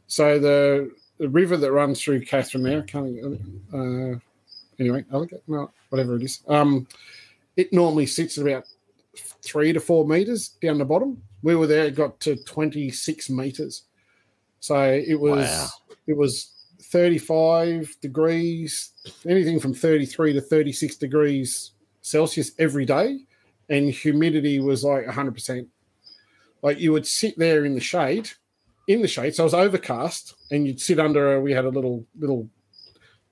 So 0.06 0.38
the 0.38 0.90
the 1.18 1.28
river 1.28 1.56
that 1.56 1.72
runs 1.72 2.02
through 2.02 2.20
Katherine 2.26 2.62
there, 2.64 2.82
can't 2.82 3.18
uh, 3.72 4.18
anyway, 4.78 5.04
Alligator, 5.12 5.42
no, 5.48 5.70
whatever 5.90 6.16
it 6.16 6.22
is. 6.22 6.42
Um, 6.46 6.86
it 7.56 7.72
normally 7.72 8.06
sits 8.06 8.36
at 8.38 8.46
about 8.46 8.64
three 9.42 9.72
to 9.72 9.80
four 9.80 10.06
meters 10.06 10.48
down 10.60 10.78
the 10.78 10.84
bottom. 10.84 11.22
We 11.42 11.56
were 11.56 11.66
there, 11.66 11.86
it 11.86 11.94
got 11.94 12.20
to 12.20 12.36
twenty 12.44 12.90
six 12.90 13.28
meters. 13.30 13.82
So 14.60 14.80
it 15.06 15.18
was 15.20 15.46
Wow. 15.48 15.68
It 16.06 16.16
was 16.16 16.52
35 16.82 17.96
degrees, 18.00 18.92
anything 19.26 19.60
from 19.60 19.74
33 19.74 20.34
to 20.34 20.40
36 20.40 20.96
degrees 20.96 21.72
Celsius 22.02 22.52
every 22.58 22.84
day, 22.84 23.18
and 23.68 23.90
humidity 23.90 24.60
was 24.60 24.84
like 24.84 25.04
100%. 25.06 25.66
Like 26.62 26.78
you 26.78 26.92
would 26.92 27.06
sit 27.06 27.38
there 27.38 27.64
in 27.64 27.74
the 27.74 27.80
shade, 27.80 28.30
in 28.88 29.02
the 29.02 29.08
shade, 29.08 29.34
so 29.34 29.42
it 29.42 29.46
was 29.46 29.54
overcast, 29.54 30.34
and 30.50 30.66
you'd 30.66 30.80
sit 30.80 31.00
under. 31.00 31.34
A, 31.34 31.40
we 31.40 31.52
had 31.52 31.64
a 31.64 31.70
little 31.70 32.06
little 32.18 32.48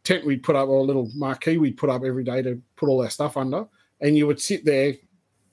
tent 0.03 0.27
we'd 0.27 0.43
put 0.43 0.57
up, 0.57 0.68
or 0.68 0.79
a 0.79 0.83
little 0.83 1.11
marquee 1.14 1.57
we'd 1.57 1.77
put 1.77 1.91
up 1.91 2.03
every 2.05 2.25
day 2.25 2.43
to 2.43 2.61
put 2.77 2.89
all 2.89 3.03
our 3.03 3.11
stuff 3.11 3.37
under, 3.37 3.66
and 4.01 4.16
you 4.16 4.27
would 4.27 4.41
sit 4.41 4.64
there 4.64 4.95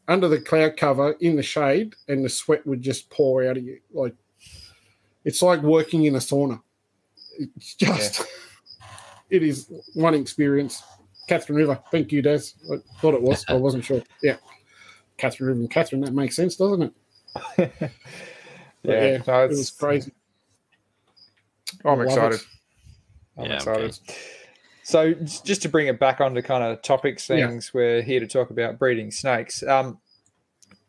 under 0.07 0.27
the 0.27 0.41
cloud 0.41 0.75
cover 0.77 1.15
in 1.21 1.35
the 1.35 1.43
shade, 1.43 1.93
and 2.07 2.25
the 2.25 2.29
sweat 2.29 2.65
would 2.65 2.81
just 2.81 3.09
pour 3.09 3.45
out 3.47 3.57
of 3.57 3.63
you. 3.63 3.79
Like 3.93 4.15
it's 5.23 5.41
like 5.41 5.61
working 5.61 6.05
in 6.05 6.15
a 6.15 6.19
sauna. 6.19 6.61
It's 7.39 7.75
just, 7.75 8.23
it 9.29 9.43
is 9.43 9.71
one 9.93 10.13
experience. 10.13 10.83
Katherine 11.27 11.57
River. 11.57 11.79
Thank 11.91 12.11
you, 12.11 12.21
Des. 12.21 12.41
I 12.71 12.77
thought 12.99 13.13
it 13.13 13.21
was. 13.21 13.45
I 13.47 13.53
wasn't 13.55 13.85
sure. 13.85 14.01
Yeah. 14.21 14.37
Katherine 15.17 15.47
River 15.49 15.59
and 15.61 15.69
Katherine. 15.69 16.01
That 16.01 16.13
makes 16.13 16.35
sense, 16.35 16.55
doesn't 16.55 16.93
it? 17.57 17.71
But 18.83 18.91
Yeah, 18.93 19.17
no, 19.27 19.43
it 19.43 19.49
was 19.49 19.69
crazy. 19.69 20.11
I'm 21.85 21.99
Love 21.99 22.07
excited. 22.07 22.39
it. 22.39 22.45
I'm 23.37 23.45
Yeah, 23.45 23.55
excited. 23.57 23.99
So, 24.83 25.13
just 25.13 25.61
to 25.61 25.69
bring 25.69 25.85
it 25.85 25.99
back 25.99 26.19
onto 26.19 26.41
kind 26.41 26.63
of 26.63 26.81
topics, 26.81 27.29
Yeah. 27.29 27.47
things 27.47 27.73
we're 27.75 28.01
here 28.01 28.19
to 28.19 28.25
talk 28.27 28.49
about 28.49 28.79
breeding 28.79 29.11
snakes. 29.11 29.61
Um, 29.61 29.99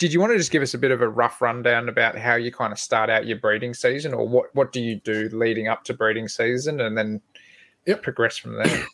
did 0.03 0.13
you 0.13 0.19
want 0.19 0.33
to 0.33 0.37
just 0.37 0.51
give 0.51 0.63
us 0.63 0.75
a 0.75 0.79
bit 0.79 0.91
of 0.91 1.01
a 1.01 1.09
rough 1.09 1.41
rundown 1.41 1.89
about 1.89 2.19
how 2.19 2.35
you 2.35 2.51
kind 2.51 2.73
of 2.73 2.79
start 2.81 3.09
out 3.09 3.25
your 3.25 3.39
breeding 3.39 3.73
season, 3.73 4.13
or 4.13 4.27
what 4.27 4.53
what 4.53 4.73
do 4.73 4.81
you 4.81 4.97
do 4.97 5.29
leading 5.33 5.69
up 5.69 5.85
to 5.85 5.95
breeding 5.95 6.27
season, 6.27 6.81
and 6.81 6.99
then 6.99 7.21
Yep. 7.87 8.03
progress 8.03 8.37
from 8.37 8.57
there? 8.57 8.85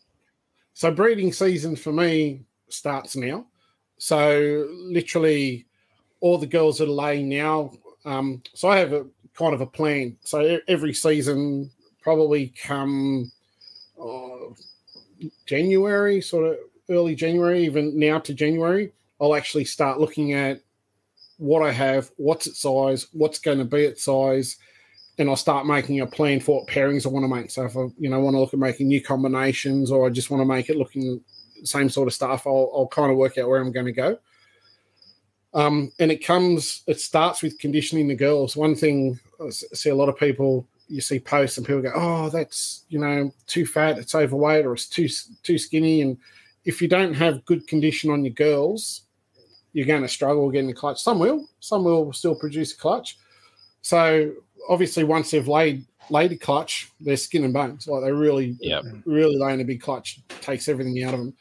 So 0.75 0.91
breeding 0.91 1.33
season 1.33 1.77
for 1.77 1.95
me 1.95 2.45
starts 2.69 3.17
now. 3.17 3.47
So 3.97 4.69
literally, 4.71 5.65
all 6.21 6.37
the 6.37 6.47
girls 6.47 6.77
that 6.77 6.91
are 6.91 7.03
laying 7.07 7.31
now. 7.31 7.73
Um, 8.05 8.43
so 8.53 8.69
I 8.69 8.77
have 8.77 8.93
a 8.93 9.07
kind 9.33 9.55
of 9.55 9.63
a 9.63 9.67
plan. 9.67 10.15
So 10.25 10.61
every 10.69 10.93
season, 10.93 11.71
probably 12.03 12.53
come 12.63 13.33
uh, 13.99 14.53
January, 15.47 16.21
sort 16.21 16.53
of 16.53 16.59
early 16.91 17.15
January, 17.15 17.65
even 17.65 17.99
now 17.99 18.19
to 18.19 18.35
January, 18.35 18.93
I'll 19.23 19.35
actually 19.35 19.65
start 19.65 20.01
looking 20.01 20.35
at 20.35 20.61
what 21.39 21.63
I 21.63 21.73
have, 21.73 22.11
what's 22.17 22.47
its 22.47 22.61
size, 22.61 23.07
what's 23.13 23.39
going 23.39 23.59
to 23.59 23.65
be 23.65 23.85
its 23.85 24.05
size, 24.05 24.57
and 25.19 25.29
I'll 25.29 25.37
start 25.37 25.67
making 25.67 26.01
a 26.01 26.07
plan 26.07 26.41
for 26.41 26.61
what 26.61 26.69
pairings 26.69 27.07
I 27.07 27.09
want 27.09 27.25
to 27.25 27.35
make. 27.35 27.51
So 27.51 27.65
if 27.65 27.77
I, 27.77 27.87
you 27.99 28.11
know, 28.11 28.21
want 28.21 28.35
to 28.35 28.41
look 28.41 28.53
at 28.53 28.61
making 28.61 28.89
new 28.89 29.03
combinations, 29.03 29.91
or 29.91 30.07
I 30.07 30.11
just 30.11 30.31
want 30.31 30.41
to 30.43 30.45
make 30.45 30.69
it 30.69 30.77
looking 30.77 31.21
same 31.65 31.89
sort 31.89 32.09
of 32.09 32.15
stuff, 32.15 32.47
I'll, 32.47 32.71
I'll 32.75 32.89
kind 32.89 33.11
of 33.11 33.17
work 33.17 33.39
out 33.39 33.49
where 33.49 33.61
I'm 33.61 33.73
going 33.73 33.87
to 33.87 33.93
go. 33.93 34.19
Um, 35.55 35.91
and 35.99 36.13
it 36.13 36.25
comes, 36.25 36.83
it 36.87 37.01
starts 37.01 37.43
with 37.43 37.59
conditioning 37.59 38.07
the 38.07 38.15
girls. 38.15 38.57
One 38.57 38.75
thing 38.75 39.19
I 39.41 39.51
see 39.51 39.91
a 39.91 39.95
lot 39.95 40.09
of 40.09 40.19
people, 40.19 40.67
you 40.89 41.01
see 41.01 41.19
posts 41.19 41.57
and 41.59 41.67
people 41.67 41.83
go, 41.83 41.93
"Oh, 41.95 42.29
that's 42.29 42.85
you 42.89 42.99
know 42.99 43.33
too 43.47 43.67
fat, 43.67 43.99
it's 43.99 44.15
overweight, 44.15 44.67
or 44.67 44.73
it's 44.73 44.87
too 44.87 45.09
too 45.43 45.59
skinny." 45.59 46.03
And 46.03 46.17
if 46.65 46.81
you 46.83 46.89
don't 46.89 47.15
have 47.15 47.45
good 47.45 47.67
condition 47.67 48.11
on 48.11 48.25
your 48.25 48.35
girls, 48.35 49.03
you're 49.79 49.87
going 49.87 50.03
to 50.03 50.09
struggle 50.09 50.51
getting 50.51 50.67
the 50.67 50.75
clutch. 50.75 51.01
Some 51.01 51.21
will, 51.21 51.49
some 51.61 51.85
will 51.85 52.13
still 52.13 52.35
produce 52.35 52.73
a 52.75 52.77
clutch. 52.77 53.17
So 53.81 54.33
obviously, 54.69 55.05
once 55.05 55.31
they've 55.31 55.47
laid 55.47 55.85
laid 56.11 56.33
a 56.33 56.37
clutch, 56.37 56.91
they're 57.01 57.17
skin 57.17 57.45
and 57.45 57.55
bones. 57.55 57.87
Like 57.87 58.03
they 58.03 58.11
really, 58.11 58.57
Yep. 58.61 58.83
really 59.05 59.37
laying 59.37 59.61
a 59.61 59.65
big 59.65 59.81
clutch 59.81 60.21
takes 60.41 60.67
everything 60.69 61.01
out 61.05 61.15
of 61.15 61.21
them. 61.21 61.35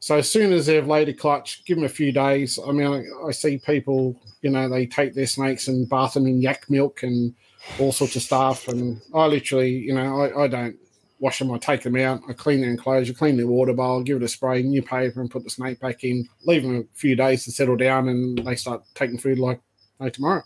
So 0.00 0.16
as 0.16 0.28
soon 0.28 0.52
as 0.52 0.66
they've 0.66 0.84
laid 0.84 1.08
a 1.10 1.14
clutch, 1.14 1.64
give 1.64 1.76
them 1.76 1.84
a 1.84 1.88
few 1.88 2.10
days. 2.10 2.58
I 2.66 2.72
mean, 2.72 2.88
I, 2.88 3.28
I 3.28 3.30
see 3.30 3.58
people, 3.58 4.20
you 4.42 4.50
know, 4.50 4.68
they 4.68 4.84
take 4.86 5.14
their 5.14 5.28
snakes 5.28 5.68
and 5.68 5.88
bath 5.88 6.14
them 6.14 6.26
in 6.26 6.42
yak 6.42 6.68
milk 6.68 7.04
and 7.04 7.32
all 7.78 7.92
sorts 7.92 8.16
of 8.16 8.22
stuff. 8.22 8.66
And 8.66 9.00
I 9.14 9.26
literally, 9.26 9.70
you 9.70 9.94
know, 9.94 10.22
I, 10.22 10.44
I 10.44 10.48
don't 10.48 10.76
wash 11.20 11.38
them. 11.38 11.52
I 11.52 11.58
take 11.58 11.82
them 11.82 11.96
out. 11.96 12.22
I 12.28 12.32
clean 12.32 12.60
their 12.60 12.70
enclosure, 12.70 13.12
clean 13.12 13.36
their 13.36 13.46
water 13.46 13.72
bowl, 13.72 14.02
give 14.02 14.16
it 14.16 14.22
a 14.22 14.28
spray, 14.28 14.62
new 14.62 14.82
paper, 14.82 15.20
and 15.20 15.30
put 15.30 15.44
the 15.44 15.50
snake 15.50 15.78
back 15.78 16.02
in. 16.02 16.28
Leave 16.46 16.62
them 16.62 16.76
a 16.76 16.98
few 16.98 17.14
days 17.14 17.44
to 17.44 17.52
settle 17.52 17.76
down, 17.76 18.08
and 18.08 18.38
they 18.38 18.56
start 18.56 18.82
taking 18.94 19.18
food 19.18 19.38
like 19.38 19.60
no 20.00 20.08
tomorrow. 20.08 20.42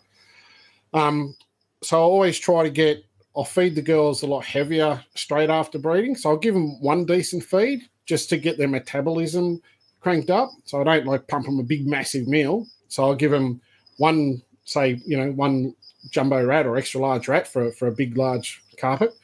Um, 0.92 1.34
so 1.82 1.98
I 1.98 2.02
always 2.02 2.38
try 2.38 2.62
to 2.62 2.70
get. 2.70 3.04
I'll 3.36 3.44
feed 3.44 3.74
the 3.74 3.82
girls 3.82 4.22
a 4.22 4.28
lot 4.28 4.44
heavier 4.44 5.02
straight 5.16 5.50
after 5.50 5.78
breeding. 5.78 6.14
So 6.14 6.30
I'll 6.30 6.36
give 6.36 6.54
them 6.54 6.80
one 6.80 7.04
decent 7.04 7.42
feed 7.42 7.80
just 8.06 8.28
to 8.28 8.36
get 8.36 8.58
their 8.58 8.68
metabolism 8.68 9.60
cranked 10.00 10.30
up. 10.30 10.50
So 10.64 10.80
I 10.80 10.84
don't 10.84 11.06
like 11.06 11.26
pump 11.26 11.46
them 11.46 11.58
a 11.58 11.64
big 11.64 11.86
massive 11.86 12.28
meal. 12.28 12.66
So 12.88 13.02
I'll 13.02 13.16
give 13.16 13.32
them 13.32 13.60
one, 13.96 14.40
say, 14.64 15.00
you 15.04 15.16
know, 15.16 15.32
one 15.32 15.74
jumbo 16.10 16.44
rat 16.44 16.66
or 16.66 16.76
extra 16.76 17.00
large 17.00 17.28
rat 17.28 17.48
for 17.48 17.72
for 17.72 17.88
a 17.88 17.92
big 17.92 18.16
large 18.16 18.62
carpet, 18.76 19.14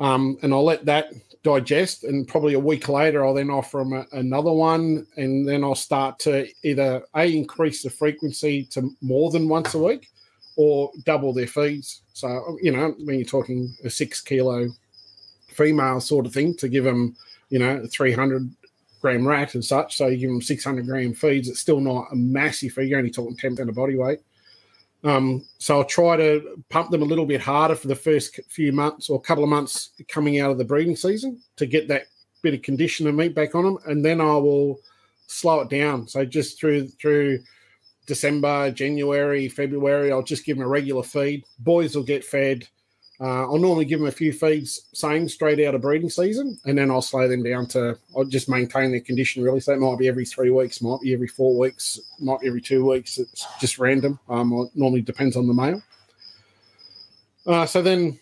um, 0.00 0.38
and 0.42 0.52
I'll 0.52 0.64
let 0.64 0.84
that 0.86 1.12
digest. 1.42 2.04
And 2.04 2.26
probably 2.26 2.54
a 2.54 2.60
week 2.60 2.88
later, 2.88 3.24
I'll 3.24 3.34
then 3.34 3.50
offer 3.50 3.78
them 3.78 3.92
a, 3.92 4.06
another 4.12 4.52
one, 4.52 5.06
and 5.16 5.46
then 5.46 5.62
I'll 5.62 5.74
start 5.74 6.18
to 6.20 6.48
either 6.64 7.02
a 7.14 7.36
increase 7.36 7.82
the 7.82 7.90
frequency 7.90 8.64
to 8.70 8.90
more 9.00 9.30
than 9.30 9.48
once 9.48 9.74
a 9.74 9.78
week, 9.78 10.08
or 10.56 10.90
double 11.04 11.32
their 11.32 11.46
feeds. 11.46 12.02
So 12.12 12.58
you 12.60 12.72
know, 12.72 12.94
when 13.04 13.16
you're 13.16 13.24
talking 13.24 13.74
a 13.84 13.90
six 13.90 14.20
kilo 14.20 14.68
female 15.48 16.00
sort 16.00 16.26
of 16.26 16.32
thing, 16.32 16.54
to 16.56 16.68
give 16.68 16.84
them, 16.84 17.16
you 17.50 17.58
know, 17.58 17.76
a 17.78 17.86
300 17.86 18.50
gram 19.00 19.26
rat 19.26 19.54
and 19.54 19.64
such. 19.64 19.96
So 19.96 20.06
you 20.06 20.18
give 20.18 20.30
them 20.30 20.42
600 20.42 20.86
gram 20.86 21.14
feeds. 21.14 21.48
It's 21.48 21.60
still 21.60 21.80
not 21.80 22.08
a 22.12 22.16
massive 22.16 22.72
feed. 22.72 22.88
You're 22.88 22.98
only 22.98 23.10
talking 23.10 23.36
10% 23.36 23.68
of 23.68 23.74
body 23.74 23.96
weight. 23.96 24.20
Um, 25.02 25.46
so 25.58 25.78
I'll 25.78 25.84
try 25.84 26.16
to 26.16 26.62
pump 26.68 26.90
them 26.90 27.02
a 27.02 27.06
little 27.06 27.24
bit 27.24 27.40
harder 27.40 27.74
for 27.74 27.88
the 27.88 27.94
first 27.94 28.38
few 28.48 28.72
months 28.72 29.08
or 29.08 29.20
couple 29.20 29.44
of 29.44 29.50
months 29.50 29.90
coming 30.08 30.40
out 30.40 30.50
of 30.50 30.58
the 30.58 30.64
breeding 30.64 30.96
season 30.96 31.40
to 31.56 31.66
get 31.66 31.88
that 31.88 32.04
bit 32.42 32.54
of 32.54 32.62
condition 32.62 33.06
and 33.06 33.16
meat 33.16 33.34
back 33.34 33.54
on 33.54 33.64
them, 33.64 33.78
and 33.86 34.04
then 34.04 34.20
I 34.20 34.36
will 34.36 34.78
slow 35.26 35.60
it 35.60 35.70
down. 35.70 36.08
So 36.08 36.24
just 36.24 36.58
through 36.58 36.88
through 36.88 37.40
December, 38.06 38.70
January, 38.70 39.48
February, 39.48 40.10
I'll 40.10 40.22
just 40.22 40.44
give 40.44 40.56
them 40.56 40.66
a 40.66 40.68
regular 40.68 41.02
feed. 41.02 41.44
Boys 41.60 41.94
will 41.94 42.02
get 42.02 42.24
fed. 42.24 42.66
Uh, 43.20 43.42
I'll 43.42 43.58
normally 43.58 43.84
give 43.84 43.98
them 43.98 44.08
a 44.08 44.12
few 44.12 44.32
feeds, 44.32 44.86
same 44.94 45.28
straight 45.28 45.60
out 45.66 45.74
of 45.74 45.82
breeding 45.82 46.08
season, 46.08 46.58
and 46.64 46.78
then 46.78 46.90
I'll 46.90 47.02
slow 47.02 47.28
them 47.28 47.42
down 47.42 47.66
to. 47.68 47.98
I'll 48.16 48.24
just 48.24 48.48
maintain 48.48 48.90
their 48.90 49.00
condition 49.00 49.42
really. 49.42 49.60
So 49.60 49.74
it 49.74 49.78
might 49.78 49.98
be 49.98 50.08
every 50.08 50.24
three 50.24 50.48
weeks, 50.48 50.80
might 50.80 51.02
be 51.02 51.12
every 51.12 51.26
four 51.26 51.58
weeks, 51.58 52.00
might 52.18 52.40
be 52.40 52.48
every 52.48 52.62
two 52.62 52.88
weeks. 52.88 53.18
It's 53.18 53.46
just 53.60 53.78
random. 53.78 54.18
Um, 54.30 54.52
it 54.52 54.70
normally 54.74 55.02
depends 55.02 55.36
on 55.36 55.46
the 55.46 55.52
male. 55.52 55.82
Uh, 57.46 57.66
so 57.66 57.82
then 57.82 58.18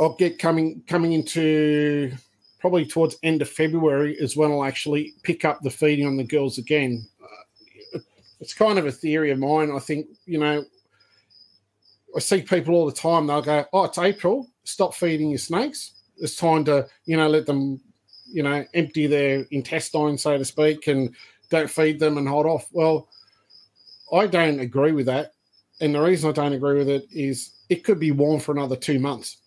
I'll 0.00 0.14
get 0.14 0.38
coming 0.38 0.82
coming 0.88 1.12
into 1.12 2.12
probably 2.58 2.84
towards 2.84 3.16
end 3.22 3.40
of 3.40 3.48
February 3.48 4.14
is 4.14 4.36
when 4.36 4.50
I'll 4.50 4.64
actually 4.64 5.14
pick 5.22 5.44
up 5.44 5.60
the 5.62 5.70
feeding 5.70 6.06
on 6.06 6.16
the 6.16 6.24
girls 6.24 6.58
again. 6.58 7.06
Uh, 7.22 7.98
it's 8.40 8.54
kind 8.54 8.80
of 8.80 8.86
a 8.86 8.92
theory 8.92 9.30
of 9.30 9.38
mine. 9.38 9.70
I 9.70 9.78
think 9.78 10.08
you 10.26 10.38
know 10.38 10.64
I 12.14 12.20
see 12.20 12.42
people 12.42 12.74
all 12.74 12.86
the 12.86 12.92
time. 12.92 13.26
They'll 13.26 13.42
go, 13.42 13.64
"Oh, 13.72 13.84
it's 13.84 13.98
April. 13.98 14.50
Stop 14.64 14.94
feeding 14.94 15.30
your 15.30 15.38
snakes. 15.38 15.92
It's 16.18 16.36
time 16.36 16.64
to, 16.66 16.88
you 17.06 17.16
know, 17.16 17.28
let 17.28 17.46
them, 17.46 17.80
you 18.26 18.42
know, 18.42 18.64
empty 18.74 19.06
their 19.06 19.46
intestine, 19.50 20.18
so 20.18 20.36
to 20.36 20.44
speak, 20.44 20.86
and 20.86 21.14
don't 21.50 21.70
feed 21.70 21.98
them 21.98 22.18
and 22.18 22.28
hold 22.28 22.46
off." 22.46 22.68
Well, 22.72 23.08
I 24.12 24.26
don't 24.26 24.60
agree 24.60 24.92
with 24.92 25.06
that, 25.06 25.32
and 25.80 25.94
the 25.94 26.02
reason 26.02 26.28
I 26.28 26.32
don't 26.32 26.52
agree 26.52 26.78
with 26.78 26.88
it 26.88 27.06
is 27.10 27.52
it 27.68 27.82
could 27.84 27.98
be 27.98 28.10
warm 28.10 28.40
for 28.40 28.52
another 28.52 28.76
two 28.76 28.98
months. 28.98 29.38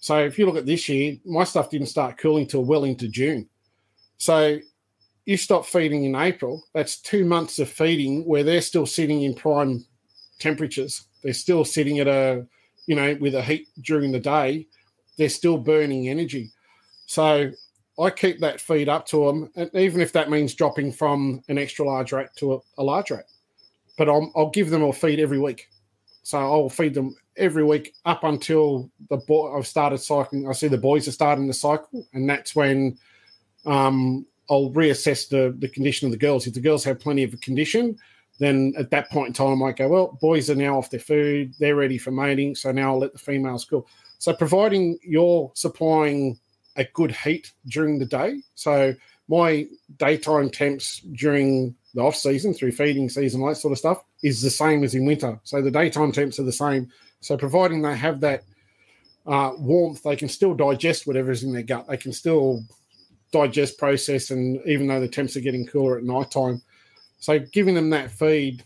So 0.00 0.18
if 0.18 0.38
you 0.38 0.46
look 0.46 0.56
at 0.56 0.66
this 0.66 0.88
year, 0.88 1.16
my 1.24 1.44
stuff 1.44 1.70
didn't 1.70 1.86
start 1.86 2.18
cooling 2.18 2.46
till 2.46 2.64
well 2.64 2.84
into 2.84 3.08
June. 3.08 3.48
So 4.18 4.58
you 5.24 5.36
stop 5.36 5.64
feeding 5.64 6.04
in 6.04 6.16
April, 6.16 6.64
that's 6.74 7.00
two 7.00 7.24
months 7.24 7.58
of 7.58 7.68
feeding 7.68 8.24
where 8.26 8.42
they're 8.42 8.60
still 8.60 8.86
sitting 8.86 9.22
in 9.22 9.34
prime 9.34 9.84
temperatures. 10.40 11.04
They're 11.22 11.32
still 11.32 11.64
sitting 11.64 11.98
at 11.98 12.08
a, 12.08 12.46
you 12.86 12.96
know, 12.96 13.16
with 13.20 13.34
a 13.34 13.42
heat 13.42 13.68
during 13.80 14.12
the 14.12 14.20
day. 14.20 14.66
They're 15.18 15.28
still 15.28 15.58
burning 15.58 16.08
energy. 16.08 16.50
So 17.06 17.50
I 17.98 18.10
keep 18.10 18.40
that 18.40 18.60
feed 18.60 18.88
up 18.88 19.06
to 19.06 19.26
them, 19.26 19.50
and 19.54 19.70
even 19.74 20.00
if 20.00 20.12
that 20.12 20.30
means 20.30 20.54
dropping 20.54 20.92
from 20.92 21.42
an 21.48 21.58
extra 21.58 21.84
large 21.84 22.12
rat 22.12 22.34
to 22.36 22.54
a, 22.54 22.58
a 22.78 22.82
large 22.82 23.10
rat. 23.10 23.26
But 23.98 24.08
I'll, 24.08 24.32
I'll 24.34 24.50
give 24.50 24.70
them 24.70 24.82
a 24.82 24.92
feed 24.92 25.20
every 25.20 25.38
week. 25.38 25.68
So 26.22 26.38
I'll 26.38 26.70
feed 26.70 26.94
them 26.94 27.14
every 27.36 27.64
week 27.64 27.94
up 28.04 28.24
until 28.24 28.90
the 29.10 29.18
boy 29.18 29.56
I've 29.56 29.66
started 29.66 29.98
cycling. 29.98 30.48
I 30.48 30.52
see 30.52 30.68
the 30.68 30.78
boys 30.78 31.06
are 31.08 31.12
starting 31.12 31.46
the 31.46 31.54
cycle, 31.54 32.06
and 32.14 32.28
that's 32.28 32.56
when 32.56 32.96
um, 33.66 34.26
I'll 34.48 34.70
reassess 34.70 35.28
the 35.28 35.54
the 35.58 35.68
condition 35.68 36.06
of 36.06 36.12
the 36.12 36.18
girls. 36.18 36.46
If 36.46 36.54
the 36.54 36.60
girls 36.60 36.84
have 36.84 37.00
plenty 37.00 37.22
of 37.24 37.38
condition, 37.40 37.98
then 38.38 38.72
at 38.76 38.90
that 38.90 39.10
point 39.10 39.28
in 39.28 39.32
time, 39.34 39.62
I 39.62 39.72
go, 39.72 39.88
well, 39.88 40.18
boys 40.20 40.50
are 40.50 40.54
now 40.54 40.78
off 40.78 40.90
their 40.90 41.00
food, 41.00 41.54
they're 41.58 41.76
ready 41.76 41.98
for 41.98 42.10
mating, 42.10 42.54
so 42.54 42.72
now 42.72 42.92
I'll 42.92 42.98
let 42.98 43.12
the 43.12 43.18
females 43.18 43.64
go. 43.64 43.86
So 44.18 44.32
providing 44.32 44.98
you're 45.02 45.50
supplying 45.54 46.38
a 46.76 46.84
good 46.84 47.12
heat 47.12 47.52
during 47.66 47.98
the 47.98 48.06
day. 48.06 48.40
So 48.54 48.94
my 49.28 49.66
daytime 49.98 50.50
temps 50.50 51.00
during 51.12 51.74
the 51.94 52.02
off 52.02 52.16
season 52.16 52.54
through 52.54 52.72
feeding 52.72 53.08
season, 53.08 53.46
that 53.46 53.56
sort 53.56 53.72
of 53.72 53.78
stuff, 53.78 54.02
is 54.22 54.40
the 54.40 54.50
same 54.50 54.82
as 54.84 54.94
in 54.94 55.04
winter. 55.04 55.38
So 55.44 55.60
the 55.60 55.70
daytime 55.70 56.12
temps 56.12 56.38
are 56.38 56.44
the 56.44 56.52
same. 56.52 56.90
So 57.20 57.36
providing 57.36 57.82
they 57.82 57.96
have 57.96 58.20
that 58.20 58.44
uh, 59.26 59.52
warmth, 59.58 60.02
they 60.02 60.16
can 60.16 60.28
still 60.28 60.54
digest 60.54 61.06
whatever's 61.06 61.44
in 61.44 61.52
their 61.52 61.62
gut. 61.62 61.86
They 61.88 61.96
can 61.96 62.12
still 62.12 62.62
digest 63.30 63.78
process, 63.78 64.30
and 64.30 64.60
even 64.66 64.86
though 64.86 65.00
the 65.00 65.08
temps 65.08 65.36
are 65.36 65.40
getting 65.40 65.66
cooler 65.66 65.98
at 65.98 66.04
night 66.04 66.30
time, 66.30 66.62
so 67.22 67.38
giving 67.38 67.76
them 67.76 67.88
that 67.90 68.10
feed, 68.10 68.64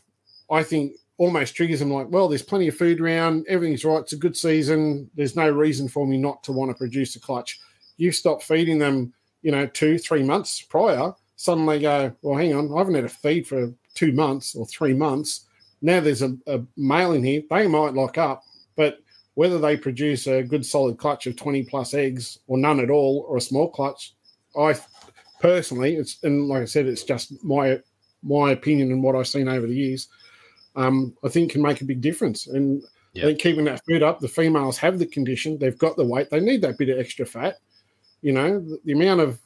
I 0.50 0.62
think 0.62 0.94
almost 1.18 1.54
triggers 1.54 1.80
them 1.80 1.90
like, 1.90 2.08
well, 2.08 2.26
there's 2.26 2.42
plenty 2.42 2.68
of 2.68 2.74
food 2.74 3.02
around, 3.02 3.44
everything's 3.50 3.84
right, 3.84 4.00
it's 4.00 4.14
a 4.14 4.16
good 4.16 4.34
season. 4.34 5.10
There's 5.14 5.36
no 5.36 5.50
reason 5.50 5.88
for 5.88 6.06
me 6.06 6.16
not 6.16 6.42
to 6.44 6.52
want 6.52 6.70
to 6.70 6.74
produce 6.74 7.16
a 7.16 7.20
clutch. 7.20 7.60
You 7.98 8.10
stop 8.12 8.42
feeding 8.42 8.78
them, 8.78 9.12
you 9.42 9.52
know, 9.52 9.66
two, 9.66 9.98
three 9.98 10.22
months 10.22 10.62
prior, 10.62 11.12
suddenly 11.36 11.80
go, 11.80 12.10
well, 12.22 12.38
hang 12.38 12.54
on, 12.54 12.72
I 12.74 12.78
haven't 12.78 12.94
had 12.94 13.04
a 13.04 13.10
feed 13.10 13.46
for 13.46 13.74
two 13.92 14.12
months 14.12 14.54
or 14.54 14.64
three 14.64 14.94
months. 14.94 15.44
Now 15.82 16.00
there's 16.00 16.22
a, 16.22 16.34
a 16.46 16.62
male 16.78 17.12
in 17.12 17.22
here, 17.22 17.42
they 17.50 17.68
might 17.68 17.92
lock 17.92 18.16
up, 18.16 18.42
but 18.74 19.00
whether 19.34 19.58
they 19.58 19.76
produce 19.76 20.26
a 20.28 20.42
good 20.42 20.64
solid 20.64 20.96
clutch 20.96 21.26
of 21.26 21.36
20 21.36 21.64
plus 21.64 21.92
eggs 21.92 22.38
or 22.46 22.56
none 22.56 22.80
at 22.80 22.88
all 22.88 23.26
or 23.28 23.36
a 23.36 23.42
small 23.42 23.68
clutch, 23.68 24.14
I 24.58 24.76
personally, 25.42 25.96
it's 25.96 26.16
and 26.22 26.48
like 26.48 26.62
I 26.62 26.64
said, 26.64 26.86
it's 26.86 27.04
just 27.04 27.44
my 27.44 27.80
my 28.26 28.50
opinion 28.52 28.90
and 28.90 29.02
what 29.02 29.16
I've 29.16 29.28
seen 29.28 29.48
over 29.48 29.66
the 29.66 29.74
years. 29.74 30.08
Um, 30.74 31.16
I 31.24 31.28
think 31.28 31.52
can 31.52 31.62
make 31.62 31.80
a 31.80 31.86
big 31.86 32.00
difference. 32.00 32.46
And 32.46 32.82
I 33.16 33.20
think 33.20 33.40
keeping 33.40 33.64
that 33.64 33.82
food 33.86 34.02
up, 34.02 34.20
the 34.20 34.28
females 34.28 34.76
have 34.78 34.98
the 34.98 35.06
condition, 35.06 35.58
they've 35.58 35.78
got 35.78 35.96
the 35.96 36.04
weight, 36.04 36.28
they 36.30 36.40
need 36.40 36.60
that 36.62 36.76
bit 36.76 36.90
of 36.90 36.98
extra 36.98 37.24
fat. 37.24 37.56
You 38.20 38.32
know, 38.32 38.60
the, 38.60 38.78
the 38.84 38.92
amount 38.92 39.20
of 39.20 39.38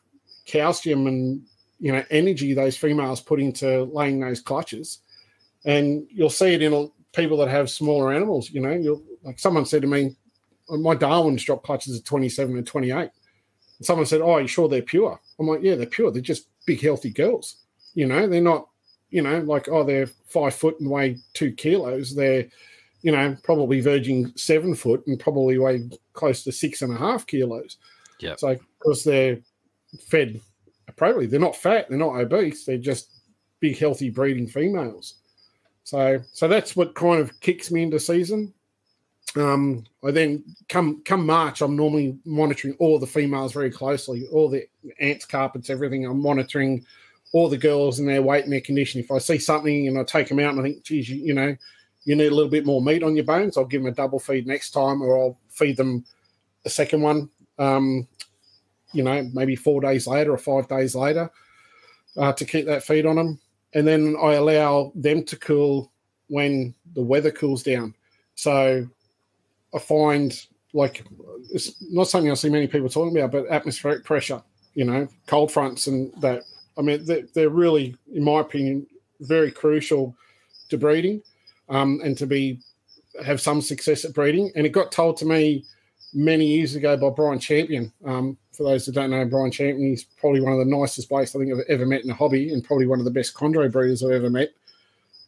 calcium 0.47 1.07
and 1.07 1.43
you 1.78 1.93
know 1.93 2.02
energy 2.11 2.52
those 2.52 2.77
females 2.77 3.20
put 3.20 3.40
into 3.40 3.85
laying 3.85 4.20
those 4.20 4.40
clutches, 4.40 4.98
and 5.65 6.07
you'll 6.11 6.31
see 6.31 6.55
it 6.55 6.62
in 6.62 6.90
people 7.12 7.36
that 7.39 7.48
have 7.48 7.70
smaller 7.70 8.12
animals. 8.12 8.51
You 8.51 8.61
know, 8.61 8.73
you'll 8.73 9.02
like 9.23 9.39
someone 9.39 9.66
said 9.66 9.82
to 9.82 9.89
me, 9.89 10.16
my 10.69 10.94
Darwin's 10.94 11.44
drop 11.44 11.62
clutches 11.62 11.98
are 11.98 12.02
27 12.02 12.57
and 12.57 12.66
28. 12.66 12.97
And 12.97 13.11
someone 13.82 14.07
said, 14.07 14.20
Oh, 14.20 14.39
you 14.39 14.47
sure 14.47 14.69
they're 14.69 14.82
pure? 14.82 15.20
I'm 15.39 15.47
like, 15.47 15.62
Yeah, 15.62 15.74
they're 15.74 15.86
pure. 15.86 16.11
They're 16.11 16.23
just 16.23 16.48
big, 16.66 16.81
healthy 16.81 17.11
girls. 17.11 17.57
You 17.94 18.07
know, 18.07 18.27
they're 18.27 18.40
not, 18.40 18.69
you 19.11 19.23
know, 19.23 19.41
like, 19.41 19.69
oh, 19.69 19.85
they're 19.85 20.07
five 20.27 20.55
foot 20.55 20.78
and 20.81 20.91
weigh 20.91 21.19
two 21.35 21.53
kilos. 21.53 22.15
They're, 22.15 22.47
you 23.03 23.12
know, 23.12 23.37
probably 23.43 23.81
verging 23.81 24.32
seven 24.37 24.74
foot 24.74 25.07
and 25.07 25.19
probably 25.19 25.59
weigh 25.59 25.89
close 26.12 26.45
to 26.45 26.53
six 26.53 26.82
and 26.82 26.95
a 26.95 26.99
half 26.99 27.27
kilos. 27.27 27.77
Yeah. 28.20 28.37
So, 28.37 28.57
because 28.78 29.05
they're 29.05 29.39
fed 30.07 30.41
appropriately, 30.89 31.27
they're 31.27 31.41
not 31.41 31.57
fat, 31.57 31.89
they're 31.89 31.99
not 31.99 32.16
obese, 32.16 32.65
they're 32.65 32.78
just 32.78 33.11
big, 33.61 33.78
healthy 33.78 34.11
breeding 34.11 34.47
females. 34.47 35.16
So, 35.85 36.20
so 36.32 36.47
that's 36.47 36.77
what 36.77 36.95
kind 36.95 37.20
of 37.20 37.41
kicks 37.41 37.70
me 37.70 37.82
into 37.82 37.99
season. 37.99 38.53
Um, 39.37 39.85
I 40.05 40.11
then 40.11 40.45
come 40.69 41.03
come 41.05 41.24
March, 41.24 41.62
I'm 41.62 41.77
normally 41.77 42.19
monitoring 42.24 42.74
all 42.78 42.99
the 42.99 43.07
females 43.07 43.53
very 43.53 43.70
closely, 43.70 44.27
all 44.32 44.49
the 44.49 44.66
ants, 44.99 45.24
carpets, 45.24 45.70
everything. 45.70 46.05
I'm 46.05 46.20
monitoring 46.20 46.85
all 47.32 47.48
the 47.48 47.59
girls 47.59 47.98
and 47.98 48.09
their 48.09 48.23
weight 48.23 48.44
and 48.44 48.52
their 48.52 48.61
condition. 48.61 49.01
If 49.01 49.11
I 49.11 49.19
see 49.19 49.39
something 49.39 49.89
and 49.89 49.98
I 49.98 50.05
take 50.05 50.28
them 50.28 50.40
out 50.40 50.52
and 50.52 50.61
I 50.61 50.65
think, 50.65 50.82
geez, 50.82 51.09
you, 51.09 51.16
you 51.16 51.35
know, 51.35 51.57
you 52.05 52.16
need 52.16 52.32
a 52.32 52.35
little 52.35 52.51
bit 52.51 52.66
more 52.66 52.82
meat 52.82 53.02
on 53.02 53.15
your 53.15 53.24
bones, 53.24 53.57
I'll 53.57 53.65
give 53.65 53.82
them 53.82 53.93
a 53.93 53.94
double 53.94 54.19
feed 54.19 54.47
next 54.47 54.70
time, 54.70 55.02
or 55.02 55.19
I'll 55.19 55.39
feed 55.48 55.77
them 55.77 56.05
a 56.65 56.70
second 56.70 57.02
one. 57.02 57.28
Um, 57.59 58.09
you 58.93 59.05
know, 59.05 59.28
maybe 59.32 59.55
four 59.55 59.81
days 59.81 60.07
later 60.07 60.32
or 60.32 60.39
five 60.39 60.66
days 60.69 60.94
later 60.94 61.31
uh, 62.16 62.32
to 62.32 62.44
keep 62.44 62.66
that 62.66 62.82
feed 62.82 63.07
on 63.07 63.16
them. 63.16 63.39
And 63.74 63.86
then 63.86 64.16
I 64.20 64.32
allow 64.32 64.93
them 64.97 65.23
to 65.24 65.36
cool 65.36 65.93
when 66.28 66.74
the 66.94 67.02
weather 67.02 67.31
cools 67.31 67.62
down. 67.62 67.94
So 68.35 68.89
I 69.74 69.78
find 69.78 70.35
like 70.73 71.05
it's 71.52 71.82
not 71.90 72.09
something 72.09 72.31
I 72.31 72.35
see 72.35 72.48
many 72.48 72.66
people 72.66 72.89
talking 72.89 73.16
about, 73.16 73.32
but 73.32 73.52
atmospheric 73.52 74.05
pressure, 74.05 74.43
you 74.74 74.85
know, 74.85 75.07
cold 75.27 75.52
fronts 75.52 75.86
and 75.86 76.12
that. 76.20 76.43
I 76.81 76.82
mean, 76.82 77.05
they're, 77.05 77.27
they're 77.35 77.51
really, 77.51 77.94
in 78.12 78.24
my 78.24 78.40
opinion, 78.40 78.86
very 79.20 79.52
crucial 79.52 80.16
to 80.70 80.78
breeding 80.78 81.23
um, 81.69 82.01
and 82.02 82.16
to 82.16 82.27
be 82.27 82.59
have 83.24 83.40
some 83.40 83.61
success 83.61 84.05
at 84.05 84.15
breeding. 84.15 84.51
And 84.57 84.66
it 84.66 84.70
got 84.70 84.90
told 84.90 85.19
to 85.19 85.27
me 85.27 85.65
many 86.15 86.47
years 86.47 86.74
ago 86.74 86.97
by 86.97 87.11
Brian 87.11 87.39
Champion. 87.39 87.93
Um, 88.07 88.39
for 88.52 88.65
those 88.65 88.86
that 88.86 88.94
don't 88.94 89.11
know, 89.11 89.24
Brian 89.27 89.51
Champion, 89.51 89.90
he's 89.90 90.05
probably 90.05 90.40
one 90.40 90.55
of 90.55 90.59
the 90.59 90.65
nicest 90.65 91.11
blokes 91.11 91.36
I 91.36 91.39
think 91.39 91.52
I've 91.52 91.65
ever 91.69 91.85
met 91.85 92.01
in 92.01 92.09
the 92.09 92.15
hobby, 92.15 92.52
and 92.52 92.65
probably 92.65 92.86
one 92.86 92.98
of 92.98 93.05
the 93.05 93.11
best 93.11 93.35
chondro 93.35 93.70
breeders 93.70 94.02
I've 94.02 94.11
ever 94.12 94.31
met. 94.31 94.51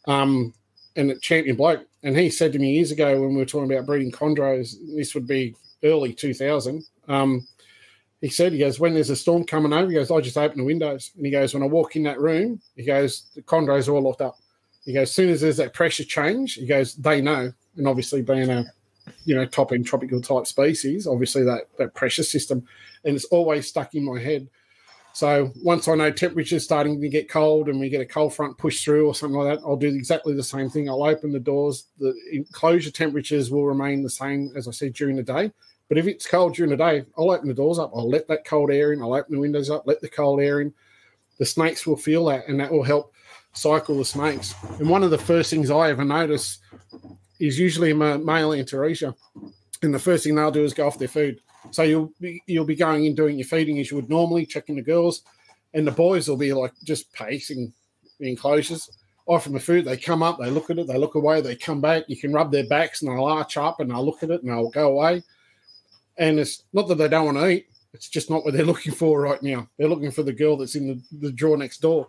Um, 0.05 0.53
and 0.95 1.11
a 1.11 1.19
champion 1.19 1.55
bloke. 1.55 1.85
And 2.03 2.17
he 2.17 2.29
said 2.29 2.51
to 2.53 2.59
me 2.59 2.73
years 2.73 2.91
ago 2.91 3.21
when 3.21 3.29
we 3.29 3.37
were 3.37 3.45
talking 3.45 3.71
about 3.71 3.85
breeding 3.85 4.11
chondros, 4.11 4.75
this 4.95 5.15
would 5.15 5.27
be 5.27 5.55
early 5.83 6.13
2000. 6.13 6.83
Um, 7.07 7.47
he 8.23 8.29
said, 8.29 8.53
he 8.53 8.59
goes, 8.59 8.79
when 8.79 8.93
there's 8.93 9.09
a 9.09 9.17
storm 9.17 9.43
coming 9.43 9.73
over, 9.73 9.91
he 9.91 9.95
goes, 9.95 10.09
I 10.09 10.21
just 10.21 10.37
open 10.37 10.57
the 10.57 10.63
windows. 10.63 11.11
And 11.17 11.25
he 11.25 11.31
goes, 11.31 11.53
when 11.53 11.61
I 11.61 11.65
walk 11.65 11.97
in 11.97 12.03
that 12.03 12.21
room, 12.21 12.61
he 12.77 12.85
goes, 12.85 13.25
the 13.35 13.41
chondros 13.41 13.89
are 13.89 13.91
all 13.91 14.01
locked 14.01 14.21
up. 14.21 14.37
He 14.85 14.93
goes, 14.93 15.09
as 15.09 15.13
soon 15.13 15.29
as 15.29 15.41
there's 15.41 15.57
that 15.57 15.73
pressure 15.73 16.05
change, 16.05 16.53
he 16.53 16.65
goes, 16.65 16.95
they 16.95 17.19
know. 17.19 17.51
And 17.75 17.85
obviously, 17.85 18.21
being 18.21 18.49
a 18.49 18.63
you 19.25 19.35
know 19.35 19.45
top 19.45 19.73
end 19.73 19.85
tropical 19.85 20.21
type 20.21 20.47
species, 20.47 21.05
obviously 21.05 21.43
that 21.43 21.63
that 21.77 21.95
pressure 21.95 22.23
system, 22.23 22.65
and 23.03 23.13
it's 23.13 23.25
always 23.25 23.67
stuck 23.67 23.93
in 23.93 24.05
my 24.05 24.21
head. 24.21 24.47
So 25.11 25.51
once 25.61 25.89
I 25.89 25.95
know 25.95 26.09
temperature's 26.09 26.63
starting 26.63 27.01
to 27.01 27.09
get 27.09 27.29
cold 27.29 27.67
and 27.67 27.77
we 27.77 27.89
get 27.89 27.99
a 27.99 28.05
cold 28.05 28.33
front 28.33 28.57
push 28.57 28.85
through 28.85 29.05
or 29.05 29.13
something 29.13 29.37
like 29.37 29.57
that, 29.59 29.65
I'll 29.65 29.75
do 29.75 29.89
exactly 29.89 30.33
the 30.33 30.43
same 30.43 30.69
thing. 30.69 30.89
I'll 30.89 31.03
open 31.03 31.33
the 31.33 31.41
doors. 31.41 31.87
The 31.99 32.15
enclosure 32.31 32.89
temperatures 32.89 33.51
will 33.51 33.65
remain 33.65 34.01
the 34.01 34.09
same 34.09 34.53
as 34.55 34.65
I 34.67 34.71
said 34.71 34.93
during 34.93 35.17
the 35.17 35.23
day. 35.23 35.51
But 35.89 35.97
if 35.97 36.07
it's 36.07 36.27
cold 36.27 36.55
during 36.55 36.71
the 36.71 36.77
day, 36.77 37.05
I'll 37.17 37.31
open 37.31 37.47
the 37.47 37.53
doors 37.53 37.79
up. 37.79 37.91
I'll 37.93 38.09
let 38.09 38.27
that 38.27 38.45
cold 38.45 38.71
air 38.71 38.93
in. 38.93 39.01
I'll 39.01 39.13
open 39.13 39.35
the 39.35 39.41
windows 39.41 39.69
up, 39.69 39.83
let 39.85 40.01
the 40.01 40.09
cold 40.09 40.39
air 40.39 40.61
in. 40.61 40.73
The 41.39 41.45
snakes 41.45 41.85
will 41.85 41.97
feel 41.97 42.25
that, 42.25 42.47
and 42.47 42.59
that 42.59 42.71
will 42.71 42.83
help 42.83 43.13
cycle 43.53 43.97
the 43.97 44.05
snakes. 44.05 44.55
And 44.79 44.89
one 44.89 45.03
of 45.03 45.11
the 45.11 45.17
first 45.17 45.49
things 45.49 45.69
I 45.69 45.89
ever 45.89 46.05
notice 46.05 46.59
is 47.39 47.59
usually 47.59 47.91
a 47.91 47.95
male 47.95 48.51
Antaresia. 48.51 49.13
And 49.81 49.93
the 49.93 49.99
first 49.99 50.23
thing 50.23 50.35
they'll 50.35 50.51
do 50.51 50.63
is 50.63 50.73
go 50.73 50.87
off 50.87 50.97
their 50.97 51.07
food. 51.07 51.41
So 51.71 51.83
you'll 51.83 52.11
be 52.19 52.41
you'll 52.47 52.65
be 52.65 52.75
going 52.75 53.05
in 53.05 53.15
doing 53.15 53.37
your 53.37 53.47
feeding 53.47 53.79
as 53.79 53.89
you 53.89 53.97
would 53.97 54.09
normally, 54.09 54.45
checking 54.45 54.75
the 54.75 54.81
girls, 54.81 55.23
and 55.73 55.87
the 55.87 55.91
boys 55.91 56.27
will 56.27 56.37
be 56.37 56.53
like 56.53 56.73
just 56.83 57.11
pacing 57.13 57.73
the 58.19 58.29
enclosures. 58.29 58.89
Offering 59.25 59.53
the 59.53 59.59
food, 59.61 59.85
they 59.85 59.95
come 59.95 60.21
up, 60.21 60.37
they 60.37 60.49
look 60.49 60.69
at 60.69 60.79
it, 60.79 60.87
they 60.87 60.97
look 60.97 61.15
away, 61.15 61.39
they 61.39 61.55
come 61.55 61.79
back. 61.79 62.03
You 62.07 62.17
can 62.17 62.33
rub 62.33 62.51
their 62.51 62.67
backs 62.67 63.01
and 63.01 63.09
they'll 63.09 63.23
arch 63.23 63.55
up 63.55 63.79
and 63.79 63.89
they'll 63.89 64.05
look 64.05 64.21
at 64.21 64.29
it 64.29 64.43
and 64.43 64.51
they'll 64.51 64.69
go 64.69 64.91
away. 64.91 65.23
And 66.17 66.39
it's 66.39 66.63
not 66.73 66.87
that 66.87 66.95
they 66.95 67.07
don't 67.07 67.25
want 67.25 67.37
to 67.37 67.47
eat, 67.47 67.67
it's 67.93 68.09
just 68.09 68.29
not 68.29 68.43
what 68.43 68.53
they're 68.53 68.65
looking 68.73 68.93
for 68.93 69.21
right 69.21 69.41
now. 69.41 69.67
They're 69.77 69.87
looking 69.87 70.11
for 70.11 70.23
the 70.23 70.33
girl 70.33 70.57
that's 70.57 70.75
in 70.75 70.87
the, 70.87 71.01
the 71.19 71.31
drawer 71.31 71.57
next 71.57 71.81
door. 71.81 72.07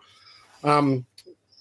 Um, 0.63 1.07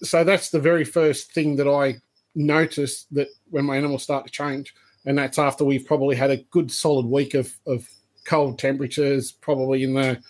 so 0.02 0.24
that's 0.24 0.50
the 0.50 0.60
very 0.60 0.84
first 0.84 1.32
thing 1.32 1.56
that 1.56 1.68
I 1.68 1.96
notice 2.34 3.04
that 3.12 3.28
when 3.50 3.64
my 3.64 3.76
animals 3.76 4.02
start 4.02 4.26
to 4.26 4.32
change, 4.32 4.74
and 5.06 5.16
that's 5.18 5.38
after 5.38 5.64
we've 5.64 5.86
probably 5.86 6.16
had 6.16 6.30
a 6.30 6.38
good 6.50 6.70
solid 6.70 7.06
week 7.06 7.34
of, 7.34 7.52
of 7.66 7.88
cold 8.24 8.58
temperatures, 8.58 9.32
probably 9.32 9.84
in 9.84 9.94
the 9.94 10.20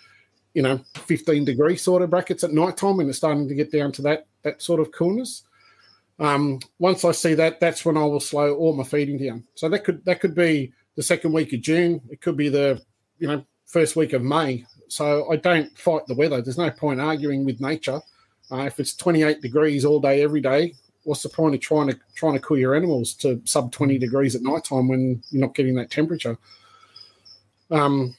you 0.53 0.61
know 0.61 0.79
15 0.95 1.43
degree 1.45 1.75
sort 1.75 2.01
of 2.01 2.09
brackets 2.09 2.43
at 2.43 2.53
night 2.53 2.77
time, 2.77 2.99
and 2.99 3.09
it's 3.09 3.17
starting 3.17 3.47
to 3.47 3.55
get 3.55 3.71
down 3.71 3.91
to 3.93 4.01
that 4.03 4.27
that 4.43 4.61
sort 4.61 4.79
of 4.79 4.91
coolness. 4.91 5.43
Um, 6.19 6.59
once 6.79 7.03
I 7.03 7.11
see 7.11 7.33
that, 7.33 7.59
that's 7.59 7.83
when 7.83 7.97
I 7.97 8.05
will 8.05 8.21
slow 8.21 8.55
all 8.55 8.73
my 8.73 8.83
feeding 8.83 9.17
down. 9.17 9.43
So 9.55 9.67
that 9.69 9.83
could 9.83 10.03
that 10.05 10.19
could 10.19 10.35
be 10.35 10.73
the 10.95 11.03
second 11.03 11.33
week 11.33 11.53
of 11.53 11.61
June. 11.61 12.01
It 12.09 12.21
could 12.21 12.37
be 12.37 12.49
the 12.49 12.81
you 13.19 13.27
know 13.27 13.45
first 13.65 13.95
week 13.95 14.13
of 14.13 14.23
May. 14.23 14.65
So 14.87 15.31
I 15.31 15.35
don't 15.37 15.75
fight 15.77 16.05
the 16.07 16.15
weather. 16.15 16.41
There's 16.41 16.57
no 16.57 16.71
point 16.71 17.01
arguing 17.01 17.45
with 17.45 17.59
nature. 17.59 18.01
Uh, 18.51 18.61
if 18.61 18.79
it's 18.79 18.95
28 18.95 19.41
degrees 19.41 19.83
all 19.83 19.99
day 19.99 20.21
every 20.21 20.41
day, 20.41 20.73
what's 21.03 21.23
the 21.23 21.29
point 21.29 21.55
of 21.55 21.61
trying 21.61 21.87
to 21.87 21.99
trying 22.15 22.33
to 22.33 22.39
cool 22.39 22.57
your 22.57 22.75
animals 22.75 23.13
to 23.15 23.41
sub 23.45 23.71
20 23.71 23.97
degrees 23.97 24.35
at 24.35 24.41
night 24.41 24.63
time 24.63 24.87
when 24.87 25.23
you're 25.31 25.41
not 25.41 25.55
getting 25.55 25.75
that 25.75 25.91
temperature? 25.91 26.37
Um, 27.71 28.15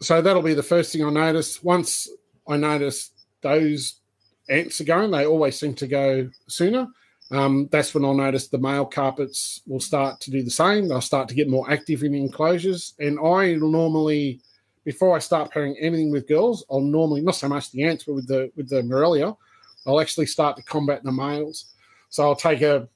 so 0.00 0.20
that'll 0.20 0.42
be 0.42 0.54
the 0.54 0.62
first 0.62 0.92
thing 0.92 1.04
I 1.04 1.10
notice. 1.10 1.62
Once 1.62 2.08
I 2.48 2.56
notice 2.56 3.10
those 3.42 3.96
ants 4.48 4.80
are 4.80 4.84
going, 4.84 5.10
they 5.10 5.26
always 5.26 5.58
seem 5.58 5.74
to 5.74 5.86
go 5.86 6.30
sooner. 6.48 6.88
Um, 7.30 7.68
that's 7.70 7.94
when 7.94 8.04
I'll 8.04 8.14
notice 8.14 8.48
the 8.48 8.58
male 8.58 8.86
carpets 8.86 9.60
will 9.66 9.80
start 9.80 10.20
to 10.20 10.30
do 10.30 10.42
the 10.42 10.50
same. 10.50 10.88
They'll 10.88 11.00
start 11.00 11.28
to 11.28 11.34
get 11.34 11.48
more 11.48 11.70
active 11.70 12.02
in 12.02 12.14
enclosures. 12.14 12.94
And 12.98 13.18
I 13.20 13.54
normally, 13.54 14.40
before 14.84 15.14
I 15.14 15.18
start 15.18 15.50
pairing 15.50 15.76
anything 15.78 16.10
with 16.10 16.28
girls, 16.28 16.64
I'll 16.70 16.80
normally 16.80 17.20
not 17.20 17.34
so 17.34 17.48
much 17.48 17.70
the 17.70 17.84
ants, 17.84 18.04
but 18.04 18.14
with 18.14 18.28
the 18.28 18.50
with 18.56 18.68
the 18.70 18.82
Morelia, 18.82 19.36
I'll 19.86 20.00
actually 20.00 20.26
start 20.26 20.56
to 20.56 20.62
combat 20.62 21.04
the 21.04 21.12
males. 21.12 21.74
So 22.08 22.24
I'll 22.24 22.36
take 22.36 22.62
a 22.62 22.88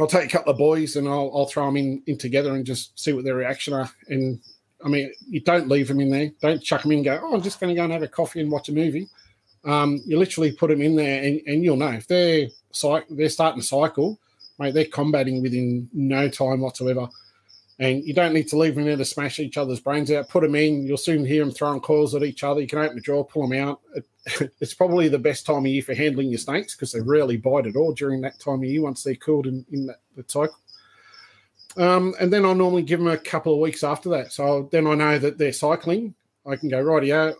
I'll 0.00 0.06
take 0.06 0.26
a 0.26 0.28
couple 0.28 0.52
of 0.52 0.58
boys 0.58 0.94
and 0.94 1.08
I'll, 1.08 1.32
I'll 1.34 1.46
throw 1.46 1.66
them 1.66 1.76
in, 1.76 2.02
in 2.06 2.16
together 2.16 2.54
and 2.54 2.64
just 2.64 2.98
see 2.98 3.12
what 3.12 3.24
their 3.24 3.34
reaction 3.34 3.74
are. 3.74 3.90
And 4.08 4.40
I 4.84 4.88
mean, 4.88 5.12
you 5.28 5.40
don't 5.40 5.68
leave 5.68 5.88
them 5.88 6.00
in 6.00 6.10
there. 6.10 6.30
Don't 6.40 6.62
chuck 6.62 6.82
them 6.82 6.92
in. 6.92 7.02
go. 7.02 7.18
Oh, 7.20 7.34
I'm 7.34 7.42
just 7.42 7.58
going 7.58 7.74
to 7.74 7.76
go 7.76 7.82
and 7.82 7.92
have 7.92 8.04
a 8.04 8.08
coffee 8.08 8.40
and 8.40 8.50
watch 8.50 8.68
a 8.68 8.72
movie. 8.72 9.08
Um, 9.64 10.00
you 10.06 10.16
literally 10.16 10.52
put 10.52 10.70
them 10.70 10.82
in 10.82 10.94
there, 10.94 11.22
and, 11.24 11.40
and 11.46 11.64
you'll 11.64 11.76
know 11.76 11.88
if 11.88 12.06
they're 12.06 12.46
they're 13.10 13.28
starting 13.28 13.60
to 13.60 13.66
cycle, 13.66 14.18
mate. 14.58 14.74
They're 14.74 14.84
combating 14.84 15.42
within 15.42 15.88
no 15.92 16.28
time 16.28 16.60
whatsoever. 16.60 17.08
And 17.80 18.02
you 18.04 18.12
don't 18.12 18.34
need 18.34 18.48
to 18.48 18.58
leave 18.58 18.74
them 18.74 18.84
there 18.84 18.96
to 18.96 19.04
smash 19.04 19.38
each 19.38 19.56
other's 19.56 19.78
brains 19.78 20.10
out. 20.10 20.28
Put 20.28 20.42
them 20.42 20.56
in. 20.56 20.84
You'll 20.84 20.96
soon 20.96 21.24
hear 21.24 21.44
them 21.44 21.54
throwing 21.54 21.80
coils 21.80 22.14
at 22.14 22.24
each 22.24 22.42
other. 22.42 22.60
You 22.60 22.66
can 22.66 22.80
open 22.80 22.96
the 22.96 23.02
drawer, 23.02 23.24
pull 23.24 23.46
them 23.46 23.58
out. 23.60 23.80
It, 23.94 24.50
it's 24.60 24.74
probably 24.74 25.08
the 25.08 25.18
best 25.18 25.46
time 25.46 25.58
of 25.58 25.66
year 25.66 25.82
for 25.82 25.94
handling 25.94 26.28
your 26.28 26.38
snakes 26.38 26.74
because 26.74 26.90
they 26.90 27.00
rarely 27.00 27.36
bite 27.36 27.66
at 27.66 27.76
all 27.76 27.92
during 27.92 28.20
that 28.22 28.40
time 28.40 28.62
of 28.62 28.64
year 28.64 28.82
once 28.82 29.04
they're 29.04 29.14
cooled 29.14 29.46
in, 29.46 29.64
in 29.70 29.86
that 29.86 30.00
the 30.16 30.24
cycle. 30.26 30.56
Um, 31.76 32.14
and 32.18 32.32
then 32.32 32.44
I'll 32.44 32.54
normally 32.54 32.82
give 32.82 32.98
them 32.98 33.08
a 33.08 33.16
couple 33.16 33.54
of 33.54 33.60
weeks 33.60 33.84
after 33.84 34.08
that. 34.10 34.32
So 34.32 34.68
then 34.72 34.86
I 34.88 34.94
know 34.94 35.18
that 35.18 35.38
they're 35.38 35.52
cycling. 35.52 36.14
I 36.44 36.56
can 36.56 36.68
go, 36.68 36.80
right, 36.80 37.04
yeah, 37.04 37.32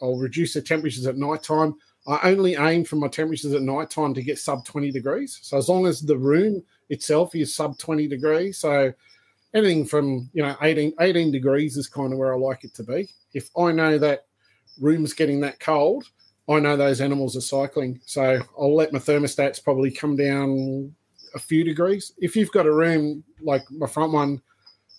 I'll 0.00 0.16
reduce 0.16 0.54
the 0.54 0.62
temperatures 0.62 1.06
at 1.06 1.16
night 1.16 1.42
time. 1.42 1.74
I 2.06 2.30
only 2.30 2.56
aim 2.56 2.84
for 2.84 2.96
my 2.96 3.08
temperatures 3.08 3.52
at 3.52 3.62
night 3.62 3.90
time 3.90 4.12
to 4.14 4.22
get 4.22 4.38
sub 4.38 4.64
20 4.64 4.90
degrees. 4.90 5.38
So 5.42 5.56
as 5.56 5.68
long 5.68 5.86
as 5.86 6.00
the 6.00 6.16
room 6.16 6.62
itself 6.88 7.34
is 7.34 7.54
sub 7.54 7.78
20 7.78 8.08
degrees, 8.08 8.58
so 8.58 8.92
anything 9.54 9.84
from 9.84 10.28
you 10.32 10.42
know 10.42 10.56
18, 10.62 10.94
18 11.00 11.30
degrees 11.30 11.76
is 11.76 11.88
kind 11.88 12.12
of 12.12 12.18
where 12.18 12.34
I 12.34 12.36
like 12.36 12.64
it 12.64 12.74
to 12.74 12.82
be. 12.82 13.08
If 13.34 13.50
I 13.56 13.72
know 13.72 13.98
that 13.98 14.26
room's 14.80 15.12
getting 15.12 15.40
that 15.40 15.60
cold, 15.60 16.06
I 16.48 16.58
know 16.58 16.76
those 16.76 17.00
animals 17.00 17.36
are 17.36 17.40
cycling. 17.40 18.00
So 18.04 18.40
I'll 18.58 18.74
let 18.74 18.92
my 18.92 18.98
thermostats 18.98 19.62
probably 19.62 19.90
come 19.90 20.16
down 20.16 20.94
a 21.34 21.38
few 21.38 21.64
degrees. 21.64 22.12
If 22.18 22.34
you've 22.36 22.52
got 22.52 22.66
a 22.66 22.72
room 22.72 23.22
like 23.40 23.62
my 23.70 23.86
front 23.86 24.12
one 24.12 24.42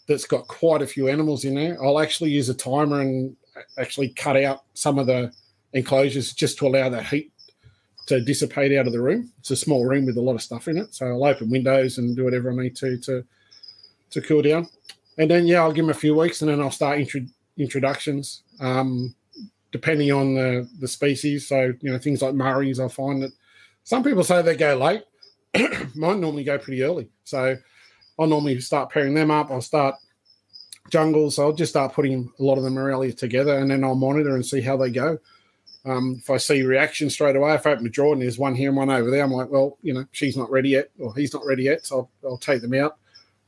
that's 0.07 0.25
got 0.25 0.47
quite 0.47 0.81
a 0.81 0.87
few 0.87 1.09
animals 1.09 1.45
in 1.45 1.55
there, 1.55 1.83
I'll 1.83 1.99
actually 1.99 2.31
use 2.31 2.49
a 2.49 2.53
timer 2.53 3.01
and 3.01 3.35
actually 3.77 4.09
cut 4.09 4.37
out 4.37 4.63
some 4.73 4.97
of 4.97 5.07
the 5.07 5.31
enclosures 5.73 6.33
just 6.33 6.57
to 6.59 6.67
allow 6.67 6.89
that 6.89 7.05
heat 7.05 7.31
to 8.07 8.21
dissipate 8.21 8.77
out 8.77 8.87
of 8.87 8.93
the 8.93 9.01
room. 9.01 9.31
It's 9.39 9.51
a 9.51 9.55
small 9.55 9.85
room 9.85 10.05
with 10.05 10.17
a 10.17 10.21
lot 10.21 10.35
of 10.35 10.41
stuff 10.41 10.67
in 10.67 10.77
it, 10.77 10.93
so 10.93 11.07
I'll 11.07 11.23
open 11.25 11.49
windows 11.49 11.97
and 11.97 12.15
do 12.15 12.25
whatever 12.25 12.51
I 12.51 12.55
need 12.55 12.75
to 12.77 12.97
to 12.97 13.23
to 14.11 14.21
cool 14.21 14.41
down. 14.41 14.67
And 15.17 15.29
then 15.29 15.45
yeah, 15.45 15.61
I'll 15.61 15.71
give 15.71 15.85
them 15.85 15.95
a 15.95 15.99
few 15.99 16.15
weeks, 16.15 16.41
and 16.41 16.49
then 16.49 16.61
I'll 16.61 16.71
start 16.71 16.99
intro- 16.99 17.27
introductions. 17.57 18.43
Um, 18.59 19.15
depending 19.71 20.11
on 20.11 20.35
the 20.35 20.69
the 20.79 20.87
species, 20.87 21.47
so 21.47 21.73
you 21.81 21.91
know 21.91 21.97
things 21.97 22.21
like 22.21 22.35
Murray's, 22.35 22.79
I 22.79 22.87
find 22.87 23.21
that 23.23 23.31
some 23.83 24.03
people 24.03 24.23
say 24.23 24.41
they 24.41 24.55
go 24.55 24.75
late. 24.75 25.03
Mine 25.95 26.21
normally 26.21 26.43
go 26.43 26.57
pretty 26.57 26.83
early, 26.83 27.09
so 27.23 27.57
I'll 28.19 28.27
normally 28.27 28.59
start 28.59 28.91
pairing 28.91 29.13
them 29.13 29.31
up. 29.31 29.51
I'll 29.51 29.61
start 29.61 29.95
jungles. 30.89 31.39
I'll 31.39 31.53
just 31.53 31.71
start 31.71 31.93
putting 31.93 32.31
a 32.39 32.43
lot 32.43 32.57
of 32.57 32.63
the 32.63 32.69
Morelia 32.69 33.13
together, 33.13 33.57
and 33.57 33.71
then 33.71 33.83
I'll 33.83 33.95
monitor 33.95 34.35
and 34.35 34.45
see 34.45 34.61
how 34.61 34.77
they 34.77 34.89
go. 34.89 35.17
Um, 35.85 36.15
if 36.19 36.29
I 36.29 36.37
see 36.37 36.61
reaction 36.63 37.09
straight 37.09 37.35
away, 37.35 37.53
if 37.55 37.67
I 37.67 37.71
open 37.71 37.89
drawer 37.91 38.13
and 38.13 38.21
there's 38.21 38.39
one 38.39 38.55
here 38.55 38.69
and 38.69 38.77
one 38.77 38.89
over 38.89 39.11
there, 39.11 39.23
I'm 39.23 39.31
like, 39.31 39.49
well, 39.49 39.77
you 39.81 39.93
know, 39.93 40.05
she's 40.13 40.37
not 40.37 40.49
ready 40.49 40.69
yet, 40.69 40.89
or 40.97 41.13
he's 41.13 41.33
not 41.33 41.45
ready 41.45 41.63
yet, 41.63 41.85
so 41.85 42.09
I'll, 42.23 42.31
I'll 42.31 42.37
take 42.37 42.61
them 42.61 42.73
out. 42.73 42.97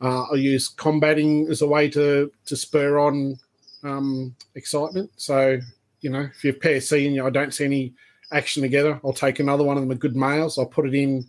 Uh, 0.02 0.24
I'll 0.24 0.38
use 0.38 0.68
combating 0.68 1.48
as 1.50 1.62
a 1.62 1.68
way 1.68 1.90
to 1.92 2.30
to 2.46 2.56
spur 2.58 3.00
on 3.00 3.40
um, 3.84 4.36
excitement. 4.56 5.10
So, 5.16 5.60
you 6.02 6.10
know, 6.10 6.22
if 6.22 6.44
you 6.44 6.52
pair 6.52 6.82
C 6.82 7.08
and 7.08 7.26
I 7.26 7.30
don't 7.30 7.54
see 7.54 7.64
any 7.64 7.94
action 8.34 8.62
together, 8.62 9.00
I'll 9.06 9.14
take 9.14 9.40
another 9.40 9.64
one 9.64 9.78
of 9.78 9.84
them, 9.84 9.92
a 9.92 9.96
good 9.96 10.18
males. 10.18 10.58
I'll 10.58 10.66
put 10.66 10.88
it 10.88 10.94
in 10.94 11.26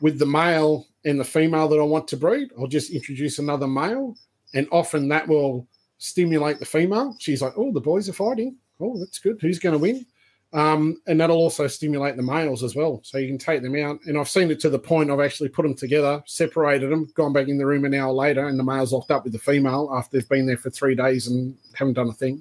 with 0.00 0.20
the 0.20 0.26
male 0.26 0.86
and 1.04 1.18
the 1.18 1.24
female 1.24 1.66
that 1.68 1.80
I 1.80 1.82
want 1.82 2.06
to 2.08 2.16
breed. 2.16 2.50
I'll 2.56 2.68
just 2.68 2.92
introduce 2.92 3.40
another 3.40 3.66
male, 3.66 4.16
and 4.54 4.68
often 4.70 5.08
that 5.08 5.26
will 5.26 5.66
stimulate 5.98 6.60
the 6.60 6.66
female. 6.66 7.16
She's 7.18 7.42
like, 7.42 7.54
oh, 7.56 7.72
the 7.72 7.80
boys 7.80 8.08
are 8.08 8.12
fighting 8.12 8.56
oh, 8.80 8.98
that's 8.98 9.18
good. 9.18 9.38
Who's 9.40 9.58
going 9.58 9.74
to 9.74 9.78
win? 9.78 10.06
Um, 10.52 11.00
and 11.08 11.20
that'll 11.20 11.36
also 11.36 11.66
stimulate 11.66 12.16
the 12.16 12.22
males 12.22 12.62
as 12.62 12.76
well. 12.76 13.00
So 13.02 13.18
you 13.18 13.26
can 13.26 13.38
take 13.38 13.60
them 13.60 13.74
out. 13.76 13.98
And 14.06 14.16
I've 14.16 14.28
seen 14.28 14.52
it 14.52 14.60
to 14.60 14.70
the 14.70 14.78
point 14.78 15.10
I've 15.10 15.18
actually 15.18 15.48
put 15.48 15.64
them 15.64 15.74
together, 15.74 16.22
separated 16.26 16.92
them, 16.92 17.08
gone 17.14 17.32
back 17.32 17.48
in 17.48 17.58
the 17.58 17.66
room 17.66 17.84
an 17.84 17.94
hour 17.94 18.12
later, 18.12 18.46
and 18.46 18.56
the 18.56 18.62
male's 18.62 18.92
locked 18.92 19.10
up 19.10 19.24
with 19.24 19.32
the 19.32 19.38
female 19.38 19.90
after 19.92 20.16
they've 20.16 20.28
been 20.28 20.46
there 20.46 20.56
for 20.56 20.70
three 20.70 20.94
days 20.94 21.26
and 21.26 21.56
haven't 21.74 21.94
done 21.94 22.08
a 22.08 22.12
thing. 22.12 22.40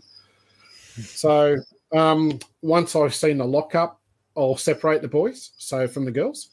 So 1.00 1.58
um, 1.92 2.38
once 2.62 2.96
I've 2.96 3.16
seen 3.16 3.40
the 3.40 3.46
lockup, 3.46 4.00
I'll 4.38 4.58
separate 4.58 5.02
the 5.02 5.08
boys, 5.08 5.52
so 5.58 5.88
from 5.88 6.06
the 6.06 6.12
girls. 6.12 6.50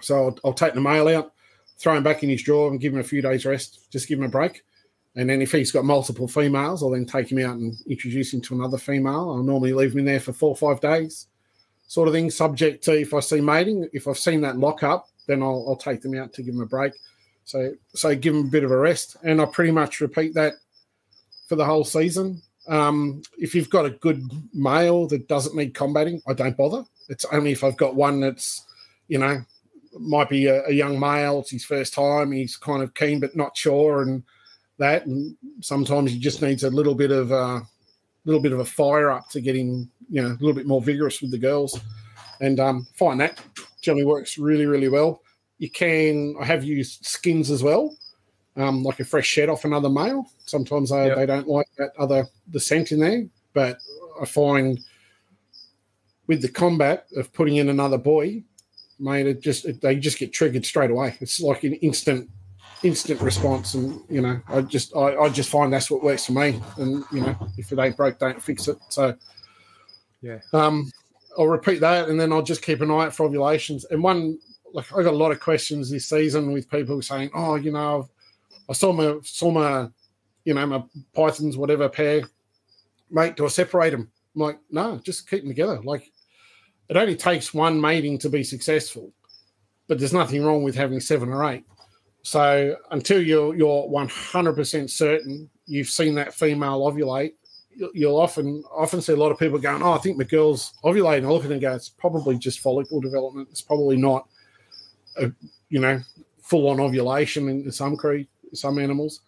So 0.00 0.16
I'll, 0.16 0.38
I'll 0.44 0.52
take 0.52 0.74
the 0.74 0.80
male 0.80 1.08
out, 1.08 1.32
throw 1.78 1.94
him 1.94 2.02
back 2.02 2.24
in 2.24 2.28
his 2.28 2.42
drawer, 2.42 2.70
and 2.70 2.80
give 2.80 2.92
him 2.92 3.00
a 3.00 3.04
few 3.04 3.22
days 3.22 3.46
rest. 3.46 3.90
Just 3.92 4.08
give 4.08 4.18
him 4.18 4.24
a 4.24 4.28
break. 4.28 4.62
And 5.16 5.28
then 5.28 5.40
if 5.40 5.52
he's 5.52 5.72
got 5.72 5.84
multiple 5.84 6.28
females, 6.28 6.82
I'll 6.82 6.90
then 6.90 7.06
take 7.06 7.32
him 7.32 7.38
out 7.38 7.56
and 7.56 7.74
introduce 7.88 8.34
him 8.34 8.42
to 8.42 8.54
another 8.54 8.76
female. 8.76 9.30
I'll 9.30 9.42
normally 9.42 9.72
leave 9.72 9.92
him 9.92 10.00
in 10.00 10.04
there 10.04 10.20
for 10.20 10.34
four 10.34 10.50
or 10.50 10.56
five 10.56 10.80
days, 10.80 11.26
sort 11.86 12.06
of 12.06 12.14
thing, 12.14 12.30
subject 12.30 12.84
to 12.84 13.00
if 13.00 13.14
I 13.14 13.20
see 13.20 13.40
mating. 13.40 13.88
If 13.94 14.06
I've 14.06 14.18
seen 14.18 14.42
that 14.42 14.58
lock 14.58 14.82
up, 14.82 15.08
then 15.26 15.42
I'll, 15.42 15.64
I'll 15.68 15.76
take 15.76 16.02
them 16.02 16.16
out 16.16 16.34
to 16.34 16.42
give 16.42 16.54
them 16.54 16.62
a 16.62 16.66
break. 16.66 16.92
So, 17.44 17.72
so 17.94 18.14
give 18.14 18.34
them 18.34 18.46
a 18.46 18.50
bit 18.50 18.64
of 18.64 18.70
a 18.70 18.76
rest. 18.76 19.16
And 19.22 19.40
I 19.40 19.46
pretty 19.46 19.72
much 19.72 20.00
repeat 20.00 20.34
that 20.34 20.54
for 21.48 21.56
the 21.56 21.64
whole 21.64 21.84
season. 21.84 22.42
Um, 22.68 23.22
if 23.38 23.54
you've 23.54 23.70
got 23.70 23.86
a 23.86 23.90
good 23.90 24.20
male 24.52 25.06
that 25.08 25.28
doesn't 25.28 25.56
need 25.56 25.72
combating, 25.72 26.20
I 26.26 26.34
don't 26.34 26.56
bother. 26.56 26.84
It's 27.08 27.24
only 27.26 27.52
if 27.52 27.62
I've 27.62 27.76
got 27.76 27.94
one 27.94 28.20
that's, 28.20 28.66
you 29.08 29.18
know, 29.18 29.40
might 29.98 30.28
be 30.28 30.46
a, 30.46 30.66
a 30.66 30.72
young 30.72 30.98
male, 30.98 31.38
it's 31.38 31.52
his 31.52 31.64
first 31.64 31.94
time, 31.94 32.32
he's 32.32 32.56
kind 32.56 32.82
of 32.82 32.92
keen 32.94 33.20
but 33.20 33.36
not 33.36 33.56
sure, 33.56 34.02
and 34.02 34.24
that, 34.78 35.06
and 35.06 35.36
sometimes 35.60 36.10
he 36.10 36.18
just 36.18 36.42
needs 36.42 36.64
a 36.64 36.70
little 36.70 36.94
bit 36.94 37.10
of 37.10 37.30
a 37.30 37.34
uh, 37.34 37.60
little 38.24 38.42
bit 38.42 38.52
of 38.52 38.60
a 38.60 38.64
fire 38.64 39.10
up 39.10 39.28
to 39.30 39.40
get 39.40 39.56
him, 39.56 39.90
you 40.10 40.20
know, 40.20 40.28
a 40.28 40.38
little 40.40 40.52
bit 40.52 40.66
more 40.66 40.82
vigorous 40.82 41.22
with 41.22 41.30
the 41.30 41.38
girls. 41.38 41.80
And 42.40 42.60
um, 42.60 42.86
find 42.94 43.20
that 43.20 43.40
generally 43.80 44.04
works 44.04 44.36
really, 44.36 44.66
really 44.66 44.88
well. 44.88 45.22
You 45.58 45.70
can, 45.70 46.34
I 46.40 46.44
have 46.44 46.64
used 46.64 47.06
skins 47.06 47.50
as 47.50 47.62
well, 47.62 47.96
um, 48.56 48.82
like 48.82 49.00
a 49.00 49.04
fresh 49.04 49.26
shed 49.26 49.48
off 49.48 49.64
another 49.64 49.88
male. 49.88 50.30
Sometimes 50.44 50.90
they, 50.90 51.06
yep. 51.06 51.16
they 51.16 51.26
don't 51.26 51.48
like 51.48 51.68
that 51.78 51.92
other 51.98 52.26
the 52.48 52.60
scent 52.60 52.92
in 52.92 53.00
there, 53.00 53.24
but 53.54 53.78
I 54.20 54.26
find 54.26 54.78
with 56.26 56.42
the 56.42 56.48
combat 56.48 57.06
of 57.16 57.32
putting 57.32 57.56
in 57.56 57.68
another 57.68 57.96
boy, 57.96 58.42
mate, 58.98 59.26
it 59.26 59.40
just 59.40 59.64
it, 59.64 59.80
they 59.80 59.96
just 59.96 60.18
get 60.18 60.32
triggered 60.32 60.66
straight 60.66 60.90
away. 60.90 61.16
It's 61.20 61.40
like 61.40 61.64
an 61.64 61.74
instant 61.74 62.28
instant 62.82 63.20
response 63.20 63.74
and 63.74 64.00
you 64.08 64.20
know 64.20 64.38
i 64.48 64.60
just 64.60 64.94
I, 64.94 65.16
I 65.16 65.28
just 65.30 65.48
find 65.48 65.72
that's 65.72 65.90
what 65.90 66.02
works 66.02 66.26
for 66.26 66.32
me. 66.32 66.60
And 66.76 67.04
you 67.10 67.22
know 67.22 67.36
if 67.56 67.72
it 67.72 67.78
ain't 67.78 67.96
broke 67.96 68.18
don't 68.18 68.42
fix 68.42 68.68
it. 68.68 68.76
So 68.90 69.16
yeah. 70.20 70.40
um 70.52 70.90
i'll 71.38 71.46
repeat 71.46 71.80
that 71.80 72.08
and 72.08 72.20
then 72.20 72.32
i'll 72.32 72.42
just 72.42 72.62
keep 72.62 72.80
an 72.80 72.90
eye 72.90 73.06
out 73.06 73.14
for 73.14 73.24
ovulations. 73.24 73.86
And 73.86 74.02
one 74.02 74.38
like 74.72 74.92
i 74.92 75.02
got 75.02 75.14
a 75.14 75.16
lot 75.16 75.32
of 75.32 75.40
questions 75.40 75.90
this 75.90 76.08
season 76.08 76.52
with 76.52 76.70
people 76.70 77.00
saying 77.00 77.30
oh 77.34 77.54
you 77.54 77.72
know 77.72 78.08
i 78.68 78.72
saw 78.72 78.92
my 78.92 79.16
saw 79.22 79.50
my 79.50 79.88
you 80.44 80.52
know 80.52 80.66
my 80.66 80.82
pythons 81.14 81.56
whatever 81.56 81.88
pair 81.88 82.22
mate 83.10 83.36
do 83.36 83.46
i 83.46 83.48
separate 83.48 83.90
them 83.90 84.10
i'm 84.34 84.42
like 84.42 84.58
no 84.70 84.98
just 84.98 85.28
keep 85.30 85.40
them 85.40 85.50
together. 85.50 85.80
Like 85.82 86.12
it 86.88 86.96
only 86.96 87.16
takes 87.16 87.54
one 87.54 87.80
mating 87.80 88.18
to 88.18 88.28
be 88.28 88.44
successful 88.44 89.12
but 89.88 89.98
there's 89.98 90.12
nothing 90.12 90.44
wrong 90.44 90.62
with 90.62 90.74
having 90.74 91.00
seven 91.00 91.30
or 91.30 91.42
eight 91.50 91.64
so 92.26 92.74
until 92.90 93.22
you're 93.22 93.54
you're 93.54 93.86
100% 93.86 94.90
certain 94.90 95.48
you've 95.66 95.88
seen 95.88 96.16
that 96.16 96.34
female 96.34 96.80
ovulate, 96.80 97.34
you'll 97.94 98.18
often 98.18 98.64
often 98.74 99.00
see 99.00 99.12
a 99.12 99.16
lot 99.16 99.30
of 99.30 99.38
people 99.38 99.60
going, 99.60 99.80
"Oh, 99.80 99.92
I 99.92 99.98
think 99.98 100.18
my 100.18 100.24
girl's 100.24 100.72
ovulating." 100.82 101.24
I 101.24 101.28
look 101.28 101.44
at 101.44 101.50
them 101.50 101.52
and 101.52 101.60
go, 101.60 101.72
"It's 101.72 101.88
probably 101.88 102.36
just 102.36 102.58
follicle 102.58 103.00
development. 103.00 103.46
It's 103.52 103.62
probably 103.62 103.96
not, 103.96 104.28
a, 105.16 105.30
you 105.68 105.78
know, 105.78 106.00
full 106.42 106.68
on 106.68 106.80
ovulation 106.80 107.48
in 107.48 107.70
some 107.70 107.96
cre- 107.96 108.28
some 108.52 108.80
animals." 108.80 109.20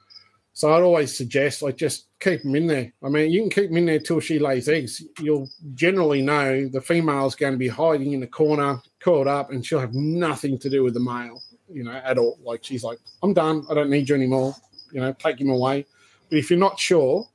So 0.53 0.73
I'd 0.73 0.83
always 0.83 1.17
suggest 1.17 1.63
like 1.63 1.77
just 1.77 2.07
keep 2.19 2.43
them 2.43 2.57
in 2.57 2.67
there. 2.67 2.93
I 3.05 3.11
mean, 3.11 3.31
you 3.31 3.43
can 3.43 3.51
keep 3.51 3.69
them 3.69 3.77
in 3.77 3.87
there 3.87 4.01
till 4.01 4.19
she 4.19 4.41
lays 4.41 4.69
eggs. 4.69 5.05
You'll 5.21 5.49
generally 5.75 6.21
know 6.21 6.67
the 6.67 6.81
female's 6.81 7.37
going 7.37 7.53
to 7.53 7.59
be 7.59 7.69
hiding 7.69 8.13
in 8.13 8.19
the 8.19 8.27
corner, 8.27 8.83
curled 8.99 9.29
up, 9.29 9.53
and 9.53 9.65
she'll 9.65 9.79
have 9.79 9.95
nothing 9.95 10.59
to 10.59 10.69
do 10.69 10.83
with 10.83 10.95
the 10.95 11.01
male, 11.15 11.41
you 11.73 11.85
know, 11.85 11.93
at 11.93 12.19
all. 12.19 12.39
Like 12.43 12.65
she's 12.65 12.85
like, 12.85 12.99
I'm 13.23 13.33
done. 13.35 13.65
I 13.71 13.75
don't 13.75 13.91
need 13.91 14.09
you 14.09 14.15
anymore. 14.15 14.55
You 14.93 15.01
know, 15.01 15.13
take 15.13 15.41
him 15.41 15.51
away. 15.51 15.87
But 16.31 16.39
if 16.39 16.51
you're 16.51 16.59
not 16.59 16.79
sure, 16.79 17.27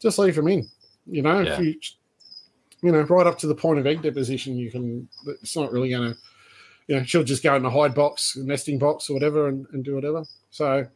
just 0.00 0.18
leave 0.18 0.36
him 0.36 0.48
in. 0.48 0.68
You 1.06 1.22
know, 1.22 1.40
Yeah. 1.40 1.54
if 1.54 1.60
you, 1.60 1.74
you 2.82 2.92
know, 2.92 3.02
right 3.02 3.26
up 3.26 3.38
to 3.38 3.46
the 3.46 3.54
point 3.54 3.78
of 3.78 3.86
egg 3.86 4.02
deposition, 4.02 4.56
you 4.56 4.70
can. 4.70 5.08
It's 5.26 5.56
not 5.56 5.72
really 5.72 5.90
going 5.90 6.12
to, 6.12 6.18
you 6.86 6.96
know, 6.96 7.04
she'll 7.04 7.24
just 7.24 7.42
go 7.42 7.54
in 7.56 7.62
the 7.62 7.70
hide 7.70 7.94
box, 7.94 8.36
nesting 8.36 8.78
box, 8.78 9.08
or 9.08 9.14
whatever, 9.14 9.48
and, 9.48 9.66
and 9.72 9.84
do 9.84 9.94
whatever. 9.94 10.24
So, 10.50 10.86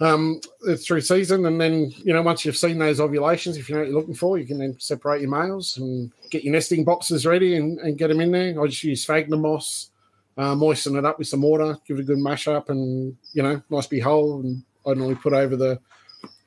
um, 0.00 0.40
it's 0.66 0.86
through 0.86 1.00
season, 1.00 1.46
and 1.46 1.60
then 1.60 1.90
you 1.96 2.12
know, 2.12 2.22
once 2.22 2.44
you've 2.44 2.56
seen 2.56 2.78
those 2.78 3.00
ovulations, 3.00 3.56
if 3.56 3.68
you 3.68 3.74
know 3.74 3.80
what 3.80 3.88
you're 3.88 3.98
looking 3.98 4.14
for, 4.14 4.38
you 4.38 4.46
can 4.46 4.58
then 4.58 4.76
separate 4.78 5.20
your 5.22 5.30
males 5.30 5.76
and 5.78 6.12
get 6.30 6.44
your 6.44 6.52
nesting 6.52 6.84
boxes 6.84 7.26
ready 7.26 7.56
and, 7.56 7.78
and 7.80 7.98
get 7.98 8.08
them 8.08 8.20
in 8.20 8.30
there. 8.30 8.60
I 8.62 8.66
just 8.66 8.84
use 8.84 9.02
sphagnum 9.02 9.40
moss, 9.42 9.90
uh, 10.36 10.54
moisten 10.54 10.96
it 10.96 11.04
up 11.04 11.18
with 11.18 11.28
some 11.28 11.42
water, 11.42 11.78
give 11.86 11.98
it 11.98 12.02
a 12.02 12.04
good 12.04 12.18
mash 12.18 12.48
up, 12.48 12.68
and 12.68 13.16
you 13.32 13.42
know, 13.42 13.62
nice 13.70 13.86
big 13.86 14.02
hole. 14.02 14.40
And 14.40 14.62
I 14.86 14.94
normally 14.94 15.14
put 15.16 15.32
over 15.32 15.56
the 15.56 15.78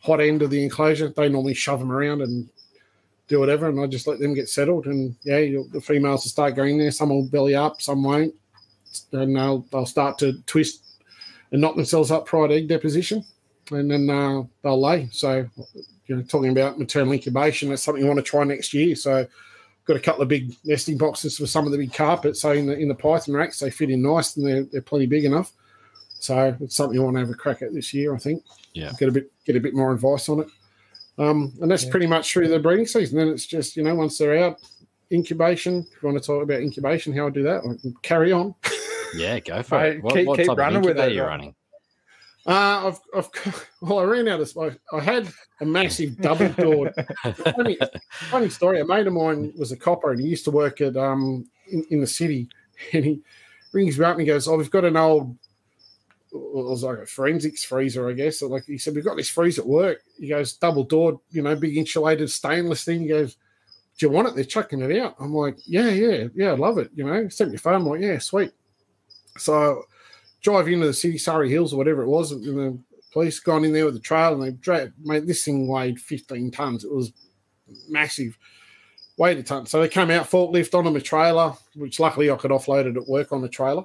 hot 0.01 0.21
end 0.21 0.41
of 0.41 0.49
the 0.49 0.63
enclosure. 0.63 1.09
They 1.09 1.29
normally 1.29 1.53
shove 1.53 1.79
them 1.79 1.91
around 1.91 2.21
and 2.21 2.47
do 3.27 3.39
whatever, 3.39 3.67
and 3.69 3.79
I 3.79 3.87
just 3.87 4.07
let 4.07 4.19
them 4.19 4.33
get 4.33 4.49
settled. 4.49 4.85
And 4.85 5.15
yeah, 5.23 5.39
the 5.71 5.81
females 5.81 6.23
will 6.23 6.31
start 6.31 6.55
going 6.55 6.77
there. 6.77 6.91
Some 6.91 7.09
will 7.09 7.27
belly 7.27 7.55
up, 7.55 7.81
some 7.81 8.03
won't, 8.03 8.33
and 9.11 9.35
they'll 9.35 9.65
they'll 9.71 9.85
start 9.85 10.17
to 10.19 10.33
twist 10.45 10.83
and 11.51 11.61
knock 11.61 11.75
themselves 11.75 12.11
up 12.11 12.25
prior 12.25 12.47
to 12.47 12.55
egg 12.55 12.67
deposition, 12.67 13.23
and 13.71 13.89
then 13.89 14.09
uh, 14.09 14.43
they'll 14.61 14.81
lay. 14.81 15.09
So, 15.11 15.47
you 16.07 16.15
know, 16.15 16.21
talking 16.23 16.51
about 16.51 16.79
maternal 16.79 17.13
incubation, 17.13 17.69
that's 17.69 17.83
something 17.83 18.03
you 18.03 18.07
want 18.07 18.19
to 18.19 18.23
try 18.23 18.43
next 18.43 18.73
year. 18.73 18.95
So, 18.95 19.25
got 19.89 19.97
a 19.97 19.99
couple 19.99 20.21
of 20.21 20.27
big 20.27 20.53
nesting 20.63 20.97
boxes 20.97 21.35
for 21.37 21.47
some 21.47 21.65
of 21.65 21.71
the 21.71 21.77
big 21.79 21.91
carpets. 21.91 22.41
So 22.41 22.51
in 22.51 22.67
the 22.67 22.77
in 22.77 22.87
the 22.87 22.95
python 22.95 23.33
racks, 23.33 23.59
they 23.59 23.71
fit 23.71 23.89
in 23.89 24.01
nice 24.03 24.37
and 24.37 24.45
they're 24.47 24.63
they're 24.63 24.81
plenty 24.81 25.07
big 25.07 25.25
enough. 25.25 25.51
So 26.19 26.55
it's 26.61 26.75
something 26.75 26.93
you 26.95 27.01
want 27.03 27.15
to 27.15 27.21
have 27.21 27.29
a 27.29 27.33
crack 27.33 27.61
at 27.63 27.73
this 27.73 27.93
year, 27.93 28.13
I 28.13 28.19
think. 28.19 28.43
Yeah. 28.73 28.91
Get 28.99 29.09
a 29.09 29.11
bit 29.11 29.31
get 29.45 29.55
a 29.55 29.59
bit 29.59 29.73
more 29.73 29.91
advice 29.91 30.29
on 30.29 30.41
it. 30.41 30.47
Um, 31.17 31.51
and 31.61 31.69
that's 31.71 31.85
Yeah. 31.85 31.91
pretty 31.91 32.07
much 32.07 32.31
through 32.31 32.49
the 32.49 32.59
breeding 32.59 32.85
season. 32.85 33.17
Then 33.17 33.27
it's 33.29 33.45
just, 33.45 33.75
you 33.75 33.83
know, 33.83 33.95
once 33.95 34.17
they're 34.17 34.37
out, 34.43 34.59
incubation. 35.11 35.79
If 35.91 36.03
you 36.03 36.09
want 36.09 36.21
to 36.21 36.25
talk 36.25 36.43
about 36.43 36.61
incubation, 36.61 37.13
how 37.15 37.27
I 37.27 37.29
do 37.31 37.43
that, 37.43 37.61
I 37.65 37.89
carry 38.03 38.31
on. 38.31 38.53
Yeah, 39.15 39.39
go 39.39 39.63
for 39.63 39.79
Mate, 39.79 39.95
it. 39.97 40.03
What, 40.03 40.13
keep- 40.13 40.27
what 40.27 40.37
keep 40.37 40.47
type 40.47 40.57
running 40.57 40.77
of 40.77 40.85
with 40.85 40.97
incubator 40.97 41.11
it, 41.11 41.15
you 41.15 41.23
running? 41.23 41.55
Uh, 42.49 42.87
I've, 42.87 42.99
I've, 43.15 43.67
well, 43.81 43.99
I 43.99 44.03
ran 44.05 44.27
out 44.27 44.39
of 44.39 44.49
space. 44.49 44.73
I 44.91 44.99
had 44.99 45.31
a 45.61 45.65
massive 45.65 46.17
double 46.19 46.49
door. 46.53 46.91
funny, 47.55 47.77
funny 48.11 48.49
story. 48.49 48.79
A 48.79 48.85
mate 48.85 49.05
of 49.05 49.13
mine 49.13 49.53
was 49.55 49.71
a 49.71 49.77
copper, 49.77 50.11
and 50.11 50.19
he 50.19 50.27
used 50.27 50.45
to 50.45 50.51
work 50.51 50.81
at 50.81 50.97
um 50.97 51.47
in, 51.71 51.85
in 51.91 52.01
the 52.01 52.07
city. 52.07 52.49
And 52.93 53.03
he 53.03 53.21
rings 53.73 53.99
me 53.99 54.05
up 54.05 54.13
and 54.13 54.21
he 54.21 54.25
goes, 54.25 54.47
"Oh, 54.47 54.55
we've 54.55 54.71
got 54.71 54.85
an 54.85 54.95
old." 54.95 55.37
It 56.31 56.37
was 56.37 56.81
like 56.81 56.99
a 56.99 57.05
forensics 57.05 57.65
freezer, 57.65 58.09
I 58.09 58.13
guess. 58.13 58.39
So 58.39 58.47
like 58.47 58.63
he 58.63 58.77
said, 58.77 58.95
we've 58.95 59.03
got 59.03 59.17
this 59.17 59.29
freezer 59.29 59.61
at 59.63 59.67
work. 59.67 60.01
He 60.17 60.29
goes, 60.29 60.53
double 60.53 60.85
door, 60.85 61.19
you 61.31 61.41
know, 61.41 61.55
big 61.57 61.75
insulated 61.75 62.31
stainless 62.31 62.85
thing. 62.85 63.01
He 63.01 63.07
goes, 63.07 63.35
Do 63.97 64.05
you 64.05 64.11
want 64.11 64.29
it? 64.29 64.35
They're 64.35 64.45
chucking 64.45 64.79
it 64.79 64.97
out. 64.97 65.15
I'm 65.19 65.33
like, 65.33 65.57
Yeah, 65.65 65.89
yeah, 65.89 66.27
yeah, 66.33 66.51
I 66.51 66.55
love 66.55 66.77
it. 66.77 66.89
You 66.95 67.03
know, 67.03 67.27
sent 67.27 67.49
me 67.49 67.57
a 67.57 67.59
phone. 67.59 67.73
I'm 67.73 67.85
like, 67.85 67.99
Yeah, 67.99 68.19
sweet. 68.19 68.53
So 69.37 69.83
drive 70.41 70.67
into 70.67 70.87
the 70.87 70.93
city, 70.93 71.17
Surry 71.17 71.49
Hills 71.49 71.73
or 71.73 71.77
whatever 71.77 72.01
it 72.01 72.07
was, 72.07 72.31
and 72.31 72.43
the 72.43 72.79
police 73.11 73.39
gone 73.39 73.65
in 73.65 73.73
there 73.73 73.85
with 73.85 73.95
the 73.95 73.99
trailer 73.99 74.33
and 74.33 74.43
they 74.43 74.51
dragged, 74.51 74.93
mate, 74.99 75.25
this 75.25 75.43
thing 75.43 75.67
weighed 75.67 75.99
15 75.99 76.51
tons. 76.51 76.83
It 76.83 76.93
was 76.93 77.11
massive, 77.87 78.37
weighed 79.17 79.37
a 79.37 79.43
ton. 79.43 79.65
So 79.65 79.81
they 79.81 79.89
came 79.89 80.11
out, 80.11 80.29
forklift 80.29 80.73
on 80.73 80.95
a 80.95 81.01
trailer, 81.01 81.53
which 81.75 81.99
luckily 81.99 82.29
I 82.29 82.35
could 82.35 82.51
offload 82.51 82.85
it 82.85 82.97
at 82.97 83.07
work 83.07 83.31
on 83.31 83.41
the 83.41 83.49
trailer. 83.49 83.83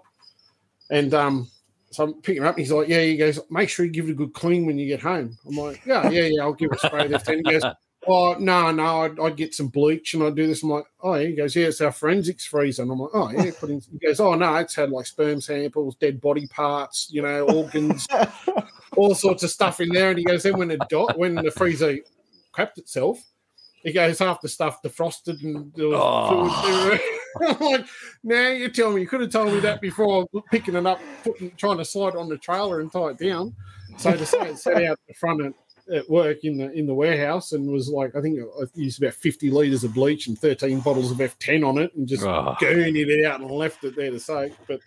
And 0.90 1.14
um, 1.14 1.50
so 1.90 2.04
I'm 2.04 2.14
picking 2.22 2.42
it 2.42 2.46
up. 2.46 2.58
He's 2.58 2.72
like, 2.72 2.88
Yeah, 2.88 3.00
he 3.00 3.16
goes, 3.16 3.40
Make 3.50 3.68
sure 3.68 3.86
you 3.86 3.92
give 3.92 4.08
it 4.08 4.12
a 4.12 4.14
good 4.14 4.34
clean 4.34 4.66
when 4.66 4.78
you 4.78 4.86
get 4.86 5.00
home. 5.00 5.36
I'm 5.46 5.56
like, 5.56 5.84
Yeah, 5.86 6.08
yeah, 6.10 6.28
yeah, 6.30 6.42
I'll 6.42 6.52
give 6.52 6.70
it 6.72 6.78
a 6.82 6.86
spray. 6.86 7.06
And 7.06 7.46
he 7.46 7.52
goes, 7.52 7.64
Oh, 8.06 8.34
no, 8.34 8.70
no, 8.70 9.02
I'd, 9.02 9.18
I'd 9.18 9.36
get 9.36 9.54
some 9.54 9.68
bleach 9.68 10.14
and 10.14 10.22
I'd 10.22 10.34
do 10.34 10.46
this. 10.46 10.62
I'm 10.62 10.70
like, 10.70 10.84
Oh, 11.00 11.14
yeah. 11.14 11.28
He 11.28 11.34
goes, 11.34 11.56
Yeah, 11.56 11.66
it's 11.66 11.80
our 11.80 11.92
forensics 11.92 12.46
freezer. 12.46 12.82
And 12.82 12.92
I'm 12.92 12.98
like, 12.98 13.10
Oh, 13.14 13.30
yeah. 13.30 13.50
Put 13.58 13.70
in. 13.70 13.80
He 13.80 13.98
goes, 14.06 14.20
Oh, 14.20 14.34
no, 14.34 14.54
it's 14.56 14.74
had 14.74 14.90
like 14.90 15.06
sperm 15.06 15.40
samples, 15.40 15.96
dead 15.96 16.20
body 16.20 16.46
parts, 16.48 17.08
you 17.10 17.22
know, 17.22 17.42
organs, 17.44 18.06
all 18.96 19.14
sorts 19.14 19.42
of 19.42 19.50
stuff 19.50 19.80
in 19.80 19.88
there. 19.90 20.10
And 20.10 20.18
he 20.18 20.24
goes, 20.24 20.42
Then 20.42 20.58
when 20.58 20.68
the, 20.68 20.78
dot, 20.88 21.18
when 21.18 21.34
the 21.34 21.50
freezer 21.50 21.96
crapped 22.52 22.78
itself, 22.78 23.22
he 23.82 23.92
goes, 23.92 24.18
Half 24.18 24.40
the 24.40 24.48
stuff 24.48 24.82
defrosted 24.82 25.42
and 25.42 25.72
there 25.74 25.88
was 25.88 26.00
Oh. 26.00 26.98
I'm 27.40 27.58
like, 27.58 27.86
now 28.22 28.50
you 28.50 28.68
tell 28.68 28.92
me 28.92 29.00
you 29.00 29.08
could 29.08 29.20
have 29.20 29.30
told 29.30 29.52
me 29.52 29.58
that 29.60 29.80
before 29.80 30.26
picking 30.52 30.76
it 30.76 30.86
up, 30.86 31.00
putting, 31.24 31.50
trying 31.56 31.78
to 31.78 31.84
slide 31.84 32.10
it 32.10 32.16
on 32.16 32.28
the 32.28 32.38
trailer 32.38 32.80
and 32.80 32.92
tie 32.92 33.08
it 33.08 33.18
down. 33.18 33.54
So 33.96 34.16
to 34.16 34.24
say 34.26 34.50
it 34.50 34.58
sat 34.58 34.84
out 34.84 34.98
the 35.08 35.14
front 35.14 35.54
at, 35.88 35.94
at 35.96 36.10
work 36.10 36.44
in 36.44 36.56
the 36.58 36.70
in 36.72 36.86
the 36.86 36.94
warehouse 36.94 37.52
and 37.52 37.70
was 37.70 37.88
like, 37.88 38.14
I 38.16 38.20
think 38.20 38.38
I 38.40 38.64
used 38.74 39.02
about 39.02 39.14
50 39.14 39.50
liters 39.50 39.84
of 39.84 39.94
bleach 39.94 40.26
and 40.26 40.38
13 40.38 40.80
bottles 40.80 41.10
of 41.10 41.18
F10 41.18 41.66
on 41.66 41.78
it 41.78 41.94
and 41.94 42.06
just 42.08 42.24
Oh, 42.24 42.56
gurned 42.60 42.96
it 42.96 43.24
out 43.26 43.40
and 43.40 43.50
left 43.50 43.84
it 43.84 43.96
there 43.96 44.10
to 44.10 44.20
soak. 44.20 44.52
But 44.68 44.80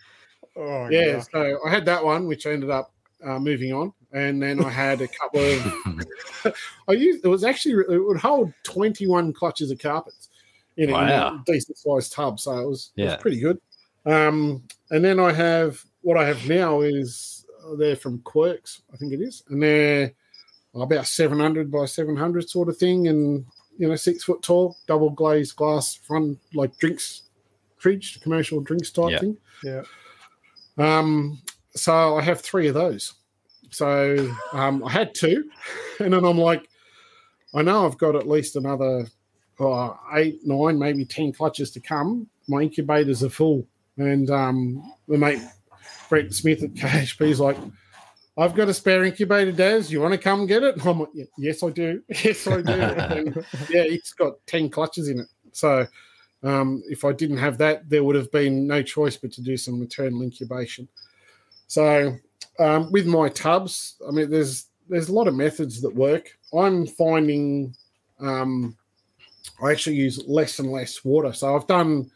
Oh, 0.56 0.88
yeah, 0.90 1.20
so 1.32 1.58
I 1.64 1.70
had 1.70 1.84
that 1.84 2.04
one, 2.04 2.26
which 2.26 2.44
I 2.46 2.50
ended 2.50 2.70
up 2.70 2.92
uh, 3.24 3.38
moving 3.38 3.72
on, 3.72 3.92
and 4.12 4.42
then 4.42 4.64
I 4.64 4.68
had 4.70 5.00
a 5.00 5.06
couple 5.08 5.40
of. 5.40 6.54
I 6.88 6.92
used 6.92 7.24
it 7.24 7.28
was 7.28 7.44
actually 7.44 7.84
it 7.94 7.98
would 7.98 8.16
hold 8.18 8.52
twenty 8.64 9.06
one 9.06 9.32
clutches 9.32 9.70
of 9.70 9.78
carpets 9.78 10.28
in, 10.76 10.90
a- 10.90 10.92
in 11.02 11.08
a 11.34 11.42
decent 11.46 11.78
sized 11.78 12.12
tub, 12.12 12.40
so 12.40 12.58
it 12.58 12.66
was, 12.68 12.90
it 12.96 13.02
was 13.04 13.12
pretty 13.20 13.38
good. 13.40 13.60
Um, 14.06 14.62
and 14.90 15.04
then 15.04 15.20
I 15.20 15.32
have 15.32 15.80
what 16.02 16.16
I 16.16 16.26
have 16.26 16.48
now 16.48 16.80
is 16.80 17.44
uh, 17.64 17.74
they're 17.76 17.96
from 17.96 18.18
Quirks, 18.20 18.82
I 18.92 18.96
think 18.96 19.12
it 19.12 19.20
is, 19.20 19.42
and 19.50 19.62
they're 19.62 20.12
about 20.82 21.06
seven 21.06 21.38
hundred 21.40 21.70
by 21.70 21.84
seven 21.86 22.16
hundred 22.16 22.48
sort 22.48 22.68
of 22.68 22.76
thing, 22.76 23.08
and 23.08 23.44
you 23.78 23.88
know 23.88 23.96
six 23.96 24.24
foot 24.24 24.42
tall, 24.42 24.76
double 24.86 25.10
glazed 25.10 25.56
glass 25.56 25.94
front 25.94 26.38
like 26.54 26.76
drinks 26.78 27.22
fridge, 27.76 28.20
commercial 28.20 28.60
drinks 28.60 28.90
type 28.90 29.10
Yeah. 29.10 29.18
thing. 29.18 29.36
Yeah. 29.64 29.82
Um, 30.78 31.40
so 31.74 32.16
I 32.16 32.22
have 32.22 32.40
three 32.40 32.68
of 32.68 32.74
those. 32.74 33.14
So 33.70 34.34
um, 34.52 34.82
I 34.84 34.90
had 34.90 35.14
two, 35.14 35.50
and 36.00 36.12
then 36.12 36.24
I'm 36.24 36.38
like, 36.38 36.68
I 37.54 37.62
know 37.62 37.86
I've 37.86 37.98
got 37.98 38.16
at 38.16 38.28
least 38.28 38.56
another 38.56 39.06
oh, 39.60 39.98
eight, 40.14 40.40
nine, 40.44 40.78
maybe 40.78 41.04
ten 41.04 41.32
clutches 41.32 41.70
to 41.72 41.80
come. 41.80 42.28
My 42.48 42.60
incubators 42.62 43.22
are 43.22 43.28
full, 43.30 43.66
and 43.96 44.30
um, 44.30 44.82
the 45.06 45.18
mate 45.18 45.40
Brett 46.08 46.32
Smith 46.32 46.62
at 46.62 46.72
KHP 46.74 47.20
is 47.28 47.40
like, 47.40 47.58
I've 48.38 48.54
got 48.54 48.68
a 48.68 48.74
spare 48.74 49.04
incubator, 49.04 49.50
Daz. 49.50 49.90
You 49.90 50.00
want 50.00 50.12
to 50.12 50.18
come 50.18 50.46
get 50.46 50.62
it? 50.62 50.74
I'm 50.86 51.00
like, 51.00 51.08
yes, 51.36 51.62
I 51.62 51.70
do. 51.70 52.02
Yes, 52.24 52.46
I 52.46 52.62
do. 52.62 53.34
yeah, 53.68 53.82
it's 53.82 54.12
got 54.12 54.34
10 54.46 54.70
clutches 54.70 55.08
in 55.08 55.20
it. 55.20 55.26
So 55.52 55.86
um, 56.44 56.82
if 56.88 57.04
I 57.04 57.12
didn't 57.12 57.38
have 57.38 57.58
that, 57.58 57.90
there 57.90 58.04
would 58.04 58.14
have 58.14 58.30
been 58.30 58.66
no 58.66 58.80
choice 58.82 59.16
but 59.16 59.32
to 59.32 59.42
do 59.42 59.56
some 59.56 59.80
maternal 59.80 60.22
incubation. 60.22 60.86
So 61.66 62.16
um, 62.60 62.92
with 62.92 63.06
my 63.06 63.28
tubs, 63.28 63.96
I 64.06 64.12
mean, 64.12 64.30
there's 64.30 64.66
there's 64.88 65.10
a 65.10 65.12
lot 65.12 65.28
of 65.28 65.34
methods 65.34 65.82
that 65.82 65.94
work. 65.94 66.30
I'm 66.54 66.86
finding 66.86 67.74
um, 68.20 68.76
I 69.62 69.72
actually 69.72 69.96
use 69.96 70.22
less 70.26 70.60
and 70.60 70.70
less 70.70 71.04
water. 71.04 71.32
So 71.32 71.54
I've 71.54 71.66
done 71.66 72.10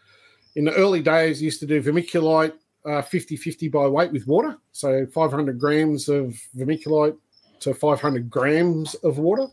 in 0.56 0.64
the 0.64 0.74
early 0.74 1.02
days, 1.02 1.42
used 1.42 1.60
to 1.60 1.66
do 1.66 1.82
vermiculite 1.82 2.54
uh, 2.84 3.02
50 3.02 3.36
50 3.36 3.68
by 3.68 3.86
weight 3.86 4.12
with 4.12 4.26
water. 4.26 4.56
So 4.72 5.06
500 5.06 5.58
grams 5.58 6.08
of 6.08 6.40
vermiculite 6.56 7.16
to 7.60 7.74
500 7.74 8.28
grams 8.28 8.94
of 8.96 9.18
water 9.18 9.46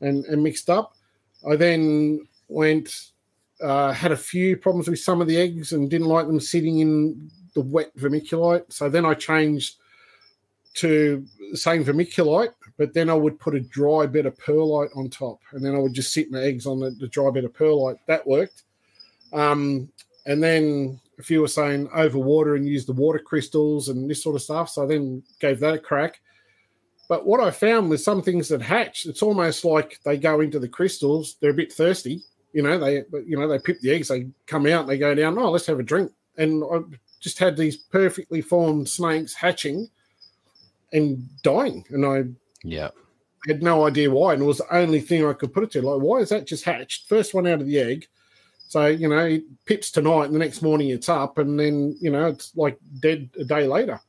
and, 0.00 0.24
and 0.26 0.42
mixed 0.42 0.70
up. 0.70 0.94
I 1.48 1.56
then 1.56 2.26
went, 2.48 3.10
uh, 3.62 3.92
had 3.92 4.12
a 4.12 4.16
few 4.16 4.56
problems 4.56 4.88
with 4.88 5.00
some 5.00 5.20
of 5.20 5.28
the 5.28 5.36
eggs 5.36 5.72
and 5.72 5.90
didn't 5.90 6.08
like 6.08 6.26
them 6.26 6.40
sitting 6.40 6.80
in 6.80 7.30
the 7.54 7.62
wet 7.62 7.96
vermiculite. 7.96 8.72
So 8.72 8.88
then 8.88 9.06
I 9.06 9.14
changed 9.14 9.76
to 10.74 11.24
the 11.52 11.56
same 11.56 11.84
vermiculite, 11.84 12.52
but 12.76 12.92
then 12.92 13.08
I 13.08 13.14
would 13.14 13.38
put 13.38 13.54
a 13.54 13.60
dry 13.60 14.06
bed 14.06 14.26
of 14.26 14.36
perlite 14.38 14.90
on 14.96 15.08
top, 15.08 15.38
and 15.52 15.64
then 15.64 15.74
I 15.74 15.78
would 15.78 15.94
just 15.94 16.12
sit 16.12 16.32
my 16.32 16.40
eggs 16.40 16.66
on 16.66 16.80
the, 16.80 16.90
the 16.90 17.06
dry 17.06 17.30
bed 17.30 17.44
of 17.44 17.54
perlite. 17.54 17.96
That 18.06 18.26
worked. 18.26 18.64
Um, 19.32 19.88
and 20.26 20.42
then 20.42 21.00
a 21.18 21.22
few 21.22 21.40
were 21.40 21.48
saying 21.48 21.88
overwater 21.88 22.56
and 22.56 22.68
use 22.68 22.84
the 22.86 22.92
water 22.92 23.18
crystals 23.18 23.88
and 23.88 24.10
this 24.10 24.22
sort 24.22 24.36
of 24.36 24.42
stuff. 24.42 24.70
So 24.70 24.84
I 24.84 24.86
then 24.86 25.22
gave 25.40 25.60
that 25.60 25.74
a 25.74 25.78
crack. 25.78 26.20
But 27.08 27.26
what 27.26 27.40
I 27.40 27.50
found 27.50 27.90
with 27.90 28.00
some 28.00 28.22
things 28.22 28.48
that 28.48 28.62
hatch, 28.62 29.06
it's 29.06 29.22
almost 29.22 29.64
like 29.64 30.00
they 30.04 30.16
go 30.16 30.40
into 30.40 30.58
the 30.58 30.68
crystals. 30.68 31.36
They're 31.40 31.50
a 31.50 31.54
bit 31.54 31.72
thirsty, 31.72 32.22
you 32.52 32.62
know. 32.62 32.78
They, 32.78 33.04
you 33.26 33.38
know, 33.38 33.46
they 33.46 33.58
pip 33.58 33.80
the 33.80 33.90
eggs. 33.90 34.08
They 34.08 34.28
come 34.46 34.66
out. 34.66 34.86
They 34.86 34.96
go 34.96 35.14
down. 35.14 35.38
Oh, 35.38 35.50
let's 35.50 35.66
have 35.66 35.78
a 35.78 35.82
drink. 35.82 36.10
And 36.38 36.64
I 36.64 36.80
just 37.20 37.38
had 37.38 37.56
these 37.56 37.76
perfectly 37.76 38.40
formed 38.40 38.88
snakes 38.88 39.34
hatching 39.34 39.88
and 40.92 41.28
dying. 41.42 41.84
And 41.90 42.06
I 42.06 42.24
yeah. 42.62 42.88
had 43.46 43.62
no 43.62 43.86
idea 43.86 44.10
why, 44.10 44.32
and 44.32 44.42
it 44.42 44.46
was 44.46 44.58
the 44.58 44.74
only 44.74 45.00
thing 45.00 45.26
I 45.26 45.34
could 45.34 45.52
put 45.52 45.64
it 45.64 45.70
to. 45.72 45.82
Like, 45.82 46.00
why 46.00 46.18
is 46.18 46.30
that 46.30 46.46
just 46.46 46.64
hatched? 46.64 47.08
First 47.08 47.34
one 47.34 47.46
out 47.46 47.60
of 47.60 47.66
the 47.66 47.78
egg. 47.78 48.06
So 48.68 48.86
you 48.86 49.08
know, 49.08 49.26
it 49.26 49.44
pips 49.66 49.90
tonight, 49.90 50.24
and 50.24 50.34
the 50.34 50.38
next 50.38 50.62
morning 50.62 50.88
it's 50.88 51.08
up, 51.08 51.38
and 51.38 51.58
then 51.58 51.96
you 52.00 52.10
know 52.10 52.26
it's 52.26 52.56
like 52.56 52.78
dead 53.00 53.30
a 53.38 53.44
day 53.44 53.66
later. 53.66 54.00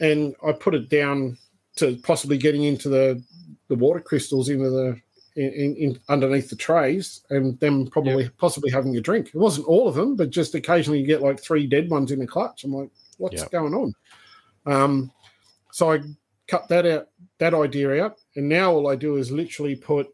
And 0.00 0.34
I 0.46 0.52
put 0.52 0.74
it 0.74 0.88
down 0.88 1.38
to 1.76 1.96
possibly 2.02 2.38
getting 2.38 2.64
into 2.64 2.88
the 2.88 3.22
the 3.68 3.74
water 3.74 4.00
crystals 4.00 4.48
into 4.48 4.70
the 4.70 5.00
in, 5.36 5.76
in 5.76 6.00
underneath 6.08 6.48
the 6.48 6.56
trays, 6.56 7.22
and 7.30 7.58
them 7.60 7.86
probably 7.86 8.28
possibly 8.38 8.70
having 8.70 8.96
a 8.96 9.00
drink. 9.00 9.28
It 9.28 9.34
wasn't 9.34 9.68
all 9.68 9.86
of 9.86 9.94
them, 9.94 10.16
but 10.16 10.30
just 10.30 10.54
occasionally 10.54 11.00
you 11.00 11.06
get 11.06 11.22
like 11.22 11.40
three 11.40 11.66
dead 11.66 11.90
ones 11.90 12.10
in 12.10 12.18
the 12.18 12.26
clutch. 12.26 12.64
I'm 12.64 12.74
like, 12.74 12.90
what's 13.18 13.42
Yep. 13.42 13.50
going 13.50 13.74
on? 13.74 13.94
Um, 14.64 15.12
so 15.72 15.92
I 15.92 16.00
cut 16.48 16.68
that 16.68 16.86
out, 16.86 17.08
that 17.38 17.54
idea 17.54 18.02
out, 18.04 18.16
and 18.36 18.48
now 18.48 18.72
all 18.72 18.88
I 18.88 18.96
do 18.96 19.16
is 19.16 19.30
literally 19.30 19.76
put 19.76 20.08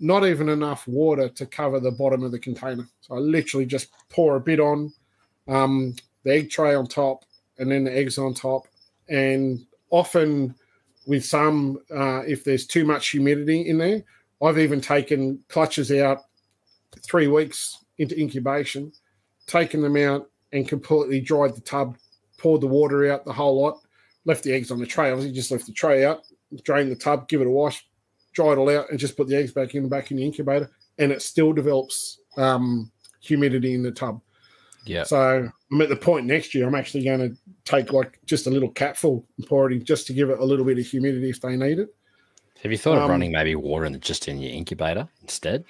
not 0.00 0.26
even 0.26 0.48
enough 0.48 0.88
water 0.88 1.28
to 1.28 1.46
cover 1.46 1.78
the 1.78 1.90
bottom 1.90 2.22
of 2.22 2.32
the 2.32 2.38
container. 2.38 2.88
So 3.02 3.14
I 3.14 3.18
literally 3.18 3.66
just 3.66 3.88
pour 4.08 4.36
a 4.36 4.40
bit 4.40 4.58
on, 4.58 4.92
um, 5.46 5.94
the 6.24 6.32
egg 6.32 6.50
tray 6.50 6.74
on 6.74 6.86
top, 6.86 7.24
and 7.58 7.70
then 7.70 7.84
the 7.84 7.96
eggs 7.96 8.18
on 8.18 8.34
top. 8.34 8.66
And 9.08 9.66
often, 9.90 10.54
with 11.06 11.24
some, 11.24 11.78
uh, 11.94 12.22
if 12.26 12.44
there's 12.44 12.66
too 12.66 12.84
much 12.84 13.10
humidity 13.10 13.68
in 13.68 13.78
there, 13.78 14.02
I've 14.42 14.58
even 14.58 14.80
taken 14.80 15.38
clutches 15.48 15.92
out 15.92 16.22
three 17.02 17.26
weeks 17.26 17.84
into 17.98 18.18
incubation, 18.18 18.92
taken 19.46 19.82
them 19.82 19.96
out, 19.96 20.30
and 20.52 20.66
completely 20.66 21.20
dried 21.20 21.54
the 21.54 21.60
tub, 21.60 21.96
poured 22.38 22.60
the 22.60 22.66
water 22.66 23.12
out, 23.12 23.24
the 23.24 23.32
whole 23.32 23.60
lot, 23.60 23.80
left 24.24 24.44
the 24.44 24.52
eggs 24.52 24.70
on 24.70 24.78
the 24.78 24.86
tray. 24.86 25.10
Obviously, 25.10 25.34
just 25.34 25.50
left 25.50 25.66
the 25.66 25.72
tray 25.72 26.04
out, 26.04 26.22
drained 26.64 26.90
the 26.90 26.96
tub, 26.96 27.28
give 27.28 27.40
it 27.40 27.46
a 27.46 27.50
wash, 27.50 27.86
dry 28.32 28.52
it 28.52 28.58
all 28.58 28.70
out, 28.70 28.90
and 28.90 28.98
just 28.98 29.16
put 29.16 29.28
the 29.28 29.36
eggs 29.36 29.52
back 29.52 29.74
in 29.74 29.88
back 29.88 30.10
in 30.10 30.16
the 30.16 30.24
incubator, 30.24 30.70
and 30.98 31.12
it 31.12 31.22
still 31.22 31.52
develops 31.52 32.20
um, 32.36 32.90
humidity 33.20 33.74
in 33.74 33.82
the 33.82 33.90
tub. 33.90 34.20
Yeah. 34.86 35.04
So 35.04 35.50
I'm 35.72 35.80
at 35.82 35.88
the 35.90 35.96
point 35.96 36.26
next 36.26 36.54
year. 36.54 36.66
I'm 36.66 36.74
actually 36.74 37.04
going 37.04 37.20
to 37.20 37.36
take 37.64 37.92
like 37.92 38.18
just 38.24 38.46
a 38.46 38.50
little 38.50 38.70
capful 38.70 39.26
and 39.36 39.46
pour 39.46 39.70
it 39.70 39.74
in 39.74 39.84
just 39.84 40.06
to 40.06 40.12
give 40.14 40.30
it 40.30 40.38
a 40.38 40.44
little 40.44 40.64
bit 40.64 40.78
of 40.78 40.86
humidity 40.86 41.28
if 41.30 41.40
they 41.40 41.54
need 41.56 41.78
it. 41.78 41.94
Have 42.62 42.72
you 42.72 42.78
thought 42.78 42.96
of 42.96 43.04
Um, 43.04 43.10
running 43.10 43.32
maybe 43.32 43.54
water 43.54 43.84
in 43.84 43.98
just 44.00 44.26
in 44.28 44.38
your 44.38 44.52
incubator 44.52 45.08
instead? 45.22 45.64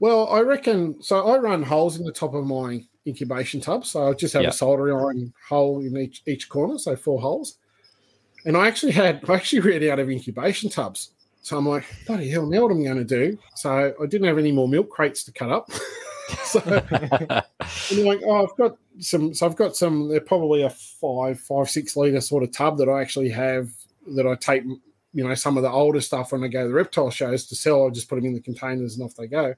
Well, 0.00 0.28
I 0.28 0.40
reckon 0.40 1.00
so. 1.02 1.24
I 1.24 1.38
run 1.38 1.62
holes 1.62 1.98
in 1.98 2.04
the 2.04 2.12
top 2.12 2.34
of 2.34 2.44
my 2.44 2.84
incubation 3.06 3.60
tub, 3.60 3.84
so 3.86 4.08
I 4.08 4.12
just 4.14 4.34
have 4.34 4.42
Yeah. 4.42 4.48
a 4.48 4.52
soldering 4.52 4.96
iron 4.96 5.32
hole 5.48 5.80
in 5.80 5.96
each 5.96 6.22
each 6.26 6.48
corner, 6.48 6.78
so 6.78 6.96
four 6.96 7.20
holes. 7.20 7.58
And 8.44 8.56
I 8.56 8.66
actually 8.66 8.92
had 8.92 9.22
I 9.28 9.34
actually 9.34 9.60
ran 9.60 9.88
out 9.88 10.00
of 10.00 10.10
incubation 10.10 10.68
tubs, 10.70 11.12
so 11.42 11.58
I'm 11.58 11.68
like, 11.68 11.84
bloody 12.06 12.30
hell! 12.30 12.46
Now 12.46 12.62
what 12.62 12.70
am 12.70 12.80
I 12.80 12.84
going 12.84 12.96
to 12.98 13.04
do? 13.04 13.38
So 13.56 13.94
I 14.00 14.06
didn't 14.06 14.28
have 14.28 14.38
any 14.38 14.52
more 14.52 14.68
milk 14.68 14.88
crates 14.90 15.24
to 15.24 15.32
cut 15.32 15.50
up. 15.50 15.70
so 16.44 16.60
and 16.64 18.00
I'm 18.00 18.04
like, 18.04 18.20
oh, 18.24 18.44
I've 18.44 18.56
got 18.56 18.76
some. 19.00 19.34
So 19.34 19.46
I've 19.46 19.56
got 19.56 19.76
some. 19.76 20.08
They're 20.08 20.20
probably 20.20 20.62
a 20.62 20.70
five, 20.70 21.40
five, 21.40 21.68
six 21.68 21.96
liter 21.96 22.20
sort 22.20 22.44
of 22.44 22.52
tub 22.52 22.78
that 22.78 22.88
I 22.88 23.00
actually 23.00 23.30
have 23.30 23.70
that 24.14 24.26
I 24.26 24.36
take. 24.36 24.62
You 25.14 25.28
know, 25.28 25.34
some 25.34 25.56
of 25.56 25.62
the 25.62 25.70
older 25.70 26.00
stuff 26.00 26.32
when 26.32 26.42
I 26.42 26.48
go 26.48 26.62
to 26.62 26.68
the 26.68 26.74
reptile 26.74 27.10
shows 27.10 27.46
to 27.46 27.56
sell. 27.56 27.86
I 27.86 27.90
just 27.90 28.08
put 28.08 28.16
them 28.16 28.24
in 28.24 28.34
the 28.34 28.40
containers 28.40 28.94
and 28.94 29.04
off 29.04 29.14
they 29.14 29.26
go. 29.26 29.54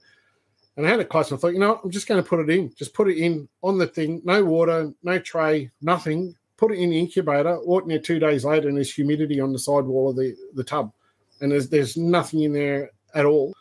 And 0.76 0.84
I 0.84 0.90
had 0.90 0.98
it 0.98 1.08
close, 1.08 1.30
and 1.30 1.38
I 1.38 1.40
thought, 1.40 1.52
you 1.52 1.60
know, 1.60 1.74
what, 1.74 1.82
I'm 1.84 1.90
just 1.90 2.08
going 2.08 2.20
to 2.20 2.28
put 2.28 2.40
it 2.40 2.50
in. 2.50 2.72
Just 2.76 2.94
put 2.94 3.08
it 3.08 3.18
in 3.18 3.48
on 3.62 3.78
the 3.78 3.86
thing. 3.86 4.22
No 4.24 4.44
water, 4.44 4.92
no 5.04 5.18
tray, 5.20 5.70
nothing. 5.80 6.34
Put 6.56 6.72
it 6.72 6.78
in 6.78 6.90
the 6.90 6.98
incubator. 6.98 7.58
Open 7.66 7.92
it 7.92 8.04
two 8.04 8.18
days 8.18 8.44
later, 8.44 8.68
and 8.68 8.76
there's 8.76 8.92
humidity 8.92 9.38
on 9.38 9.52
the 9.52 9.58
sidewall 9.58 10.10
of 10.10 10.16
the 10.16 10.34
the 10.54 10.64
tub, 10.64 10.92
and 11.40 11.52
there's 11.52 11.68
there's 11.68 11.96
nothing 11.96 12.42
in 12.42 12.52
there 12.52 12.90
at 13.14 13.24
all. 13.24 13.52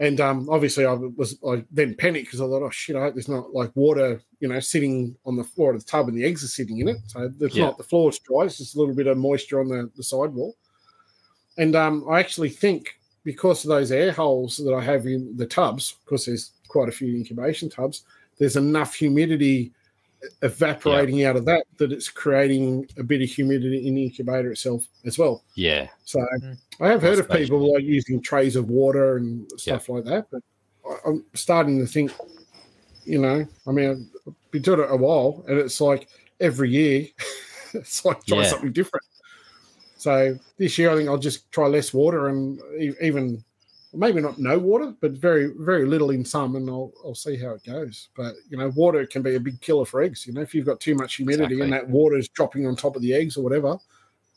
And 0.00 0.20
um, 0.20 0.48
obviously, 0.48 0.84
I 0.86 0.92
was 0.92 1.38
I 1.46 1.64
then 1.72 1.94
panicked 1.96 2.26
because 2.26 2.40
I 2.40 2.44
thought, 2.44 2.62
oh 2.62 2.70
shit, 2.70 2.94
I 2.94 3.00
hope 3.00 3.14
there's 3.14 3.28
not 3.28 3.52
like 3.52 3.74
water, 3.74 4.22
you 4.38 4.48
know, 4.48 4.60
sitting 4.60 5.16
on 5.26 5.34
the 5.36 5.42
floor 5.42 5.74
of 5.74 5.80
the 5.84 5.90
tub 5.90 6.06
and 6.08 6.16
the 6.16 6.24
eggs 6.24 6.44
are 6.44 6.48
sitting 6.48 6.78
in 6.78 6.88
it. 6.88 6.98
So 7.06 7.32
it's 7.40 7.56
Yeah. 7.56 7.66
not 7.66 7.78
the 7.78 7.84
floor's 7.84 8.18
dry; 8.20 8.44
it's 8.44 8.58
just 8.58 8.76
a 8.76 8.78
little 8.78 8.94
bit 8.94 9.08
of 9.08 9.18
moisture 9.18 9.60
on 9.60 9.68
the, 9.68 9.90
the 9.96 10.02
sidewall. 10.04 10.54
And 11.56 11.74
um, 11.74 12.06
I 12.08 12.20
actually 12.20 12.50
think 12.50 13.00
because 13.24 13.64
of 13.64 13.70
those 13.70 13.90
air 13.90 14.12
holes 14.12 14.56
that 14.58 14.72
I 14.72 14.80
have 14.82 15.06
in 15.06 15.36
the 15.36 15.46
tubs, 15.46 15.96
because 16.04 16.26
there's 16.26 16.52
quite 16.68 16.88
a 16.88 16.92
few 16.92 17.16
incubation 17.16 17.68
tubs, 17.68 18.04
there's 18.38 18.56
enough 18.56 18.94
humidity 18.94 19.72
evaporating 20.42 21.24
out 21.24 21.36
of 21.36 21.44
that 21.44 21.64
that 21.76 21.92
it's 21.92 22.08
creating 22.08 22.88
a 22.98 23.02
bit 23.02 23.22
of 23.22 23.28
humidity 23.28 23.86
in 23.86 23.94
the 23.94 24.04
incubator 24.04 24.50
itself 24.52 24.84
as 25.04 25.18
well. 25.18 25.42
yeah. 25.54 25.88
So 26.04 26.18
Mhm. 26.20 26.58
I 26.80 26.88
have 26.88 27.02
heard 27.02 27.18
of 27.18 27.28
Conservation. 27.28 27.54
people 27.54 27.72
like 27.74 27.84
using 27.84 28.20
trays 28.20 28.56
of 28.56 28.68
water 28.68 29.16
and 29.16 29.50
stuff 29.56 29.88
like 29.88 30.04
that, 30.04 30.26
but 30.30 30.42
I- 30.88 30.98
I'm 31.06 31.24
starting 31.34 31.78
to 31.80 31.86
think, 31.86 32.12
you 33.04 33.18
know, 33.18 33.46
I 33.66 33.72
mean, 33.72 34.10
I've 34.26 34.34
been 34.50 34.62
doing 34.62 34.80
it 34.80 34.90
a 34.90 34.96
while, 34.96 35.44
and 35.48 35.58
it's 35.58 35.80
like 35.80 36.08
every 36.40 36.70
year, 36.70 37.06
it's 37.74 38.04
like 38.04 38.24
try 38.24 38.38
Yeah. 38.38 38.48
something 38.50 38.72
different. 38.72 39.04
So 39.98 40.38
this 40.58 40.78
year, 40.78 40.90
I 40.90 40.96
think 40.96 41.08
I'll 41.08 41.18
just 41.18 41.50
try 41.52 41.66
less 41.66 41.92
water 41.92 42.28
and 42.28 42.60
e- 42.78 42.94
even 43.02 43.44
maybe 43.98 44.20
not 44.20 44.38
no 44.38 44.58
water, 44.58 44.94
but 45.00 45.12
very 45.12 45.52
very 45.58 45.84
little 45.86 46.10
in 46.10 46.24
some, 46.24 46.56
and 46.56 46.68
I'll 46.70 46.92
I'll 47.04 47.14
see 47.14 47.36
how 47.36 47.50
it 47.50 47.64
goes. 47.64 48.08
But 48.16 48.34
you 48.48 48.56
know, 48.56 48.70
water 48.76 49.04
can 49.06 49.22
be 49.22 49.34
a 49.34 49.40
big 49.40 49.60
killer 49.60 49.84
for 49.84 50.00
eggs. 50.02 50.26
You 50.26 50.32
know, 50.32 50.40
if 50.40 50.54
you've 50.54 50.66
got 50.66 50.80
too 50.80 50.94
much 50.94 51.16
humidity 51.16 51.54
Exactly. 51.56 51.62
and 51.62 51.72
that 51.72 51.88
water 51.88 52.16
is 52.16 52.28
dropping 52.28 52.66
on 52.66 52.76
top 52.76 52.96
of 52.96 53.02
the 53.02 53.12
eggs 53.14 53.36
or 53.36 53.42
whatever, 53.44 53.76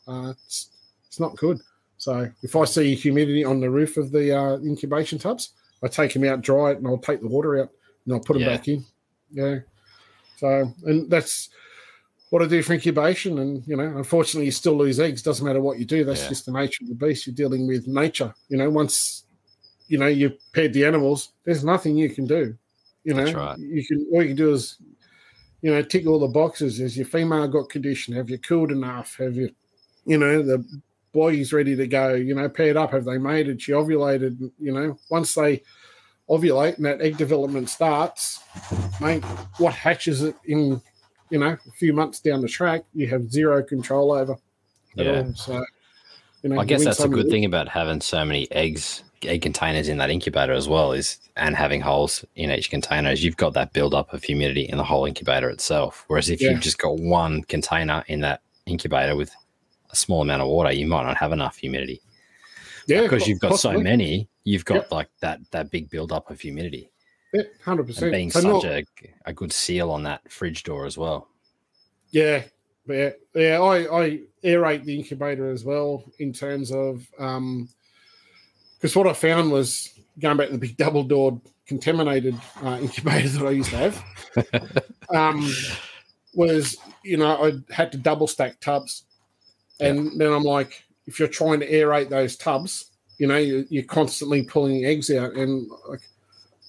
uh, 0.08 0.32
it's 0.44 0.70
it's 1.06 1.20
not 1.20 1.36
good. 1.36 1.60
So 1.98 2.28
if 2.42 2.56
I 2.56 2.64
see 2.64 2.94
humidity 2.94 3.44
on 3.44 3.60
the 3.60 3.70
roof 3.70 3.96
of 3.96 4.10
the 4.10 4.36
uh, 4.36 4.56
incubation 4.58 5.18
tubs, 5.18 5.50
I 5.82 5.88
take 5.88 6.12
them 6.12 6.24
out, 6.24 6.40
dry 6.40 6.72
it, 6.72 6.78
and 6.78 6.86
I'll 6.86 6.98
take 6.98 7.20
the 7.20 7.28
water 7.28 7.60
out 7.62 7.70
and 8.04 8.14
I'll 8.14 8.20
put 8.20 8.32
them 8.34 8.42
Yeah. 8.42 8.56
back 8.56 8.66
in. 8.68 8.84
Yeah. 9.30 9.58
So 10.38 10.72
and 10.84 11.08
that's 11.08 11.50
what 12.30 12.42
I 12.42 12.46
do 12.46 12.62
for 12.62 12.72
incubation. 12.72 13.38
And 13.38 13.62
you 13.68 13.76
know, 13.76 13.96
unfortunately, 13.96 14.46
you 14.46 14.50
still 14.50 14.76
lose 14.76 14.98
eggs. 14.98 15.22
Doesn't 15.22 15.46
matter 15.46 15.60
what 15.60 15.78
you 15.78 15.84
do. 15.84 16.04
That's 16.04 16.22
Yeah. 16.22 16.28
just 16.30 16.46
the 16.46 16.52
nature 16.52 16.82
of 16.82 16.88
the 16.88 16.94
beast. 17.06 17.26
You're 17.26 17.34
dealing 17.36 17.66
with 17.68 17.86
nature. 17.86 18.34
You 18.48 18.56
know, 18.56 18.68
once 18.70 19.24
you 19.92 19.98
know 19.98 20.06
you've 20.06 20.38
paired 20.54 20.72
the 20.72 20.86
animals, 20.86 21.32
there's 21.44 21.64
nothing 21.64 21.98
you 21.98 22.08
can 22.08 22.26
do. 22.26 22.56
You 23.04 23.12
know, 23.12 23.30
right. 23.30 23.58
you 23.58 23.84
can 23.84 24.06
all 24.10 24.22
you 24.22 24.28
can 24.28 24.36
do 24.36 24.54
is 24.54 24.78
you 25.60 25.70
know 25.70 25.82
tick 25.82 26.06
all 26.06 26.18
the 26.18 26.28
boxes. 26.28 26.80
Is 26.80 26.96
your 26.96 27.04
female 27.04 27.46
got 27.46 27.68
condition? 27.68 28.14
Have 28.14 28.30
you 28.30 28.38
cooled 28.38 28.72
enough? 28.72 29.14
Have 29.18 29.36
you, 29.36 29.50
you 30.06 30.16
know, 30.16 30.40
the 30.42 30.64
body's 31.12 31.52
ready 31.52 31.76
to 31.76 31.86
go? 31.86 32.14
You 32.14 32.34
know, 32.34 32.48
paired 32.48 32.78
up. 32.78 32.92
Have 32.92 33.04
they 33.04 33.18
mated? 33.18 33.60
She 33.60 33.72
ovulated. 33.72 34.50
You 34.58 34.72
know, 34.72 34.98
once 35.10 35.34
they 35.34 35.62
ovulate 36.26 36.78
and 36.78 36.86
that 36.86 37.02
egg 37.02 37.18
development 37.18 37.68
starts, 37.68 38.40
mate, 38.98 39.22
what 39.58 39.74
hatches 39.74 40.22
it 40.22 40.36
in, 40.46 40.80
you 41.28 41.38
know, 41.38 41.50
a 41.68 41.70
few 41.72 41.92
months 41.92 42.20
down 42.20 42.40
the 42.40 42.48
track, 42.48 42.84
you 42.94 43.08
have 43.08 43.30
zero 43.30 43.62
control 43.62 44.12
over 44.12 44.38
at 44.96 45.04
Yeah. 45.04 45.18
all. 45.18 45.34
So, 45.34 45.62
you 46.42 46.48
know, 46.48 46.58
I 46.58 46.64
guess 46.64 46.82
that's 46.82 47.00
a 47.00 47.08
good 47.08 47.28
thing 47.28 47.44
about 47.44 47.68
having 47.68 48.00
so 48.00 48.24
many 48.24 48.50
eggs, 48.52 49.04
egg 49.24 49.42
containers 49.42 49.88
in 49.88 49.98
that 49.98 50.10
incubator 50.10 50.52
as 50.52 50.68
well, 50.68 50.92
is 50.92 51.18
and 51.36 51.56
having 51.56 51.80
holes 51.80 52.24
in 52.36 52.50
each 52.50 52.70
container 52.70 53.10
is 53.10 53.24
you've 53.24 53.36
got 53.36 53.54
that 53.54 53.72
buildup 53.72 54.12
of 54.12 54.22
humidity 54.22 54.62
in 54.62 54.76
the 54.78 54.84
whole 54.84 55.04
incubator 55.06 55.48
itself. 55.50 56.04
Whereas 56.08 56.28
if 56.30 56.40
Yeah. 56.40 56.50
you've 56.50 56.60
just 56.60 56.78
got 56.78 56.98
one 56.98 57.42
container 57.44 58.04
in 58.08 58.20
that 58.20 58.40
incubator 58.66 59.16
with 59.16 59.32
a 59.90 59.96
small 59.96 60.22
amount 60.22 60.42
of 60.42 60.48
water, 60.48 60.72
you 60.72 60.86
might 60.86 61.04
not 61.04 61.16
have 61.16 61.32
enough 61.32 61.56
humidity. 61.56 62.00
Yeah, 62.86 63.02
because 63.02 63.26
you've 63.28 63.40
got 63.40 63.50
possibly. 63.50 63.76
so 63.78 63.82
many, 63.82 64.28
you've 64.44 64.64
got 64.64 64.74
Yep. 64.74 64.92
like 64.92 65.08
that 65.20 65.40
that 65.52 65.70
big 65.70 65.88
buildup 65.90 66.30
of 66.30 66.40
humidity. 66.40 66.90
Yeah, 67.32 67.42
hundred 67.64 67.86
percent. 67.86 68.12
being 68.12 68.30
such 68.30 68.64
a, 68.64 68.84
a 69.24 69.32
good 69.32 69.52
seal 69.52 69.90
on 69.90 70.02
that 70.02 70.30
fridge 70.30 70.64
door 70.64 70.84
as 70.84 70.98
well. 70.98 71.28
Yeah, 72.10 72.42
yeah, 72.86 73.10
yeah. 73.34 73.58
I, 73.60 74.02
I 74.02 74.20
aerate 74.44 74.84
the 74.84 74.96
incubator 74.98 75.50
as 75.50 75.64
well 75.64 76.04
in 76.18 76.32
terms 76.32 76.72
of 76.72 77.06
um 77.18 77.68
because 78.82 78.96
what 78.96 79.06
I 79.06 79.12
found 79.12 79.52
was 79.52 79.90
going 80.18 80.36
back 80.36 80.48
to 80.48 80.52
the 80.54 80.58
big 80.58 80.76
double 80.76 81.04
doored 81.04 81.40
contaminated 81.66 82.36
uh, 82.62 82.78
incubator 82.80 83.28
that 83.28 83.46
I 83.46 83.50
used 83.50 83.70
to 83.70 83.76
have. 83.76 84.04
um, 85.14 85.54
was 86.34 86.76
you 87.04 87.16
know 87.16 87.44
I 87.44 87.72
had 87.72 87.92
to 87.92 87.98
double 87.98 88.26
stack 88.26 88.58
tubs, 88.60 89.04
and 89.78 90.20
then 90.20 90.32
I'm 90.32 90.42
like, 90.42 90.82
if 91.06 91.20
you're 91.20 91.28
trying 91.28 91.60
to 91.60 91.70
aerate 91.70 92.08
those 92.08 92.36
tubs, 92.36 92.90
you 93.18 93.28
know 93.28 93.36
you, 93.36 93.64
you're 93.70 93.84
constantly 93.84 94.42
pulling 94.42 94.84
eggs 94.84 95.10
out, 95.12 95.34
and 95.34 95.70
like 95.88 96.00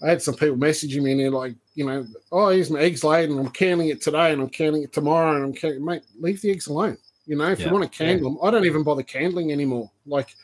I 0.03 0.09
had 0.09 0.21
some 0.21 0.35
people 0.35 0.57
messaging 0.57 1.01
me 1.01 1.13
and 1.13 1.19
they're 1.19 1.31
like, 1.31 1.55
you 1.73 1.85
know, 1.85 2.05
oh, 2.31 2.49
here's 2.49 2.69
my 2.69 2.81
eggs 2.81 3.03
laid 3.03 3.29
and 3.29 3.39
I'm 3.39 3.49
candling 3.49 3.87
it 3.87 4.01
today 4.01 4.33
and 4.33 4.41
I'm 4.41 4.49
candling 4.49 4.83
it 4.83 4.91
tomorrow 4.91 5.35
and 5.35 5.45
I'm 5.45 5.53
candling, 5.53 5.85
mate, 5.85 6.03
leave 6.19 6.41
the 6.41 6.51
eggs 6.51 6.67
alone. 6.67 6.97
You 7.25 7.37
know, 7.37 7.49
if 7.49 7.59
Yeah. 7.59 7.67
you 7.67 7.71
want 7.71 7.89
to 7.89 7.97
candle 7.97 8.29
them, 8.29 8.39
I 8.43 8.51
don't 8.51 8.65
even 8.65 8.83
bother 8.83 9.01
candling 9.01 9.53
anymore. 9.53 9.89
Like 10.05 10.35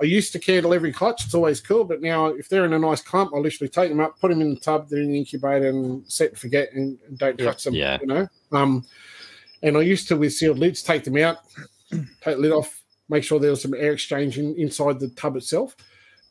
I 0.00 0.04
used 0.04 0.32
to 0.32 0.38
candle 0.38 0.72
every 0.72 0.92
clutch, 0.92 1.24
it's 1.26 1.34
always 1.34 1.60
cool, 1.60 1.84
but 1.84 2.00
now 2.00 2.26
if 2.26 2.48
they're 2.48 2.64
in 2.64 2.72
a 2.72 2.78
nice 2.78 3.02
clump, 3.02 3.32
I 3.34 3.38
literally 3.38 3.68
take 3.68 3.90
them 3.90 4.00
up, 4.00 4.18
put 4.18 4.30
them 4.30 4.40
in 4.40 4.54
the 4.54 4.60
tub, 4.60 4.88
they're 4.88 5.00
in 5.02 5.12
the 5.12 5.18
incubator 5.18 5.68
and 5.68 6.10
set 6.10 6.30
and 6.30 6.38
forget 6.38 6.72
and, 6.72 6.98
and 7.06 7.18
don't 7.18 7.38
Yeah. 7.38 7.44
touch 7.46 7.64
them. 7.64 7.74
Yeah. 7.74 7.98
You 8.00 8.06
know? 8.06 8.28
Um 8.52 8.84
and 9.62 9.76
I 9.76 9.82
used 9.82 10.08
to 10.08 10.16
with 10.16 10.32
sealed 10.32 10.58
lids 10.58 10.82
take 10.82 11.04
them 11.04 11.18
out, 11.18 11.38
take 11.90 12.06
the 12.22 12.36
lid 12.38 12.52
off, 12.52 12.80
make 13.10 13.24
sure 13.24 13.38
there 13.38 13.50
was 13.50 13.60
some 13.62 13.74
air 13.74 13.92
exchange 13.92 14.38
in, 14.38 14.54
inside 14.56 15.00
the 15.00 15.08
tub 15.10 15.36
itself. 15.36 15.76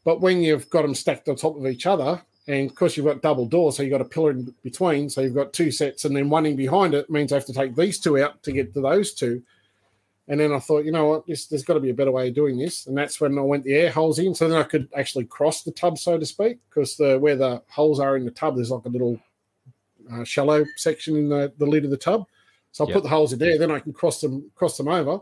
But 0.03 0.21
when 0.21 0.41
you've 0.41 0.69
got 0.69 0.81
them 0.83 0.95
stacked 0.95 1.27
on 1.29 1.35
top 1.35 1.55
of 1.57 1.67
each 1.67 1.85
other, 1.85 2.21
and 2.47 2.69
of 2.69 2.75
course 2.75 2.97
you've 2.97 3.05
got 3.05 3.21
double 3.21 3.45
doors, 3.45 3.77
so 3.77 3.83
you've 3.83 3.91
got 3.91 4.01
a 4.01 4.05
pillar 4.05 4.31
in 4.31 4.55
between, 4.63 5.09
so 5.09 5.21
you've 5.21 5.35
got 5.35 5.53
two 5.53 5.69
sets, 5.69 6.05
and 6.05 6.15
then 6.15 6.29
one 6.29 6.47
in 6.47 6.55
behind 6.55 6.95
it 6.95 7.07
means 7.09 7.31
I 7.31 7.35
have 7.35 7.45
to 7.45 7.53
take 7.53 7.75
these 7.75 7.99
two 7.99 8.17
out 8.17 8.41
to 8.43 8.51
get 8.51 8.73
to 8.73 8.81
those 8.81 9.13
two. 9.13 9.43
And 10.29 10.39
then 10.39 10.53
I 10.53 10.59
thought, 10.59 10.85
you 10.85 10.91
know 10.91 11.07
what, 11.07 11.25
this, 11.25 11.47
there's 11.47 11.63
got 11.63 11.73
to 11.73 11.79
be 11.79 11.89
a 11.89 11.93
better 11.95 12.11
way 12.11 12.27
of 12.27 12.35
doing 12.35 12.57
this. 12.59 12.85
And 12.85 12.95
that's 12.95 13.19
when 13.19 13.37
I 13.37 13.41
went 13.41 13.63
the 13.63 13.73
air 13.73 13.89
holes 13.91 14.19
in, 14.19 14.35
so 14.35 14.47
then 14.47 14.59
I 14.59 14.63
could 14.63 14.87
actually 14.95 15.25
cross 15.25 15.63
the 15.63 15.71
tub, 15.71 15.97
so 15.97 16.19
to 16.19 16.25
speak, 16.25 16.59
because 16.69 16.95
the 16.95 17.17
where 17.17 17.35
the 17.35 17.63
holes 17.67 17.99
are 17.99 18.15
in 18.15 18.25
the 18.25 18.31
tub, 18.31 18.55
there's 18.55 18.69
like 18.69 18.85
a 18.85 18.89
little 18.89 19.19
uh, 20.13 20.23
shallow 20.23 20.63
section 20.75 21.15
in 21.17 21.29
the, 21.29 21.51
the 21.57 21.65
lid 21.65 21.83
of 21.83 21.89
the 21.91 21.97
tub. 21.97 22.25
So 22.71 22.83
I 22.83 22.87
Yep. 22.87 22.93
put 22.93 23.03
the 23.03 23.09
holes 23.09 23.33
in 23.33 23.39
there, 23.39 23.57
then 23.57 23.71
I 23.71 23.79
can 23.79 23.91
cross 23.91 24.21
them 24.21 24.51
cross 24.53 24.77
them 24.77 24.87
over, 24.87 25.19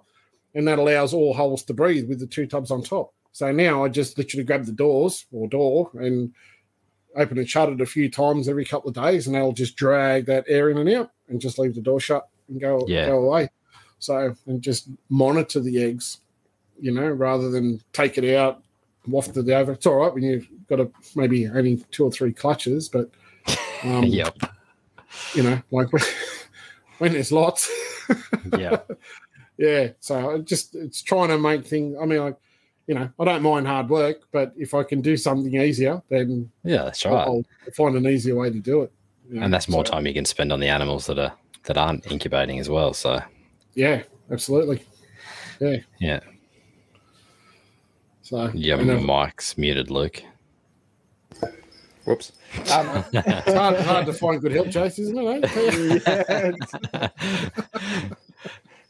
and 0.53 0.67
that 0.67 0.77
allows 0.79 1.13
all 1.13 1.33
holes 1.33 1.63
to 1.63 1.73
breathe 1.73 2.09
with 2.09 2.19
the 2.19 2.27
two 2.27 2.45
tubs 2.45 2.69
on 2.69 2.83
top. 2.83 3.13
So 3.31 3.49
now 3.53 3.85
I 3.85 3.87
just 3.87 4.17
literally 4.17 4.43
grab 4.43 4.65
the 4.65 4.73
doors 4.73 5.25
or 5.31 5.47
door 5.47 5.89
and 5.93 6.33
open 7.15 7.37
and 7.37 7.49
shut 7.49 7.69
it 7.69 7.79
a 7.79 7.85
few 7.85 8.11
times 8.11 8.49
every 8.49 8.65
couple 8.65 8.89
of 8.89 8.95
days, 8.95 9.25
and 9.25 9.35
that'll 9.35 9.53
just 9.53 9.77
drag 9.77 10.25
that 10.25 10.43
air 10.49 10.69
in 10.69 10.77
and 10.77 10.89
out, 10.89 11.11
and 11.29 11.39
just 11.39 11.57
leave 11.57 11.75
the 11.75 11.81
door 11.81 12.01
shut 12.01 12.27
and 12.49 12.59
go 12.59 12.85
Yeah. 12.89 13.05
go 13.05 13.19
away. 13.19 13.49
So 13.99 14.35
and 14.45 14.61
just 14.61 14.89
monitor 15.09 15.59
the 15.59 15.83
eggs, 15.83 16.19
you 16.79 16.91
know, 16.91 17.07
rather 17.09 17.49
than 17.49 17.81
take 17.93 18.17
it 18.17 18.35
out, 18.35 18.61
waft 19.07 19.35
it 19.37 19.49
over. 19.49 19.71
It's 19.73 19.85
all 19.85 19.95
right 19.95 20.13
when 20.13 20.23
you've 20.23 20.47
got 20.67 20.79
a 20.79 20.89
maybe 21.15 21.47
only 21.47 21.77
two 21.91 22.03
or 22.05 22.11
three 22.11 22.33
clutches, 22.33 22.89
but 22.89 23.09
um, 23.83 24.03
yep. 24.03 24.37
you 25.33 25.43
know, 25.43 25.61
like 25.71 25.91
when, 25.91 26.03
when 26.99 27.13
there's 27.13 27.31
lots. 27.31 27.71
Yeah. 28.57 28.77
yeah. 29.57 29.89
So 29.99 30.31
it 30.31 30.45
just 30.45 30.75
it's 30.75 31.01
trying 31.01 31.29
to 31.29 31.37
make 31.37 31.65
things. 31.65 31.97
I 32.01 32.05
mean, 32.05 32.19
like 32.19 32.37
you 32.87 32.95
know, 32.95 33.09
I 33.19 33.25
don't 33.25 33.41
mind 33.43 33.67
hard 33.67 33.89
work, 33.89 34.21
but 34.31 34.53
if 34.55 34.73
I 34.73 34.83
can 34.83 35.01
do 35.01 35.17
something 35.17 35.53
easier, 35.55 36.01
then 36.09 36.49
Yeah, 36.63 36.83
that's 36.85 37.05
I'll, 37.05 37.13
right. 37.13 37.27
I'll 37.27 37.43
find 37.75 37.95
an 37.97 38.07
easier 38.07 38.35
way 38.35 38.49
to 38.49 38.59
do 38.59 38.83
it. 38.83 38.91
you 39.29 39.39
know. 39.39 39.45
And 39.45 39.53
that's 39.53 39.67
more 39.67 39.85
So, 39.85 39.91
time 39.91 40.07
you 40.07 40.13
can 40.13 40.23
spend 40.23 40.53
on 40.53 40.61
the 40.61 40.69
animals 40.69 41.05
that 41.07 41.19
are 41.19 41.33
that 41.63 41.77
aren't 41.77 42.09
incubating 42.09 42.59
as 42.59 42.69
well. 42.69 42.93
So 42.93 43.19
Yeah, 43.77 44.01
absolutely. 44.31 44.81
yeah. 45.61 45.77
Yeah. 45.99 46.19
So 48.23 48.49
Yeah, 48.55 48.79
and, 48.79 48.89
uh, 48.89 48.99
Mic's 48.99 49.55
muted 49.55 49.91
Luke. 49.91 50.23
Whoops. 52.05 52.31
Um, 52.73 53.05
it's 53.13 53.53
hard, 53.53 53.79
hard 53.81 54.05
to 54.07 54.13
find 54.13 54.41
good 54.41 54.53
help, 54.53 54.71
Chase, 54.71 54.97
isn't 54.97 55.17
it? 55.17 55.45
eh? 55.55 56.59
yeah, 56.93 58.09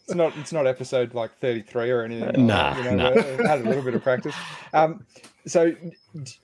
it's, 0.07 0.11
it's 0.11 0.15
not 0.15 0.38
it's 0.38 0.51
not 0.53 0.67
episode 0.67 1.13
like 1.13 1.31
33 1.39 1.89
or 1.91 2.01
anything. 2.03 2.25
like 2.25 2.38
Nah, 2.38 2.73
that, 2.73 2.91
you 2.91 2.97
know, 2.97 3.13
nah. 3.13 3.47
had 3.47 3.61
a 3.61 3.63
little 3.63 3.84
bit 3.84 3.93
of 3.95 4.03
practice. 4.03 4.35
Um, 4.73 5.05
so 5.45 5.73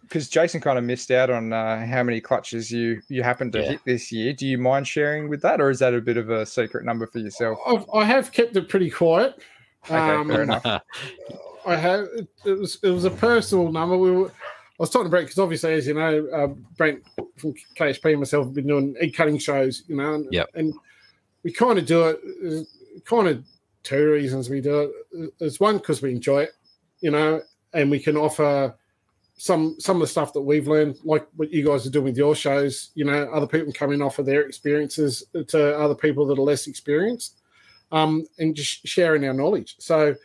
because 0.01 0.29
Jason 0.29 0.61
kind 0.61 0.77
of 0.77 0.83
missed 0.83 1.11
out 1.11 1.29
on 1.29 1.51
uh, 1.51 1.85
how 1.85 2.03
many 2.03 2.21
clutches 2.21 2.71
you 2.71 3.01
you 3.09 3.23
happened 3.23 3.53
to 3.53 3.59
Yeah. 3.61 3.69
hit 3.71 3.81
this 3.85 4.11
year, 4.11 4.33
do 4.33 4.45
you 4.47 4.57
mind 4.57 4.87
sharing 4.87 5.29
with 5.29 5.41
that, 5.41 5.59
or 5.59 5.69
is 5.69 5.79
that 5.79 5.93
a 5.93 6.01
bit 6.01 6.17
of 6.17 6.29
a 6.29 6.45
secret 6.45 6.85
number 6.85 7.07
for 7.07 7.19
yourself? 7.19 7.57
I've, 7.67 7.85
I 7.93 8.05
have 8.05 8.31
kept 8.31 8.55
it 8.55 8.69
pretty 8.69 8.89
quiet. 8.89 9.35
Okay, 9.85 9.95
Um, 9.97 10.29
fair 10.29 10.43
enough. 10.43 10.65
I 11.65 11.75
have. 11.75 12.07
It, 12.15 12.27
it 12.45 12.57
was 12.59 12.77
it 12.83 12.89
was 12.89 13.05
a 13.05 13.09
personal 13.11 13.71
number. 13.71 13.97
We 13.97 14.11
were. 14.11 14.27
I 14.29 14.31
was 14.79 14.89
talking 14.89 15.05
to 15.05 15.09
Brent 15.09 15.27
because 15.27 15.39
obviously, 15.39 15.73
as 15.73 15.87
you 15.87 15.93
know, 15.93 16.27
uh, 16.33 16.47
Brent 16.77 17.03
from 17.37 17.53
KSP 17.77 18.11
and 18.11 18.19
myself 18.19 18.45
have 18.47 18.53
been 18.53 18.67
doing 18.67 18.95
egg 18.99 19.13
cutting 19.13 19.37
shows. 19.37 19.83
You 19.87 19.95
know, 19.97 20.13
and, 20.15 20.27
Yep. 20.31 20.49
and 20.55 20.73
we 21.43 21.51
kind 21.53 21.77
of 21.79 21.85
do 21.85 22.07
it. 22.07 22.67
Kind 23.05 23.27
of 23.27 23.43
two 23.83 24.11
reasons 24.11 24.49
we 24.49 24.61
do 24.61 24.93
it. 25.11 25.33
It's 25.39 25.59
one 25.59 25.77
because 25.77 26.01
we 26.01 26.11
enjoy 26.11 26.43
it, 26.43 26.51
you 27.01 27.11
know, 27.11 27.41
and 27.73 27.91
we 27.91 27.99
can 27.99 28.17
offer 28.17 28.75
some 29.35 29.75
some 29.79 29.97
of 29.97 30.01
the 30.01 30.07
stuff 30.07 30.33
that 30.33 30.41
we've 30.41 30.67
learned, 30.67 30.97
like 31.03 31.27
what 31.35 31.51
you 31.51 31.65
guys 31.65 31.85
are 31.85 31.89
doing 31.89 32.05
with 32.05 32.17
your 32.17 32.35
shows. 32.35 32.91
You 32.95 33.05
know, 33.05 33.29
other 33.33 33.47
people 33.47 33.73
come 33.73 33.91
in 33.91 34.01
offer 34.01 34.23
their 34.23 34.41
experiences 34.41 35.23
to 35.47 35.77
other 35.77 35.95
people 35.95 36.25
that 36.27 36.39
are 36.39 36.43
less 36.43 36.67
experienced, 36.67 37.41
um, 37.91 38.25
and 38.39 38.55
just 38.55 38.87
sharing 38.87 39.25
our 39.25 39.33
knowledge. 39.33 39.75
So 39.79 40.15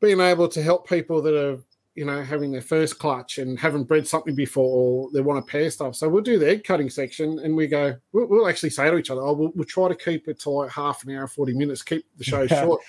being 0.00 0.20
able 0.20 0.48
to 0.48 0.62
help 0.62 0.88
people 0.88 1.20
that 1.22 1.34
are 1.34 1.58
you 1.98 2.04
know 2.04 2.22
having 2.22 2.52
their 2.52 2.62
first 2.62 3.00
clutch 3.00 3.38
and 3.38 3.58
haven't 3.58 3.84
bred 3.84 4.06
something 4.06 4.36
before 4.36 4.64
or 4.64 5.10
they 5.12 5.20
want 5.20 5.44
to 5.44 5.50
pair 5.50 5.68
stuff. 5.68 5.96
So 5.96 6.08
we'll 6.08 6.22
do 6.22 6.38
the 6.38 6.48
egg 6.48 6.62
cutting 6.62 6.88
section 6.90 7.40
and 7.40 7.56
we 7.56 7.66
go 7.66 7.96
we'll, 8.12 8.26
we'll 8.28 8.48
actually 8.48 8.70
say 8.70 8.88
to 8.88 8.96
each 8.96 9.10
other 9.10 9.20
oh 9.20 9.32
we'll, 9.32 9.52
we'll 9.56 9.64
try 9.64 9.88
to 9.88 9.96
keep 9.96 10.28
it 10.28 10.38
to 10.40 10.50
like 10.50 10.70
half 10.70 11.02
an 11.04 11.10
hour 11.14 11.26
40 11.26 11.54
minutes 11.54 11.82
keep 11.82 12.04
the 12.16 12.22
show 12.24 12.46
short. 12.46 12.80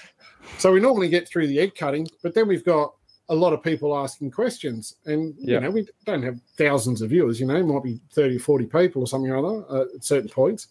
So 0.59 0.71
we 0.71 0.79
normally 0.79 1.09
get 1.09 1.27
through 1.27 1.47
the 1.47 1.59
egg 1.59 1.73
cutting 1.75 2.07
but 2.21 2.35
then 2.35 2.47
we've 2.47 2.63
got 2.63 2.93
a 3.29 3.35
lot 3.35 3.51
of 3.53 3.63
people 3.63 3.97
asking 3.97 4.29
questions 4.31 4.95
and 5.07 5.33
Yeah. 5.39 5.55
you 5.55 5.61
know 5.61 5.71
we 5.71 5.87
don't 6.05 6.23
have 6.23 6.39
thousands 6.55 7.01
of 7.01 7.09
viewers 7.09 7.39
you 7.39 7.47
know 7.47 7.55
it 7.55 7.65
might 7.65 7.83
be 7.83 7.99
30 8.13 8.35
or 8.35 8.39
40 8.39 8.65
people 8.67 9.01
or 9.01 9.07
something 9.07 9.31
or 9.31 9.37
other 9.37 9.65
uh, 9.69 9.85
at 9.95 10.03
certain 10.03 10.29
points. 10.29 10.67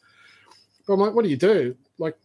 But 0.86 0.92
i'm 0.94 1.00
like 1.00 1.12
what 1.12 1.24
do 1.24 1.28
you 1.30 1.36
do? 1.36 1.74
Like 1.98 2.16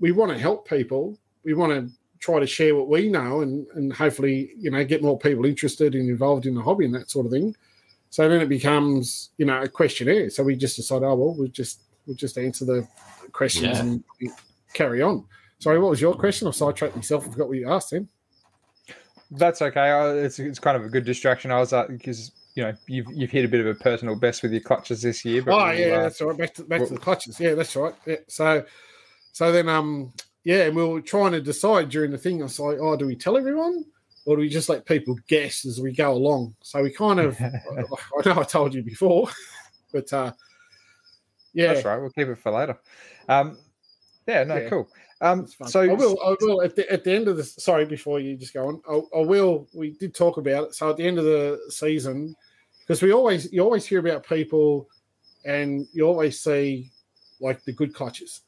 we 0.00 0.12
want 0.12 0.32
to 0.32 0.38
help 0.38 0.66
people. 0.66 1.18
We 1.44 1.52
want 1.52 1.72
to 1.72 1.92
try 2.20 2.38
to 2.40 2.46
share 2.46 2.74
what 2.74 2.88
we 2.88 3.08
know 3.08 3.40
and 3.40 3.66
and 3.74 3.92
hopefully 3.92 4.50
you 4.58 4.70
know 4.70 4.84
get 4.84 5.02
more 5.02 5.18
people 5.18 5.44
interested 5.44 5.94
and 5.94 6.08
involved 6.10 6.46
in 6.46 6.54
the 6.54 6.62
hobby 6.62 6.84
and 6.84 6.94
that 6.94 7.10
sort 7.10 7.26
of 7.26 7.32
thing 7.32 7.54
so 8.10 8.28
then 8.28 8.40
it 8.40 8.48
becomes 8.48 9.30
you 9.38 9.44
know 9.46 9.60
a 9.62 9.68
questionnaire 9.68 10.28
so 10.30 10.42
we 10.42 10.56
just 10.56 10.76
decide 10.76 11.02
oh 11.02 11.14
well 11.14 11.34
we'll 11.36 11.48
just 11.48 11.82
we'll 12.06 12.16
just 12.16 12.38
answer 12.38 12.64
the 12.64 12.86
questions 13.32 13.76
Yeah. 13.78 13.80
and 13.80 14.04
carry 14.74 15.00
on 15.02 15.24
sorry 15.58 15.78
what 15.78 15.90
was 15.90 16.00
your 16.00 16.14
question 16.14 16.48
i 16.48 16.50
sidetracked 16.50 16.96
myself 16.96 17.26
i 17.26 17.30
forgot 17.30 17.48
what 17.48 17.58
you 17.58 17.70
asked 17.70 17.92
him 17.92 18.08
That's 19.30 19.60
okay. 19.60 19.90
It's 20.24 20.38
it's 20.38 20.58
kind 20.58 20.76
of 20.76 20.84
a 20.84 20.88
good 20.88 21.04
distraction. 21.04 21.50
I 21.52 21.58
was 21.60 21.74
uh, 21.74 21.86
because 21.86 22.32
you 22.54 22.62
know 22.64 22.72
you've 22.86 23.06
you've 23.12 23.30
hit 23.30 23.44
a 23.44 23.48
bit 23.48 23.60
of 23.60 23.66
a 23.66 23.74
personal 23.74 24.16
best 24.16 24.42
with 24.42 24.52
your 24.52 24.62
clutches 24.62 25.02
this 25.02 25.22
year. 25.22 25.42
But 25.42 25.52
oh 25.52 25.66
we'll, 25.66 25.78
yeah, 25.78 25.96
uh, 25.96 26.02
that's 26.04 26.20
all 26.22 26.28
right. 26.28 26.38
Back 26.38 26.54
to 26.54 26.62
back 26.64 26.80
well- 26.80 26.88
to 26.88 26.94
the 26.94 27.00
clutches. 27.00 27.38
Yeah, 27.38 27.52
that's 27.54 27.76
right. 27.76 27.94
Yeah. 28.06 28.16
So, 28.26 28.64
so 29.32 29.52
then 29.52 29.68
um 29.68 30.14
yeah, 30.44 30.64
and 30.64 30.76
we 30.76 30.84
were 30.84 31.00
trying 31.00 31.32
to 31.32 31.40
decide 31.40 31.88
during 31.88 32.10
the 32.10 32.18
thing. 32.18 32.40
I 32.40 32.44
was 32.44 32.58
like, 32.58 32.78
oh, 32.80 32.96
do 32.96 33.06
we 33.06 33.16
tell 33.16 33.36
everyone 33.36 33.84
or 34.24 34.36
do 34.36 34.40
we 34.40 34.48
just 34.48 34.68
let 34.68 34.84
people 34.84 35.16
guess 35.26 35.64
as 35.64 35.80
we 35.80 35.92
go 35.92 36.12
along? 36.12 36.54
So 36.62 36.82
we 36.82 36.90
kind 36.90 37.20
of 37.20 37.40
I 37.40 37.52
know 38.24 38.40
I 38.40 38.44
told 38.44 38.74
you 38.74 38.82
before, 38.82 39.28
but 39.92 40.12
uh 40.12 40.32
yeah, 41.54 41.72
That's 41.72 41.84
right. 41.84 41.96
We'll 41.96 42.10
keep 42.10 42.28
it 42.28 42.38
for 42.38 42.52
later. 42.52 42.78
Um, 43.28 43.58
yeah, 44.26 44.44
no, 44.44 44.56
Yeah. 44.58 44.68
cool. 44.68 44.88
Um, 45.20 45.48
so 45.66 45.80
I 45.80 45.88
will 45.88 46.16
I 46.24 46.36
will 46.40 46.62
at 46.62 46.76
the 46.76 46.88
at 46.92 47.02
the 47.02 47.12
end 47.12 47.26
of 47.26 47.36
the 47.36 47.42
sorry 47.42 47.84
before 47.84 48.20
you 48.20 48.36
just 48.36 48.54
go 48.54 48.68
on. 48.68 48.80
I, 48.88 49.18
I 49.18 49.22
will. 49.22 49.66
We 49.74 49.90
did 49.90 50.14
talk 50.14 50.36
about 50.36 50.68
it. 50.68 50.74
So 50.74 50.90
at 50.90 50.96
the 50.96 51.04
end 51.04 51.18
of 51.18 51.24
the 51.24 51.58
season, 51.70 52.36
because 52.80 53.02
we 53.02 53.12
always 53.12 53.52
you 53.52 53.62
always 53.62 53.84
hear 53.84 53.98
about 53.98 54.24
people, 54.24 54.88
and 55.44 55.88
you 55.92 56.06
always 56.06 56.38
see 56.38 56.92
like 57.40 57.64
the 57.64 57.72
good 57.72 57.94
clutches. 57.94 58.42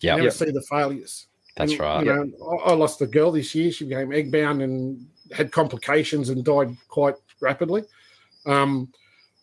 You 0.00 0.10
Yeah, 0.10 0.16
never 0.16 0.30
see 0.30 0.50
the 0.50 0.62
failures. 0.62 1.26
that's 1.56 1.72
And, 1.72 1.80
right. 1.80 2.04
You 2.06 2.12
know, 2.12 2.60
I, 2.66 2.70
I 2.70 2.74
lost 2.74 3.00
a 3.02 3.06
girl 3.06 3.32
this 3.32 3.54
year. 3.54 3.70
She 3.72 3.84
became 3.84 4.12
egg 4.12 4.30
bound 4.30 4.62
and 4.62 5.06
had 5.32 5.52
complications 5.52 6.28
and 6.28 6.44
died 6.44 6.76
quite 6.88 7.14
rapidly. 7.40 7.82
Um, 8.46 8.92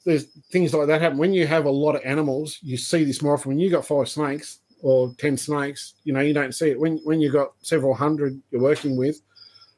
there's 0.05 0.25
things 0.51 0.73
like 0.73 0.87
that 0.87 1.01
happen 1.01 1.17
when 1.17 1.33
you 1.33 1.47
have 1.47 1.65
a 1.65 1.69
lot 1.71 1.95
of 1.95 2.01
animals. 2.03 2.59
You 2.61 2.77
see 2.77 3.03
this 3.03 3.21
more 3.21 3.33
often. 3.33 3.49
When 3.49 3.59
you've 3.59 3.71
got 3.71 3.85
five 3.85 4.09
snakes 4.09 4.59
or 4.81 5.13
ten 5.17 5.37
snakes, 5.37 5.95
you 6.03 6.13
know 6.13 6.19
you 6.19 6.33
don't 6.33 6.53
see 6.53 6.69
it. 6.71 6.79
When 6.79 6.97
when 7.05 7.21
you 7.21 7.31
got 7.31 7.53
several 7.61 7.93
hundred 7.93 8.41
you're 8.51 8.61
working 8.61 8.97
with, 8.97 9.21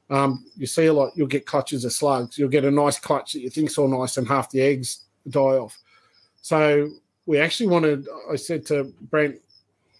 um, 0.09 0.45
you 0.55 0.65
see 0.65 0.87
a 0.87 0.93
lot. 0.93 1.11
You'll 1.15 1.27
get 1.27 1.45
clutches 1.45 1.85
of 1.85 1.93
slugs. 1.93 2.37
You'll 2.37 2.49
get 2.49 2.65
a 2.65 2.71
nice 2.71 2.99
clutch 2.99 3.33
that 3.33 3.41
you 3.41 3.49
think's 3.51 3.77
all 3.77 3.87
nice, 3.87 4.17
and 4.17 4.27
half 4.27 4.49
the 4.49 4.61
eggs 4.61 5.05
die 5.29 5.39
off. 5.39 5.77
So 6.41 6.89
we 7.27 7.37
actually 7.39 7.67
wanted. 7.67 8.07
I 8.31 8.35
said 8.35 8.65
to 8.67 8.93
Brent 9.11 9.35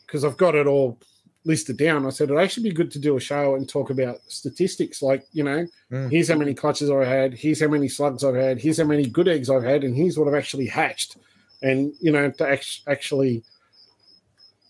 because 0.06 0.23
I've 0.23 0.38
got 0.38 0.56
it 0.56 0.68
all 0.68 0.99
listed 1.45 1.77
down. 1.77 2.06
I 2.06 2.10
said 2.10 2.30
it'd 2.30 2.41
actually 2.41 2.69
be 2.69 2.76
good 2.76 2.90
to 2.91 2.99
do 2.99 3.18
a 3.18 3.19
show 3.19 3.56
and 3.56 3.69
talk 3.69 3.90
about 3.91 4.19
statistics, 4.27 5.02
like 5.02 5.26
you 5.32 5.44
know, 5.44 5.65
Mm. 5.91 6.10
here's 6.11 6.30
how 6.30 6.36
many 6.38 6.53
clutches 6.56 6.90
I 6.90 7.06
had, 7.06 7.34
here's 7.36 7.61
how 7.61 7.68
many 7.68 7.88
slugs 7.88 8.23
I've 8.23 8.34
had, 8.36 8.60
here's 8.60 8.80
how 8.80 8.86
many 8.86 9.06
good 9.06 9.27
eggs 9.27 9.49
I've 9.52 9.64
had, 9.64 9.84
and 9.84 9.95
here's 9.95 10.18
what 10.18 10.27
I've 10.27 10.34
actually 10.34 10.65
hatched, 10.65 11.18
and 11.61 11.94
you 12.02 12.11
know, 12.11 12.32
to 12.32 12.49
act- 12.49 12.82
actually 12.88 13.44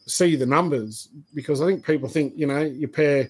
see 0.08 0.36
the 0.36 0.46
numbers 0.46 1.10
because 1.34 1.62
I 1.62 1.66
think 1.68 1.86
people 1.86 2.08
think 2.10 2.34
you 2.36 2.48
know 2.48 2.62
you 2.62 2.88
pair. 2.88 3.30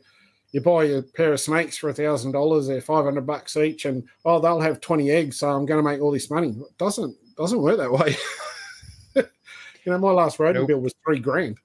You 0.51 0.61
buy 0.61 0.85
a 0.85 1.01
pair 1.01 1.33
of 1.33 1.41
snakes 1.41 1.75
for 1.75 1.89
a 1.89 1.93
thousand 1.93 2.31
dollars, 2.31 2.67
they're 2.67 2.79
five 2.79 3.03
hundred 3.03 3.27
bucks 3.27 3.57
each, 3.57 3.83
and 3.83 4.03
oh, 4.23 4.39
they'll 4.39 4.61
have 4.61 4.79
twenty 4.79 5.11
eggs, 5.11 5.37
so 5.39 5.49
I'm 5.49 5.65
going 5.65 5.83
to 5.83 5.89
make 5.89 5.99
all 6.01 6.11
this 6.11 6.31
money. 6.31 6.51
It 6.51 6.77
doesn't 6.77 7.13
doesn't 7.35 7.61
work 7.61 7.75
that 7.77 7.91
way. 7.91 8.15
you 9.15 9.91
know, 9.91 9.97
my 9.97 10.11
last 10.11 10.39
rodent 10.39 10.61
Nope. 10.63 10.67
bill 10.69 10.79
was 10.79 10.93
three 11.03 11.19
grand 11.19 11.57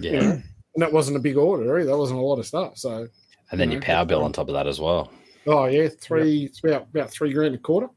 Yeah. 0.00 0.20
and 0.32 0.42
that 0.76 0.92
wasn't 0.92 1.16
a 1.16 1.20
big 1.20 1.36
order. 1.36 1.78
Either. 1.78 1.90
That 1.90 1.98
wasn't 1.98 2.20
a 2.20 2.22
lot 2.22 2.38
of 2.38 2.46
stuff. 2.46 2.76
So, 2.78 3.08
And 3.50 3.60
then 3.60 3.70
your 3.70 3.80
power 3.80 4.04
bill 4.04 4.22
on 4.22 4.32
top 4.32 4.48
of 4.48 4.54
that 4.54 4.66
as 4.66 4.80
well. 4.80 5.10
oh 5.46 5.66
yeah, 5.66 5.88
three. 5.88 6.44
It's 6.44 6.62
about 6.64 6.88
about 6.94 7.10
three 7.10 7.32
grand 7.32 7.54
a 7.54 7.58
quarter. 7.58 7.88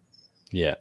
Yeah. 0.51 0.75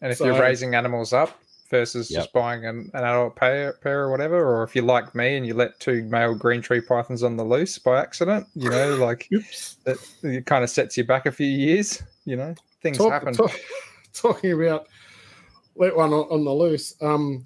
and 0.00 0.12
if 0.12 0.18
so- 0.18 0.26
you're 0.26 0.40
raising 0.40 0.74
animals 0.74 1.12
up, 1.12 1.38
versus 1.70 2.08
Yep. 2.10 2.20
just 2.20 2.32
buying 2.32 2.64
an, 2.66 2.90
an 2.94 3.02
adult 3.04 3.34
pair, 3.36 3.72
pair 3.82 4.02
or 4.04 4.10
whatever. 4.10 4.36
Or 4.36 4.62
if 4.62 4.76
you're 4.76 4.84
like 4.84 5.12
me 5.14 5.36
and 5.36 5.44
you 5.46 5.54
let 5.54 5.80
two 5.80 6.04
male 6.04 6.34
green 6.34 6.60
tree 6.62 6.80
pythons 6.80 7.22
on 7.24 7.36
the 7.36 7.42
loose 7.42 7.78
by 7.78 8.00
accident, 8.00 8.46
you 8.54 8.70
know, 8.70 8.94
like 9.00 9.26
Oops. 9.32 9.76
that, 9.84 9.96
it 10.22 10.46
kind 10.46 10.62
of 10.62 10.70
sets 10.70 10.96
you 10.96 11.04
back 11.04 11.26
a 11.26 11.32
few 11.32 11.46
years. 11.48 12.00
You 12.26 12.36
know, 12.36 12.54
things 12.82 12.98
Talk- 12.98 13.12
happen. 13.12 13.34
talk- 13.34 13.58
talking 14.12 14.52
about 14.52 14.86
let 15.74 15.96
one 15.96 16.12
on, 16.12 16.26
on 16.30 16.44
the 16.44 16.52
loose. 16.52 16.94
Um, 17.00 17.42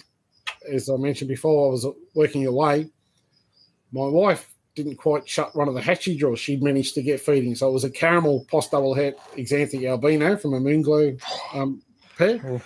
as 0.72 0.88
I 0.88 0.96
mentioned 0.96 1.28
before, 1.28 1.68
I 1.68 1.70
was 1.70 1.86
working 2.14 2.46
away. 2.46 2.90
My 3.92 4.06
wife 4.06 4.52
didn't 4.74 4.96
quite 4.96 5.28
shut 5.28 5.56
one 5.56 5.68
of 5.68 5.74
the 5.74 5.80
hatchie 5.80 6.18
drawers. 6.18 6.40
She'd 6.40 6.62
managed 6.62 6.94
to 6.94 7.02
get 7.02 7.20
feeding, 7.20 7.54
so 7.54 7.68
it 7.68 7.72
was 7.72 7.84
a 7.84 7.90
caramel 7.90 8.46
post 8.50 8.70
double 8.70 8.94
het 8.94 9.18
axanthic 9.36 9.88
albino 9.88 10.36
from 10.36 10.54
a 10.54 10.60
moonglow 10.60 11.20
um, 11.54 11.82
pair. 12.16 12.40
Oh. 12.44 12.60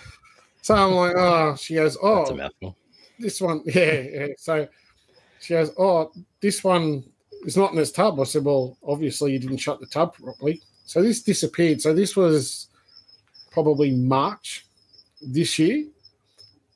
So 0.61 0.75
I'm 0.75 0.93
like, 0.93 1.15
oh, 1.17 1.55
she 1.55 1.75
goes, 1.75 1.97
oh, 2.01 2.33
That's 2.35 2.53
a 2.61 2.75
this 3.19 3.41
one, 3.41 3.61
yeah, 3.65 4.01
yeah. 4.01 4.27
So 4.37 4.67
she 5.39 5.53
goes, 5.53 5.71
Oh, 5.77 6.11
this 6.41 6.63
one 6.63 7.03
is 7.45 7.57
not 7.57 7.71
in 7.71 7.77
this 7.77 7.91
tub. 7.91 8.19
I 8.19 8.23
said, 8.23 8.45
Well, 8.45 8.77
obviously 8.85 9.33
you 9.33 9.39
didn't 9.39 9.57
shut 9.57 9.79
the 9.79 9.87
tub 9.87 10.15
properly. 10.15 10.61
So 10.85 11.01
this 11.01 11.21
disappeared. 11.21 11.81
So 11.81 11.93
this 11.93 12.15
was 12.15 12.67
probably 13.51 13.91
March 13.91 14.65
this 15.21 15.57
year. 15.59 15.85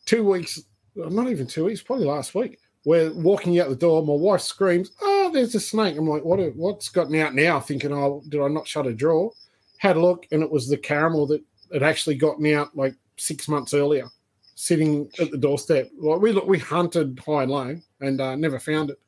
Two 0.06 0.24
weeks, 0.24 0.62
not 0.98 1.30
even 1.30 1.48
two 1.48 1.66
weeks, 1.66 1.82
probably 1.82 2.06
last 2.06 2.36
week. 2.36 2.60
We're 2.86 3.14
walking 3.14 3.60
out 3.60 3.70
the 3.70 3.76
door. 3.76 4.06
My 4.06 4.14
wife 4.14 4.42
screams, 4.42 4.92
Oh, 5.02 5.30
there's 5.34 5.56
a 5.56 5.60
snake. 5.60 5.98
I'm 5.98 6.08
like, 6.08 6.24
what? 6.24 6.40
What's 6.56 6.90
gotten 6.90 7.16
out 7.16 7.36
now? 7.36 7.60
Thinking, 7.60 7.92
Oh, 7.92 8.24
did 8.30 8.42
I 8.42 8.48
not 8.48 8.68
shut 8.68 8.88
a 8.88 8.94
drawer? 8.94 9.32
Had 9.78 9.98
a 9.98 10.02
look, 10.02 10.26
and 10.32 10.42
it 10.42 10.50
was 10.50 10.68
the 10.68 10.78
caramel 10.78 11.28
that 11.28 11.44
had 11.72 11.84
actually 11.84 12.16
gotten 12.16 12.46
out 12.54 12.76
like 12.76 12.96
six 13.18 13.48
months 13.48 13.74
earlier 13.74 14.08
sitting 14.56 15.08
at 15.20 15.30
the 15.30 15.38
doorstep. 15.38 15.90
Like 16.00 16.20
we 16.20 16.32
look, 16.32 16.48
we 16.48 16.58
hunted 16.58 17.20
high 17.26 17.44
and 17.44 17.52
low 17.52 17.76
and 18.02 18.20
uh, 18.20 18.36
never 18.36 18.60
found 18.60 18.90
it. 18.90 19.00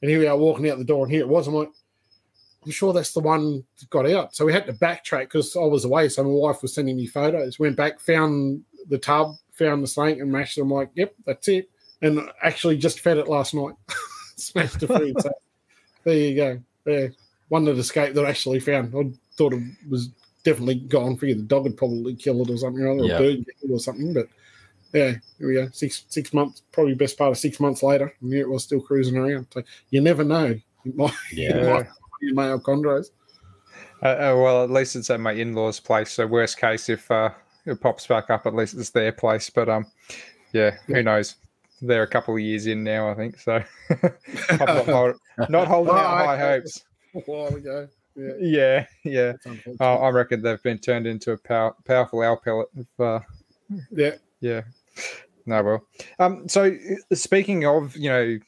And 0.00 0.10
here 0.10 0.18
we 0.18 0.26
are 0.26 0.36
walking 0.36 0.68
out 0.70 0.78
the 0.78 0.84
door, 0.84 1.04
and 1.04 1.12
here 1.12 1.22
it 1.22 1.28
was. 1.28 1.46
I'm 1.46 1.54
like, 1.54 1.70
I'm 2.64 2.70
sure 2.70 2.92
that's 2.92 3.12
the 3.12 3.20
one 3.20 3.64
that 3.78 3.90
got 3.90 4.08
out. 4.08 4.34
So 4.34 4.44
we 4.44 4.52
had 4.52 4.66
to 4.66 4.72
backtrack 4.72 5.22
because 5.22 5.56
I 5.56 5.60
was 5.60 5.84
away. 5.84 6.08
So 6.08 6.22
my 6.22 6.30
wife 6.30 6.62
was 6.62 6.74
sending 6.74 6.96
me 6.96 7.06
photos. 7.06 7.58
Went 7.58 7.76
back, 7.76 8.00
found 8.00 8.62
the 8.88 8.98
tub, 8.98 9.34
found 9.58 9.82
the 9.82 9.86
snake, 9.88 10.18
and 10.20 10.30
mashed 10.32 10.56
it. 10.58 10.62
I'm 10.62 10.70
like, 10.70 10.90
yep, 10.94 11.14
that's 11.26 11.48
it. 11.48 11.68
And 12.00 12.20
actually 12.42 12.76
just 12.78 13.00
fed 13.00 13.18
it 13.18 13.28
last 13.28 13.54
night. 13.54 13.74
Smashed 14.36 14.80
the 14.80 14.86
food. 14.86 15.20
so 15.20 15.30
there 16.04 16.14
you 16.16 16.36
go. 16.36 16.60
There, 16.84 17.12
one 17.48 17.64
that 17.64 17.76
escaped 17.76 18.14
that 18.14 18.24
I 18.24 18.30
actually 18.30 18.60
found. 18.60 18.94
I 18.94 19.10
thought 19.36 19.52
it 19.54 19.62
was 19.90 20.10
definitely 20.44 20.76
gone. 20.76 21.16
for 21.16 21.26
you. 21.26 21.34
the 21.34 21.42
dog 21.42 21.64
would 21.64 21.76
probably 21.76 22.14
kill 22.14 22.40
it 22.42 22.50
or 22.50 22.56
something, 22.56 22.82
or, 22.84 22.92
other, 22.92 23.04
Yeah. 23.04 23.18
or 23.18 23.24
a 23.24 23.36
bird 23.36 23.70
or 23.72 23.80
something. 23.80 24.14
But 24.14 24.28
yeah, 24.92 25.14
here 25.38 25.48
we 25.48 25.54
go. 25.54 25.68
Six 25.72 26.04
six 26.08 26.32
months, 26.32 26.62
probably 26.72 26.94
best 26.94 27.18
part 27.18 27.30
of 27.32 27.38
six 27.38 27.58
months 27.58 27.82
later, 27.82 28.14
and 28.20 28.32
here 28.32 28.42
it 28.42 28.50
was 28.50 28.62
still 28.64 28.80
cruising 28.80 29.16
around. 29.16 29.48
So 29.52 29.62
you 29.90 30.00
never 30.00 30.22
know. 30.24 30.58
You 30.84 30.92
might, 30.94 31.12
Yeah. 31.32 31.58
you 31.60 31.68
might 31.74 31.86
you 32.20 32.34
may 32.34 32.46
have 32.46 32.60
chondros. 32.62 33.10
Uh, 34.02 34.06
uh, 34.06 34.34
well, 34.36 34.62
at 34.62 34.70
least 34.70 34.94
it's 34.94 35.10
at 35.10 35.18
my 35.18 35.32
in-laws' 35.32 35.80
place. 35.80 36.12
So 36.12 36.26
worst 36.26 36.58
case, 36.58 36.88
if 36.88 37.10
uh, 37.10 37.30
it 37.68 37.80
pops 37.80 38.06
back 38.06 38.30
up, 38.30 38.46
at 38.46 38.54
least 38.54 38.74
it's 38.74 38.90
their 38.90 39.12
place. 39.12 39.50
But 39.50 39.68
um, 39.68 39.86
yeah, 40.52 40.76
who 40.86 41.02
knows? 41.02 41.36
They're 41.80 42.02
a 42.02 42.08
couple 42.08 42.34
of 42.34 42.40
years 42.40 42.66
in 42.66 42.82
now, 42.82 43.08
I 43.08 43.14
think. 43.14 43.38
So 43.38 43.62
I'm 44.50 44.58
not, 44.58 44.86
hold, 44.86 45.16
not 45.48 45.68
holding 45.68 45.94
out 45.94 46.24
high 46.26 46.38
hopes. 46.38 46.84
A 47.14 47.20
while 47.20 47.54
ago. 47.54 47.88
Yeah, 48.16 48.32
Yeah, 48.40 48.86
yeah. 49.04 49.32
Oh, 49.80 49.94
I 49.94 50.10
reckon 50.10 50.42
they've 50.42 50.62
been 50.62 50.78
turned 50.78 51.06
into 51.06 51.32
a 51.32 51.38
pow- 51.38 51.74
powerful 51.86 52.20
owl 52.22 52.36
pellet. 52.36 52.68
If, 52.76 52.86
uh, 53.00 53.20
yeah. 53.90 54.16
yeah. 54.40 54.62
No, 55.46 55.62
well. 55.62 55.86
Um, 56.18 56.48
so 56.48 56.64
uh, 56.64 57.14
speaking 57.14 57.64
of, 57.64 57.96
you 57.96 58.10
know, 58.10 58.38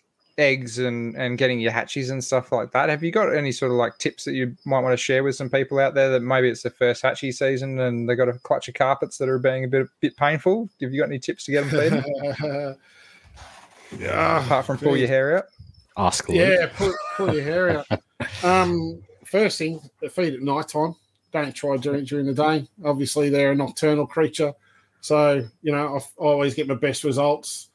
eggs 0.41 0.79
and 0.79 1.15
and 1.17 1.39
getting 1.39 1.61
your 1.61 1.73
hatchies 1.73 2.11
and 2.11 2.25
stuff 2.25 2.51
like 2.51 2.73
that, 2.73 2.89
have 2.89 3.03
you 3.03 3.11
got 3.11 3.35
any 3.35 3.53
sort 3.53 3.71
of 3.71 3.77
like 3.77 3.99
tips 3.99 4.25
that 4.25 4.33
you 4.33 4.57
might 4.65 4.81
want 4.81 4.93
to 4.93 4.97
share 4.97 5.23
with 5.23 5.37
some 5.37 5.51
people 5.51 5.79
out 5.79 5.95
there 5.95 6.11
that 6.11 6.21
maybe 6.21 6.49
it's 6.49 6.63
the 6.63 6.71
first 6.71 7.03
hatchie 7.03 7.33
season 7.33 7.79
and 7.79 8.09
they 8.09 8.15
got 8.15 8.29
a 8.29 8.33
clutch 8.33 8.69
of 8.69 8.75
carpets 8.75 9.19
that 9.19 9.29
are 9.29 9.39
being 9.39 9.65
a 9.65 9.69
bit 9.69 9.87
bit 10.01 10.17
painful? 10.17 10.69
Have 10.81 10.93
you 10.93 11.01
got 11.01 11.09
any 11.09 11.19
tips 11.19 11.45
to 11.45 11.53
get 11.53 11.69
them 11.69 11.81
feeding 11.81 12.77
yeah. 14.01 14.45
apart 14.45 14.67
from 14.67 14.79
pull 14.79 14.97
your 14.97 15.09
hair 15.09 15.39
out? 15.39 15.45
Ask 15.97 16.29
Luke. 16.29 16.39
Yeah, 16.39 16.69
pull, 16.75 16.95
pull 17.17 17.35
your 17.35 17.45
hair 17.45 17.79
out. 17.79 17.87
Um, 18.45 19.03
first 19.25 19.57
thing, 19.57 19.81
feed 20.11 20.35
at 20.35 20.43
night 20.43 20.69
time. 20.69 20.95
Don't 21.33 21.55
try 21.55 21.79
during 21.79 22.05
during 22.05 22.27
the 22.27 22.35
day. 22.35 22.69
Obviously, 22.85 23.31
they're 23.31 23.53
a 23.53 23.55
nocturnal 23.55 24.07
creature, 24.07 24.53
so 25.01 25.49
you 25.63 25.73
know 25.73 25.97
I 25.97 26.01
always 26.23 26.55
get 26.55 26.69
my 26.69 26.75
best 26.75 27.03
results. 27.03 27.71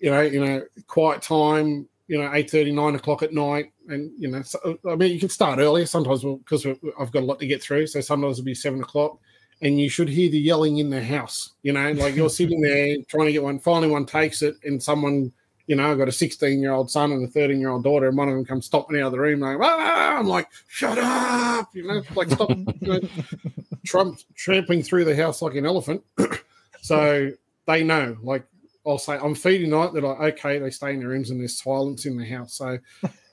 You 0.00 0.10
know, 0.10 0.22
you 0.22 0.44
know, 0.44 0.62
quiet 0.88 1.22
time. 1.22 1.88
You 2.08 2.18
know, 2.18 2.28
8.30, 2.28 2.72
9 2.72 2.94
o'clock 2.94 3.22
at 3.22 3.32
night, 3.32 3.72
and 3.88 4.12
you 4.16 4.28
know, 4.28 4.42
so, 4.42 4.78
I 4.88 4.94
mean, 4.94 5.12
you 5.12 5.18
can 5.18 5.28
start 5.28 5.58
earlier 5.58 5.86
sometimes 5.86 6.22
because 6.22 6.64
I've 6.64 7.10
got 7.10 7.22
a 7.22 7.26
lot 7.26 7.40
to 7.40 7.46
get 7.46 7.62
through. 7.62 7.88
So 7.88 8.00
sometimes 8.00 8.38
it'll 8.38 8.44
be 8.44 8.54
seven 8.54 8.80
o'clock, 8.80 9.18
and 9.60 9.80
you 9.80 9.88
should 9.88 10.08
hear 10.08 10.30
the 10.30 10.38
yelling 10.38 10.78
in 10.78 10.88
the 10.88 11.02
house. 11.02 11.54
You 11.62 11.72
know, 11.72 11.90
like 11.92 12.14
you're 12.14 12.30
sitting 12.30 12.60
there 12.60 12.98
trying 13.08 13.26
to 13.26 13.32
get 13.32 13.42
one. 13.42 13.58
Finally, 13.58 13.90
one 13.90 14.06
takes 14.06 14.42
it, 14.42 14.54
and 14.64 14.80
someone 14.80 15.32
you 15.66 15.74
know, 15.74 15.90
I've 15.90 15.98
got 15.98 16.08
a 16.08 16.12
16 16.12 16.60
year 16.60 16.72
old 16.72 16.90
son 16.90 17.12
and 17.12 17.24
a 17.24 17.28
13 17.28 17.60
year 17.60 17.70
old 17.70 17.84
daughter, 17.84 18.08
and 18.08 18.16
one 18.16 18.28
of 18.28 18.34
them 18.34 18.44
comes 18.44 18.66
stomping 18.66 19.00
out 19.00 19.06
of 19.06 19.12
the 19.12 19.20
room, 19.20 19.40
like, 19.40 19.58
ah! 19.60 20.18
I'm 20.18 20.26
like, 20.26 20.48
shut 20.68 20.98
up, 20.98 21.74
you 21.74 21.86
know, 21.86 22.02
like 22.14 22.30
stop, 22.30 22.50
you 22.50 22.66
know, 22.80 23.00
Trump 23.84 24.20
tramping 24.34 24.82
through 24.82 25.04
the 25.04 25.16
house 25.16 25.42
like 25.42 25.54
an 25.56 25.66
elephant. 25.66 26.02
so 26.82 27.32
they 27.66 27.82
know, 27.82 28.16
like, 28.22 28.44
I'll 28.86 28.98
say, 28.98 29.14
I'm 29.16 29.34
feeding 29.34 29.70
night. 29.70 29.92
They're 29.92 30.02
like, 30.02 30.34
okay, 30.38 30.58
they 30.58 30.70
stay 30.70 30.92
in 30.92 31.00
their 31.00 31.08
rooms 31.08 31.30
and 31.30 31.40
there's 31.40 31.60
silence 31.60 32.06
in 32.06 32.16
the 32.16 32.24
house. 32.24 32.54
So 32.54 32.78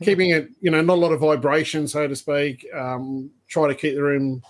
keeping 0.01 0.31
it, 0.31 0.49
you 0.61 0.71
know, 0.71 0.81
not 0.81 0.95
a 0.95 1.01
lot 1.01 1.11
of 1.11 1.19
vibration, 1.19 1.87
so 1.87 2.07
to 2.07 2.15
speak. 2.15 2.65
Um, 2.73 3.29
try 3.47 3.67
to 3.67 3.75
keep 3.75 3.93
the 3.95 4.01
room, 4.03 4.41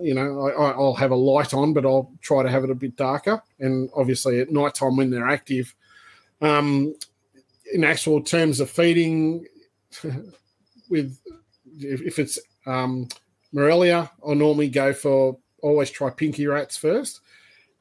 you 0.00 0.14
know, 0.14 0.46
I, 0.46 0.50
I- 0.52 0.70
I'll 0.72 0.94
have 0.94 1.10
a 1.10 1.16
light 1.16 1.52
on, 1.52 1.72
but 1.72 1.84
I'll 1.84 2.12
try 2.20 2.42
to 2.42 2.48
have 2.50 2.64
it 2.64 2.70
a 2.70 2.74
bit 2.76 2.96
darker. 2.96 3.42
And 3.58 3.90
obviously 3.96 4.40
at 4.40 4.52
night 4.52 4.74
time 4.74 4.96
when 4.96 5.10
they're 5.10 5.28
active, 5.28 5.74
um, 6.40 6.94
in 7.72 7.84
actual 7.84 8.20
terms 8.22 8.60
of 8.60 8.70
feeding, 8.70 9.46
with 10.90 11.18
if, 11.78 12.02
if 12.02 12.18
it's 12.18 12.38
um, 12.66 13.08
Morelia, 13.52 14.10
I'll 14.26 14.34
normally 14.34 14.68
go 14.68 14.92
for 14.92 15.38
always 15.62 15.90
try 15.90 16.10
pinky 16.10 16.46
rats 16.46 16.76
first, 16.76 17.20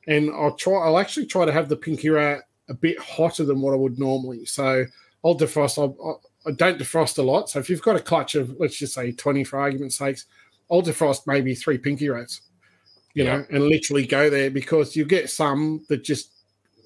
and 0.08 0.30
I'll 0.32 0.56
try. 0.56 0.74
I'll 0.86 0.98
actually 1.00 1.26
try 1.26 1.46
to 1.46 1.52
have 1.52 1.68
the 1.70 1.76
pinky 1.76 2.10
rat 2.10 2.44
a 2.72 2.74
bit 2.74 2.98
hotter 3.00 3.44
than 3.44 3.62
what 3.62 3.74
I 3.74 3.78
would 3.78 4.00
normally. 4.00 4.46
So 4.46 4.86
I'll 5.24 5.38
defrost. 5.38 5.78
I'll, 5.78 6.22
I 6.48 6.52
don't 6.52 6.80
defrost 6.80 7.20
a 7.20 7.22
lot. 7.22 7.50
So 7.50 7.60
if 7.60 7.70
you've 7.70 7.82
got 7.84 7.96
a 7.96 8.00
clutch 8.00 8.34
of 8.36 8.56
let's 8.60 8.78
just 8.78 8.94
say 8.94 9.12
twenty 9.12 9.44
for 9.44 9.60
argument's 9.60 9.98
sakes, 9.98 10.26
I'll 10.72 10.82
defrost 10.82 11.28
maybe 11.28 11.54
three 11.54 11.78
pinky 11.78 12.10
rats. 12.10 12.42
You 13.14 13.26
Yeah. 13.26 13.38
know, 13.38 13.46
and 13.52 13.64
literally 13.66 14.08
go 14.08 14.30
there 14.30 14.50
because 14.50 14.96
you 14.96 15.06
get 15.06 15.30
some 15.30 15.86
that 15.90 16.04
just 16.04 16.32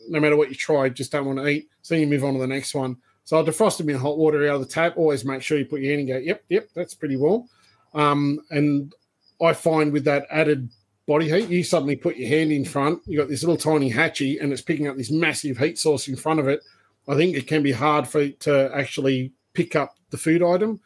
no 0.10 0.20
matter 0.20 0.36
what 0.36 0.50
you 0.50 0.56
try, 0.56 0.90
just 0.90 1.12
don't 1.12 1.26
want 1.26 1.40
to 1.40 1.48
eat. 1.48 1.70
So 1.82 1.96
you 1.96 2.08
move 2.08 2.24
on 2.24 2.34
to 2.34 2.40
the 2.40 2.48
next 2.48 2.74
one. 2.76 2.98
So 3.24 3.38
I'll 3.38 3.46
defrost 3.46 3.78
them 3.78 3.90
in 3.90 3.96
hot 3.96 4.18
water 4.18 4.48
out 4.48 4.56
of 4.56 4.62
the 4.62 4.68
tap. 4.68 4.98
Always 4.98 5.26
make 5.26 5.42
sure 5.42 5.58
you 5.58 5.66
put 5.66 5.82
your 5.82 5.92
hand 5.92 6.02
and 6.02 6.10
go, 6.10 6.18
yep, 6.18 6.44
yep, 6.50 6.70
that's 6.76 6.94
pretty 6.94 7.16
warm. 7.16 7.48
Um, 7.94 8.40
and 8.52 8.94
I 9.42 9.54
find 9.54 9.92
with 9.92 10.04
that 10.06 10.28
added 10.30 10.70
body 11.08 11.30
heat, 11.30 11.50
you 11.50 11.64
suddenly 11.64 11.96
put 11.96 12.18
your 12.18 12.30
hand 12.30 12.52
in 12.52 12.66
front, 12.66 13.02
you 13.06 13.18
got 13.18 13.30
this 13.30 13.44
little 13.44 13.58
tiny 13.58 13.90
hatchy, 13.90 14.40
and 14.40 14.52
it's 14.52 14.62
picking 14.62 14.88
up 14.88 14.98
this 14.98 15.12
massive 15.12 15.58
heat 15.58 15.78
source 15.78 16.08
in 16.08 16.16
front 16.16 16.40
of 16.40 16.48
it. 16.48 16.62
I 17.08 17.16
think 17.16 17.36
it 17.36 17.48
can 17.48 17.62
be 17.62 17.72
hard 17.72 18.08
for 18.08 18.20
it 18.20 18.40
to 18.42 18.72
actually 18.74 19.32
pick 19.54 19.76
up 19.76 19.96
the 20.10 20.18
food 20.18 20.42
item. 20.42 20.80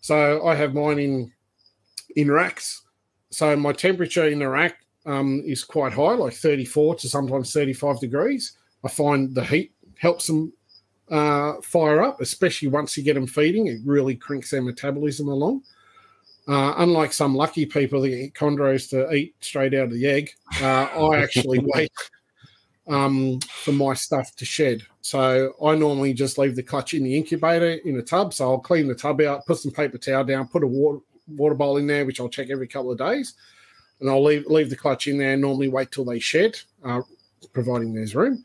So 0.00 0.46
I 0.46 0.54
have 0.54 0.74
mine 0.74 0.98
in 0.98 1.32
in 2.16 2.30
racks. 2.30 2.82
So 3.30 3.56
my 3.56 3.72
temperature 3.72 4.28
in 4.28 4.38
the 4.38 4.48
rack 4.48 4.84
um, 5.06 5.42
is 5.44 5.64
quite 5.64 5.92
high, 5.92 6.14
like 6.14 6.34
34 6.34 6.96
to 6.96 7.08
sometimes 7.08 7.52
35 7.52 8.00
degrees. 8.00 8.56
I 8.84 8.88
find 8.88 9.34
the 9.34 9.44
heat 9.44 9.72
helps 9.98 10.26
them 10.26 10.52
uh, 11.10 11.54
fire 11.62 12.02
up, 12.02 12.20
especially 12.20 12.68
once 12.68 12.96
you 12.96 13.02
get 13.02 13.14
them 13.14 13.26
feeding. 13.26 13.66
It 13.66 13.80
really 13.84 14.14
cranks 14.14 14.50
their 14.50 14.62
metabolism 14.62 15.28
along. 15.28 15.62
Uh, 16.46 16.74
unlike 16.76 17.12
some 17.12 17.34
lucky 17.34 17.64
people 17.64 18.02
that 18.02 18.10
get 18.10 18.34
chondros 18.34 18.90
to 18.90 19.10
eat 19.12 19.34
straight 19.40 19.72
out 19.74 19.84
of 19.84 19.92
the 19.92 20.06
egg, 20.06 20.30
uh, 20.60 20.84
I 20.84 21.22
actually 21.22 21.58
wait 21.74 21.90
um, 22.86 23.40
for 23.40 23.72
my 23.72 23.94
stuff 23.94 24.34
to 24.36 24.44
shed. 24.44 24.82
So 25.00 25.54
I 25.64 25.74
normally 25.74 26.12
just 26.12 26.36
leave 26.36 26.54
the 26.56 26.62
clutch 26.62 26.94
in 26.94 27.04
the 27.04 27.16
incubator 27.16 27.80
in 27.86 27.98
a 27.98 28.02
tub. 28.02 28.34
So 28.34 28.50
I'll 28.50 28.58
clean 28.58 28.88
the 28.88 28.94
tub 28.94 29.20
out, 29.22 29.46
put 29.46 29.58
some 29.58 29.72
paper 29.72 29.98
towel 29.98 30.24
down, 30.24 30.48
put 30.48 30.64
a 30.64 30.66
water, 30.66 30.98
water 31.28 31.54
bowl 31.54 31.78
in 31.78 31.86
there, 31.86 32.04
which 32.04 32.20
I'll 32.20 32.28
check 32.28 32.50
every 32.50 32.68
couple 32.68 32.92
of 32.92 32.98
days. 32.98 33.34
And 34.00 34.10
I'll 34.10 34.22
leave 34.22 34.46
leave 34.46 34.70
the 34.70 34.76
clutch 34.76 35.06
in 35.06 35.18
there 35.18 35.32
and 35.32 35.42
normally 35.42 35.68
wait 35.68 35.92
till 35.92 36.04
they 36.04 36.18
shed, 36.18 36.58
uh, 36.84 37.00
providing 37.52 37.94
there's 37.94 38.14
room. 38.14 38.44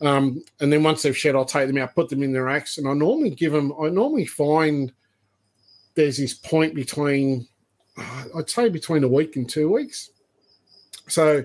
Um, 0.00 0.42
and 0.60 0.72
then 0.72 0.82
once 0.82 1.02
they've 1.02 1.16
shed, 1.16 1.34
I'll 1.34 1.44
take 1.44 1.66
them 1.66 1.78
out, 1.78 1.94
put 1.94 2.08
them 2.08 2.22
in 2.22 2.32
their 2.32 2.44
racks, 2.44 2.78
and 2.78 2.88
I 2.88 2.94
normally 2.94 3.30
give 3.30 3.52
them. 3.52 3.72
I 3.80 3.88
normally 3.90 4.24
find 4.24 4.92
there's 5.98 6.16
this 6.16 6.32
point 6.32 6.76
between, 6.76 7.44
uh, 7.96 8.24
I'd 8.36 8.48
say 8.48 8.68
between 8.68 9.02
a 9.02 9.08
week 9.08 9.34
and 9.34 9.48
two 9.48 9.68
weeks. 9.68 10.10
So 11.08 11.44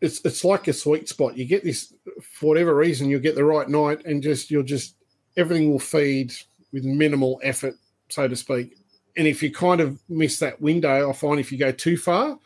it's 0.00 0.24
it's 0.24 0.44
like 0.44 0.66
a 0.66 0.72
sweet 0.72 1.10
spot. 1.10 1.36
You 1.36 1.44
get 1.44 1.62
this 1.62 1.92
for 2.22 2.46
whatever 2.46 2.74
reason, 2.74 3.10
you'll 3.10 3.20
get 3.20 3.34
the 3.34 3.44
right 3.44 3.68
night, 3.68 4.06
and 4.06 4.22
just 4.22 4.50
you'll 4.50 4.62
just 4.62 4.96
everything 5.36 5.70
will 5.70 5.78
feed 5.78 6.32
with 6.72 6.84
minimal 6.84 7.38
effort, 7.42 7.74
so 8.08 8.26
to 8.26 8.34
speak. 8.34 8.78
And 9.18 9.26
if 9.26 9.42
you 9.42 9.52
kind 9.52 9.82
of 9.82 10.00
miss 10.08 10.38
that 10.38 10.58
window, 10.62 11.10
I 11.10 11.12
find 11.12 11.38
if 11.38 11.52
you 11.52 11.58
go 11.58 11.70
too 11.70 11.98
far, 11.98 12.38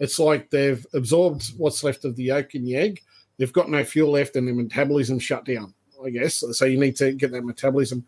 it's 0.00 0.18
like 0.18 0.50
they've 0.50 0.86
absorbed 0.92 1.54
what's 1.56 1.82
left 1.82 2.04
of 2.04 2.14
the 2.14 2.24
yolk 2.24 2.54
in 2.54 2.66
the 2.66 2.76
egg. 2.76 3.00
They've 3.38 3.52
got 3.52 3.70
no 3.70 3.84
fuel 3.84 4.10
left, 4.10 4.36
and 4.36 4.46
their 4.46 4.54
metabolism 4.54 5.18
shut 5.18 5.46
down. 5.46 5.72
I 6.04 6.10
guess 6.10 6.44
so. 6.52 6.66
You 6.66 6.78
need 6.78 6.96
to 6.96 7.12
get 7.12 7.32
that 7.32 7.46
metabolism. 7.46 8.04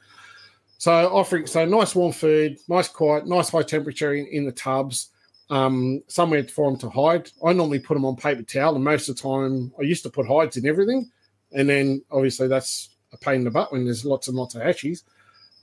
So 0.84 0.92
offering 0.92 1.46
so 1.46 1.64
nice 1.64 1.94
warm 1.94 2.12
food, 2.12 2.58
nice 2.68 2.88
quiet, 2.88 3.26
nice 3.26 3.48
high 3.48 3.62
temperature 3.62 4.12
in, 4.12 4.26
in 4.26 4.44
the 4.44 4.52
tubs 4.52 5.08
um, 5.48 6.02
somewhere 6.08 6.44
for 6.44 6.70
them 6.70 6.78
to 6.80 6.90
hide. 6.90 7.30
I 7.42 7.54
normally 7.54 7.78
put 7.78 7.94
them 7.94 8.04
on 8.04 8.16
paper 8.16 8.42
towel, 8.42 8.74
and 8.74 8.84
most 8.84 9.08
of 9.08 9.16
the 9.16 9.22
time 9.22 9.72
I 9.80 9.82
used 9.84 10.02
to 10.02 10.10
put 10.10 10.26
hides 10.26 10.58
in 10.58 10.66
everything. 10.66 11.10
And 11.52 11.70
then 11.70 12.02
obviously 12.10 12.48
that's 12.48 12.90
a 13.14 13.16
pain 13.16 13.36
in 13.36 13.44
the 13.44 13.50
butt 13.50 13.72
when 13.72 13.86
there's 13.86 14.04
lots 14.04 14.28
and 14.28 14.36
lots 14.36 14.56
of 14.56 14.60
hatchies. 14.60 15.04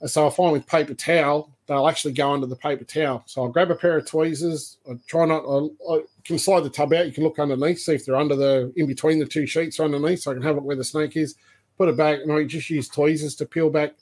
So 0.06 0.26
I 0.26 0.30
find 0.30 0.50
with 0.54 0.66
paper 0.66 0.94
towel, 0.94 1.56
they'll 1.68 1.86
actually 1.86 2.14
go 2.14 2.32
under 2.32 2.48
the 2.48 2.56
paper 2.56 2.82
towel. 2.82 3.22
So 3.26 3.44
I'll 3.44 3.48
grab 3.48 3.70
a 3.70 3.76
pair 3.76 3.98
of 3.98 4.06
tweezers. 4.08 4.78
I 4.90 4.94
try 5.06 5.26
not, 5.26 5.44
I, 5.44 5.94
I 5.94 6.00
can 6.24 6.40
slide 6.40 6.64
the 6.64 6.68
tub 6.68 6.92
out. 6.94 7.06
You 7.06 7.12
can 7.12 7.22
look 7.22 7.38
underneath, 7.38 7.78
see 7.78 7.94
if 7.94 8.04
they're 8.04 8.16
under 8.16 8.34
the, 8.34 8.72
in 8.74 8.88
between 8.88 9.20
the 9.20 9.26
two 9.26 9.46
sheets 9.46 9.78
underneath, 9.78 10.22
so 10.22 10.32
I 10.32 10.34
can 10.34 10.42
have 10.42 10.56
it 10.56 10.64
where 10.64 10.74
the 10.74 10.82
snake 10.82 11.16
is. 11.16 11.36
Put 11.78 11.88
it 11.88 11.96
back, 11.96 12.18
and 12.22 12.32
I 12.32 12.42
just 12.42 12.68
use 12.70 12.88
tweezers 12.88 13.36
to 13.36 13.46
peel 13.46 13.70
back 13.70 13.92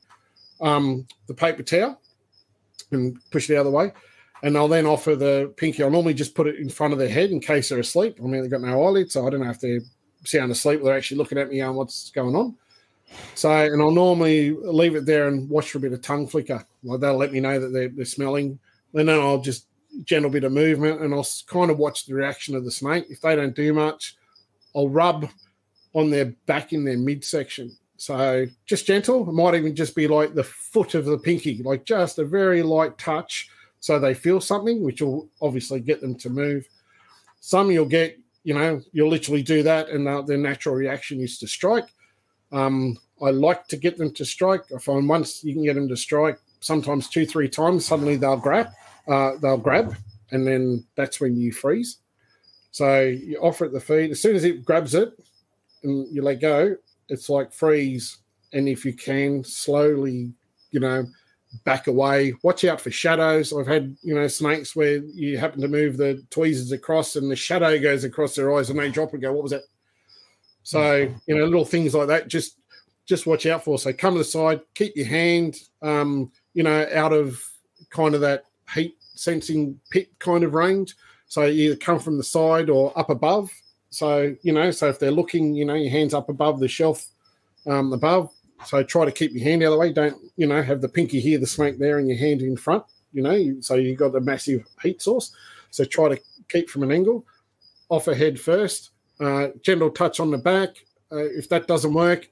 um, 0.61 1.07
the 1.27 1.35
paper 1.35 1.63
towel 1.63 2.01
and 2.93 3.19
push 3.31 3.49
it 3.49 3.57
out 3.57 3.61
of 3.61 3.67
the 3.67 3.71
way 3.71 3.93
and 4.43 4.57
I'll 4.57 4.69
then 4.69 4.87
offer 4.87 5.17
the 5.17 5.53
pinky. 5.57 5.83
I'll 5.83 5.91
normally 5.91 6.15
just 6.15 6.35
put 6.35 6.47
it 6.47 6.57
in 6.57 6.69
front 6.69 6.93
of 6.93 6.99
their 6.99 7.09
head 7.09 7.31
in 7.31 7.41
case 7.41 7.69
they're 7.69 7.79
asleep. 7.79 8.19
I 8.19 8.27
mean, 8.27 8.43
they've 8.43 8.51
got 8.51 8.63
no 8.63 8.87
eyelids, 8.87 9.13
so 9.13 9.27
I 9.27 9.31
don't 9.31 9.41
know 9.41 9.51
if 9.51 9.61
they're 9.61 9.81
sound 10.25 10.51
asleep. 10.51 10.83
They're 10.83 10.97
actually 10.97 11.19
looking 11.19 11.39
at 11.39 11.51
me 11.51 11.61
and 11.61 11.77
what's 11.77 12.11
going 12.11 12.35
on. 12.35 12.57
So, 13.35 13.51
and 13.51 13.83
I'll 13.83 13.91
normally 13.91 14.53
leave 14.53 14.95
it 14.95 15.05
there 15.05 15.29
and 15.29 15.49
watch 15.49 15.71
for 15.71 15.79
a 15.79 15.81
bit 15.81 15.93
of 15.93 16.01
tongue 16.01 16.27
flicker. 16.27 16.65
Like 16.85 17.01
that'll 17.01 17.19
let 17.19 17.33
me 17.33 17.41
know 17.41 17.59
that 17.59 17.69
they're, 17.69 17.89
they're 17.89 18.05
smelling. 18.05 18.59
And 18.95 19.09
then 19.09 19.21
I'll 19.21 19.41
just 19.41 19.67
gentle 20.05 20.31
bit 20.31 20.45
of 20.45 20.53
movement 20.53 21.01
and 21.01 21.13
I'll 21.13 21.27
kind 21.47 21.71
of 21.71 21.79
watch 21.79 22.07
the 22.07 22.15
reaction 22.15 22.55
of 22.55 22.65
the 22.65 22.71
snake. 22.71 23.07
If 23.11 23.21
they 23.21 23.35
don't 23.37 23.55
do 23.55 23.75
much, 23.75 24.17
I'll 24.75 24.89
rub 24.89 25.29
on 25.93 26.11
their 26.11 26.27
back 26.47 26.73
in 26.73 26.85
their 26.85 26.99
midsection. 26.99 27.77
So 28.01 28.47
just 28.65 28.87
gentle. 28.87 29.29
It 29.29 29.33
might 29.33 29.55
even 29.55 29.77
just 29.77 29.95
be 29.95 30.09
like 30.09 30.33
the 30.33 30.43
foot 30.43 30.95
of 30.95 31.05
the 31.05 31.19
pinky, 31.19 31.63
like 31.63 31.85
just 31.85 32.19
a 32.19 32.25
very 32.25 32.63
light 32.63 32.97
touch 32.97 33.51
so 33.79 33.99
they 33.99 34.15
feel 34.15 34.41
something, 34.41 34.83
which 34.83 35.03
will 35.03 35.29
obviously 35.43 35.81
get 35.81 36.01
them 36.01 36.15
to 36.17 36.31
move. 36.31 36.67
Some 37.41 37.71
you'll 37.71 37.85
get, 37.85 38.19
you 38.43 38.55
know, 38.55 38.81
you'll 38.93 39.11
literally 39.11 39.43
do 39.43 39.63
that, 39.65 39.91
and 39.91 40.07
their 40.27 40.39
natural 40.39 40.75
reaction 40.75 41.21
is 41.21 41.39
to 41.41 41.47
strike. 41.47 41.89
Um, 42.53 42.97
I 43.23 43.31
like 43.31 43.67
to 43.69 43.77
get 43.77 43.99
them 43.99 44.15
to 44.15 44.25
strike. 44.25 44.63
I 44.75 44.79
find 44.79 45.07
once 45.07 45.45
you 45.45 45.53
can 45.53 45.65
get 45.65 45.75
them 45.75 45.89
to 45.89 45.97
strike, 45.97 46.39
sometimes 46.61 47.09
two, 47.09 47.27
three 47.27 47.51
times, 47.51 47.85
suddenly 47.85 48.17
they'll 48.17 48.39
grab, 48.39 48.69
uh, 49.09 49.33
they'll 49.43 49.59
grab, 49.59 49.95
and 50.31 50.47
then 50.47 50.87
that's 50.95 51.21
when 51.21 51.37
you 51.37 51.53
freeze. 51.53 51.99
So 52.71 53.03
you 53.03 53.39
offer 53.41 53.67
it 53.67 53.73
the 53.73 53.81
feed. 53.81 54.11
As 54.11 54.23
soon 54.23 54.37
as 54.37 54.45
it 54.45 54.65
grabs 54.65 54.95
it 54.95 55.13
and 55.83 56.07
you 56.11 56.23
let 56.23 56.41
go, 56.41 56.77
it's 57.11 57.29
like 57.29 57.53
freeze. 57.53 58.19
And 58.53 58.69
if 58.69 58.85
you 58.85 58.93
can 58.93 59.45
slowly, 59.45 60.33
you 60.71 60.81
know, 60.81 61.07
back 61.65 61.87
away. 61.87 62.35
Watch 62.43 62.65
out 62.65 62.81
for 62.81 62.91
shadows. 62.91 63.53
I've 63.53 63.67
had, 63.67 63.97
you 64.03 64.15
know, 64.15 64.27
snakes 64.29 64.77
where 64.77 64.99
you 64.99 65.37
happen 65.39 65.61
to 65.61 65.69
move 65.69 65.97
the 65.97 66.25
tweezers 66.31 66.73
across 66.73 67.17
and 67.17 67.31
the 67.31 67.37
shadow 67.37 67.79
goes 67.79 68.05
across 68.05 68.35
their 68.35 68.57
eyes 68.57 68.71
and 68.71 68.79
they 68.79 68.91
drop 68.91 69.13
and 69.13 69.23
go, 69.23 69.33
what 69.33 69.43
was 69.43 69.53
that? 69.53 69.63
So, 70.63 71.13
you 71.27 71.37
know, 71.37 71.45
little 71.45 71.65
things 71.65 71.95
like 71.95 72.09
that, 72.09 72.29
just 72.29 72.57
just 73.07 73.27
watch 73.27 73.47
out 73.47 73.65
for. 73.65 73.79
So 73.79 73.93
come 73.93 74.15
to 74.15 74.19
the 74.19 74.25
side, 74.25 74.61
keep 74.75 74.95
your 74.95 75.07
hand 75.07 75.57
um, 75.83 76.31
you 76.55 76.63
know, 76.63 76.87
out 76.95 77.13
of 77.13 77.43
kind 77.91 78.15
of 78.15 78.21
that 78.21 78.45
heat 78.73 78.97
sensing 79.01 79.81
pit 79.91 80.11
kind 80.19 80.45
of 80.45 80.55
range. 80.55 80.95
So 81.27 81.47
either 81.47 81.77
come 81.77 81.99
from 81.99 82.17
the 82.17 82.25
side 82.25 82.71
or 82.71 82.97
up 82.99 83.11
above. 83.11 83.51
So, 83.91 84.35
you 84.43 84.53
know, 84.53 84.71
so 84.71 84.89
if 84.89 84.99
they're 84.99 85.11
looking, 85.11 85.55
you 85.55 85.65
know, 85.65 85.75
your 85.75 85.91
hands 85.91 86.15
up 86.15 86.29
above 86.29 86.61
the 86.61 86.69
shelf 86.69 87.07
um, 87.67 87.93
above, 87.93 88.31
so 88.65 88.83
try 88.83 89.05
to 89.05 89.13
keep 89.13 89.33
your 89.33 89.43
hand 89.43 89.63
out 89.63 89.67
of 89.67 89.73
the 89.73 89.79
way. 89.79 89.93
Don't, 89.93 90.17
you 90.37 90.47
know, 90.47 90.63
have 90.63 90.81
the 90.81 90.89
pinky 90.89 91.21
here, 91.21 91.39
the 91.39 91.47
snake 91.47 91.79
there, 91.79 91.99
and 91.99 92.09
your 92.09 92.19
hand 92.19 92.43
in 92.43 92.57
front, 92.57 92.85
you 93.13 93.23
know, 93.23 93.61
so 93.61 93.75
you've 93.75 93.99
got 93.99 94.13
the 94.13 94.21
massive 94.21 94.65
heat 94.83 95.03
source. 95.03 95.35
So 95.71 95.85
try 95.85 96.09
to 96.09 96.21
keep 96.49 96.69
from 96.69 96.83
an 96.83 96.93
angle. 96.93 97.25
Off 97.89 98.07
a 98.07 98.15
head 98.15 98.39
first. 98.39 98.91
Uh, 99.19 99.49
gentle 99.63 99.91
touch 99.91 100.21
on 100.21 100.31
the 100.31 100.39
back. 100.39 100.77
Uh, 101.11 101.25
if 101.25 101.49
that 101.49 101.67
doesn't 101.67 101.93
work, 101.93 102.29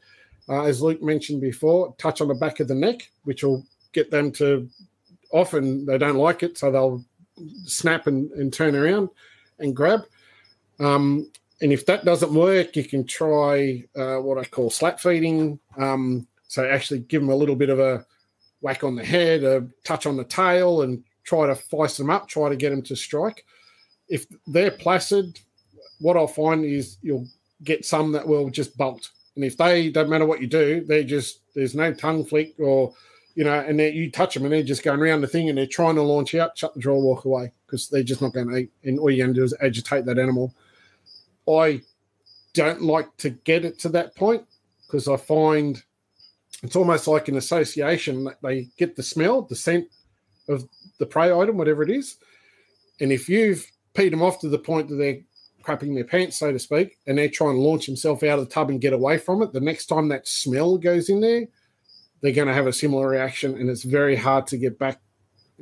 uh, 0.49 0.63
as 0.63 0.81
Luke 0.81 1.03
mentioned 1.03 1.41
before, 1.41 1.95
touch 1.99 2.21
on 2.21 2.29
the 2.29 2.35
back 2.35 2.61
of 2.61 2.69
the 2.69 2.75
neck, 2.75 3.11
which 3.25 3.43
will 3.43 3.65
get 3.93 4.11
them 4.11 4.31
to 4.33 4.69
often 5.33 5.85
they 5.85 5.99
don't 5.99 6.17
like 6.17 6.43
it, 6.43 6.57
so 6.57 6.71
they'll 6.71 7.05
snap 7.65 8.07
and, 8.07 8.31
and 8.33 8.53
turn 8.53 8.75
around 8.75 9.09
and 9.59 9.75
grab. 9.75 10.03
Um, 10.81 11.31
and 11.61 11.73
if 11.73 11.87
that 11.87 12.05
doesn't 12.05 12.33
work, 12.33 12.77
you 12.77 12.85
can 12.85 13.05
try 13.05 13.85
uh, 13.97 14.17
what 14.17 14.39
I 14.39 14.45
call 14.45 14.71
slap 14.71 15.01
feeding. 15.01 15.59
Um, 15.77 16.27
so 16.47 16.69
actually 16.69 17.01
give 17.01 17.21
them 17.21 17.31
a 17.31 17.37
little 17.37 17.57
bit 17.57 17.69
of 17.69 17.81
a 17.81 18.07
whack 18.61 18.85
on 18.85 18.97
the 18.97 19.05
head, 19.05 19.45
a 19.45 19.67
touch 19.85 20.07
on 20.07 20.17
the 20.17 20.25
tail, 20.25 20.83
and 20.83 21.03
try 21.25 21.47
to 21.47 21.55
feist 21.55 21.99
them 21.99 22.11
up, 22.11 22.29
try 22.29 22.49
to 22.49 22.57
get 22.57 22.71
them 22.71 22.83
to 22.83 22.97
strike. 22.97 23.45
If 24.09 24.27
they're 24.47 24.71
placid, 24.71 25.41
what 26.01 26.17
I'll 26.17 26.27
find 26.27 26.65
is 26.65 26.97
you'll 27.03 27.27
get 27.65 27.85
some 27.85 28.13
that 28.13 28.27
will 28.27 28.49
just 28.51 28.77
bolt. 28.79 29.11
And 29.35 29.45
if 29.45 29.57
they 29.57 29.91
don't 29.91 30.09
matter 30.09 30.27
what 30.27 30.41
you 30.41 30.47
do, 30.47 30.85
they 30.85 31.05
just 31.05 31.41
there's 31.55 31.75
no 31.75 31.93
tongue 31.93 32.25
flick 32.25 32.55
or 32.59 32.95
you 33.35 33.45
know, 33.45 33.61
and 33.61 33.79
you 33.81 34.11
touch 34.11 34.35
them 34.35 34.43
and 34.43 34.53
they're 34.53 34.65
just 34.65 34.83
going 34.83 34.99
around 34.99 35.21
the 35.21 35.29
thing 35.29 35.49
and 35.49 35.57
they're 35.57 35.65
trying 35.65 35.95
to 35.95 36.03
launch 36.03 36.35
out, 36.35 36.59
shut 36.59 36.75
the 36.75 36.81
draw, 36.81 36.99
walk 36.99 37.25
away 37.25 37.53
because 37.67 37.89
they're 37.89 38.03
just 38.03 38.21
not 38.21 38.33
going 38.33 38.49
to 38.49 38.57
eat. 38.57 38.73
And 38.83 38.99
all 38.99 39.13
you're 39.13 39.25
going 39.25 39.33
to 39.33 39.41
do 39.41 39.45
is 39.45 39.55
agitate 39.61 40.05
that 40.07 40.19
animal. 40.19 40.53
I 41.49 41.83
don't 42.55 42.83
like 42.83 43.17
to 43.19 43.31
get 43.31 43.65
it 43.65 43.79
to 43.81 43.89
that 43.91 44.17
point 44.17 44.45
because 44.87 45.09
I 45.09 45.17
find 45.17 45.83
it's 46.63 46.77
almost 46.77 47.07
like 47.07 47.29
an 47.29 47.37
association 47.37 48.25
that 48.25 48.39
they 48.43 48.69
get 48.77 48.97
the 48.97 49.03
smell, 49.03 49.43
the 49.43 49.55
scent 49.55 49.89
of 50.49 50.69
the 50.99 51.07
prey 51.07 51.33
item, 51.33 51.57
whatever 51.57 51.83
it 51.83 51.91
is. 51.91 52.17
And 53.01 53.13
if 53.13 53.29
you've 53.29 53.71
peed 53.95 54.11
them 54.11 54.23
off 54.23 54.41
to 54.41 54.49
the 54.49 54.59
point 54.59 54.89
that 54.89 54.97
they're 54.97 55.21
crapping 55.63 55.95
their 55.95 56.05
pants, 56.05 56.39
so 56.39 56.51
to 56.51 56.59
speak, 56.59 56.99
and 57.07 57.17
they're 57.17 57.29
trying 57.29 57.55
to 57.55 57.61
launch 57.61 57.87
themselves 57.87 58.23
out 58.23 58.39
of 58.39 58.49
the 58.49 58.53
tub 58.53 58.71
and 58.71 58.81
get 58.81 58.93
away 58.93 59.19
from 59.19 59.43
it, 59.43 59.53
the 59.53 59.61
next 59.61 59.87
time 59.87 60.09
that 60.09 60.27
smell 60.27 60.79
goes 60.79 61.09
in 61.09 61.21
there, 61.21 61.47
they're 62.21 62.33
going 62.33 62.49
to 62.49 62.55
have 62.55 62.67
a 62.67 62.73
similar 62.73 63.09
reaction. 63.09 63.57
And 63.57 63.71
it's 63.71 63.85
very 63.85 64.17
hard 64.17 64.47
to 64.49 64.57
get 64.57 64.79
back 64.79 65.01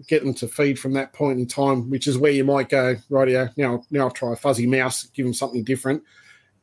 get 0.09 0.23
them 0.23 0.35
to 0.35 0.48
feed 0.48 0.78
from 0.78 0.93
that 0.93 1.12
point 1.12 1.39
in 1.39 1.47
time, 1.47 1.89
which 1.90 2.06
is 2.06 2.18
where 2.18 2.32
you 2.32 2.44
might 2.44 2.68
go, 2.68 2.97
rightio, 3.10 3.51
now 3.56 3.82
now 3.90 4.02
I'll 4.05 4.10
try 4.10 4.32
a 4.32 4.36
fuzzy 4.36 4.66
mouse, 4.66 5.05
give 5.05 5.24
them 5.24 5.35
something 5.35 5.64
different, 5.64 6.02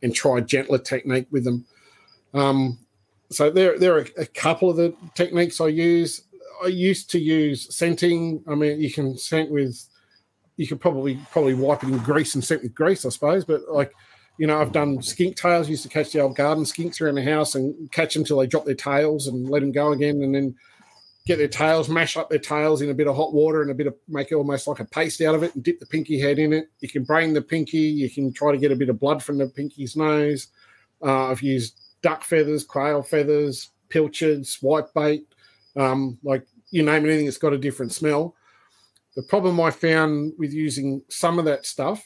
and 0.01 0.13
try 0.13 0.37
a 0.37 0.41
gentler 0.41 0.77
technique 0.77 1.27
with 1.31 1.43
them. 1.43 1.65
Um, 2.33 2.79
so 3.31 3.49
there, 3.49 3.79
there 3.79 3.97
are 3.97 4.07
a 4.17 4.25
couple 4.25 4.69
of 4.69 4.77
the 4.77 4.95
techniques 5.15 5.59
I 5.59 5.67
use. 5.67 6.21
I 6.63 6.67
used 6.67 7.09
to 7.11 7.19
use 7.19 7.75
scenting. 7.75 8.43
I 8.47 8.55
mean, 8.55 8.79
you 8.79 8.91
can 8.91 9.17
scent 9.17 9.49
with, 9.49 9.83
you 10.55 10.67
could 10.67 10.79
probably 10.79 11.19
probably 11.31 11.55
wipe 11.55 11.83
it 11.83 11.89
in 11.89 11.97
grease 11.97 12.35
and 12.35 12.43
scent 12.43 12.61
with 12.61 12.75
grease, 12.75 13.05
I 13.05 13.09
suppose. 13.09 13.45
But 13.45 13.61
like, 13.69 13.91
you 14.37 14.47
know, 14.47 14.61
I've 14.61 14.71
done 14.71 15.01
skink 15.01 15.35
tails. 15.35 15.69
Used 15.69 15.83
to 15.83 15.89
catch 15.89 16.11
the 16.11 16.21
old 16.21 16.35
garden 16.35 16.63
skinks 16.63 17.01
around 17.01 17.15
the 17.15 17.23
house 17.23 17.55
and 17.55 17.91
catch 17.91 18.13
them 18.13 18.23
till 18.23 18.37
they 18.37 18.47
drop 18.47 18.65
their 18.65 18.75
tails 18.75 19.27
and 19.27 19.49
let 19.49 19.61
them 19.61 19.71
go 19.71 19.91
again, 19.91 20.21
and 20.21 20.35
then 20.35 20.55
get 21.25 21.37
their 21.37 21.47
tails, 21.47 21.87
mash 21.87 22.17
up 22.17 22.29
their 22.29 22.39
tails 22.39 22.81
in 22.81 22.89
a 22.89 22.93
bit 22.93 23.07
of 23.07 23.15
hot 23.15 23.33
water 23.33 23.61
and 23.61 23.71
a 23.71 23.73
bit 23.73 23.87
of 23.87 23.95
make 24.07 24.31
it 24.31 24.35
almost 24.35 24.67
like 24.67 24.79
a 24.79 24.85
paste 24.85 25.21
out 25.21 25.35
of 25.35 25.43
it 25.43 25.55
and 25.55 25.63
dip 25.63 25.79
the 25.79 25.85
pinky 25.85 26.19
head 26.19 26.37
in 26.37 26.51
it. 26.51 26.69
You 26.81 26.89
can 26.89 27.03
brain 27.03 27.33
the 27.33 27.41
pinky. 27.41 27.77
You 27.77 28.09
can 28.09 28.33
try 28.33 28.51
to 28.51 28.57
get 28.57 28.71
a 28.71 28.75
bit 28.75 28.89
of 28.89 28.99
blood 28.99 29.23
from 29.23 29.37
the 29.37 29.47
pinky's 29.47 29.95
nose. 29.95 30.47
Uh, 31.01 31.29
I've 31.29 31.41
used 31.41 31.79
duck 32.01 32.23
feathers, 32.23 32.65
quail 32.65 33.01
feathers, 33.01 33.69
pilchards, 33.89 34.57
white 34.61 34.93
bait, 34.93 35.25
um, 35.77 36.17
like 36.23 36.45
you 36.71 36.83
name 36.83 37.05
anything 37.05 37.25
that's 37.25 37.37
got 37.37 37.53
a 37.53 37.57
different 37.57 37.93
smell. 37.93 38.35
The 39.15 39.23
problem 39.23 39.61
I 39.61 39.71
found 39.71 40.33
with 40.37 40.51
using 40.51 41.03
some 41.07 41.39
of 41.39 41.45
that 41.45 41.65
stuff 41.65 42.03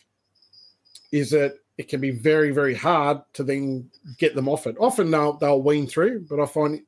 is 1.12 1.32
that 1.32 1.56
it 1.78 1.88
can 1.88 2.02
be 2.02 2.12
very, 2.12 2.52
very 2.52 2.76
hard 2.76 3.22
to 3.34 3.44
then 3.44 3.90
get 4.18 4.36
them 4.36 4.50
off 4.50 4.68
it. 4.68 4.76
Often 4.80 5.12
they'll, 5.12 5.38
they'll 5.38 5.62
wean 5.62 5.88
through, 5.88 6.26
but 6.30 6.40
I 6.40 6.46
find 6.46 6.82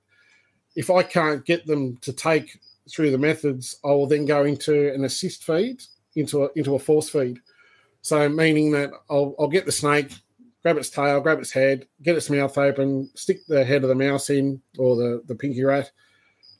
if 0.80 0.90
I 0.90 1.04
can't 1.04 1.44
get 1.44 1.68
them 1.68 1.98
to 1.98 2.14
take 2.14 2.58
through 2.90 3.12
the 3.12 3.18
methods, 3.18 3.78
I 3.84 3.90
will 3.90 4.08
then 4.08 4.24
go 4.24 4.46
into 4.46 4.94
an 4.94 5.04
assist 5.04 5.44
feed, 5.44 5.84
into 6.16 6.46
a, 6.46 6.50
into 6.56 6.76
a 6.76 6.80
force 6.80 7.10
feed. 7.10 7.42
So 8.02 8.30
meaning 8.30 8.72
that 8.72 8.92
I'll, 9.10 9.36
I'll 9.38 9.50
get 9.50 9.66
the 9.66 9.74
snake, 9.74 10.14
grab 10.64 10.78
its 10.78 10.90
tail, 10.90 11.20
grab 11.20 11.40
its 11.40 11.52
head, 11.52 11.86
get 12.02 12.16
its 12.16 12.30
mouth 12.30 12.58
open, 12.58 13.10
stick 13.14 13.46
the 13.46 13.66
head 13.66 13.84
of 13.84 13.90
the 13.90 13.96
mouse 13.96 14.30
in 14.30 14.62
or 14.78 14.96
the, 14.96 15.22
the 15.26 15.36
pinky 15.36 15.66
rat, 15.66 15.92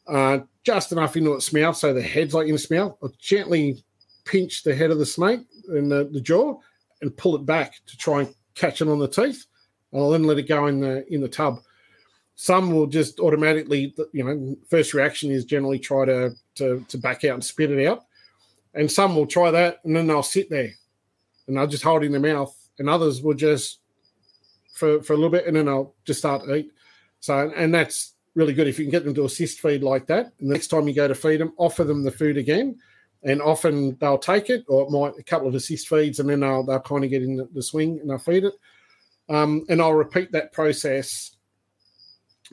uh, 0.10 0.40
just 0.66 0.92
enough 0.92 1.16
into 1.16 1.34
its 1.34 1.54
mouth 1.54 1.78
so 1.78 1.94
the 1.94 2.02
head's 2.02 2.34
like 2.34 2.50
in 2.50 2.56
its 2.56 2.70
mouth. 2.70 2.98
I'll 3.02 3.14
gently 3.20 3.82
pinch 4.26 4.64
the 4.64 4.76
head 4.76 4.92
of 4.92 5.00
the 5.00 5.06
snake 5.06 5.48
in 5.70 5.88
the, 5.88 6.10
the 6.12 6.20
jaw 6.20 6.60
and 7.02 7.16
pull 7.16 7.38
it 7.38 7.46
back 7.46 7.76
to 7.88 7.96
try 7.96 8.24
and 8.24 8.36
catch 8.54 8.82
it 8.82 8.90
on 8.90 9.00
the 9.00 9.08
teeth. 9.08 9.46
And 9.94 10.02
I'll 10.02 10.10
then 10.10 10.26
let 10.26 10.40
it 10.40 10.50
go 10.50 10.68
in 10.68 10.82
the 10.82 11.06
in 11.08 11.22
the 11.22 11.30
tub. 11.30 11.62
Some 12.42 12.72
will 12.72 12.88
just 12.88 13.20
automatically, 13.20 13.94
you 14.14 14.24
know, 14.24 14.56
first 14.70 14.94
reaction 14.94 15.30
is 15.30 15.44
generally 15.44 15.78
try 15.78 16.06
to 16.06 16.32
to, 16.56 16.86
to 16.88 16.98
back 16.98 17.26
out 17.26 17.34
and 17.34 17.44
spit 17.44 17.70
it 17.70 17.86
out, 17.86 18.06
and 18.74 18.90
some 18.90 19.14
will 19.14 19.28
try 19.28 19.52
that 19.52 19.80
and 19.84 19.94
then 19.94 20.08
they'll 20.08 20.24
sit 20.24 20.50
there, 20.50 20.72
and 21.48 21.58
they'll 21.58 21.68
just 21.68 21.84
hold 21.84 22.06
in 22.06 22.14
their 22.14 22.22
mouth, 22.22 22.56
and 22.80 22.90
others 22.90 23.22
will 23.22 23.34
just 23.34 23.80
for 24.74 25.04
for 25.04 25.12
a 25.12 25.16
little 25.18 25.30
bit 25.30 25.48
and 25.48 25.58
then 25.58 25.66
they'll 25.66 25.94
just 26.06 26.20
start 26.20 26.46
to 26.46 26.56
eat. 26.56 26.72
So 27.20 27.52
and 27.58 27.76
that's 27.76 28.14
really 28.36 28.54
good 28.54 28.70
if 28.70 28.80
you 28.80 28.86
can 28.86 28.92
get 28.92 29.04
them 29.04 29.16
to 29.16 29.26
assist 29.26 29.60
feed 29.60 29.84
like 29.84 30.08
that. 30.08 30.32
And 30.40 30.50
the 30.50 30.54
next 30.54 30.68
time 30.68 30.88
you 30.88 30.94
go 30.94 31.10
to 31.10 31.16
feed 31.16 31.42
them, 31.42 31.52
offer 31.58 31.84
them 31.84 32.06
the 32.06 32.12
food 32.12 32.38
again 32.38 32.78
and 33.24 33.42
often 33.42 33.98
they'll 34.00 34.18
take 34.18 34.50
it, 34.50 34.64
or 34.70 34.84
it 34.84 34.92
might 34.92 35.20
a 35.20 35.24
couple 35.24 35.50
of 35.50 35.56
assist 35.56 35.90
feeds, 35.90 36.22
and 36.22 36.30
then 36.30 36.40
they'll 36.40 36.64
they'll 36.64 36.80
kind 36.80 37.04
of 37.04 37.10
get 37.10 37.22
in 37.22 37.36
the, 37.36 37.50
the 37.54 37.62
swing 37.62 38.00
and 38.00 38.10
they'll 38.10 38.18
feed 38.18 38.46
it. 38.46 38.54
Um, 39.28 39.66
and 39.68 39.82
I'll 39.82 39.92
repeat 39.92 40.32
that 40.32 40.54
process, 40.54 41.36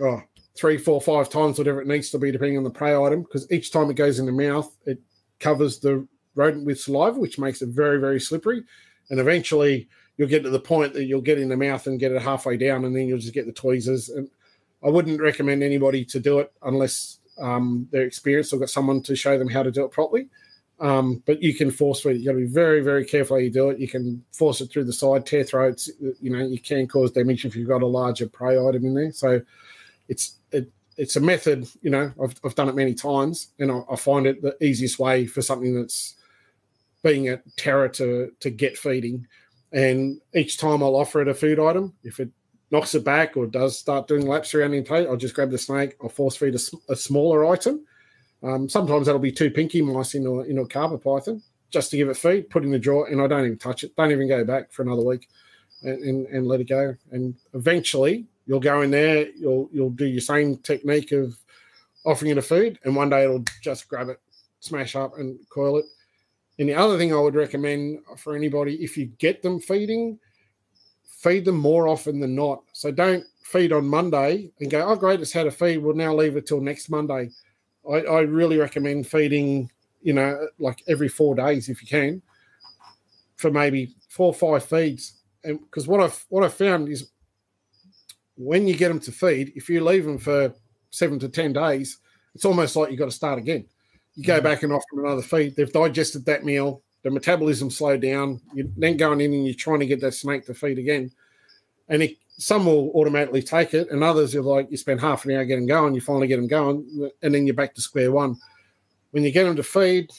oh, 0.01 0.23
three, 0.57 0.79
four, 0.79 1.01
five 1.01 1.29
times, 1.29 1.59
whatever 1.59 1.81
it 1.81 1.87
needs 1.87 2.11
to 2.11 2.19
be, 2.19 2.31
depending 2.31 2.59
on 2.59 2.65
the 2.65 2.71
prey 2.71 2.97
item, 2.97 3.23
because 3.23 3.51
each 3.51 3.73
time 3.73 3.91
it 3.91 3.95
goes 3.95 4.19
in 4.19 4.27
the 4.27 4.33
mouth, 4.33 4.75
it 4.87 4.99
covers 5.41 5.79
the 5.79 6.07
rodent 6.35 6.65
with 6.65 6.81
saliva, 6.81 7.19
which 7.19 7.39
makes 7.39 7.63
it 7.63 7.69
very, 7.69 7.99
very 8.01 8.21
slippery. 8.21 8.63
And 9.11 9.21
eventually, 9.21 9.89
you'll 10.17 10.29
get 10.29 10.43
to 10.43 10.51
the 10.51 10.61
point 10.61 10.95
that 10.95 11.05
you'll 11.05 11.21
get 11.21 11.39
in 11.39 11.49
the 11.49 11.57
mouth 11.57 11.87
and 11.87 12.01
get 12.01 12.13
it 12.13 12.23
halfway 12.23 12.57
down, 12.57 12.85
and 12.85 12.97
then 12.97 13.07
you'll 13.07 13.19
just 13.19 13.35
get 13.35 13.47
the 13.47 13.53
tweezers. 13.53 14.09
And 14.09 14.29
I 14.85 14.89
wouldn't 14.89 15.21
recommend 15.21 15.63
anybody 15.63 16.05
to 16.07 16.21
do 16.21 16.39
it 16.41 16.53
unless 16.63 17.19
um, 17.39 17.89
they're 17.93 18.07
experienced 18.07 18.53
or 18.53 18.59
got 18.59 18.71
someone 18.71 19.03
to 19.03 19.17
show 19.17 19.39
them 19.39 19.49
how 19.49 19.63
to 19.63 19.71
do 19.71 19.85
it 19.85 19.91
properly. 19.91 20.29
Um, 20.79 21.23
but 21.27 21.43
you 21.43 21.55
can 21.55 21.71
force 21.71 22.03
feed 22.03 22.17
it. 22.17 22.19
You 22.19 22.27
got 22.27 22.33
to 22.33 22.39
be 22.39 22.47
very, 22.47 22.83
very 22.83 23.05
careful 23.05 23.37
how 23.37 23.41
you 23.41 23.51
do 23.51 23.71
it. 23.71 23.79
You 23.79 23.89
can 23.89 24.23
force 24.33 24.61
it 24.61 24.71
through 24.71 24.85
the 24.85 24.93
side, 24.93 25.25
tear 25.25 25.43
throats. 25.43 25.91
You 26.21 26.31
know, 26.31 26.45
you 26.45 26.61
can 26.61 26.87
cause 26.87 27.13
damage 27.13 27.47
if 27.47 27.57
you've 27.57 27.69
got 27.69 27.83
a 27.83 27.87
larger 27.87 28.29
prey 28.29 28.59
item 28.59 28.85
in 28.85 28.95
there. 28.95 29.13
So 29.13 29.41
it's 30.09 30.39
it, 30.53 30.71
it's 30.97 31.17
a 31.17 31.21
method. 31.21 31.69
You 31.83 31.91
know, 31.91 32.13
I've, 32.23 32.39
I've 32.45 32.55
done 32.55 32.69
it 32.69 32.75
many 32.75 32.95
times, 32.95 33.49
and 33.59 33.71
I, 33.71 33.81
I 33.91 33.97
find 33.97 34.27
it 34.27 34.43
the 34.43 34.57
easiest 34.65 34.99
way 34.99 35.27
for 35.27 35.43
something 35.43 35.75
that's 35.75 36.15
being 37.03 37.29
a 37.29 37.41
terror 37.57 37.89
to 37.91 38.33
to 38.41 38.51
get 38.51 38.79
feeding. 38.79 39.27
And 39.73 40.21
each 40.35 40.59
time 40.59 40.83
I'll 40.83 40.97
offer 40.97 41.21
it 41.21 41.29
a 41.29 41.35
food 41.35 41.59
item, 41.59 41.95
if 42.03 42.21
it 42.21 42.31
knocks 42.71 42.95
it 42.95 43.05
back 43.05 43.37
or 43.37 43.47
does 43.47 43.79
start 43.79 44.09
doing 44.09 44.27
laps 44.27 44.55
around 44.55 44.73
the 44.73 44.83
plate, 44.83 45.07
I'll 45.09 45.17
just 45.17 45.35
grab 45.35 45.51
the 45.51 45.59
snake. 45.59 45.97
I'll 46.03 46.09
force 46.09 46.37
feed 46.37 46.55
a, 46.55 46.93
a 46.93 46.97
smaller 46.97 47.47
item 47.47 47.85
um, 48.43 48.69
sometimes 48.69 49.07
that'll 49.07 49.21
be 49.21 49.33
two 49.33 49.51
pinky 49.51 49.83
mice 49.83 50.15
in 50.15 50.27
a, 50.27 50.41
in 50.41 50.59
a 50.59 50.67
carpet 50.67 51.03
python 51.03 51.43
just 51.71 51.91
to 51.91 51.97
give 51.97 52.09
it 52.09 52.17
feed, 52.17 52.49
put 52.51 52.65
in 52.65 52.71
the 52.71 52.79
drawer, 52.79 53.09
and 53.09 53.21
I 53.21 53.27
don't 53.27 53.45
even 53.45 53.59
touch 53.59 53.83
it. 53.83 53.97
Don't 53.97 54.13
even 54.13 54.29
go 54.29 54.45
back 54.45 54.73
for 54.73 54.83
another 54.83 55.03
week, 55.03 55.29
and, 55.83 55.99
and, 55.99 56.27
and 56.27 56.47
let 56.47 56.61
it 56.61 56.69
go. 56.69 56.95
And 57.11 57.35
eventually, 57.55 58.27
you'll 58.47 58.61
go 58.61 58.83
in 58.83 58.91
there. 58.91 59.29
You'll 59.31 59.69
you'll 59.73 59.91
do 59.91 60.07
your 60.07 60.21
same 60.21 60.59
technique 60.59 61.13
of 61.13 61.37
offering 62.05 62.31
it 62.31 62.39
a 62.39 62.43
food, 62.43 62.79
and 62.85 62.95
one 62.95 63.11
day 63.11 63.25
it'll 63.25 63.45
just 63.63 63.89
grab 63.89 64.09
it, 64.09 64.21
smash 64.61 64.97
up, 64.97 65.19
and 65.19 65.39
coil 65.51 65.79
it. 65.79 65.85
And 66.59 66.69
the 66.69 66.75
other 66.75 66.97
thing 66.97 67.13
I 67.13 67.19
would 67.19 67.35
recommend 67.35 67.99
for 68.17 68.35
anybody, 68.35 68.83
if 68.83 68.97
you 68.97 69.07
get 69.19 69.43
them 69.43 69.61
feeding, 69.61 70.19
feed 71.05 71.45
them 71.45 71.57
more 71.59 71.87
often 71.89 72.21
than 72.21 72.35
not. 72.35 72.63
So 72.73 72.91
don't 72.91 73.25
feed 73.43 73.73
on 73.73 73.87
Monday 73.87 74.51
and 74.61 74.71
go, 74.71 74.89
oh 74.89 74.97
great, 74.97 75.21
it's 75.21 75.33
had 75.33 75.47
a 75.47 75.51
feed. 75.51 75.79
We'll 75.79 75.95
now 75.95 76.15
leave 76.15 76.37
it 76.37 76.47
till 76.47 76.61
next 76.61 76.89
Monday 76.89 77.31
I, 77.89 78.01
I 78.01 78.21
really 78.21 78.59
recommend 78.59 79.07
feeding, 79.07 79.71
you 80.03 80.13
know, 80.13 80.49
like 80.59 80.83
every 80.89 81.09
four 81.09 81.35
days 81.35 81.69
if 81.69 81.81
you 81.83 81.89
can, 81.89 82.23
for 83.37 83.51
maybe 83.51 83.95
four 84.09 84.29
or 84.29 84.35
five 84.35 84.65
feeds. 84.65 85.23
And 85.45 85.61
because 85.61 85.87
what 85.87 86.01
I've 86.01 86.25
what 86.29 86.45
I 86.45 86.49
found 86.49 86.89
is 86.89 87.11
when 88.37 88.67
you 88.69 88.77
get 88.77 88.89
them 88.89 89.01
to 89.01 89.13
feed, 89.13 89.53
if 89.57 89.69
you 89.69 89.83
leave 89.83 90.05
them 90.05 90.19
for 90.19 90.55
seven 90.91 91.19
to 91.21 91.29
ten 91.29 91.53
days, 91.53 91.99
it's 92.35 92.45
almost 92.45 92.77
like 92.77 92.91
you've 92.91 92.99
got 92.99 93.07
to 93.07 93.11
start 93.11 93.39
again. 93.39 93.67
You 94.15 94.25
go 94.25 94.35
mm-hmm. 94.37 94.45
back 94.45 94.63
and 94.63 94.73
offer 94.73 94.85
them 94.93 95.05
another 95.05 95.23
feed. 95.23 95.57
They've 95.57 95.73
digested 95.73 96.25
that 96.27 96.45
meal. 96.45 96.83
The 97.03 97.11
metabolism 97.11 97.71
slowed 97.71 98.03
down. 98.03 98.41
You're 98.53 98.67
then 98.77 98.97
going 98.97 99.21
in 99.21 99.33
and 99.33 99.47
you're 99.47 99.55
trying 99.55 99.81
to 99.81 99.87
get 99.87 100.01
that 100.01 100.15
snake 100.15 100.47
to 100.47 100.55
feed 100.55 100.79
again. 100.79 101.11
And 101.89 102.03
it, 102.03 102.17
some 102.39 102.67
will 102.67 102.91
automatically 102.91 103.43
take 103.43 103.73
it, 103.75 103.91
and 103.91 104.03
others 104.03 104.35
are 104.35 104.43
like 104.43 104.71
you 104.71 104.77
spend 104.77 105.01
half 105.01 105.25
an 105.25 105.33
hour 105.33 105.45
getting 105.45 105.67
going, 105.67 105.95
you 105.95 106.01
finally 106.01 106.27
get 106.27 106.37
them 106.37 106.49
going, 106.49 107.11
and 107.23 107.35
then 107.35 107.47
you're 107.47 107.55
back 107.55 107.75
to 107.75 107.81
square 107.81 108.13
one. 108.13 108.37
When 109.13 109.25
you 109.25 109.31
get 109.31 109.45
them 109.45 109.57
to 109.57 109.63
feed, 109.63 110.11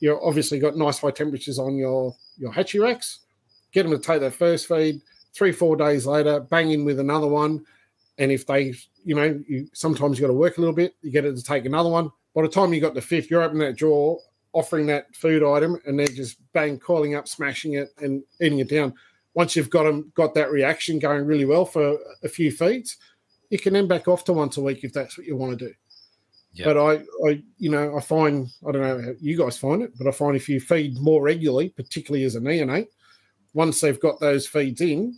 you've 0.00 0.18
obviously 0.22 0.58
got 0.58 0.76
nice 0.76 0.98
high 0.98 1.10
temperatures 1.10 1.58
on 1.58 1.76
your 1.76 2.14
your 2.38 2.52
hatchie 2.52 2.82
racks. 2.82 3.20
Get 3.72 3.82
them 3.82 3.92
to 3.92 3.98
take 3.98 4.20
their 4.20 4.30
first 4.30 4.66
feed. 4.66 5.02
Three 5.34 5.52
four 5.52 5.76
days 5.76 6.06
later, 6.06 6.40
bang 6.40 6.70
in 6.70 6.84
with 6.84 6.98
another 6.98 7.26
one, 7.26 7.64
and 8.18 8.32
if 8.32 8.46
they, 8.46 8.74
you 9.04 9.14
know, 9.14 9.40
you 9.46 9.68
sometimes 9.72 10.18
you 10.18 10.22
got 10.22 10.32
to 10.32 10.38
work 10.38 10.58
a 10.58 10.60
little 10.60 10.74
bit. 10.74 10.94
You 11.02 11.10
get 11.10 11.24
it 11.24 11.36
to 11.36 11.42
take 11.42 11.64
another 11.64 11.90
one. 11.90 12.10
By 12.34 12.42
the 12.42 12.48
time 12.48 12.72
you 12.72 12.80
got 12.80 12.94
the 12.94 13.00
fifth, 13.00 13.30
you're 13.30 13.42
opening 13.42 13.66
that 13.66 13.76
drawer, 13.76 14.18
offering 14.52 14.86
that 14.86 15.14
food 15.14 15.42
item, 15.42 15.80
and 15.86 15.98
they're 15.98 16.06
just 16.06 16.38
bang 16.52 16.78
coiling 16.78 17.14
up, 17.14 17.28
smashing 17.28 17.74
it, 17.74 17.90
and 17.98 18.22
eating 18.40 18.58
it 18.58 18.68
down 18.68 18.94
once 19.38 19.54
you've 19.54 19.70
got 19.70 19.84
them 19.84 20.10
got 20.16 20.34
that 20.34 20.50
reaction 20.50 20.98
going 20.98 21.24
really 21.24 21.44
well 21.44 21.64
for 21.64 21.96
a 22.24 22.28
few 22.28 22.50
feeds, 22.50 22.96
you 23.50 23.58
can 23.58 23.72
then 23.72 23.86
back 23.86 24.08
off 24.08 24.24
to 24.24 24.32
once 24.32 24.56
a 24.56 24.60
week 24.60 24.82
if 24.82 24.92
that's 24.92 25.16
what 25.16 25.28
you 25.28 25.36
want 25.36 25.56
to 25.56 25.68
do. 25.68 25.72
Yep. 26.54 26.64
But 26.64 26.76
I, 26.76 27.28
I, 27.28 27.42
you 27.56 27.70
know, 27.70 27.96
I 27.96 28.00
find 28.00 28.48
I 28.66 28.72
don't 28.72 28.82
know 28.82 29.00
how 29.00 29.12
you 29.20 29.38
guys 29.38 29.56
find 29.56 29.82
it, 29.82 29.92
but 29.96 30.08
I 30.08 30.10
find 30.10 30.34
if 30.34 30.48
you 30.48 30.58
feed 30.58 30.98
more 30.98 31.22
regularly, 31.22 31.68
particularly 31.68 32.24
as 32.24 32.34
a 32.34 32.40
neonate, 32.40 32.88
once 33.54 33.80
they've 33.80 34.00
got 34.00 34.20
those 34.20 34.46
feeds 34.46 34.80
in, 34.80 35.16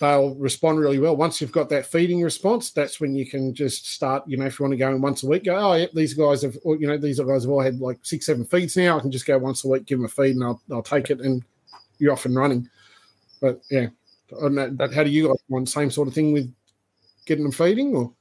they'll 0.00 0.34
respond 0.34 0.80
really 0.80 0.98
well. 0.98 1.16
Once 1.16 1.40
you've 1.40 1.52
got 1.52 1.68
that 1.68 1.86
feeding 1.86 2.22
response, 2.22 2.70
that's 2.70 3.00
when 3.00 3.14
you 3.14 3.24
can 3.24 3.54
just 3.54 3.92
start. 3.92 4.24
You 4.26 4.36
know, 4.36 4.46
if 4.46 4.58
you 4.58 4.64
want 4.64 4.72
to 4.72 4.78
go 4.78 4.90
in 4.90 5.00
once 5.00 5.22
a 5.22 5.28
week, 5.28 5.44
go. 5.44 5.54
Oh, 5.54 5.74
yep, 5.74 5.92
these 5.92 6.14
guys 6.14 6.42
have, 6.42 6.56
you 6.64 6.86
know, 6.86 6.98
these 6.98 7.20
guys 7.20 7.44
have 7.44 7.50
all 7.50 7.62
had 7.62 7.78
like 7.78 7.98
six, 8.02 8.26
seven 8.26 8.44
feeds 8.44 8.76
now. 8.76 8.98
I 8.98 9.00
can 9.00 9.12
just 9.12 9.26
go 9.26 9.38
once 9.38 9.64
a 9.64 9.68
week, 9.68 9.86
give 9.86 9.98
them 9.98 10.06
a 10.06 10.08
feed, 10.08 10.34
and 10.34 10.44
I'll, 10.44 10.60
I'll 10.72 10.82
take 10.82 11.10
it, 11.10 11.20
and 11.20 11.42
you're 11.98 12.12
off 12.12 12.26
and 12.26 12.34
running. 12.34 12.68
But 13.40 13.60
yeah, 13.70 13.86
that, 14.30 14.92
how 14.94 15.04
do 15.04 15.10
you 15.10 15.28
guys 15.28 15.36
want 15.48 15.68
same 15.68 15.90
sort 15.90 16.08
of 16.08 16.14
thing 16.14 16.32
with 16.32 16.52
getting 17.26 17.44
them 17.44 17.52
feeding 17.52 17.94
or? 17.94 18.12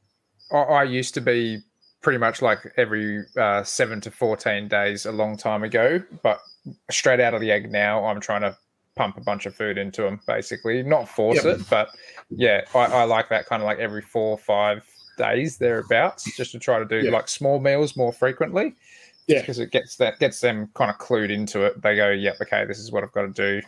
I, 0.54 0.84
used 0.84 1.14
to 1.14 1.22
be 1.22 1.60
pretty 2.02 2.20
much 2.20 2.42
like 2.42 2.60
every 2.76 3.24
uh, 3.38 3.64
seven 3.64 4.02
to 4.02 4.12
14 4.12 4.68
days 4.68 5.06
a 5.06 5.12
long 5.12 5.38
time 5.38 5.64
ago, 5.64 6.02
but 6.22 6.42
straight 6.90 7.20
out 7.20 7.34
of 7.34 7.42
the 7.42 7.52
egg 7.52 7.72
now, 7.72 8.04
I'm 8.06 8.20
trying 8.20 8.42
to 8.42 8.58
pump 8.96 9.18
a 9.18 9.22
bunch 9.22 9.46
of 9.46 9.56
food 9.56 9.78
into 9.78 10.02
them 10.02 10.20
basically, 10.28 10.84
not 10.84 11.08
force 11.08 11.44
yep. 11.44 11.60
it, 11.60 11.70
but 11.70 11.90
yeah, 12.30 12.62
I, 12.76 12.86
I, 12.86 13.04
like 13.04 13.30
that 13.30 13.46
kind 13.46 13.62
of 13.62 13.66
like 13.66 13.80
every 13.80 14.02
four 14.02 14.32
or 14.32 14.38
five 14.38 14.84
days 15.18 15.58
thereabouts, 15.58 16.36
just 16.36 16.52
to 16.52 16.60
try 16.60 16.80
to 16.80 16.86
do 16.86 17.02
yep. 17.02 17.14
like 17.14 17.28
small 17.28 17.60
meals 17.60 17.96
more 17.96 18.12
frequently. 18.12 18.76
Yeah, 19.28 19.40
because 19.40 19.60
it 19.60 19.72
gets 19.72 19.96
that 19.98 20.20
gets 20.20 20.42
them 20.42 20.70
kind 20.74 20.90
of 20.90 20.98
clued 20.98 21.30
into 21.30 21.64
it. 21.64 21.82
They 21.82 21.96
go, 21.96 22.10
"Yep, 22.10 22.38
okay, 22.42 22.66
this 22.66 22.80
is 22.80 22.92
what 22.92 23.04
I've 23.04 23.12
got 23.12 23.22
to 23.22 23.62
do. 23.62 23.66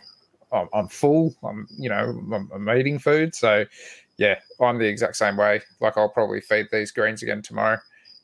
I'm, 0.52 0.68
I'm 0.74 0.88
full. 0.88 1.34
I'm 1.42 1.66
you 1.78 1.88
know 1.88 2.20
I'm, 2.34 2.50
I'm, 2.52 2.68
eating 2.76 2.98
food. 2.98 3.34
So 3.34 3.64
yeah, 4.18 4.38
I'm 4.60 4.78
the 4.78 4.86
exact 4.86 5.16
same 5.16 5.36
way. 5.36 5.62
Like 5.80 5.96
I'll 5.96 6.08
probably 6.08 6.40
feed 6.40 6.66
these 6.72 6.90
greens 6.90 7.22
again 7.22 7.40
tomorrow. 7.40 7.78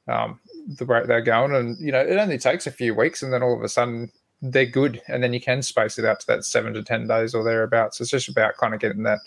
Um, 0.08 0.40
the 0.78 0.84
rate 0.84 1.06
they're 1.06 1.22
going, 1.22 1.54
and 1.54 1.78
you 1.78 1.92
know 1.92 2.00
it 2.00 2.16
only 2.16 2.38
takes 2.38 2.66
a 2.66 2.70
few 2.70 2.94
weeks, 2.94 3.22
and 3.22 3.32
then 3.32 3.42
all 3.42 3.56
of 3.56 3.62
a 3.62 3.68
sudden 3.68 4.10
they're 4.42 4.66
good, 4.66 5.02
and 5.08 5.22
then 5.22 5.32
you 5.32 5.40
can 5.40 5.62
space 5.62 5.98
it 5.98 6.04
out 6.04 6.20
to 6.20 6.26
that 6.28 6.44
seven 6.44 6.72
to 6.74 6.82
ten 6.82 7.06
days 7.06 7.34
or 7.34 7.44
thereabouts. 7.44 8.00
It's 8.00 8.10
just 8.10 8.28
about 8.28 8.56
kind 8.56 8.74
of 8.74 8.80
getting 8.80 9.02
that 9.04 9.18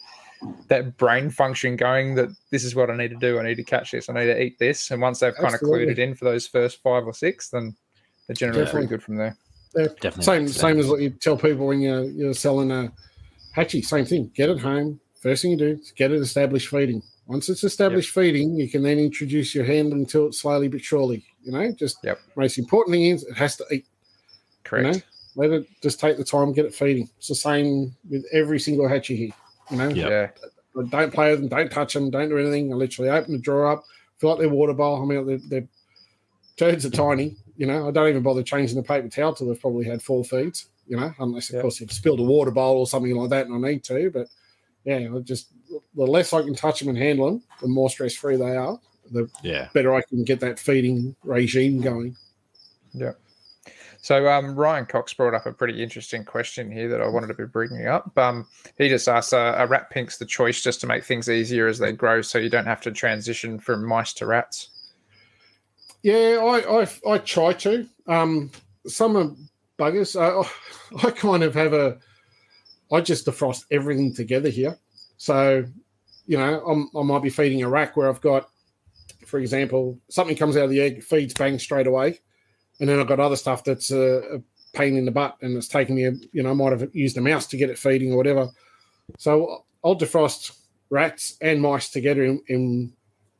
that 0.67 0.97
brain 0.97 1.29
function 1.29 1.75
going 1.75 2.15
that 2.15 2.29
this 2.51 2.63
is 2.63 2.75
what 2.75 2.89
I 2.89 2.97
need 2.97 3.09
to 3.09 3.15
do. 3.15 3.39
I 3.39 3.43
need 3.43 3.55
to 3.55 3.63
catch 3.63 3.91
this. 3.91 4.09
I 4.09 4.13
need 4.13 4.25
to 4.25 4.41
eat 4.41 4.59
this. 4.59 4.91
And 4.91 5.01
once 5.01 5.19
they've 5.19 5.35
kind 5.35 5.53
of 5.53 5.61
clued 5.61 5.89
it 5.89 5.99
in 5.99 6.15
for 6.15 6.25
those 6.25 6.47
first 6.47 6.81
five 6.81 7.05
or 7.05 7.13
six, 7.13 7.49
then 7.49 7.75
they're 8.27 8.35
generally 8.35 8.69
pretty 8.69 8.87
good 8.87 9.03
from 9.03 9.15
there. 9.15 9.37
Definitely 9.75 10.23
same 10.23 10.47
same 10.47 10.79
as 10.79 10.87
what 10.87 11.01
you 11.01 11.09
tell 11.09 11.37
people 11.37 11.67
when 11.67 11.81
you're 11.81 12.03
you're 12.03 12.33
selling 12.33 12.71
a 12.71 12.91
hatchie. 13.55 13.83
Same 13.83 14.05
thing. 14.05 14.31
Get 14.35 14.49
it 14.49 14.59
home. 14.59 14.99
First 15.21 15.41
thing 15.41 15.51
you 15.51 15.57
do 15.57 15.79
is 15.81 15.91
get 15.95 16.11
it 16.11 16.21
established 16.21 16.67
feeding. 16.67 17.01
Once 17.25 17.47
it's 17.47 17.63
established 17.63 18.15
yep. 18.15 18.25
feeding, 18.25 18.55
you 18.55 18.69
can 18.69 18.83
then 18.83 18.99
introduce 18.99 19.55
your 19.55 19.63
hand 19.63 19.93
until 19.93 20.27
it 20.27 20.33
slowly 20.33 20.67
but 20.67 20.81
surely. 20.81 21.25
You 21.43 21.53
know, 21.53 21.71
just 21.71 21.97
yep. 22.03 22.19
most 22.35 22.57
important 22.57 22.93
thing 22.93 23.05
is 23.05 23.23
it 23.23 23.37
has 23.37 23.55
to 23.57 23.65
eat. 23.71 23.85
Correct. 24.63 24.85
You 24.85 24.93
know? 24.93 24.99
Let 25.35 25.49
it 25.61 25.67
just 25.81 25.99
take 25.99 26.17
the 26.17 26.23
time, 26.23 26.53
get 26.53 26.65
it 26.65 26.75
feeding. 26.75 27.09
It's 27.17 27.27
the 27.27 27.35
same 27.35 27.95
with 28.09 28.25
every 28.31 28.59
single 28.59 28.87
hatchie 28.87 29.17
here. 29.17 29.31
You 29.71 29.77
know, 29.77 29.89
yep. 29.89 30.37
yeah. 30.75 30.83
Don't 30.89 31.13
play 31.13 31.31
with 31.31 31.39
them, 31.39 31.49
don't 31.49 31.71
touch 31.71 31.93
them, 31.93 32.09
don't 32.09 32.29
do 32.29 32.37
anything. 32.37 32.71
I 32.71 32.75
literally 32.75 33.09
open 33.09 33.33
the 33.33 33.39
drawer 33.39 33.71
up, 33.71 33.83
fill 34.17 34.31
up 34.31 34.39
their 34.39 34.49
water 34.49 34.73
bowl. 34.73 35.01
I 35.01 35.05
mean, 35.05 35.41
their 35.49 35.67
turds 36.57 36.85
are 36.85 36.89
tiny. 36.89 37.35
You 37.57 37.67
know, 37.67 37.87
I 37.87 37.91
don't 37.91 38.09
even 38.09 38.23
bother 38.23 38.43
changing 38.43 38.75
the 38.75 38.83
paper 38.83 39.07
towel 39.07 39.33
till 39.33 39.47
they've 39.47 39.59
probably 39.59 39.85
had 39.85 40.01
four 40.01 40.23
feeds. 40.23 40.67
You 40.87 40.97
know, 40.97 41.13
unless 41.19 41.49
of 41.51 41.61
course 41.61 41.79
you've 41.79 41.91
spilled 41.91 42.19
a 42.19 42.23
water 42.23 42.51
bowl 42.51 42.79
or 42.79 42.87
something 42.87 43.15
like 43.15 43.29
that, 43.29 43.47
and 43.47 43.65
I 43.65 43.69
need 43.69 43.83
to. 43.85 44.11
But 44.11 44.27
yeah, 44.83 45.07
just 45.23 45.47
the 45.95 46.03
less 46.03 46.33
I 46.33 46.41
can 46.41 46.55
touch 46.55 46.79
them 46.79 46.89
and 46.89 46.97
handle 46.97 47.27
them, 47.27 47.43
the 47.61 47.67
more 47.67 47.89
stress 47.89 48.15
free 48.15 48.35
they 48.35 48.55
are. 48.57 48.79
The 49.11 49.29
yeah. 49.43 49.69
better 49.73 49.93
I 49.93 50.01
can 50.01 50.23
get 50.23 50.39
that 50.41 50.59
feeding 50.59 51.15
regime 51.23 51.81
going. 51.81 52.17
Yeah. 52.93 53.13
So 54.03 54.27
um, 54.27 54.53
Ryan 54.53 54.85
Cox 54.85 55.13
brought 55.13 55.33
up 55.33 55.45
a 55.45 55.53
pretty 55.53 55.81
interesting 55.81 56.25
question 56.25 56.69
here 56.69 56.89
that 56.89 56.99
I 56.99 57.07
wanted 57.07 57.27
to 57.27 57.35
be 57.35 57.45
bringing 57.45 57.87
up. 57.87 58.15
Um, 58.17 58.45
he 58.77 58.89
just 58.89 59.07
asked, 59.07 59.33
uh, 59.33 59.55
"Are 59.57 59.65
rat 59.65 59.89
pinks 59.91 60.17
the 60.17 60.25
choice 60.25 60.61
just 60.61 60.81
to 60.81 60.87
make 60.87 61.05
things 61.05 61.29
easier 61.29 61.67
as 61.67 61.79
they 61.79 61.93
grow, 61.93 62.21
so 62.21 62.37
you 62.37 62.49
don't 62.49 62.65
have 62.65 62.81
to 62.81 62.91
transition 62.91 63.59
from 63.59 63.87
mice 63.87 64.11
to 64.15 64.25
rats?" 64.25 64.67
Yeah, 66.01 66.41
I 66.43 66.81
I, 66.81 67.13
I 67.13 67.17
try 67.19 67.53
to. 67.53 67.87
Um, 68.05 68.51
some 68.85 69.15
are 69.15 69.31
buggers. 69.79 70.19
I, 70.19 70.49
I 71.07 71.11
kind 71.11 71.41
of 71.41 71.55
have 71.55 71.71
a. 71.71 71.97
I 72.91 72.99
just 72.99 73.25
defrost 73.25 73.63
everything 73.71 74.13
together 74.13 74.49
here. 74.49 74.77
So, 75.15 75.63
you 76.25 76.37
know, 76.37 76.61
I'm, 76.65 76.89
I 76.93 77.03
might 77.03 77.23
be 77.23 77.29
feeding 77.29 77.63
a 77.63 77.69
rack 77.69 77.95
where 77.95 78.09
I've 78.09 78.19
got, 78.19 78.49
for 79.25 79.39
example, 79.39 79.97
something 80.09 80.35
comes 80.35 80.57
out 80.57 80.65
of 80.65 80.71
the 80.71 80.81
egg, 80.81 81.03
feeds 81.03 81.33
bang 81.33 81.57
straight 81.57 81.87
away, 81.87 82.19
and 82.83 82.89
then 82.89 82.99
I've 82.99 83.07
got 83.07 83.21
other 83.21 83.37
stuff 83.37 83.63
that's 83.63 83.91
a, 83.91 84.35
a 84.35 84.41
pain 84.77 84.97
in 84.97 85.05
the 85.05 85.11
butt, 85.11 85.37
and 85.41 85.55
it's 85.55 85.69
taking 85.69 85.95
me, 85.95 86.03
a, 86.03 86.11
you 86.33 86.43
know, 86.43 86.49
I 86.49 86.53
might 86.53 86.77
have 86.77 86.93
used 86.93 87.17
a 87.17 87.21
mouse 87.21 87.47
to 87.47 87.55
get 87.55 87.69
it 87.69 87.77
feeding 87.77 88.11
or 88.11 88.17
whatever. 88.17 88.49
So 89.17 89.63
I'll 89.85 89.97
defrost 89.97 90.51
rats 90.89 91.37
and 91.39 91.61
mice 91.61 91.91
together 91.91 92.25
in, 92.25 92.41
in 92.47 92.91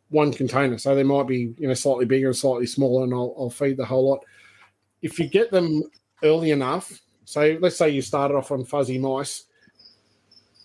one 0.07 0.31
container. 0.31 0.77
So 0.77 0.95
they 0.95 1.03
might 1.03 1.27
be, 1.27 1.53
you 1.57 1.67
know, 1.67 1.73
slightly 1.73 2.05
bigger 2.05 2.27
and 2.27 2.37
slightly 2.37 2.65
smaller, 2.65 3.03
and 3.03 3.13
I'll, 3.13 3.35
I'll 3.37 3.49
feed 3.49 3.75
the 3.75 3.83
whole 3.83 4.11
lot. 4.11 4.23
If 5.01 5.19
you 5.19 5.27
get 5.27 5.51
them 5.51 5.83
early 6.23 6.51
enough, 6.51 7.01
so 7.25 7.57
let's 7.59 7.75
say 7.75 7.89
you 7.89 8.01
started 8.01 8.35
off 8.35 8.49
on 8.49 8.63
fuzzy 8.63 8.97
mice, 8.97 9.43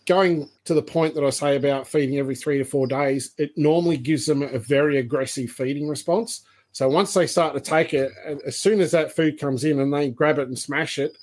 going 0.07 0.49
to 0.67 0.75
the 0.75 0.83
point 0.83 1.17
that 1.17 1.25
I 1.25 1.31
say 1.31 1.57
about 1.57 1.89
feeding 1.89 2.19
every 2.19 2.37
three 2.37 2.59
to 2.59 2.65
four 2.65 2.87
days, 2.87 3.33
it 3.39 3.51
normally 3.57 3.97
gives 3.97 4.25
them 4.25 4.45
a 4.45 4.61
very 4.61 4.99
aggressive 4.99 5.51
feeding 5.51 5.89
response. 5.89 6.45
So 6.79 6.89
once 6.89 7.13
they 7.13 7.27
start 7.27 7.55
to 7.55 7.61
take 7.61 7.93
it, 7.93 8.13
as 8.47 8.57
soon 8.57 8.81
as 8.81 8.93
that 8.93 9.11
food 9.11 9.37
comes 9.37 9.65
in 9.65 9.81
and 9.81 9.93
they 9.93 10.11
grab 10.11 10.39
it 10.39 10.47
and 10.47 10.57
smash 10.57 11.01
it, 11.01 11.19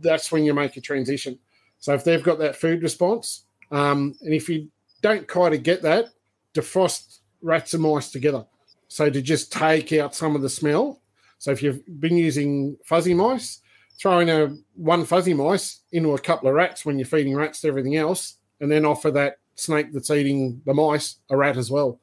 that's 0.00 0.32
when 0.32 0.42
you 0.42 0.54
make 0.54 0.78
a 0.78 0.80
transition. 0.80 1.38
So 1.80 1.92
if 1.92 2.02
they've 2.02 2.22
got 2.22 2.38
that 2.38 2.56
food 2.56 2.82
response, 2.82 3.44
um, 3.70 4.14
and 4.22 4.32
if 4.32 4.48
you 4.48 4.70
don't 5.02 5.28
kind 5.28 5.52
of 5.52 5.62
get 5.62 5.82
that, 5.82 6.06
defrost 6.54 7.18
rats 7.42 7.74
and 7.74 7.82
mice 7.82 8.10
together. 8.10 8.46
So 8.88 9.10
to 9.10 9.20
just 9.20 9.52
take 9.52 9.92
out 9.92 10.14
some 10.14 10.34
of 10.34 10.40
the 10.40 10.48
smell. 10.48 11.02
So 11.40 11.50
if 11.50 11.62
you've 11.62 11.82
been 12.00 12.16
using 12.16 12.78
fuzzy 12.86 13.12
mice, 13.12 13.60
throwing 13.98 14.30
a 14.30 14.56
one 14.76 15.04
fuzzy 15.04 15.34
mice 15.34 15.82
into 15.92 16.14
a 16.14 16.18
couple 16.18 16.48
of 16.48 16.54
rats 16.54 16.86
when 16.86 16.98
you're 16.98 17.04
feeding 17.04 17.36
rats 17.36 17.60
to 17.60 17.68
everything 17.68 17.96
else, 17.96 18.38
and 18.62 18.72
then 18.72 18.86
offer 18.86 19.10
that 19.10 19.40
snake 19.56 19.92
that's 19.92 20.10
eating 20.10 20.62
the 20.64 20.72
mice 20.72 21.16
a 21.28 21.36
rat 21.36 21.58
as 21.58 21.70
well. 21.70 22.00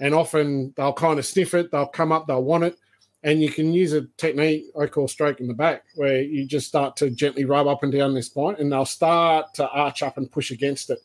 And 0.00 0.14
often 0.14 0.72
they'll 0.76 0.92
kind 0.94 1.18
of 1.18 1.26
sniff 1.26 1.54
it, 1.54 1.70
they'll 1.70 1.86
come 1.86 2.10
up, 2.10 2.26
they'll 2.26 2.42
want 2.42 2.64
it. 2.64 2.76
And 3.22 3.42
you 3.42 3.50
can 3.50 3.74
use 3.74 3.92
a 3.92 4.06
technique 4.16 4.64
I 4.80 4.86
call 4.86 5.06
stroke 5.06 5.40
in 5.40 5.46
the 5.46 5.54
back, 5.54 5.84
where 5.96 6.22
you 6.22 6.46
just 6.46 6.66
start 6.66 6.96
to 6.96 7.10
gently 7.10 7.44
rub 7.44 7.66
up 7.66 7.82
and 7.82 7.92
down 7.92 8.14
this 8.14 8.34
and 8.34 8.72
they'll 8.72 8.86
start 8.86 9.52
to 9.54 9.68
arch 9.68 10.02
up 10.02 10.16
and 10.16 10.32
push 10.32 10.50
against 10.50 10.88
it. 10.88 10.98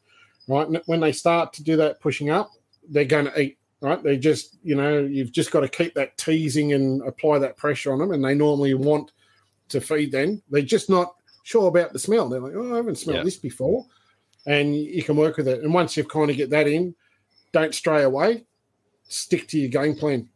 Right. 0.47 0.67
And 0.67 0.81
when 0.85 1.01
they 1.01 1.11
start 1.11 1.51
to 1.53 1.63
do 1.63 1.75
that 1.77 1.99
pushing 1.99 2.29
up, 2.29 2.51
they're 2.89 3.03
going 3.03 3.25
to 3.25 3.39
eat. 3.39 3.57
Right. 3.81 4.01
They 4.01 4.17
just, 4.17 4.57
you 4.63 4.75
know, 4.75 4.99
you've 4.99 5.33
just 5.33 5.51
got 5.51 5.61
to 5.61 5.67
keep 5.67 5.93
that 5.95 6.17
teasing 6.17 6.71
and 6.73 7.01
apply 7.01 7.39
that 7.39 7.57
pressure 7.57 7.91
on 7.91 7.99
them. 7.99 8.11
And 8.13 8.23
they 8.23 8.33
normally 8.33 8.73
want 8.75 9.11
to 9.69 9.81
feed 9.81 10.11
then. 10.11 10.41
They're 10.49 10.61
just 10.61 10.89
not 10.89 11.15
sure 11.43 11.67
about 11.67 11.91
the 11.91 11.99
smell. 11.99 12.29
They're 12.29 12.39
like, 12.39 12.53
oh, 12.55 12.73
I 12.73 12.77
haven't 12.77 12.97
smelled 12.97 13.17
Yeah. 13.17 13.23
this 13.23 13.37
before. 13.37 13.85
And 14.45 14.75
you 14.75 15.03
can 15.03 15.17
work 15.17 15.37
with 15.37 15.47
it. 15.47 15.63
And 15.63 15.73
once 15.73 15.97
you've 15.97 16.07
kind 16.07 16.29
of 16.31 16.37
get 16.37 16.51
that 16.51 16.67
in, 16.67 16.95
don't 17.51 17.75
stray 17.75 18.03
away. 18.03 18.45
Stick 19.07 19.47
to 19.49 19.59
your 19.59 19.69
game 19.69 19.95
plan. 19.95 20.27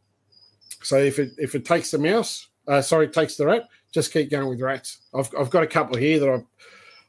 So 0.81 0.97
if 0.97 1.19
it 1.19 1.31
if 1.37 1.55
it 1.55 1.65
takes 1.65 1.91
the 1.91 1.97
mouse, 1.97 2.47
uh, 2.67 2.81
sorry, 2.81 3.07
takes 3.07 3.35
the 3.35 3.45
rat, 3.45 3.67
just 3.91 4.13
keep 4.13 4.29
going 4.31 4.47
with 4.49 4.61
rats. 4.61 4.99
I've, 5.13 5.29
I've 5.37 5.49
got 5.49 5.63
a 5.63 5.67
couple 5.67 5.97
here 5.97 6.19
that 6.19 6.29
I've, 6.29 6.45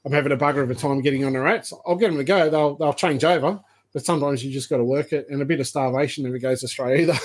I'm 0.04 0.12
having 0.12 0.32
a 0.32 0.36
bugger 0.36 0.62
of 0.62 0.70
a 0.70 0.74
time 0.74 1.02
getting 1.02 1.24
on 1.24 1.34
the 1.34 1.40
rats. 1.40 1.72
I'll 1.86 1.96
get 1.96 2.08
them 2.08 2.16
to 2.18 2.24
go. 2.24 2.48
They'll 2.50 2.74
they'll 2.76 2.92
change 2.94 3.22
over, 3.24 3.60
but 3.92 4.04
sometimes 4.04 4.44
you 4.44 4.50
just 4.50 4.70
got 4.70 4.78
to 4.78 4.84
work 4.84 5.12
it. 5.12 5.26
And 5.28 5.42
a 5.42 5.44
bit 5.44 5.60
of 5.60 5.66
starvation 5.66 6.24
never 6.24 6.38
goes 6.38 6.62
astray 6.62 7.02
either. 7.02 7.14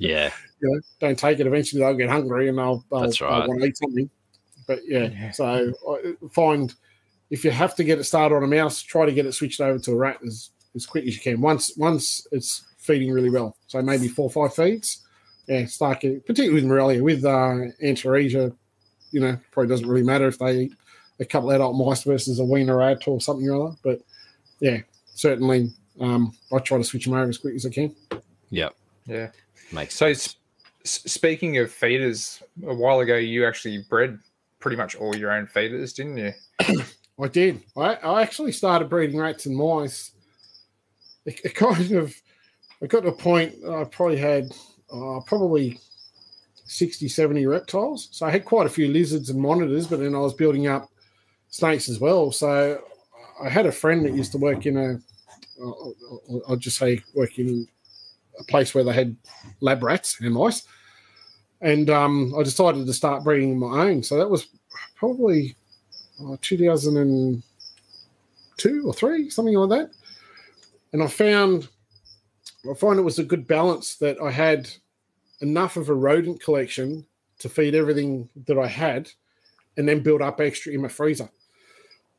Yeah. 0.00 0.32
you 0.60 0.70
know, 0.70 0.80
don't 1.00 1.18
take 1.18 1.40
it. 1.40 1.46
Eventually, 1.48 1.82
they'll 1.82 1.92
get 1.96 2.08
hungry 2.08 2.48
and 2.48 2.56
they'll, 2.56 2.84
they'll, 2.88 3.00
That's 3.00 3.18
they'll 3.18 3.28
right. 3.28 3.48
want 3.48 3.60
to 3.60 3.66
eat 3.66 3.76
something. 3.76 4.08
But 4.68 4.78
yeah, 4.86 5.06
Yeah. 5.08 5.30
so 5.32 5.72
I 5.90 6.14
find 6.30 6.72
if 7.30 7.44
you 7.44 7.50
have 7.50 7.74
to 7.74 7.82
get 7.82 7.98
it 7.98 8.04
started 8.04 8.36
on 8.36 8.44
a 8.44 8.46
mouse, 8.46 8.80
try 8.80 9.06
to 9.06 9.12
get 9.12 9.26
it 9.26 9.32
switched 9.32 9.60
over 9.60 9.76
to 9.80 9.90
a 9.90 9.96
rat 9.96 10.18
as, 10.24 10.50
as 10.76 10.86
quick 10.86 11.04
as 11.06 11.16
you 11.16 11.20
can. 11.20 11.40
Once 11.40 11.76
once 11.76 12.28
it's 12.30 12.62
feeding 12.88 13.12
really 13.12 13.30
well, 13.30 13.56
so 13.68 13.80
maybe 13.82 14.08
four 14.08 14.30
or 14.34 14.48
five 14.48 14.54
feeds. 14.56 15.06
Yeah, 15.46 15.64
start 15.66 16.00
getting, 16.00 16.20
particularly 16.20 16.54
with 16.54 16.64
Morelia, 16.64 17.02
with 17.02 17.24
uh, 17.24 17.70
Antaresia, 17.82 18.54
you 19.12 19.20
know, 19.20 19.38
probably 19.52 19.68
doesn't 19.68 19.88
really 19.88 20.02
matter 20.02 20.26
if 20.28 20.38
they 20.38 20.62
eat 20.62 20.72
a 21.20 21.24
couple 21.24 21.50
adult 21.50 21.76
mice 21.76 22.02
versus 22.04 22.38
a 22.38 22.44
weaner 22.44 22.76
rat 22.78 23.06
or 23.08 23.20
something 23.20 23.48
or 23.48 23.68
other. 23.68 23.76
But 23.82 24.00
yeah, 24.60 24.78
certainly 25.14 25.70
um, 26.00 26.32
I 26.52 26.58
try 26.58 26.76
to 26.78 26.84
switch 26.84 27.04
them 27.06 27.14
over 27.14 27.28
as 27.28 27.38
quick 27.38 27.54
as 27.54 27.64
I 27.66 27.70
can. 27.70 27.94
Yeah. 28.50 28.68
Yeah. 29.06 29.30
Makes 29.72 29.94
So, 29.94 30.12
sense. 30.12 30.36
s- 30.84 31.02
s- 31.06 31.12
speaking 31.12 31.56
of 31.58 31.70
feeders, 31.72 32.42
a 32.66 32.74
while 32.74 33.00
ago 33.00 33.16
you 33.16 33.46
actually 33.46 33.78
bred 33.88 34.18
pretty 34.60 34.76
much 34.76 34.96
all 34.96 35.16
your 35.16 35.32
own 35.32 35.46
feeders, 35.46 35.92
didn't 35.94 36.18
you? 36.18 36.32
I 37.20 37.28
did. 37.28 37.62
I, 37.76 37.94
I 37.94 38.22
actually 38.22 38.52
started 38.52 38.88
breeding 38.90 39.18
rats 39.18 39.46
and 39.46 39.56
mice. 39.56 40.12
It, 41.24 41.40
it 41.42 41.54
kind 41.54 41.92
of, 41.92 42.14
I 42.82 42.86
got 42.86 43.00
to 43.02 43.08
a 43.08 43.12
point 43.12 43.54
I 43.68 43.84
probably 43.84 44.16
had 44.18 44.52
uh, 44.92 45.20
probably 45.26 45.78
60, 46.64 47.08
70 47.08 47.46
reptiles. 47.46 48.08
So 48.12 48.26
I 48.26 48.30
had 48.30 48.44
quite 48.44 48.66
a 48.66 48.70
few 48.70 48.88
lizards 48.88 49.30
and 49.30 49.40
monitors, 49.40 49.86
but 49.86 50.00
then 50.00 50.14
I 50.14 50.18
was 50.18 50.34
building 50.34 50.66
up 50.66 50.88
snakes 51.48 51.88
as 51.88 51.98
well. 51.98 52.30
So 52.30 52.80
I 53.42 53.48
had 53.48 53.66
a 53.66 53.72
friend 53.72 54.04
that 54.04 54.14
used 54.14 54.32
to 54.32 54.38
work 54.38 54.66
in 54.66 54.76
a, 54.76 55.00
I'll, 55.60 55.94
I'll- 56.30 56.42
I'll 56.50 56.56
just 56.56 56.78
say, 56.78 57.02
work 57.14 57.38
in 57.38 57.66
a 58.38 58.44
place 58.44 58.74
where 58.74 58.84
they 58.84 58.92
had 58.92 59.16
lab 59.60 59.82
rats 59.82 60.20
and 60.20 60.32
mice. 60.34 60.62
And 61.60 61.90
um, 61.90 62.32
I 62.38 62.42
decided 62.44 62.86
to 62.86 62.92
start 62.92 63.24
breeding 63.24 63.58
my 63.58 63.86
own. 63.88 64.02
So 64.04 64.16
that 64.18 64.30
was 64.30 64.46
probably 64.94 65.56
uh, 66.24 66.36
2002 66.40 67.42
or 68.86 68.94
three, 68.94 69.28
something 69.30 69.54
like 69.54 69.70
that. 69.70 69.90
And 70.92 71.02
I 71.02 71.08
found, 71.08 71.68
I 72.68 72.74
find 72.74 72.98
it 72.98 73.02
was 73.02 73.18
a 73.18 73.24
good 73.24 73.46
balance 73.46 73.96
that 73.96 74.20
I 74.20 74.30
had 74.30 74.68
enough 75.40 75.76
of 75.76 75.88
a 75.88 75.94
rodent 75.94 76.42
collection 76.42 77.06
to 77.38 77.48
feed 77.48 77.74
everything 77.74 78.28
that 78.46 78.58
I 78.58 78.66
had, 78.66 79.10
and 79.76 79.88
then 79.88 80.00
build 80.00 80.22
up 80.22 80.40
extra 80.40 80.72
in 80.72 80.82
my 80.82 80.88
freezer. 80.88 81.28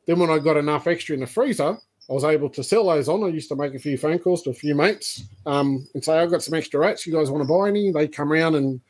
Then 0.06 0.18
when 0.18 0.30
I 0.30 0.38
got 0.38 0.56
enough 0.56 0.86
extra 0.86 1.14
in 1.14 1.20
the 1.20 1.26
freezer, 1.26 1.76
I 2.08 2.12
was 2.12 2.24
able 2.24 2.48
to 2.50 2.64
sell 2.64 2.86
those 2.86 3.08
on. 3.08 3.22
I 3.22 3.28
used 3.28 3.50
to 3.50 3.56
make 3.56 3.74
a 3.74 3.78
few 3.78 3.98
phone 3.98 4.18
calls 4.18 4.42
to 4.42 4.50
a 4.50 4.54
few 4.54 4.74
mates 4.74 5.24
um, 5.46 5.86
and 5.94 6.02
say, 6.02 6.18
I've 6.18 6.30
got 6.30 6.42
some 6.42 6.54
extra 6.54 6.80
rats. 6.80 7.06
You 7.06 7.12
guys 7.12 7.30
want 7.30 7.46
to 7.46 7.48
buy 7.48 7.68
any? 7.68 7.92
They 7.92 8.08
come 8.08 8.32
around 8.32 8.54
and, 8.54 8.80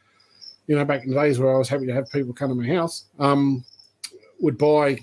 you 0.68 0.76
know, 0.76 0.84
back 0.84 1.02
in 1.02 1.10
the 1.10 1.20
days 1.20 1.38
where 1.38 1.54
I 1.54 1.58
was 1.58 1.68
happy 1.68 1.86
to 1.86 1.92
have 1.92 2.10
people 2.10 2.32
come 2.32 2.48
to 2.48 2.54
my 2.54 2.66
house, 2.66 3.06
um, 3.18 3.64
would 4.40 4.56
buy 4.56 5.00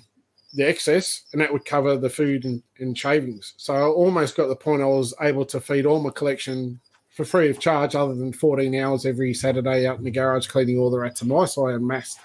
the 0.53 0.67
excess 0.67 1.23
and 1.33 1.41
that 1.41 1.51
would 1.51 1.65
cover 1.65 1.97
the 1.97 2.09
food 2.09 2.45
and, 2.45 2.63
and 2.79 2.97
shavings. 2.97 3.53
So 3.57 3.73
I 3.73 3.81
almost 3.81 4.35
got 4.35 4.47
the 4.47 4.55
point 4.55 4.81
I 4.81 4.85
was 4.85 5.13
able 5.21 5.45
to 5.45 5.59
feed 5.59 5.85
all 5.85 6.01
my 6.01 6.09
collection 6.09 6.79
for 7.11 7.25
free 7.25 7.49
of 7.49 7.59
charge, 7.59 7.95
other 7.95 8.13
than 8.13 8.31
14 8.31 8.75
hours 8.75 9.05
every 9.05 9.33
Saturday 9.33 9.87
out 9.87 9.97
in 9.97 10.03
the 10.03 10.11
garage 10.11 10.47
cleaning 10.47 10.77
all 10.77 10.91
the 10.91 10.99
rats 10.99 11.21
and 11.21 11.31
mice 11.31 11.57
I 11.57 11.71
amassed. 11.71 12.19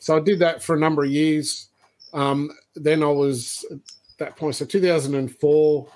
So 0.00 0.16
I 0.16 0.20
did 0.20 0.38
that 0.38 0.62
for 0.62 0.76
a 0.76 0.78
number 0.78 1.02
of 1.02 1.10
years. 1.10 1.68
Um, 2.12 2.50
then 2.76 3.02
I 3.02 3.08
was 3.08 3.64
at 3.70 3.78
that 4.18 4.36
point, 4.36 4.54
so 4.54 4.64
2004, 4.64 5.88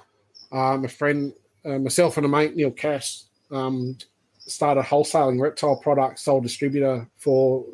um, 0.50 0.84
a 0.84 0.88
friend, 0.88 1.32
uh, 1.64 1.78
myself 1.78 2.16
and 2.16 2.26
a 2.26 2.28
mate, 2.28 2.56
Neil 2.56 2.72
Cash, 2.72 3.22
um, 3.52 3.96
started 4.38 4.84
wholesaling 4.84 5.40
reptile 5.40 5.76
products, 5.76 6.22
sole 6.22 6.40
distributor 6.40 7.08
for 7.16 7.64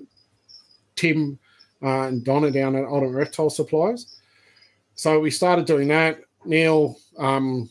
Tim 0.97 1.39
uh, 1.85 2.09
and 2.09 2.25
Donna 2.25 2.51
down 2.51 2.77
at 2.77 2.85
Ultimate 2.85 3.13
Reptile 3.13 3.51
Supplies. 3.51 4.17
So 4.95 5.21
we 5.21 5.31
started 5.31 5.67
doing 5.67 5.89
that. 5.89 6.21
Neil 6.45 6.97
um, 7.19 7.69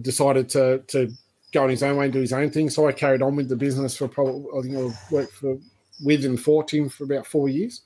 decided 0.00 0.48
to 0.50 0.78
to 0.88 1.10
go 1.52 1.64
on 1.64 1.70
his 1.70 1.82
own 1.82 1.96
way 1.96 2.06
and 2.06 2.12
do 2.12 2.20
his 2.20 2.32
own 2.32 2.50
thing. 2.50 2.70
So 2.70 2.86
I 2.88 2.92
carried 2.92 3.22
on 3.22 3.36
with 3.36 3.48
the 3.48 3.56
business 3.56 3.96
for 3.96 4.08
probably 4.08 4.46
I 4.58 4.62
think 4.62 4.76
I 4.76 5.12
worked 5.14 5.32
for 5.32 5.58
with 6.04 6.24
and 6.24 6.40
for 6.40 6.64
Tim 6.64 6.88
for 6.88 7.04
about 7.04 7.26
four 7.26 7.48
years. 7.48 7.82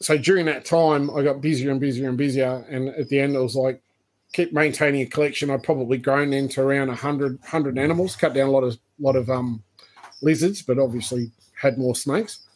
So 0.00 0.16
during 0.16 0.46
that 0.46 0.64
time, 0.64 1.10
I 1.14 1.22
got 1.22 1.42
busier 1.42 1.70
and 1.70 1.80
busier 1.80 2.08
and 2.08 2.16
busier, 2.16 2.64
and 2.70 2.88
at 2.88 3.08
the 3.08 3.20
end, 3.20 3.34
it 3.34 3.40
was 3.40 3.54
like 3.54 3.82
keep 4.32 4.52
maintaining 4.52 5.02
a 5.02 5.06
collection. 5.06 5.50
I'd 5.50 5.62
probably 5.62 5.98
grown 5.98 6.32
into 6.32 6.62
around 6.62 6.88
100, 6.88 7.40
100 7.40 7.78
animals, 7.78 8.16
cut 8.16 8.32
down 8.32 8.48
a 8.48 8.52
lot 8.52 8.64
of 8.64 8.78
lot 8.98 9.16
of 9.16 9.28
um, 9.28 9.62
lizards, 10.22 10.62
but 10.62 10.78
obviously 10.78 11.30
had 11.60 11.78
more 11.78 11.94
snakes. 11.94 12.46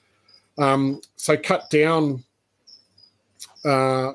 Um, 0.58 1.00
so 1.16 1.36
cut 1.36 1.68
down 1.70 2.22
uh, 3.64 4.12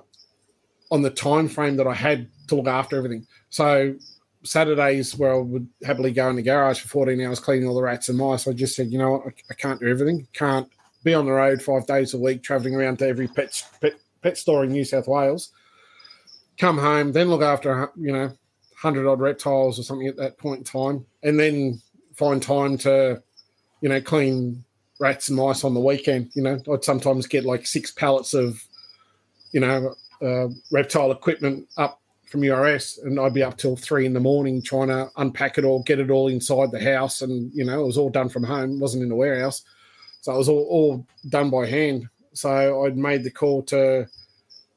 on 0.92 1.02
the 1.02 1.10
time 1.10 1.48
frame 1.48 1.76
that 1.78 1.88
I 1.88 1.94
had 1.94 2.30
to 2.48 2.56
look 2.56 2.68
after 2.68 2.98
everything. 2.98 3.26
So 3.50 3.96
Saturdays 4.44 5.16
where 5.18 5.34
I 5.34 5.38
would 5.38 5.68
happily 5.84 6.12
go 6.12 6.30
in 6.30 6.36
the 6.36 6.42
garage 6.42 6.80
for 6.82 6.88
14 6.88 7.20
hours 7.22 7.40
cleaning 7.40 7.68
all 7.68 7.76
the 7.76 7.82
rats 7.82 8.10
and 8.10 8.18
mice, 8.18 8.48
I 8.48 8.54
just 8.54 8.76
said, 8.76 8.92
you 8.92 8.98
know 8.98 9.12
what, 9.12 9.28
I, 9.28 9.34
I 9.52 9.54
can't 9.54 9.80
do 9.80 9.88
everything. 9.88 10.28
Can't 10.34 10.70
be 11.04 11.14
on 11.14 11.26
the 11.26 11.32
road 11.32 11.62
five 11.62 11.86
days 11.88 12.14
a 12.14 12.18
week, 12.18 12.44
traveling 12.44 12.76
around 12.76 13.00
to 13.00 13.08
every 13.08 13.28
pet 13.28 13.64
pet, 13.82 13.94
pet 14.22 14.38
store 14.38 14.64
in 14.64 14.72
New 14.72 14.84
South 14.84 15.08
Wales. 15.08 15.52
Come 16.58 16.78
home, 16.78 17.12
then 17.12 17.30
look 17.30 17.42
after 17.42 17.92
you 17.96 18.12
know 18.12 18.32
hundred 18.78 19.08
odd 19.08 19.20
reptiles 19.20 19.80
or 19.80 19.84
something 19.84 20.08
at 20.08 20.18
that 20.18 20.38
point 20.38 20.60
in 20.60 20.64
time, 20.64 21.06
and 21.24 21.40
then 21.40 21.82
find 22.16 22.42
time 22.42 22.78
to 22.80 23.22
you 23.82 23.90
know 23.90 24.02
clean 24.02 24.64
rats 25.00 25.30
and 25.30 25.38
mice 25.38 25.64
on 25.64 25.74
the 25.74 25.80
weekend. 25.80 26.32
You 26.34 26.44
know, 26.44 26.62
I'd 26.72 26.84
sometimes 26.84 27.26
get 27.26 27.46
like 27.46 27.66
six 27.66 27.92
pallets 27.92 28.34
of 28.34 28.64
you 29.52 29.62
know 29.62 29.96
uh, 30.22 30.48
reptile 30.72 31.12
equipment 31.12 31.68
up 31.78 32.02
from 32.28 32.44
URS, 32.44 33.00
and 33.04 33.20
I'd 33.20 33.34
be 33.34 33.44
up 33.44 33.58
till 33.58 33.76
three 33.76 34.06
in 34.06 34.14
the 34.14 34.20
morning 34.20 34.62
trying 34.62 34.90
to 34.90 35.10
unpack 35.18 35.58
it 35.58 35.66
all, 35.66 35.82
get 35.82 36.00
it 36.00 36.12
all 36.12 36.28
inside 36.28 36.72
the 36.72 36.84
house, 36.84 37.22
and 37.22 37.52
you 37.54 37.66
know 37.66 37.82
it 37.82 37.88
was 37.88 37.98
all 37.98 38.10
done 38.10 38.30
from 38.30 38.44
home, 38.44 38.80
wasn't 38.80 39.04
in 39.04 39.10
the 39.10 39.16
warehouse, 39.16 39.64
so 40.22 40.34
it 40.34 40.38
was 40.38 40.50
all, 40.50 40.68
all 40.70 41.08
done 41.30 41.50
by 41.50 41.66
hand. 41.66 42.08
So 42.34 42.86
I'd 42.86 42.98
made 42.98 43.24
the 43.24 43.32
call 43.32 43.64
to 43.64 44.08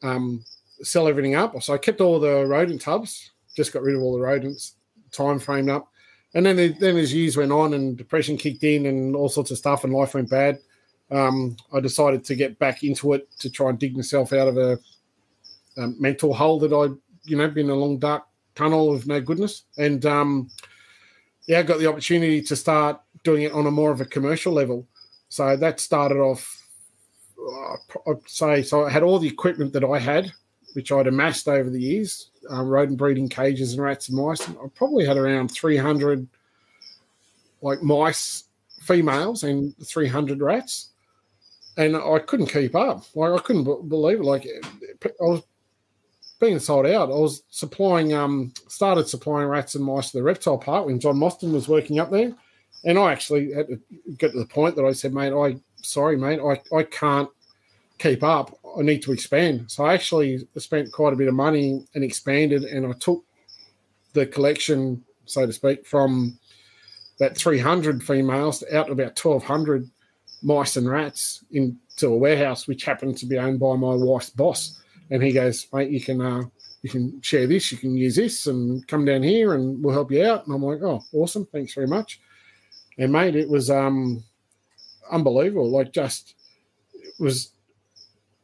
um, 0.03 0.43
sell 0.83 1.07
everything 1.07 1.35
up. 1.35 1.61
So 1.63 1.75
I 1.75 1.79
kept 1.79 2.01
all 2.01 2.19
the 2.19 2.47
rodent 2.47 2.81
tubs, 2.81 3.31
just 3.55 3.73
got 3.73 3.83
rid 3.83 3.97
of 3.97 4.03
all 4.03 4.15
the 4.15 4.23
rodents, 4.23 4.77
time 5.11 5.39
framed 5.39 5.69
up, 5.69 5.92
and 6.35 6.47
then 6.47 6.77
then 6.81 6.97
as 6.97 7.15
years 7.15 7.37
went 7.37 7.53
on 7.53 7.75
and 7.75 7.97
depression 7.97 8.37
kicked 8.37 8.65
in 8.65 8.87
and 8.87 9.15
all 9.17 9.29
sorts 9.29 9.51
of 9.51 9.59
stuff, 9.59 9.85
and 9.85 9.93
life 9.93 10.15
went 10.15 10.31
bad. 10.31 10.59
Um, 11.11 11.57
I 11.73 11.81
decided 11.81 12.25
to 12.25 12.35
get 12.35 12.59
back 12.59 12.83
into 12.83 13.13
it 13.13 13.29
to 13.41 13.51
try 13.51 13.69
and 13.69 13.79
dig 13.79 13.95
myself 13.95 14.33
out 14.33 14.49
of 14.49 14.57
a, 14.57 14.79
a 15.77 15.89
mental 15.99 16.33
hole 16.33 16.59
that 16.61 16.73
I 16.73 16.95
you 17.25 17.37
know, 17.37 17.49
been 17.49 17.71
a 17.71 17.75
long 17.75 17.99
dark 17.99 18.25
tunnel 18.55 18.95
of 18.95 19.07
no 19.07 19.21
goodness. 19.21 19.65
And 19.79 20.05
um, 20.07 20.51
yeah, 21.47 21.61
I 21.61 21.63
got 21.63 21.79
the 21.79 21.87
opportunity 21.87 22.43
to 22.43 22.57
start 22.57 23.01
doing 23.25 23.43
it 23.43 23.53
on 23.53 23.67
a 23.67 23.71
more 23.71 23.91
of 23.91 24.01
a 24.01 24.07
commercial 24.07 24.53
level. 24.53 24.87
So 25.29 25.57
that 25.57 25.81
started 25.81 26.19
off, 26.19 26.63
uh, 27.39 28.11
I'd 28.11 28.29
say, 28.29 28.63
so 28.63 28.85
I 28.85 28.91
had 28.91 29.03
all 29.03 29.19
the 29.19 29.29
equipment 29.29 29.73
that 29.73 29.85
I 29.85 29.99
had, 29.99 30.33
which 30.75 30.93
I'd 30.93 31.07
amassed 31.07 31.49
over 31.49 31.71
the 31.71 31.81
years, 31.81 32.31
um, 32.49 32.69
rodent 32.69 32.99
breeding 32.99 33.29
cages 33.29 33.73
and 33.73 33.83
rats 33.83 34.09
and 34.09 34.19
mice. 34.19 34.49
I 34.49 34.55
probably 34.75 35.05
had 35.05 35.17
around 35.17 35.51
300 35.51 36.27
like 37.63 37.83
mice, 37.83 38.45
females, 38.81 39.45
and 39.45 39.75
300 39.85 40.41
rats. 40.41 40.91
And 41.79 41.97
I 41.97 42.19
couldn't 42.19 42.47
keep 42.47 42.75
up. 42.75 43.05
Like 43.15 43.33
I 43.33 43.43
couldn't 43.43 43.65
b- 43.65 43.89
believe 43.89 44.21
it. 44.21 44.25
Like 44.25 44.47
I 45.05 45.09
was 45.21 45.43
being 46.41 46.59
sold 46.59 46.87
out. 46.87 47.11
I 47.11 47.15
was 47.15 47.45
supplying, 47.51 48.13
um, 48.13 48.53
started 48.69 49.09
supplying 49.09 49.49
rats 49.49 49.75
and 49.75 49.85
mice 49.85 50.11
to 50.11 50.19
the 50.19 50.23
reptile 50.23 50.59
park 50.59 50.87
when 50.87 51.01
John 51.01 51.17
Mostyn 51.17 51.53
was 51.53 51.69
working 51.69 51.99
up 51.99 52.11
there. 52.11 52.35
And 52.85 52.99
I 52.99 53.13
actually 53.13 53.53
had 53.53 53.69
to 53.69 53.81
get 54.19 54.33
to 54.33 54.39
the 54.41 54.47
point 54.47 54.75
that 54.77 54.85
I 54.85 54.93
said, 54.93 55.15
mate, 55.15 55.33
I, 55.33 55.57
sorry, 55.77 56.17
mate, 56.17 56.41
I, 56.41 56.61
I 56.77 56.83
can't 56.83 57.31
keep 57.99 58.25
up. 58.25 58.59
I 58.79 58.83
need 58.83 59.03
to 59.03 59.13
expand. 59.13 59.71
So 59.71 59.85
I 59.85 59.95
actually 59.95 60.47
spent 60.57 60.93
quite 60.93 61.13
a 61.13 61.17
bit 61.17 61.29
of 61.29 61.35
money 61.35 61.87
and 61.95 62.05
expanded, 62.05 62.65
and 62.65 62.87
I 62.87 62.93
took 62.93 63.25
the 64.13 64.27
collection, 64.27 65.05
so 65.25 65.47
to 65.47 65.53
speak, 65.53 65.87
from 65.87 66.39
that 67.19 67.37
300 67.37 68.03
females 68.03 68.65
out 68.73 68.87
to 68.87 68.93
about 68.93 69.19
1,200 69.19 69.89
mice 70.43 70.77
and 70.77 70.89
rats 70.89 71.45
into 71.53 72.09
a 72.09 72.17
warehouse, 72.17 72.67
which 72.67 72.85
happened 72.85 73.17
to 73.19 73.27
be 73.27 73.39
owned 73.39 73.61
by 73.61 73.77
my 73.77 73.95
wife's 73.95 74.31
boss 74.31 74.83
and 75.13 75.23
he 75.23 75.31
goes, 75.31 75.67
mate, 75.75 75.91
you 75.91 76.01
can 76.01 76.23
uh, 76.23 76.43
you 76.81 76.89
can 76.89 77.21
share 77.21 77.47
this, 77.47 77.71
you 77.71 77.77
can 77.77 77.95
use 77.95 78.17
this, 78.17 78.47
and 78.47 78.87
come 78.89 79.05
down 79.05 79.23
here, 79.23 79.55
and 79.55 79.85
we'll 79.85 79.93
help 79.93 80.11
you 80.11 80.25
out. 80.25 80.47
And 80.47 80.55
I'm 80.55 80.63
like, 80.63 80.83
oh, 80.83 81.03
awesome, 81.13 81.47
thanks 81.53 81.75
very 81.75 81.87
much. 81.87 82.19
And 82.99 83.13
mate, 83.13 83.37
it 83.37 83.49
was 83.49 83.71
um 83.71 84.25
unbelievable. 85.11 85.71
Like, 85.71 85.93
just 85.93 86.35
it 86.95 87.13
was 87.21 87.53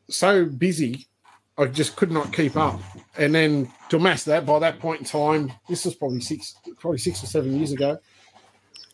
so 0.09 0.44
busy, 0.44 1.06
I 1.56 1.66
just 1.66 1.97
could 1.97 2.10
not 2.10 2.32
keep 2.32 2.56
up. 2.56 2.80
And 3.16 3.35
then 3.35 3.70
to 3.90 3.97
amass 3.97 4.24
that, 4.24 4.47
by 4.47 4.59
that 4.60 4.78
point 4.78 5.01
in 5.01 5.06
time, 5.06 5.52
this 5.68 5.85
was 5.85 5.94
probably 5.94 6.20
six, 6.20 6.55
probably 6.78 6.98
six 6.98 7.22
or 7.22 7.26
seven 7.26 7.56
years 7.56 7.72
ago. 7.72 7.98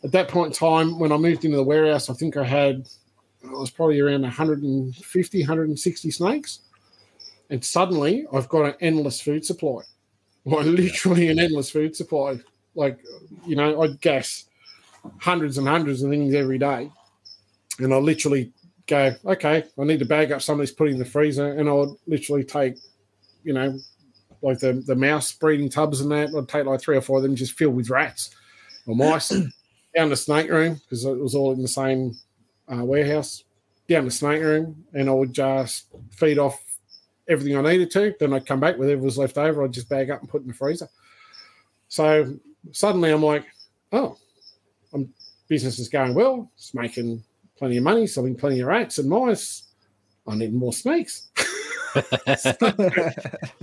At 0.03 0.11
that 0.11 0.27
point 0.27 0.47
in 0.47 0.53
time, 0.53 0.99
when 0.99 1.11
I 1.11 1.17
moved 1.17 1.45
into 1.45 1.57
the 1.57 1.63
warehouse, 1.63 2.09
I 2.09 2.13
think 2.13 2.37
I 2.37 2.43
had 2.43 2.87
I 3.43 3.51
was 3.51 3.69
probably 3.69 3.99
around 3.99 4.23
150, 4.23 5.39
160 5.39 6.11
snakes 6.11 6.59
and 7.49 7.63
suddenly 7.63 8.25
I've 8.33 8.49
got 8.49 8.65
an 8.65 8.73
endless 8.81 9.21
food 9.21 9.45
supply. 9.45 9.81
Like 10.45 10.65
literally 10.65 11.29
an 11.29 11.39
endless 11.39 11.71
food 11.71 11.95
supply. 11.95 12.39
Like, 12.75 12.99
you 13.45 13.55
know, 13.55 13.81
I'd 13.81 13.99
gas 14.01 14.45
hundreds 15.19 15.57
and 15.57 15.67
hundreds 15.67 16.03
of 16.03 16.09
things 16.09 16.33
every 16.35 16.59
day. 16.59 16.91
And 17.79 17.93
I 17.93 17.97
literally 17.97 18.51
go, 18.87 19.15
okay, 19.25 19.63
I 19.79 19.83
need 19.83 19.99
to 19.99 20.05
bag 20.05 20.31
up 20.31 20.41
some 20.41 20.59
of 20.59 20.63
this, 20.63 20.71
put 20.71 20.89
in 20.89 20.99
the 20.99 21.05
freezer, 21.05 21.53
and 21.53 21.67
I 21.69 21.73
would 21.73 21.95
literally 22.07 22.43
take, 22.43 22.77
you 23.43 23.53
know, 23.53 23.77
like 24.41 24.59
the, 24.59 24.73
the 24.73 24.95
mouse 24.95 25.31
breeding 25.31 25.69
tubs 25.69 26.01
and 26.01 26.11
that. 26.11 26.29
I'd 26.35 26.47
take 26.47 26.65
like 26.65 26.81
three 26.81 26.97
or 26.97 27.01
four 27.01 27.17
of 27.17 27.23
them 27.23 27.35
just 27.35 27.53
filled 27.53 27.75
with 27.75 27.89
rats 27.89 28.31
or 28.85 28.95
mice 28.95 29.29
down 29.95 30.09
the 30.09 30.15
snake 30.15 30.49
room 30.49 30.75
because 30.75 31.05
it 31.05 31.17
was 31.17 31.35
all 31.35 31.53
in 31.53 31.61
the 31.61 31.67
same 31.67 32.15
uh, 32.71 32.83
warehouse. 32.83 33.43
Down 33.87 34.05
the 34.05 34.11
snake 34.11 34.41
room, 34.41 34.83
and 34.93 35.07
I 35.07 35.11
would 35.11 35.31
just 35.31 35.85
feed 36.11 36.39
off 36.39 36.59
everything 37.27 37.55
I 37.55 37.61
needed 37.61 37.91
to. 37.91 38.15
Then 38.19 38.33
I'd 38.33 38.47
come 38.47 38.59
back 38.59 38.77
with 38.77 38.87
whatever 38.87 39.03
was 39.03 39.17
left 39.17 39.37
over. 39.37 39.63
I'd 39.63 39.73
just 39.73 39.89
bag 39.89 40.09
up 40.09 40.21
and 40.21 40.29
put 40.29 40.41
in 40.41 40.47
the 40.47 40.55
freezer. 40.55 40.89
So 41.87 42.35
suddenly 42.71 43.11
I'm 43.11 43.21
like, 43.21 43.45
oh, 43.91 44.17
I'm, 44.91 45.13
business 45.47 45.77
is 45.77 45.87
going 45.87 46.15
well. 46.15 46.51
It's 46.55 46.73
making 46.73 47.23
plenty 47.57 47.77
of 47.77 47.83
money, 47.83 48.07
selling 48.07 48.35
plenty 48.35 48.59
of 48.61 48.67
rats 48.67 48.97
and 48.97 49.09
mice. 49.09 49.63
I 50.27 50.35
need 50.35 50.53
more 50.53 50.73
snakes. 50.73 51.29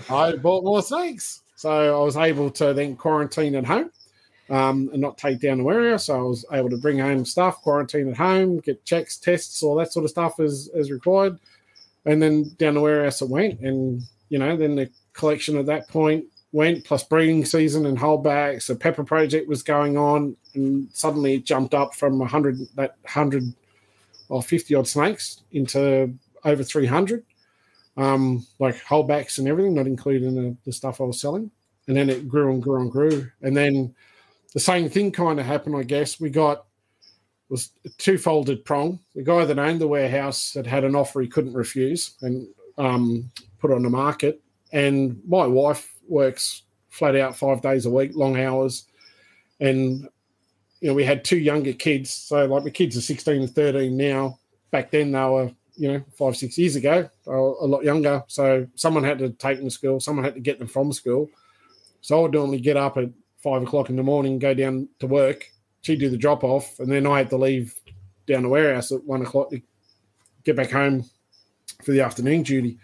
I 0.08 0.36
bought 0.40 0.64
more 0.64 0.82
snakes. 0.82 1.42
So 1.56 1.70
I 1.70 2.04
was 2.04 2.16
able 2.16 2.50
to 2.52 2.72
then 2.72 2.96
quarantine 2.96 3.54
at 3.54 3.66
home 3.66 3.90
um, 4.50 4.90
and 4.92 5.00
not 5.00 5.18
take 5.18 5.40
down 5.40 5.58
the 5.58 5.64
warehouse. 5.64 6.06
So 6.06 6.18
I 6.18 6.22
was 6.22 6.44
able 6.52 6.70
to 6.70 6.76
bring 6.76 6.98
home 6.98 7.24
stuff, 7.24 7.62
quarantine 7.62 8.08
at 8.08 8.16
home, 8.16 8.58
get 8.58 8.84
checks, 8.84 9.16
tests, 9.16 9.62
all 9.62 9.76
that 9.76 9.92
sort 9.92 10.04
of 10.04 10.10
stuff 10.10 10.40
as, 10.40 10.70
as 10.74 10.90
required. 10.90 11.38
And 12.04 12.22
then 12.22 12.50
down 12.58 12.74
the 12.74 12.80
warehouse 12.80 13.22
it 13.22 13.28
went. 13.28 13.60
And, 13.60 14.02
you 14.28 14.38
know, 14.38 14.56
then 14.56 14.74
the 14.74 14.90
collection 15.12 15.56
at 15.56 15.66
that 15.66 15.88
point 15.88 16.24
went, 16.52 16.84
plus 16.84 17.04
breeding 17.04 17.44
season 17.44 17.86
and 17.86 17.98
holdbacks. 17.98 18.66
The 18.66 18.74
pepper 18.74 19.04
project 19.04 19.48
was 19.48 19.62
going 19.62 19.96
on. 19.96 20.36
And 20.54 20.88
suddenly 20.92 21.34
it 21.34 21.44
jumped 21.44 21.74
up 21.74 21.94
from 21.94 22.18
100, 22.18 22.58
that 22.76 22.96
100 23.02 23.54
of 24.38 24.46
50 24.46 24.74
odd 24.74 24.88
snakes 24.88 25.42
into 25.52 26.12
over 26.44 26.62
300, 26.62 27.24
um, 27.96 28.46
like 28.58 28.82
holdbacks 28.84 29.38
and 29.38 29.46
everything, 29.46 29.74
not 29.74 29.86
including 29.86 30.34
the, 30.34 30.56
the 30.64 30.72
stuff 30.72 31.00
I 31.00 31.04
was 31.04 31.20
selling. 31.20 31.50
And 31.88 31.96
then 31.96 32.08
it 32.08 32.28
grew 32.28 32.50
and 32.52 32.62
grew 32.62 32.80
and 32.80 32.90
grew. 32.90 33.30
And 33.42 33.56
then 33.56 33.94
the 34.54 34.60
same 34.60 34.88
thing 34.88 35.12
kind 35.12 35.40
of 35.40 35.46
happened, 35.46 35.76
I 35.76 35.82
guess. 35.82 36.20
We 36.20 36.30
got 36.30 36.66
was 37.48 37.70
a 37.84 37.90
two-folded 37.98 38.64
prong. 38.64 38.98
The 39.14 39.22
guy 39.22 39.44
that 39.44 39.58
owned 39.58 39.80
the 39.80 39.86
warehouse 39.86 40.54
had 40.54 40.66
had 40.66 40.84
an 40.84 40.96
offer 40.96 41.20
he 41.20 41.28
couldn't 41.28 41.52
refuse 41.52 42.14
and 42.22 42.48
um, 42.78 43.30
put 43.58 43.70
on 43.70 43.82
the 43.82 43.90
market. 43.90 44.40
And 44.72 45.20
my 45.28 45.46
wife 45.46 45.94
works 46.08 46.62
flat 46.88 47.14
out 47.14 47.36
five 47.36 47.60
days 47.60 47.84
a 47.84 47.90
week, 47.90 48.12
long 48.14 48.40
hours, 48.40 48.86
and 49.60 50.08
you 50.82 50.88
know 50.88 50.94
we 50.94 51.04
had 51.04 51.24
two 51.24 51.38
younger 51.38 51.72
kids. 51.72 52.12
So 52.12 52.44
like 52.44 52.64
my 52.64 52.70
kids 52.70 52.96
are 52.96 53.00
sixteen 53.00 53.40
and 53.40 53.54
thirteen 53.54 53.96
now. 53.96 54.38
Back 54.72 54.90
then 54.90 55.12
they 55.12 55.24
were 55.24 55.50
you 55.76 55.92
know 55.92 56.04
five 56.18 56.36
six 56.36 56.58
years 56.58 56.74
ago, 56.76 57.08
they 57.24 57.30
were 57.30 57.54
a 57.60 57.66
lot 57.66 57.84
younger. 57.84 58.24
So 58.26 58.66
someone 58.74 59.04
had 59.04 59.20
to 59.20 59.30
take 59.30 59.58
them 59.58 59.68
to 59.68 59.70
school. 59.70 60.00
Someone 60.00 60.24
had 60.24 60.34
to 60.34 60.40
get 60.40 60.58
them 60.58 60.66
from 60.68 60.92
school. 60.92 61.30
So 62.00 62.18
I 62.18 62.22
would 62.22 62.32
normally 62.32 62.60
get 62.60 62.76
up 62.76 62.96
at 62.96 63.10
five 63.42 63.62
o'clock 63.62 63.90
in 63.90 63.96
the 63.96 64.02
morning, 64.02 64.40
go 64.40 64.54
down 64.54 64.88
to 64.98 65.06
work, 65.06 65.48
she'd 65.82 66.00
do 66.00 66.10
the 66.10 66.16
drop 66.16 66.42
off, 66.42 66.80
and 66.80 66.90
then 66.90 67.06
I 67.06 67.18
had 67.18 67.30
to 67.30 67.36
leave 67.36 67.74
down 68.26 68.42
the 68.42 68.48
warehouse 68.48 68.90
at 68.90 69.04
one 69.04 69.22
o'clock 69.22 69.50
to 69.50 69.62
get 70.42 70.56
back 70.56 70.72
home 70.72 71.08
for 71.84 71.92
the 71.92 72.00
afternoon 72.00 72.42
duty. 72.42 72.78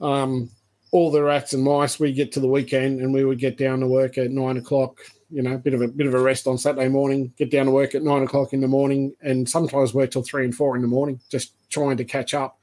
Um, 0.00 0.50
all 0.90 1.10
the 1.10 1.22
rats 1.22 1.52
and 1.52 1.62
mice, 1.62 2.00
we 2.00 2.12
get 2.12 2.32
to 2.32 2.40
the 2.40 2.48
weekend 2.48 3.00
and 3.00 3.12
we 3.12 3.24
would 3.24 3.38
get 3.38 3.58
down 3.58 3.80
to 3.80 3.86
work 3.86 4.18
at 4.18 4.30
nine 4.30 4.56
o'clock. 4.56 4.98
You 5.30 5.42
know, 5.42 5.54
a 5.54 5.58
bit 5.58 5.74
of 5.74 5.82
a 5.82 5.88
bit 5.88 6.06
of 6.06 6.14
a 6.14 6.20
rest 6.20 6.46
on 6.46 6.56
Saturday 6.56 6.88
morning. 6.88 7.32
Get 7.36 7.50
down 7.50 7.66
to 7.66 7.72
work 7.72 7.94
at 7.94 8.02
nine 8.02 8.22
o'clock 8.22 8.52
in 8.52 8.60
the 8.60 8.68
morning, 8.68 9.14
and 9.20 9.48
sometimes 9.48 9.92
work 9.92 10.10
till 10.10 10.22
three 10.22 10.44
and 10.44 10.54
four 10.54 10.74
in 10.74 10.82
the 10.82 10.88
morning, 10.88 11.20
just 11.30 11.52
trying 11.68 11.98
to 11.98 12.04
catch 12.04 12.32
up. 12.32 12.58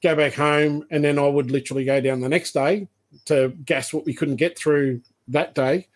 Go 0.00 0.14
back 0.14 0.34
home, 0.34 0.84
and 0.92 1.02
then 1.02 1.18
I 1.18 1.26
would 1.26 1.50
literally 1.50 1.84
go 1.84 2.00
down 2.00 2.20
the 2.20 2.28
next 2.28 2.52
day 2.52 2.86
to 3.24 3.48
gas 3.64 3.92
what 3.92 4.04
we 4.04 4.14
couldn't 4.14 4.36
get 4.36 4.56
through 4.56 5.00
that 5.26 5.54
day 5.54 5.88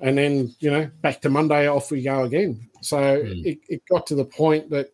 and 0.00 0.18
then 0.18 0.54
you 0.60 0.70
know 0.70 0.90
back 1.00 1.20
to 1.20 1.30
Monday 1.30 1.66
off 1.68 1.90
we 1.90 2.02
go 2.02 2.24
again. 2.24 2.68
So 2.82 2.96
mm. 2.96 3.44
it, 3.44 3.58
it 3.68 3.82
got 3.90 4.06
to 4.08 4.14
the 4.14 4.24
point 4.24 4.70
that 4.70 4.92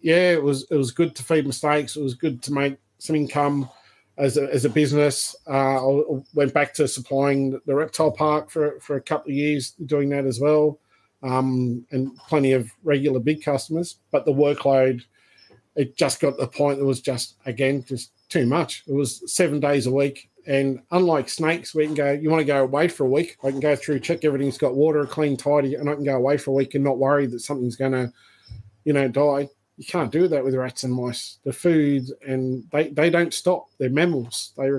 yeah, 0.00 0.32
it 0.32 0.42
was 0.42 0.66
it 0.70 0.76
was 0.76 0.92
good 0.92 1.16
to 1.16 1.22
feed 1.22 1.46
mistakes. 1.46 1.96
It 1.96 2.02
was 2.02 2.14
good 2.14 2.42
to 2.42 2.52
make 2.52 2.76
some 2.98 3.16
income 3.16 3.68
as 4.18 4.36
a, 4.36 4.44
as 4.52 4.64
a 4.64 4.70
business. 4.70 5.36
Uh, 5.46 5.86
I 5.86 6.20
went 6.34 6.54
back 6.54 6.74
to 6.74 6.88
supplying 6.88 7.60
the 7.66 7.74
reptile 7.74 8.12
park 8.12 8.50
for 8.50 8.78
for 8.80 8.96
a 8.96 9.00
couple 9.00 9.30
of 9.30 9.36
years, 9.36 9.72
doing 9.72 10.08
that 10.10 10.26
as 10.26 10.40
well, 10.40 10.80
um, 11.22 11.84
and 11.90 12.16
plenty 12.28 12.52
of 12.52 12.70
regular 12.82 13.20
big 13.20 13.42
customers. 13.42 13.96
But 14.10 14.24
the 14.24 14.32
workload 14.32 15.02
it 15.76 15.96
just 15.96 16.20
got 16.20 16.30
to 16.32 16.36
the 16.38 16.48
point 16.48 16.78
that 16.78 16.84
was 16.84 17.00
just 17.00 17.36
again 17.44 17.84
just 17.86 18.10
too 18.28 18.46
much. 18.46 18.82
It 18.88 18.94
was 18.94 19.22
seven 19.32 19.60
days 19.60 19.86
a 19.86 19.92
week, 19.92 20.30
and 20.46 20.80
unlike 20.90 21.28
snakes, 21.28 21.74
we 21.74 21.84
can 21.84 21.94
go. 21.94 22.10
You 22.12 22.30
want 22.30 22.40
to 22.40 22.46
go 22.46 22.62
away 22.62 22.88
for 22.88 23.04
a 23.04 23.10
week? 23.10 23.36
I 23.44 23.50
can 23.50 23.60
go 23.60 23.76
through, 23.76 24.00
check 24.00 24.24
everything's 24.24 24.58
got 24.58 24.74
water, 24.74 25.04
clean, 25.06 25.36
tidy, 25.36 25.74
and 25.74 25.88
I 25.88 25.94
can 25.94 26.04
go 26.04 26.16
away 26.16 26.38
for 26.38 26.50
a 26.50 26.54
week 26.54 26.74
and 26.74 26.82
not 26.82 26.98
worry 26.98 27.26
that 27.26 27.40
something's 27.40 27.76
going 27.76 27.92
to, 27.92 28.12
you 28.84 28.94
know, 28.94 29.06
die. 29.06 29.48
You 29.76 29.84
can't 29.84 30.12
do 30.12 30.26
that 30.28 30.44
with 30.44 30.54
rats 30.54 30.84
and 30.84 30.94
mice. 30.94 31.38
The 31.44 31.52
food 31.52 32.04
and 32.26 32.64
they 32.72 32.88
they 32.88 33.10
don't 33.10 33.34
stop. 33.34 33.68
They're 33.78 33.90
mammals. 33.90 34.52
They 34.56 34.70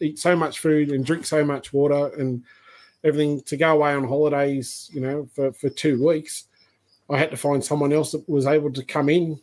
eat 0.00 0.18
so 0.18 0.34
much 0.34 0.58
food 0.58 0.90
and 0.90 1.06
drink 1.06 1.24
so 1.24 1.44
much 1.44 1.72
water 1.72 2.10
and 2.18 2.42
everything 3.04 3.42
to 3.42 3.56
go 3.56 3.72
away 3.72 3.94
on 3.94 4.08
holidays. 4.08 4.90
You 4.92 5.00
know, 5.00 5.28
for 5.34 5.52
for 5.52 5.70
two 5.70 6.04
weeks. 6.04 6.44
I 7.10 7.18
had 7.18 7.30
to 7.30 7.36
find 7.36 7.62
someone 7.62 7.92
else 7.92 8.12
that 8.12 8.26
was 8.28 8.46
able 8.46 8.72
to 8.72 8.82
come 8.82 9.10
in 9.10 9.38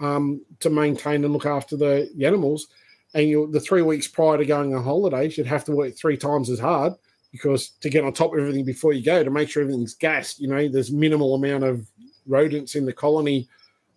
um, 0.00 0.42
to 0.60 0.70
maintain 0.70 1.24
and 1.24 1.32
look 1.32 1.46
after 1.46 1.76
the, 1.76 2.10
the 2.16 2.26
animals. 2.26 2.68
And 3.14 3.28
you, 3.28 3.50
the 3.50 3.60
three 3.60 3.82
weeks 3.82 4.06
prior 4.06 4.38
to 4.38 4.44
going 4.44 4.74
on 4.74 4.84
holidays, 4.84 5.36
you'd 5.36 5.46
have 5.46 5.64
to 5.64 5.72
work 5.72 5.96
three 5.96 6.16
times 6.16 6.50
as 6.50 6.60
hard 6.60 6.92
because 7.32 7.70
to 7.80 7.90
get 7.90 8.04
on 8.04 8.12
top 8.12 8.32
of 8.32 8.40
everything 8.40 8.64
before 8.64 8.92
you 8.92 9.04
go 9.04 9.22
to 9.22 9.30
make 9.30 9.48
sure 9.48 9.62
everything's 9.62 9.94
gassed. 9.94 10.40
You 10.40 10.48
know, 10.48 10.68
there's 10.68 10.92
minimal 10.92 11.34
amount 11.34 11.64
of 11.64 11.86
rodents 12.26 12.74
in 12.74 12.84
the 12.84 12.92
colony 12.92 13.48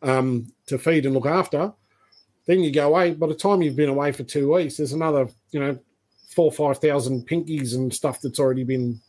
um, 0.03 0.51
to 0.67 0.77
feed 0.77 1.05
and 1.05 1.13
look 1.13 1.25
after. 1.25 1.73
Then 2.45 2.59
you 2.59 2.71
go 2.71 2.87
away. 2.87 3.13
By 3.13 3.27
the 3.27 3.35
time 3.35 3.61
you've 3.61 3.75
been 3.75 3.89
away 3.89 4.11
for 4.11 4.23
two 4.23 4.53
weeks, 4.53 4.77
there's 4.77 4.93
another, 4.93 5.27
you 5.51 5.59
know, 5.59 5.79
four 6.35 6.51
five 6.51 6.79
thousand 6.79 7.27
pinkies 7.27 7.75
and 7.75 7.93
stuff 7.93 8.21
that's 8.21 8.39
already 8.39 8.63
been 8.63 8.99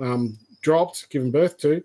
um, 0.00 0.38
dropped, 0.62 1.08
given 1.10 1.30
birth 1.30 1.58
to. 1.58 1.82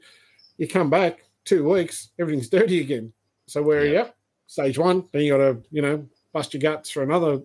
You 0.57 0.67
come 0.67 0.89
back 0.89 1.19
two 1.43 1.69
weeks, 1.69 2.09
everything's 2.17 2.49
dirty 2.57 2.79
again. 2.79 3.13
So 3.47 3.61
where 3.61 3.85
yeah. 3.85 4.01
are 4.01 4.05
you 4.05 4.11
stage 4.47 4.77
one. 4.77 5.07
Then 5.11 5.23
you 5.23 5.31
got 5.31 5.37
to, 5.37 5.61
you 5.71 5.81
know, 5.81 6.07
bust 6.33 6.53
your 6.53 6.61
guts 6.61 6.89
for 6.89 7.03
another 7.03 7.41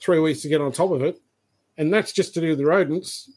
three 0.00 0.20
weeks 0.20 0.42
to 0.42 0.48
get 0.48 0.60
on 0.60 0.72
top 0.72 0.90
of 0.90 1.02
it. 1.02 1.20
And 1.76 1.92
that's 1.92 2.12
just 2.12 2.34
to 2.34 2.40
do 2.40 2.56
the 2.56 2.66
rodents, 2.66 3.30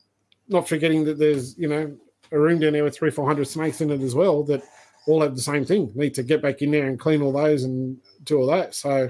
not 0.48 0.68
forgetting 0.68 1.06
that 1.06 1.20
there's, 1.20 1.58
you 1.58 1.68
know, 1.68 1.96
a 2.32 2.40
room 2.40 2.60
down 2.60 2.74
there 2.74 2.84
with 2.84 2.96
three, 2.96 3.12
400 3.12 3.48
snakes 3.48 3.82
in 3.82 3.92
it 3.92 4.02
as 4.02 4.16
well 4.16 4.44
that 4.44 4.64
all 5.08 5.22
have 5.22 5.36
the 5.36 5.42
same 5.42 5.66
thing. 5.66 5.92
Need 5.96 6.14
to 6.16 6.24
get 6.24 6.42
back 6.42 6.62
in 6.62 6.72
there 6.72 6.88
and 6.88 7.00
clean 7.00 7.22
all 7.22 7.32
those 7.32 7.64
and 7.64 7.98
do 8.24 8.40
all 8.40 8.48
that. 8.48 8.76
So 8.76 9.10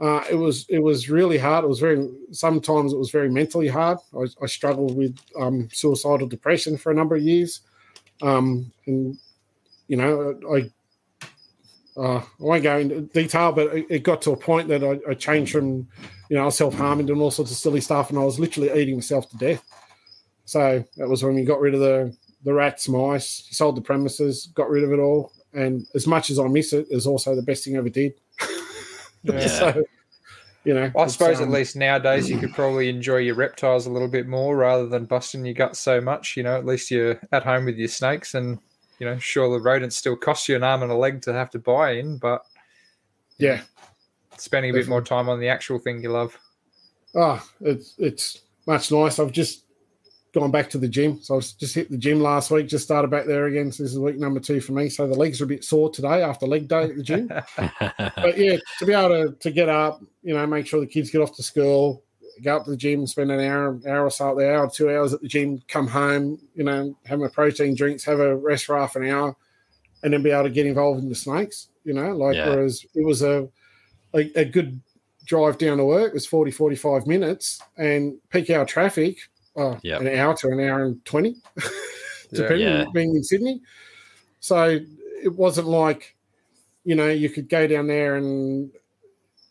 uh, 0.00 0.24
it 0.30 0.36
was 0.36 0.66
it 0.68 0.78
was 0.78 1.10
really 1.10 1.38
hard. 1.38 1.64
It 1.64 1.68
was 1.68 1.80
very 1.80 2.08
sometimes 2.30 2.92
it 2.92 2.98
was 2.98 3.10
very 3.10 3.30
mentally 3.30 3.68
hard. 3.68 3.98
I, 4.16 4.26
I 4.42 4.46
struggled 4.46 4.96
with 4.96 5.16
um, 5.38 5.68
suicidal 5.72 6.28
depression 6.28 6.76
for 6.76 6.92
a 6.92 6.94
number 6.94 7.16
of 7.16 7.22
years, 7.22 7.60
um, 8.22 8.70
and 8.86 9.18
you 9.88 9.96
know 9.96 10.38
I 10.54 10.70
uh, 11.98 12.18
I 12.18 12.24
won't 12.38 12.62
go 12.62 12.78
into 12.78 13.00
detail, 13.00 13.50
but 13.50 13.74
it, 13.74 13.86
it 13.90 14.02
got 14.04 14.22
to 14.22 14.30
a 14.30 14.36
point 14.36 14.68
that 14.68 14.84
I, 14.84 15.10
I 15.10 15.14
changed 15.14 15.50
from, 15.50 15.88
you 16.30 16.36
know, 16.36 16.48
self 16.48 16.74
harming 16.74 17.10
and 17.10 17.20
all 17.20 17.32
sorts 17.32 17.50
of 17.50 17.56
silly 17.56 17.80
stuff, 17.80 18.10
and 18.10 18.18
I 18.18 18.22
was 18.22 18.38
literally 18.38 18.70
eating 18.80 18.94
myself 18.94 19.28
to 19.30 19.36
death. 19.36 19.64
So 20.44 20.84
that 20.96 21.08
was 21.08 21.24
when 21.24 21.34
we 21.34 21.44
got 21.44 21.60
rid 21.60 21.74
of 21.74 21.80
the 21.80 22.16
the 22.44 22.54
rats, 22.54 22.88
mice, 22.88 23.48
sold 23.50 23.76
the 23.76 23.80
premises, 23.80 24.48
got 24.54 24.70
rid 24.70 24.84
of 24.84 24.92
it 24.92 24.98
all. 24.98 25.32
And 25.52 25.86
as 25.94 26.06
much 26.06 26.30
as 26.30 26.38
I 26.38 26.46
miss 26.46 26.72
it, 26.72 26.86
it's 26.90 27.06
also 27.06 27.34
the 27.34 27.42
best 27.42 27.64
thing 27.64 27.76
I 27.76 27.78
ever 27.78 27.88
did. 27.88 28.14
Yeah. 29.22 29.46
so, 29.46 29.84
you 30.64 30.74
know, 30.74 30.90
I 30.96 31.06
suppose 31.06 31.38
um, 31.38 31.44
at 31.44 31.50
least 31.50 31.76
nowadays 31.76 32.28
you 32.28 32.38
could 32.38 32.54
probably 32.54 32.88
enjoy 32.88 33.18
your 33.18 33.34
reptiles 33.34 33.86
a 33.86 33.90
little 33.90 34.08
bit 34.08 34.26
more 34.26 34.56
rather 34.56 34.86
than 34.86 35.06
busting 35.06 35.44
your 35.44 35.54
gut 35.54 35.76
so 35.76 36.00
much. 36.00 36.36
You 36.36 36.42
know, 36.42 36.56
at 36.56 36.66
least 36.66 36.90
you're 36.90 37.20
at 37.32 37.42
home 37.42 37.64
with 37.64 37.76
your 37.76 37.88
snakes 37.88 38.34
and 38.34 38.58
you 38.98 39.06
know, 39.06 39.18
sure 39.18 39.48
the 39.50 39.62
rodents 39.62 39.96
still 39.96 40.16
cost 40.16 40.48
you 40.48 40.56
an 40.56 40.64
arm 40.64 40.82
and 40.82 40.90
a 40.90 40.96
leg 40.96 41.22
to 41.22 41.32
have 41.32 41.50
to 41.50 41.58
buy 41.58 41.92
in, 41.92 42.18
but 42.18 42.42
yeah, 43.38 43.62
spending 44.36 44.70
a 44.70 44.74
bit 44.74 44.88
more 44.88 45.02
time 45.02 45.28
on 45.28 45.40
the 45.40 45.48
actual 45.48 45.78
thing 45.78 46.02
you 46.02 46.10
love. 46.10 46.36
Oh, 47.14 47.42
it's 47.60 47.94
it's 47.98 48.42
much 48.66 48.90
nice. 48.90 49.18
I've 49.18 49.32
just 49.32 49.64
gone 50.34 50.50
back 50.50 50.68
to 50.70 50.78
the 50.78 50.88
gym. 50.88 51.20
So 51.22 51.36
I 51.36 51.40
just 51.40 51.74
hit 51.74 51.90
the 51.90 51.96
gym 51.96 52.20
last 52.20 52.50
week, 52.50 52.68
just 52.68 52.84
started 52.84 53.10
back 53.10 53.26
there 53.26 53.46
again. 53.46 53.72
So 53.72 53.82
this 53.82 53.92
is 53.92 53.98
week 53.98 54.18
number 54.18 54.40
two 54.40 54.60
for 54.60 54.72
me. 54.72 54.88
So 54.88 55.06
the 55.06 55.14
legs 55.14 55.40
are 55.40 55.44
a 55.44 55.48
bit 55.48 55.64
sore 55.64 55.90
today 55.90 56.22
after 56.22 56.46
leg 56.46 56.68
day 56.68 56.84
at 56.84 56.96
the 56.96 57.02
gym. 57.02 57.28
but 57.56 58.38
yeah, 58.38 58.56
to 58.78 58.86
be 58.86 58.92
able 58.92 59.08
to, 59.08 59.36
to 59.40 59.50
get 59.50 59.68
up, 59.68 60.00
you 60.22 60.34
know, 60.34 60.46
make 60.46 60.66
sure 60.66 60.80
the 60.80 60.86
kids 60.86 61.10
get 61.10 61.22
off 61.22 61.34
to 61.36 61.42
school, 61.42 62.04
go 62.42 62.56
up 62.56 62.64
to 62.64 62.70
the 62.70 62.76
gym, 62.76 63.06
spend 63.06 63.30
an 63.30 63.40
hour, 63.40 63.80
hour 63.86 64.04
or 64.04 64.10
so 64.10 64.34
there, 64.34 64.56
hour, 64.56 64.70
two 64.70 64.90
hours 64.90 65.12
at 65.12 65.22
the 65.22 65.28
gym, 65.28 65.62
come 65.68 65.86
home, 65.86 66.38
you 66.54 66.64
know, 66.64 66.96
have 67.06 67.18
my 67.18 67.28
protein 67.28 67.74
drinks, 67.74 68.04
have 68.04 68.20
a 68.20 68.36
rest 68.36 68.66
for 68.66 68.78
half 68.78 68.96
an 68.96 69.08
hour, 69.08 69.34
and 70.02 70.12
then 70.12 70.22
be 70.22 70.30
able 70.30 70.44
to 70.44 70.50
get 70.50 70.66
involved 70.66 71.02
in 71.02 71.08
the 71.08 71.14
snakes, 71.14 71.68
you 71.84 71.94
know, 71.94 72.14
like 72.14 72.36
yeah. 72.36 72.48
whereas 72.48 72.84
it 72.94 73.04
was 73.04 73.22
a, 73.22 73.48
a, 74.14 74.30
a 74.40 74.44
good 74.44 74.80
drive 75.24 75.58
down 75.58 75.76
to 75.76 75.84
work 75.84 76.14
was 76.14 76.26
40, 76.26 76.50
45 76.50 77.06
minutes 77.06 77.60
and 77.76 78.16
peak 78.30 78.50
hour 78.50 78.64
traffic, 78.64 79.18
oh, 79.56 79.78
yep. 79.82 80.00
an 80.00 80.08
hour 80.08 80.34
to 80.36 80.48
an 80.48 80.60
hour 80.60 80.84
and 80.84 81.04
20, 81.04 81.36
depending 82.32 82.60
yeah. 82.60 82.84
being 82.92 83.14
in 83.16 83.22
Sydney. 83.22 83.60
So 84.40 84.78
it 85.22 85.34
wasn't 85.34 85.68
like, 85.68 86.16
you 86.84 86.94
know, 86.94 87.08
you 87.08 87.28
could 87.28 87.48
go 87.48 87.66
down 87.66 87.86
there 87.86 88.16
and 88.16 88.70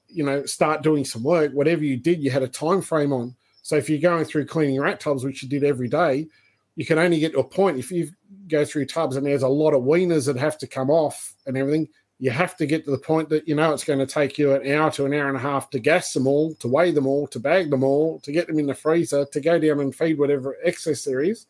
you 0.09 0.23
know 0.23 0.45
start 0.45 0.81
doing 0.81 1.05
some 1.05 1.23
work 1.23 1.51
whatever 1.51 1.83
you 1.83 1.97
did 1.97 2.23
you 2.23 2.31
had 2.31 2.43
a 2.43 2.47
time 2.47 2.81
frame 2.81 3.11
on 3.11 3.35
so 3.61 3.75
if 3.75 3.89
you're 3.89 3.99
going 3.99 4.25
through 4.25 4.45
cleaning 4.45 4.79
rat 4.79 4.99
tubs 4.99 5.23
which 5.23 5.43
you 5.43 5.49
did 5.49 5.63
every 5.63 5.87
day 5.87 6.27
you 6.75 6.85
can 6.85 6.97
only 6.97 7.19
get 7.19 7.33
to 7.33 7.39
a 7.39 7.43
point 7.43 7.77
if 7.77 7.91
you 7.91 8.09
go 8.47 8.63
through 8.63 8.85
tubs 8.85 9.15
and 9.15 9.25
there's 9.25 9.43
a 9.43 9.47
lot 9.47 9.73
of 9.73 9.83
weaners 9.83 10.25
that 10.25 10.37
have 10.37 10.57
to 10.57 10.67
come 10.67 10.89
off 10.89 11.35
and 11.45 11.57
everything 11.57 11.87
you 12.19 12.31
have 12.31 12.57
to 12.57 12.65
get 12.65 12.83
to 12.85 12.91
the 12.91 12.97
point 12.97 13.29
that 13.29 13.47
you 13.47 13.55
know 13.55 13.73
it's 13.73 13.83
going 13.83 13.99
to 13.99 14.05
take 14.05 14.37
you 14.37 14.53
an 14.53 14.71
hour 14.71 14.89
to 14.91 15.05
an 15.05 15.13
hour 15.13 15.27
and 15.27 15.37
a 15.37 15.41
half 15.41 15.69
to 15.69 15.79
gas 15.79 16.13
them 16.13 16.27
all 16.27 16.53
to 16.55 16.67
weigh 16.67 16.91
them 16.91 17.07
all 17.07 17.27
to 17.27 17.39
bag 17.39 17.69
them 17.69 17.83
all 17.83 18.19
to 18.21 18.31
get 18.31 18.47
them 18.47 18.59
in 18.59 18.65
the 18.65 18.73
freezer 18.73 19.25
to 19.25 19.39
go 19.39 19.59
down 19.59 19.79
and 19.79 19.95
feed 19.95 20.17
whatever 20.17 20.57
excess 20.63 21.03
there 21.03 21.21
is 21.21 21.45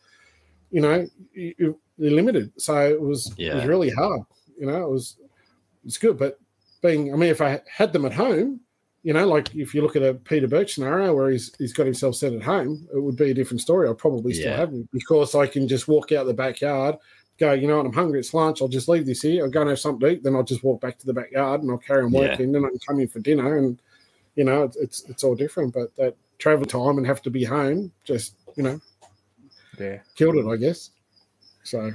you 0.71 0.81
know 0.81 1.07
you, 1.33 1.79
are 1.99 2.09
limited 2.09 2.51
so 2.57 2.77
it 2.89 3.01
was 3.01 3.33
yeah. 3.37 3.53
it 3.53 3.55
was 3.55 3.65
really 3.65 3.89
hard 3.89 4.21
you 4.59 4.65
know 4.65 4.83
it 4.83 4.89
was 4.89 5.17
it's 5.85 5.97
good 5.97 6.17
but 6.17 6.39
being, 6.81 7.13
I 7.13 7.17
mean, 7.17 7.29
if 7.29 7.41
I 7.41 7.61
had 7.69 7.93
them 7.93 8.05
at 8.05 8.13
home, 8.13 8.59
you 9.03 9.13
know, 9.13 9.27
like 9.27 9.53
if 9.55 9.73
you 9.73 9.81
look 9.81 9.95
at 9.95 10.03
a 10.03 10.13
Peter 10.13 10.47
Birch 10.47 10.73
scenario 10.73 11.13
where 11.13 11.29
he's 11.29 11.53
he's 11.57 11.73
got 11.73 11.85
himself 11.85 12.15
set 12.15 12.33
at 12.33 12.43
home, 12.43 12.87
it 12.93 13.01
would 13.01 13.15
be 13.15 13.31
a 13.31 13.33
different 13.33 13.61
story. 13.61 13.87
I'd 13.87 13.97
probably 13.97 14.33
still 14.33 14.51
yeah. 14.51 14.57
have 14.57 14.69
him 14.69 14.87
because 14.91 15.33
I 15.33 15.47
can 15.47 15.67
just 15.67 15.87
walk 15.87 16.11
out 16.11 16.25
the 16.25 16.33
backyard, 16.33 16.95
go, 17.39 17.53
you 17.53 17.67
know 17.67 17.77
what, 17.77 17.85
I'm 17.85 17.93
hungry, 17.93 18.19
it's 18.19 18.33
lunch, 18.33 18.61
I'll 18.61 18.67
just 18.67 18.87
leave 18.87 19.05
this 19.05 19.21
here, 19.21 19.43
I'll 19.43 19.49
go 19.49 19.61
and 19.61 19.69
have 19.69 19.79
something 19.79 20.01
to 20.01 20.15
eat, 20.15 20.23
then 20.23 20.35
I'll 20.35 20.43
just 20.43 20.63
walk 20.63 20.81
back 20.81 20.97
to 20.99 21.05
the 21.05 21.13
backyard 21.13 21.61
and 21.61 21.71
I'll 21.71 21.77
carry 21.77 22.03
on 22.03 22.11
working, 22.11 22.47
yeah. 22.47 22.53
then 22.53 22.65
I 22.65 22.69
can 22.69 22.79
come 22.87 22.99
in 22.99 23.07
for 23.07 23.19
dinner 23.19 23.57
and 23.57 23.79
you 24.37 24.43
know, 24.43 24.63
it's, 24.63 24.77
it's 24.77 25.03
it's 25.09 25.23
all 25.23 25.35
different. 25.35 25.73
But 25.73 25.93
that 25.97 26.15
travel 26.37 26.65
time 26.65 26.97
and 26.97 27.05
have 27.05 27.21
to 27.23 27.29
be 27.29 27.43
home 27.43 27.91
just, 28.05 28.35
you 28.55 28.63
know, 28.63 28.79
yeah, 29.77 29.97
killed 30.15 30.37
it, 30.37 30.47
I 30.47 30.55
guess. 30.55 30.91
So 31.63 31.91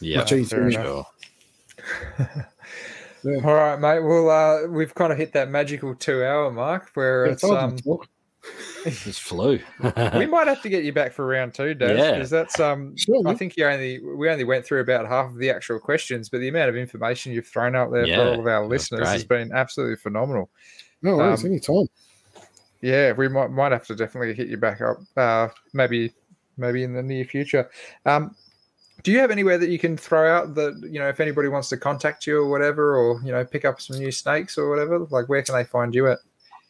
yeah, 0.00 0.18
much 0.18 0.32
easier. 0.32 0.70
Sure. 0.70 1.06
Yeah. 3.24 3.40
All 3.44 3.52
right, 3.52 3.80
mate. 3.80 3.98
Well, 3.98 4.30
uh, 4.30 4.68
we've 4.68 4.94
kind 4.94 5.10
of 5.12 5.18
hit 5.18 5.32
that 5.32 5.50
magical 5.50 5.92
two-hour 5.92 6.52
mark 6.52 6.90
where 6.94 7.26
yeah, 7.26 7.32
it's 7.32 7.42
um, 7.42 7.76
just 8.84 9.22
flew. 9.22 9.58
we 10.14 10.26
might 10.26 10.46
have 10.46 10.62
to 10.62 10.68
get 10.68 10.84
you 10.84 10.92
back 10.92 11.12
for 11.12 11.26
round 11.26 11.54
two, 11.54 11.74
Dave, 11.74 11.96
because 11.96 12.32
yeah. 12.32 12.38
that's 12.38 12.60
um. 12.60 12.96
Sure, 12.96 13.26
I 13.26 13.34
think 13.34 13.56
you 13.56 13.66
only 13.66 14.00
we 14.00 14.28
only 14.28 14.44
went 14.44 14.64
through 14.64 14.80
about 14.80 15.06
half 15.06 15.26
of 15.26 15.38
the 15.38 15.50
actual 15.50 15.78
questions, 15.78 16.28
but 16.28 16.40
the 16.40 16.48
amount 16.48 16.68
of 16.68 16.76
information 16.76 17.32
you've 17.32 17.46
thrown 17.46 17.74
out 17.74 17.90
there 17.90 18.06
yeah, 18.06 18.16
for 18.16 18.28
all 18.28 18.40
of 18.40 18.46
our 18.46 18.66
listeners 18.66 19.08
has 19.08 19.24
been 19.24 19.52
absolutely 19.52 19.96
phenomenal. 19.96 20.50
No 21.02 21.16
worries, 21.16 21.44
um, 21.44 21.50
anytime. 21.50 21.86
Yeah, 22.80 23.12
we 23.12 23.28
might 23.28 23.50
might 23.50 23.72
have 23.72 23.86
to 23.86 23.94
definitely 23.94 24.34
hit 24.34 24.48
you 24.48 24.56
back 24.56 24.80
up. 24.80 24.98
Uh, 25.16 25.48
maybe 25.72 26.12
maybe 26.56 26.82
in 26.82 26.92
the 26.92 27.02
near 27.02 27.24
future. 27.24 27.68
Um, 28.06 28.34
do 29.02 29.12
you 29.12 29.18
have 29.20 29.30
anywhere 29.30 29.58
that 29.58 29.70
you 29.70 29.78
can 29.78 29.96
throw 29.96 30.30
out 30.30 30.54
that 30.54 30.78
you 30.90 30.98
know 30.98 31.08
if 31.08 31.20
anybody 31.20 31.48
wants 31.48 31.68
to 31.68 31.76
contact 31.76 32.26
you 32.26 32.38
or 32.38 32.48
whatever 32.48 32.96
or 32.96 33.20
you 33.22 33.32
know 33.32 33.44
pick 33.44 33.64
up 33.64 33.80
some 33.80 33.98
new 33.98 34.10
snakes 34.10 34.58
or 34.58 34.68
whatever 34.68 34.98
like 35.10 35.28
where 35.28 35.42
can 35.42 35.54
they 35.54 35.64
find 35.64 35.94
you 35.94 36.08
at 36.08 36.18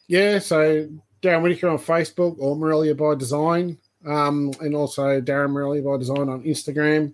yeah 0.07 0.37
so 0.37 0.87
darren 1.21 1.41
whitaker 1.41 1.69
on 1.69 1.77
facebook 1.77 2.35
or 2.39 2.55
morelia 2.55 2.95
by 2.95 3.15
design 3.15 3.77
um, 4.05 4.51
and 4.61 4.75
also 4.75 5.19
darren 5.21 5.51
morelia 5.51 5.81
by 5.81 5.97
design 5.97 6.29
on 6.29 6.43
instagram 6.43 7.13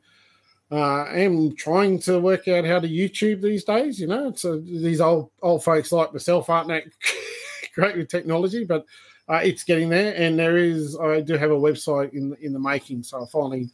uh, 0.72 1.04
i 1.04 1.20
am 1.20 1.56
trying 1.56 2.00
to 2.00 2.20
work 2.20 2.48
out 2.48 2.66
how 2.66 2.80
to 2.80 2.88
youtube 2.88 3.42
these 3.42 3.64
days 3.64 4.00
you 4.00 4.08
know 4.08 4.32
so 4.34 4.58
these 4.60 5.02
old 5.02 5.30
old 5.42 5.64
folks 5.64 5.92
like 5.92 6.14
myself 6.14 6.50
aren't 6.50 6.68
that 6.68 6.84
great 7.76 7.98
with 7.98 8.10
technology 8.10 8.64
but 8.64 8.86
uh, 9.28 9.42
it's 9.44 9.64
getting 9.64 9.90
there 9.90 10.14
and 10.16 10.38
there 10.38 10.58
is 10.58 10.98
i 11.00 11.20
do 11.20 11.36
have 11.36 11.52
a 11.52 11.56
website 11.56 12.14
in 12.14 12.36
in 12.42 12.54
the 12.54 12.60
making 12.60 13.02
so 13.02 13.24
i 13.24 13.26
finally 13.32 13.70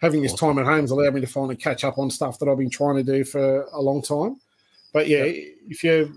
having 0.00 0.22
this 0.22 0.34
time 0.34 0.58
at 0.58 0.64
home 0.64 0.80
has 0.80 0.90
allowed 0.90 1.14
me 1.14 1.20
to 1.20 1.26
finally 1.26 1.56
catch 1.56 1.84
up 1.84 1.98
on 1.98 2.10
stuff 2.10 2.38
that 2.38 2.48
I've 2.48 2.58
been 2.58 2.70
trying 2.70 2.96
to 2.96 3.02
do 3.02 3.24
for 3.24 3.62
a 3.72 3.80
long 3.80 4.02
time. 4.02 4.36
But 4.92 5.08
yeah, 5.08 5.24
yep. 5.24 5.54
if 5.68 5.82
you 5.82 6.14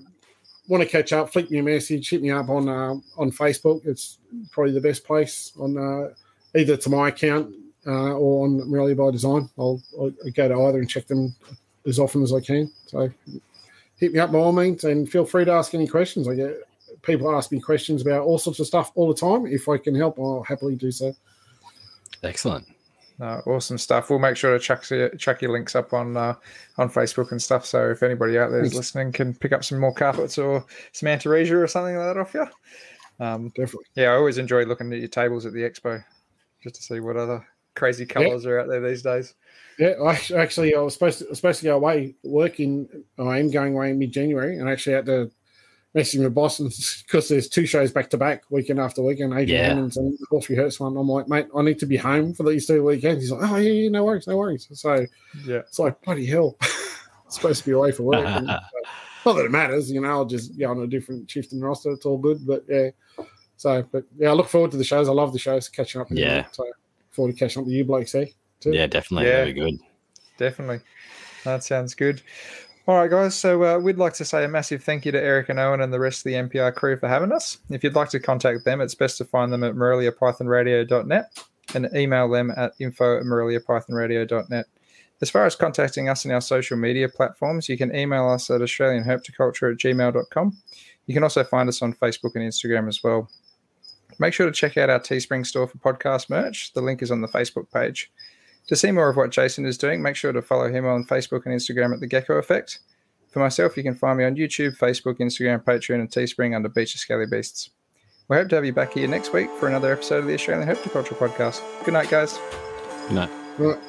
want 0.69 0.83
to 0.83 0.89
catch 0.89 1.11
up, 1.11 1.33
flick 1.33 1.51
me 1.51 1.57
a 1.57 1.63
message, 1.63 2.09
hit 2.09 2.21
me 2.21 2.31
up 2.31 2.47
on 2.47 2.69
uh, 2.69 2.95
on 3.17 3.31
Facebook. 3.31 3.85
It's 3.85 4.19
probably 4.51 4.71
the 4.71 4.79
best 4.79 5.03
place 5.03 5.51
on 5.59 5.77
uh, 5.77 6.13
either 6.57 6.77
to 6.77 6.89
my 6.89 7.09
account 7.09 7.53
uh, 7.85 8.13
or 8.13 8.45
on 8.45 8.69
Morelia 8.69 8.95
by 8.95 9.11
Design. 9.11 9.49
I'll, 9.57 9.81
I'll, 9.99 10.11
go 10.33 10.47
to 10.47 10.63
either 10.67 10.79
and 10.79 10.89
check 10.89 11.07
them 11.07 11.35
as 11.85 11.99
often 11.99 12.23
as 12.23 12.31
I 12.31 12.39
can. 12.39 12.71
So 12.85 13.11
hit 13.97 14.13
me 14.13 14.19
up 14.19 14.31
by 14.31 14.37
all 14.37 14.53
means, 14.53 14.83
and 14.83 15.09
feel 15.09 15.25
free 15.25 15.43
to 15.43 15.51
ask 15.51 15.73
any 15.73 15.87
questions. 15.87 16.27
I 16.27 16.35
get 16.35 16.55
people 17.01 17.35
ask 17.35 17.51
me 17.51 17.59
questions 17.59 18.01
about 18.01 18.21
all 18.21 18.37
sorts 18.37 18.59
of 18.59 18.67
stuff 18.67 18.91
all 18.95 19.07
the 19.07 19.19
time. 19.19 19.47
If 19.47 19.67
I 19.67 19.77
can 19.77 19.95
help, 19.95 20.19
I'll 20.19 20.43
happily 20.43 20.75
do 20.75 20.91
so. 20.91 21.13
Excellent. 22.23 22.67
Uh, 23.21 23.41
awesome 23.47 23.77
stuff. 23.77 24.09
We'll 24.09 24.19
make 24.19 24.37
sure 24.37 24.57
to 24.57 24.59
chuck, 24.59 24.83
chuck 25.17 25.41
your 25.41 25.51
links 25.51 25.75
up 25.75 25.93
on 25.93 26.15
uh, 26.15 26.35
on 26.77 26.89
Facebook 26.89 27.31
and 27.31 27.41
stuff. 27.41 27.65
So 27.65 27.89
if 27.89 28.01
anybody 28.01 28.37
out 28.37 28.49
there 28.49 28.61
is 28.61 28.69
Thanks. 28.69 28.77
listening 28.77 29.11
can 29.11 29.33
pick 29.33 29.51
up 29.51 29.63
some 29.63 29.79
more 29.79 29.93
carpets 29.93 30.37
or 30.37 30.65
some 30.93 31.07
Antaresia 31.07 31.61
or 31.61 31.67
something 31.67 31.97
like 31.97 32.13
that 32.13 32.19
off 32.19 32.33
you. 32.33 32.47
Um, 33.19 33.49
Definitely. 33.49 33.85
yeah, 33.95 34.11
I 34.11 34.15
always 34.15 34.37
enjoy 34.37 34.63
looking 34.63 34.91
at 34.93 34.99
your 34.99 35.09
tables 35.09 35.45
at 35.45 35.51
the 35.51 35.59
expo 35.59 36.01
just 36.63 36.75
to 36.75 36.81
see 36.81 37.01
what 37.01 37.17
other 37.17 37.45
crazy 37.75 38.05
colours 38.05 38.45
are 38.45 38.59
out 38.59 38.69
there 38.69 38.81
these 38.81 39.01
days. 39.01 39.33
Yeah, 39.77 39.93
I 40.03 40.19
actually, 40.37 40.75
I 40.75 40.79
was 40.79 40.93
supposed 40.93 41.19
to, 41.19 41.25
I 41.25 41.29
was 41.29 41.37
supposed 41.37 41.59
to 41.59 41.65
go 41.65 41.75
away 41.75 42.15
working. 42.23 42.87
I 43.17 43.39
am 43.39 43.51
going 43.51 43.73
away 43.73 43.91
in 43.91 43.99
mid 43.99 44.11
January, 44.11 44.57
and 44.57 44.67
I 44.67 44.71
actually 44.73 44.93
had 44.93 45.05
to 45.07 45.31
message 45.93 46.19
with 46.19 46.33
boss 46.35 46.59
because 47.03 47.27
there's 47.29 47.49
two 47.49 47.65
shows 47.65 47.91
back 47.91 48.09
to 48.11 48.17
back, 48.17 48.43
weekend 48.49 48.79
after 48.79 49.01
weekend. 49.01 49.33
Adrian 49.33 49.47
Yeah. 49.49 49.67
Hammond's 49.69 49.97
and 49.97 50.13
the 50.13 50.25
horse 50.29 50.49
rehearse 50.49 50.79
one. 50.79 50.95
I'm 50.97 51.07
like, 51.07 51.27
mate, 51.27 51.47
I 51.55 51.61
need 51.63 51.79
to 51.79 51.85
be 51.85 51.97
home 51.97 52.33
for 52.33 52.43
these 52.43 52.67
two 52.67 52.83
weekends. 52.83 53.23
He's 53.23 53.31
like, 53.31 53.49
oh 53.51 53.55
yeah, 53.57 53.71
yeah, 53.71 53.89
no 53.89 54.03
worries, 54.05 54.27
no 54.27 54.37
worries. 54.37 54.67
So 54.71 55.05
Yeah. 55.45 55.57
it's 55.57 55.79
like 55.79 55.99
bloody 56.01 56.25
hell, 56.25 56.57
supposed 57.29 57.61
to 57.63 57.65
be 57.69 57.73
away 57.73 57.91
for 57.91 58.03
work. 58.03 58.25
And, 58.25 58.45
not 59.25 59.33
that 59.33 59.45
it 59.45 59.51
matters, 59.51 59.91
you 59.91 60.01
know. 60.01 60.09
I'll 60.09 60.25
just 60.25 60.57
go 60.57 60.69
on 60.71 60.81
a 60.81 60.87
different 60.87 61.29
shift 61.29 61.51
and 61.53 61.61
roster. 61.63 61.91
It's 61.91 62.05
all 62.05 62.17
good, 62.17 62.45
but 62.45 62.63
yeah. 62.69 62.89
So, 63.57 63.83
but 63.91 64.03
yeah, 64.17 64.29
I 64.29 64.33
look 64.33 64.47
forward 64.47 64.71
to 64.71 64.77
the 64.77 64.83
shows. 64.85 65.09
I 65.09 65.11
love 65.11 65.33
the 65.33 65.39
shows, 65.39 65.67
catching 65.69 65.99
up. 66.01 66.09
with 66.09 66.19
you, 66.19 66.25
Yeah. 66.25 66.35
mate. 66.37 66.45
So 66.53 66.65
forward 67.11 67.33
to 67.33 67.37
catching 67.37 67.61
up 67.61 67.65
with 67.65 67.75
you, 67.75 67.83
blokes. 67.83 68.11
There. 68.13 68.27
too. 68.61 68.71
Yeah, 68.71 68.87
definitely. 68.87 69.27
Yeah. 69.27 69.39
That'd 69.39 69.55
be 69.55 69.61
good. 69.61 69.79
Definitely. 70.37 70.79
That 71.43 71.63
sounds 71.63 71.93
good. 71.95 72.21
All 72.89 72.95
right, 72.95 73.07
guys. 73.07 73.35
So 73.35 73.63
uh, 73.63 73.77
we'd 73.77 73.99
like 73.99 74.15
to 74.15 74.25
say 74.25 74.43
a 74.43 74.47
massive 74.47 74.83
thank 74.83 75.05
you 75.05 75.11
to 75.11 75.21
Eric 75.21 75.49
and 75.49 75.59
Owen 75.59 75.81
and 75.81 75.93
the 75.93 75.99
rest 75.99 76.21
of 76.21 76.23
the 76.23 76.33
MPR 76.33 76.73
crew 76.73 76.97
for 76.97 77.07
having 77.07 77.31
us. 77.31 77.59
If 77.69 77.83
you'd 77.83 77.93
like 77.93 78.09
to 78.09 78.19
contact 78.19 78.65
them, 78.65 78.81
it's 78.81 78.95
best 78.95 79.19
to 79.19 79.25
find 79.25 79.53
them 79.53 79.63
at 79.63 79.75
moreliapythonradio.net 79.75 81.43
and 81.75 81.87
email 81.95 82.27
them 82.27 82.51
at 82.57 82.71
info 82.79 83.19
at 83.19 83.25
moreliapythonradio.net. 83.25 84.65
As 85.21 85.29
far 85.29 85.45
as 85.45 85.55
contacting 85.55 86.09
us 86.09 86.25
in 86.25 86.31
our 86.31 86.41
social 86.41 86.77
media 86.77 87.07
platforms, 87.07 87.69
you 87.69 87.77
can 87.77 87.95
email 87.95 88.27
us 88.27 88.49
at 88.49 88.59
australianherpetoculture 88.59 89.71
at 89.71 89.77
gmail.com. 89.77 90.57
You 91.05 91.13
can 91.13 91.21
also 91.21 91.43
find 91.43 91.69
us 91.69 91.83
on 91.83 91.93
Facebook 91.93 92.31
and 92.33 92.43
Instagram 92.43 92.87
as 92.87 93.03
well. 93.03 93.29
Make 94.17 94.33
sure 94.33 94.47
to 94.47 94.51
check 94.51 94.77
out 94.77 94.89
our 94.89 94.99
Teespring 94.99 95.45
store 95.45 95.67
for 95.67 95.77
podcast 95.77 96.27
merch. 96.31 96.73
The 96.73 96.81
link 96.81 97.03
is 97.03 97.11
on 97.11 97.21
the 97.21 97.27
Facebook 97.27 97.71
page. 97.71 98.11
To 98.67 98.75
see 98.75 98.91
more 98.91 99.09
of 99.09 99.17
what 99.17 99.31
Jason 99.31 99.65
is 99.65 99.77
doing, 99.77 100.01
make 100.01 100.15
sure 100.15 100.31
to 100.31 100.41
follow 100.41 100.69
him 100.69 100.85
on 100.85 101.03
Facebook 101.03 101.45
and 101.45 101.55
Instagram 101.55 101.93
at 101.93 101.99
The 101.99 102.07
Gecko 102.07 102.37
Effect. 102.37 102.79
For 103.31 103.39
myself, 103.39 103.77
you 103.77 103.83
can 103.83 103.95
find 103.95 104.17
me 104.17 104.25
on 104.25 104.35
YouTube, 104.35 104.77
Facebook, 104.77 105.19
Instagram, 105.19 105.63
Patreon, 105.63 105.99
and 105.99 106.09
Teespring 106.09 106.55
under 106.55 106.69
Beaches 106.69 107.01
Scaly 107.01 107.25
Beasts. 107.25 107.69
We 108.27 108.37
hope 108.37 108.49
to 108.49 108.55
have 108.55 108.65
you 108.65 108.73
back 108.73 108.93
here 108.93 109.07
next 109.07 109.33
week 109.33 109.49
for 109.59 109.67
another 109.67 109.91
episode 109.91 110.19
of 110.19 110.27
the 110.27 110.35
Australian 110.35 110.67
Herpetoculture 110.67 111.17
Podcast. 111.17 111.61
Good 111.83 111.93
night, 111.93 112.09
guys. 112.09 112.37
Good 113.07 113.15
night. 113.15 113.29
Right. 113.57 113.88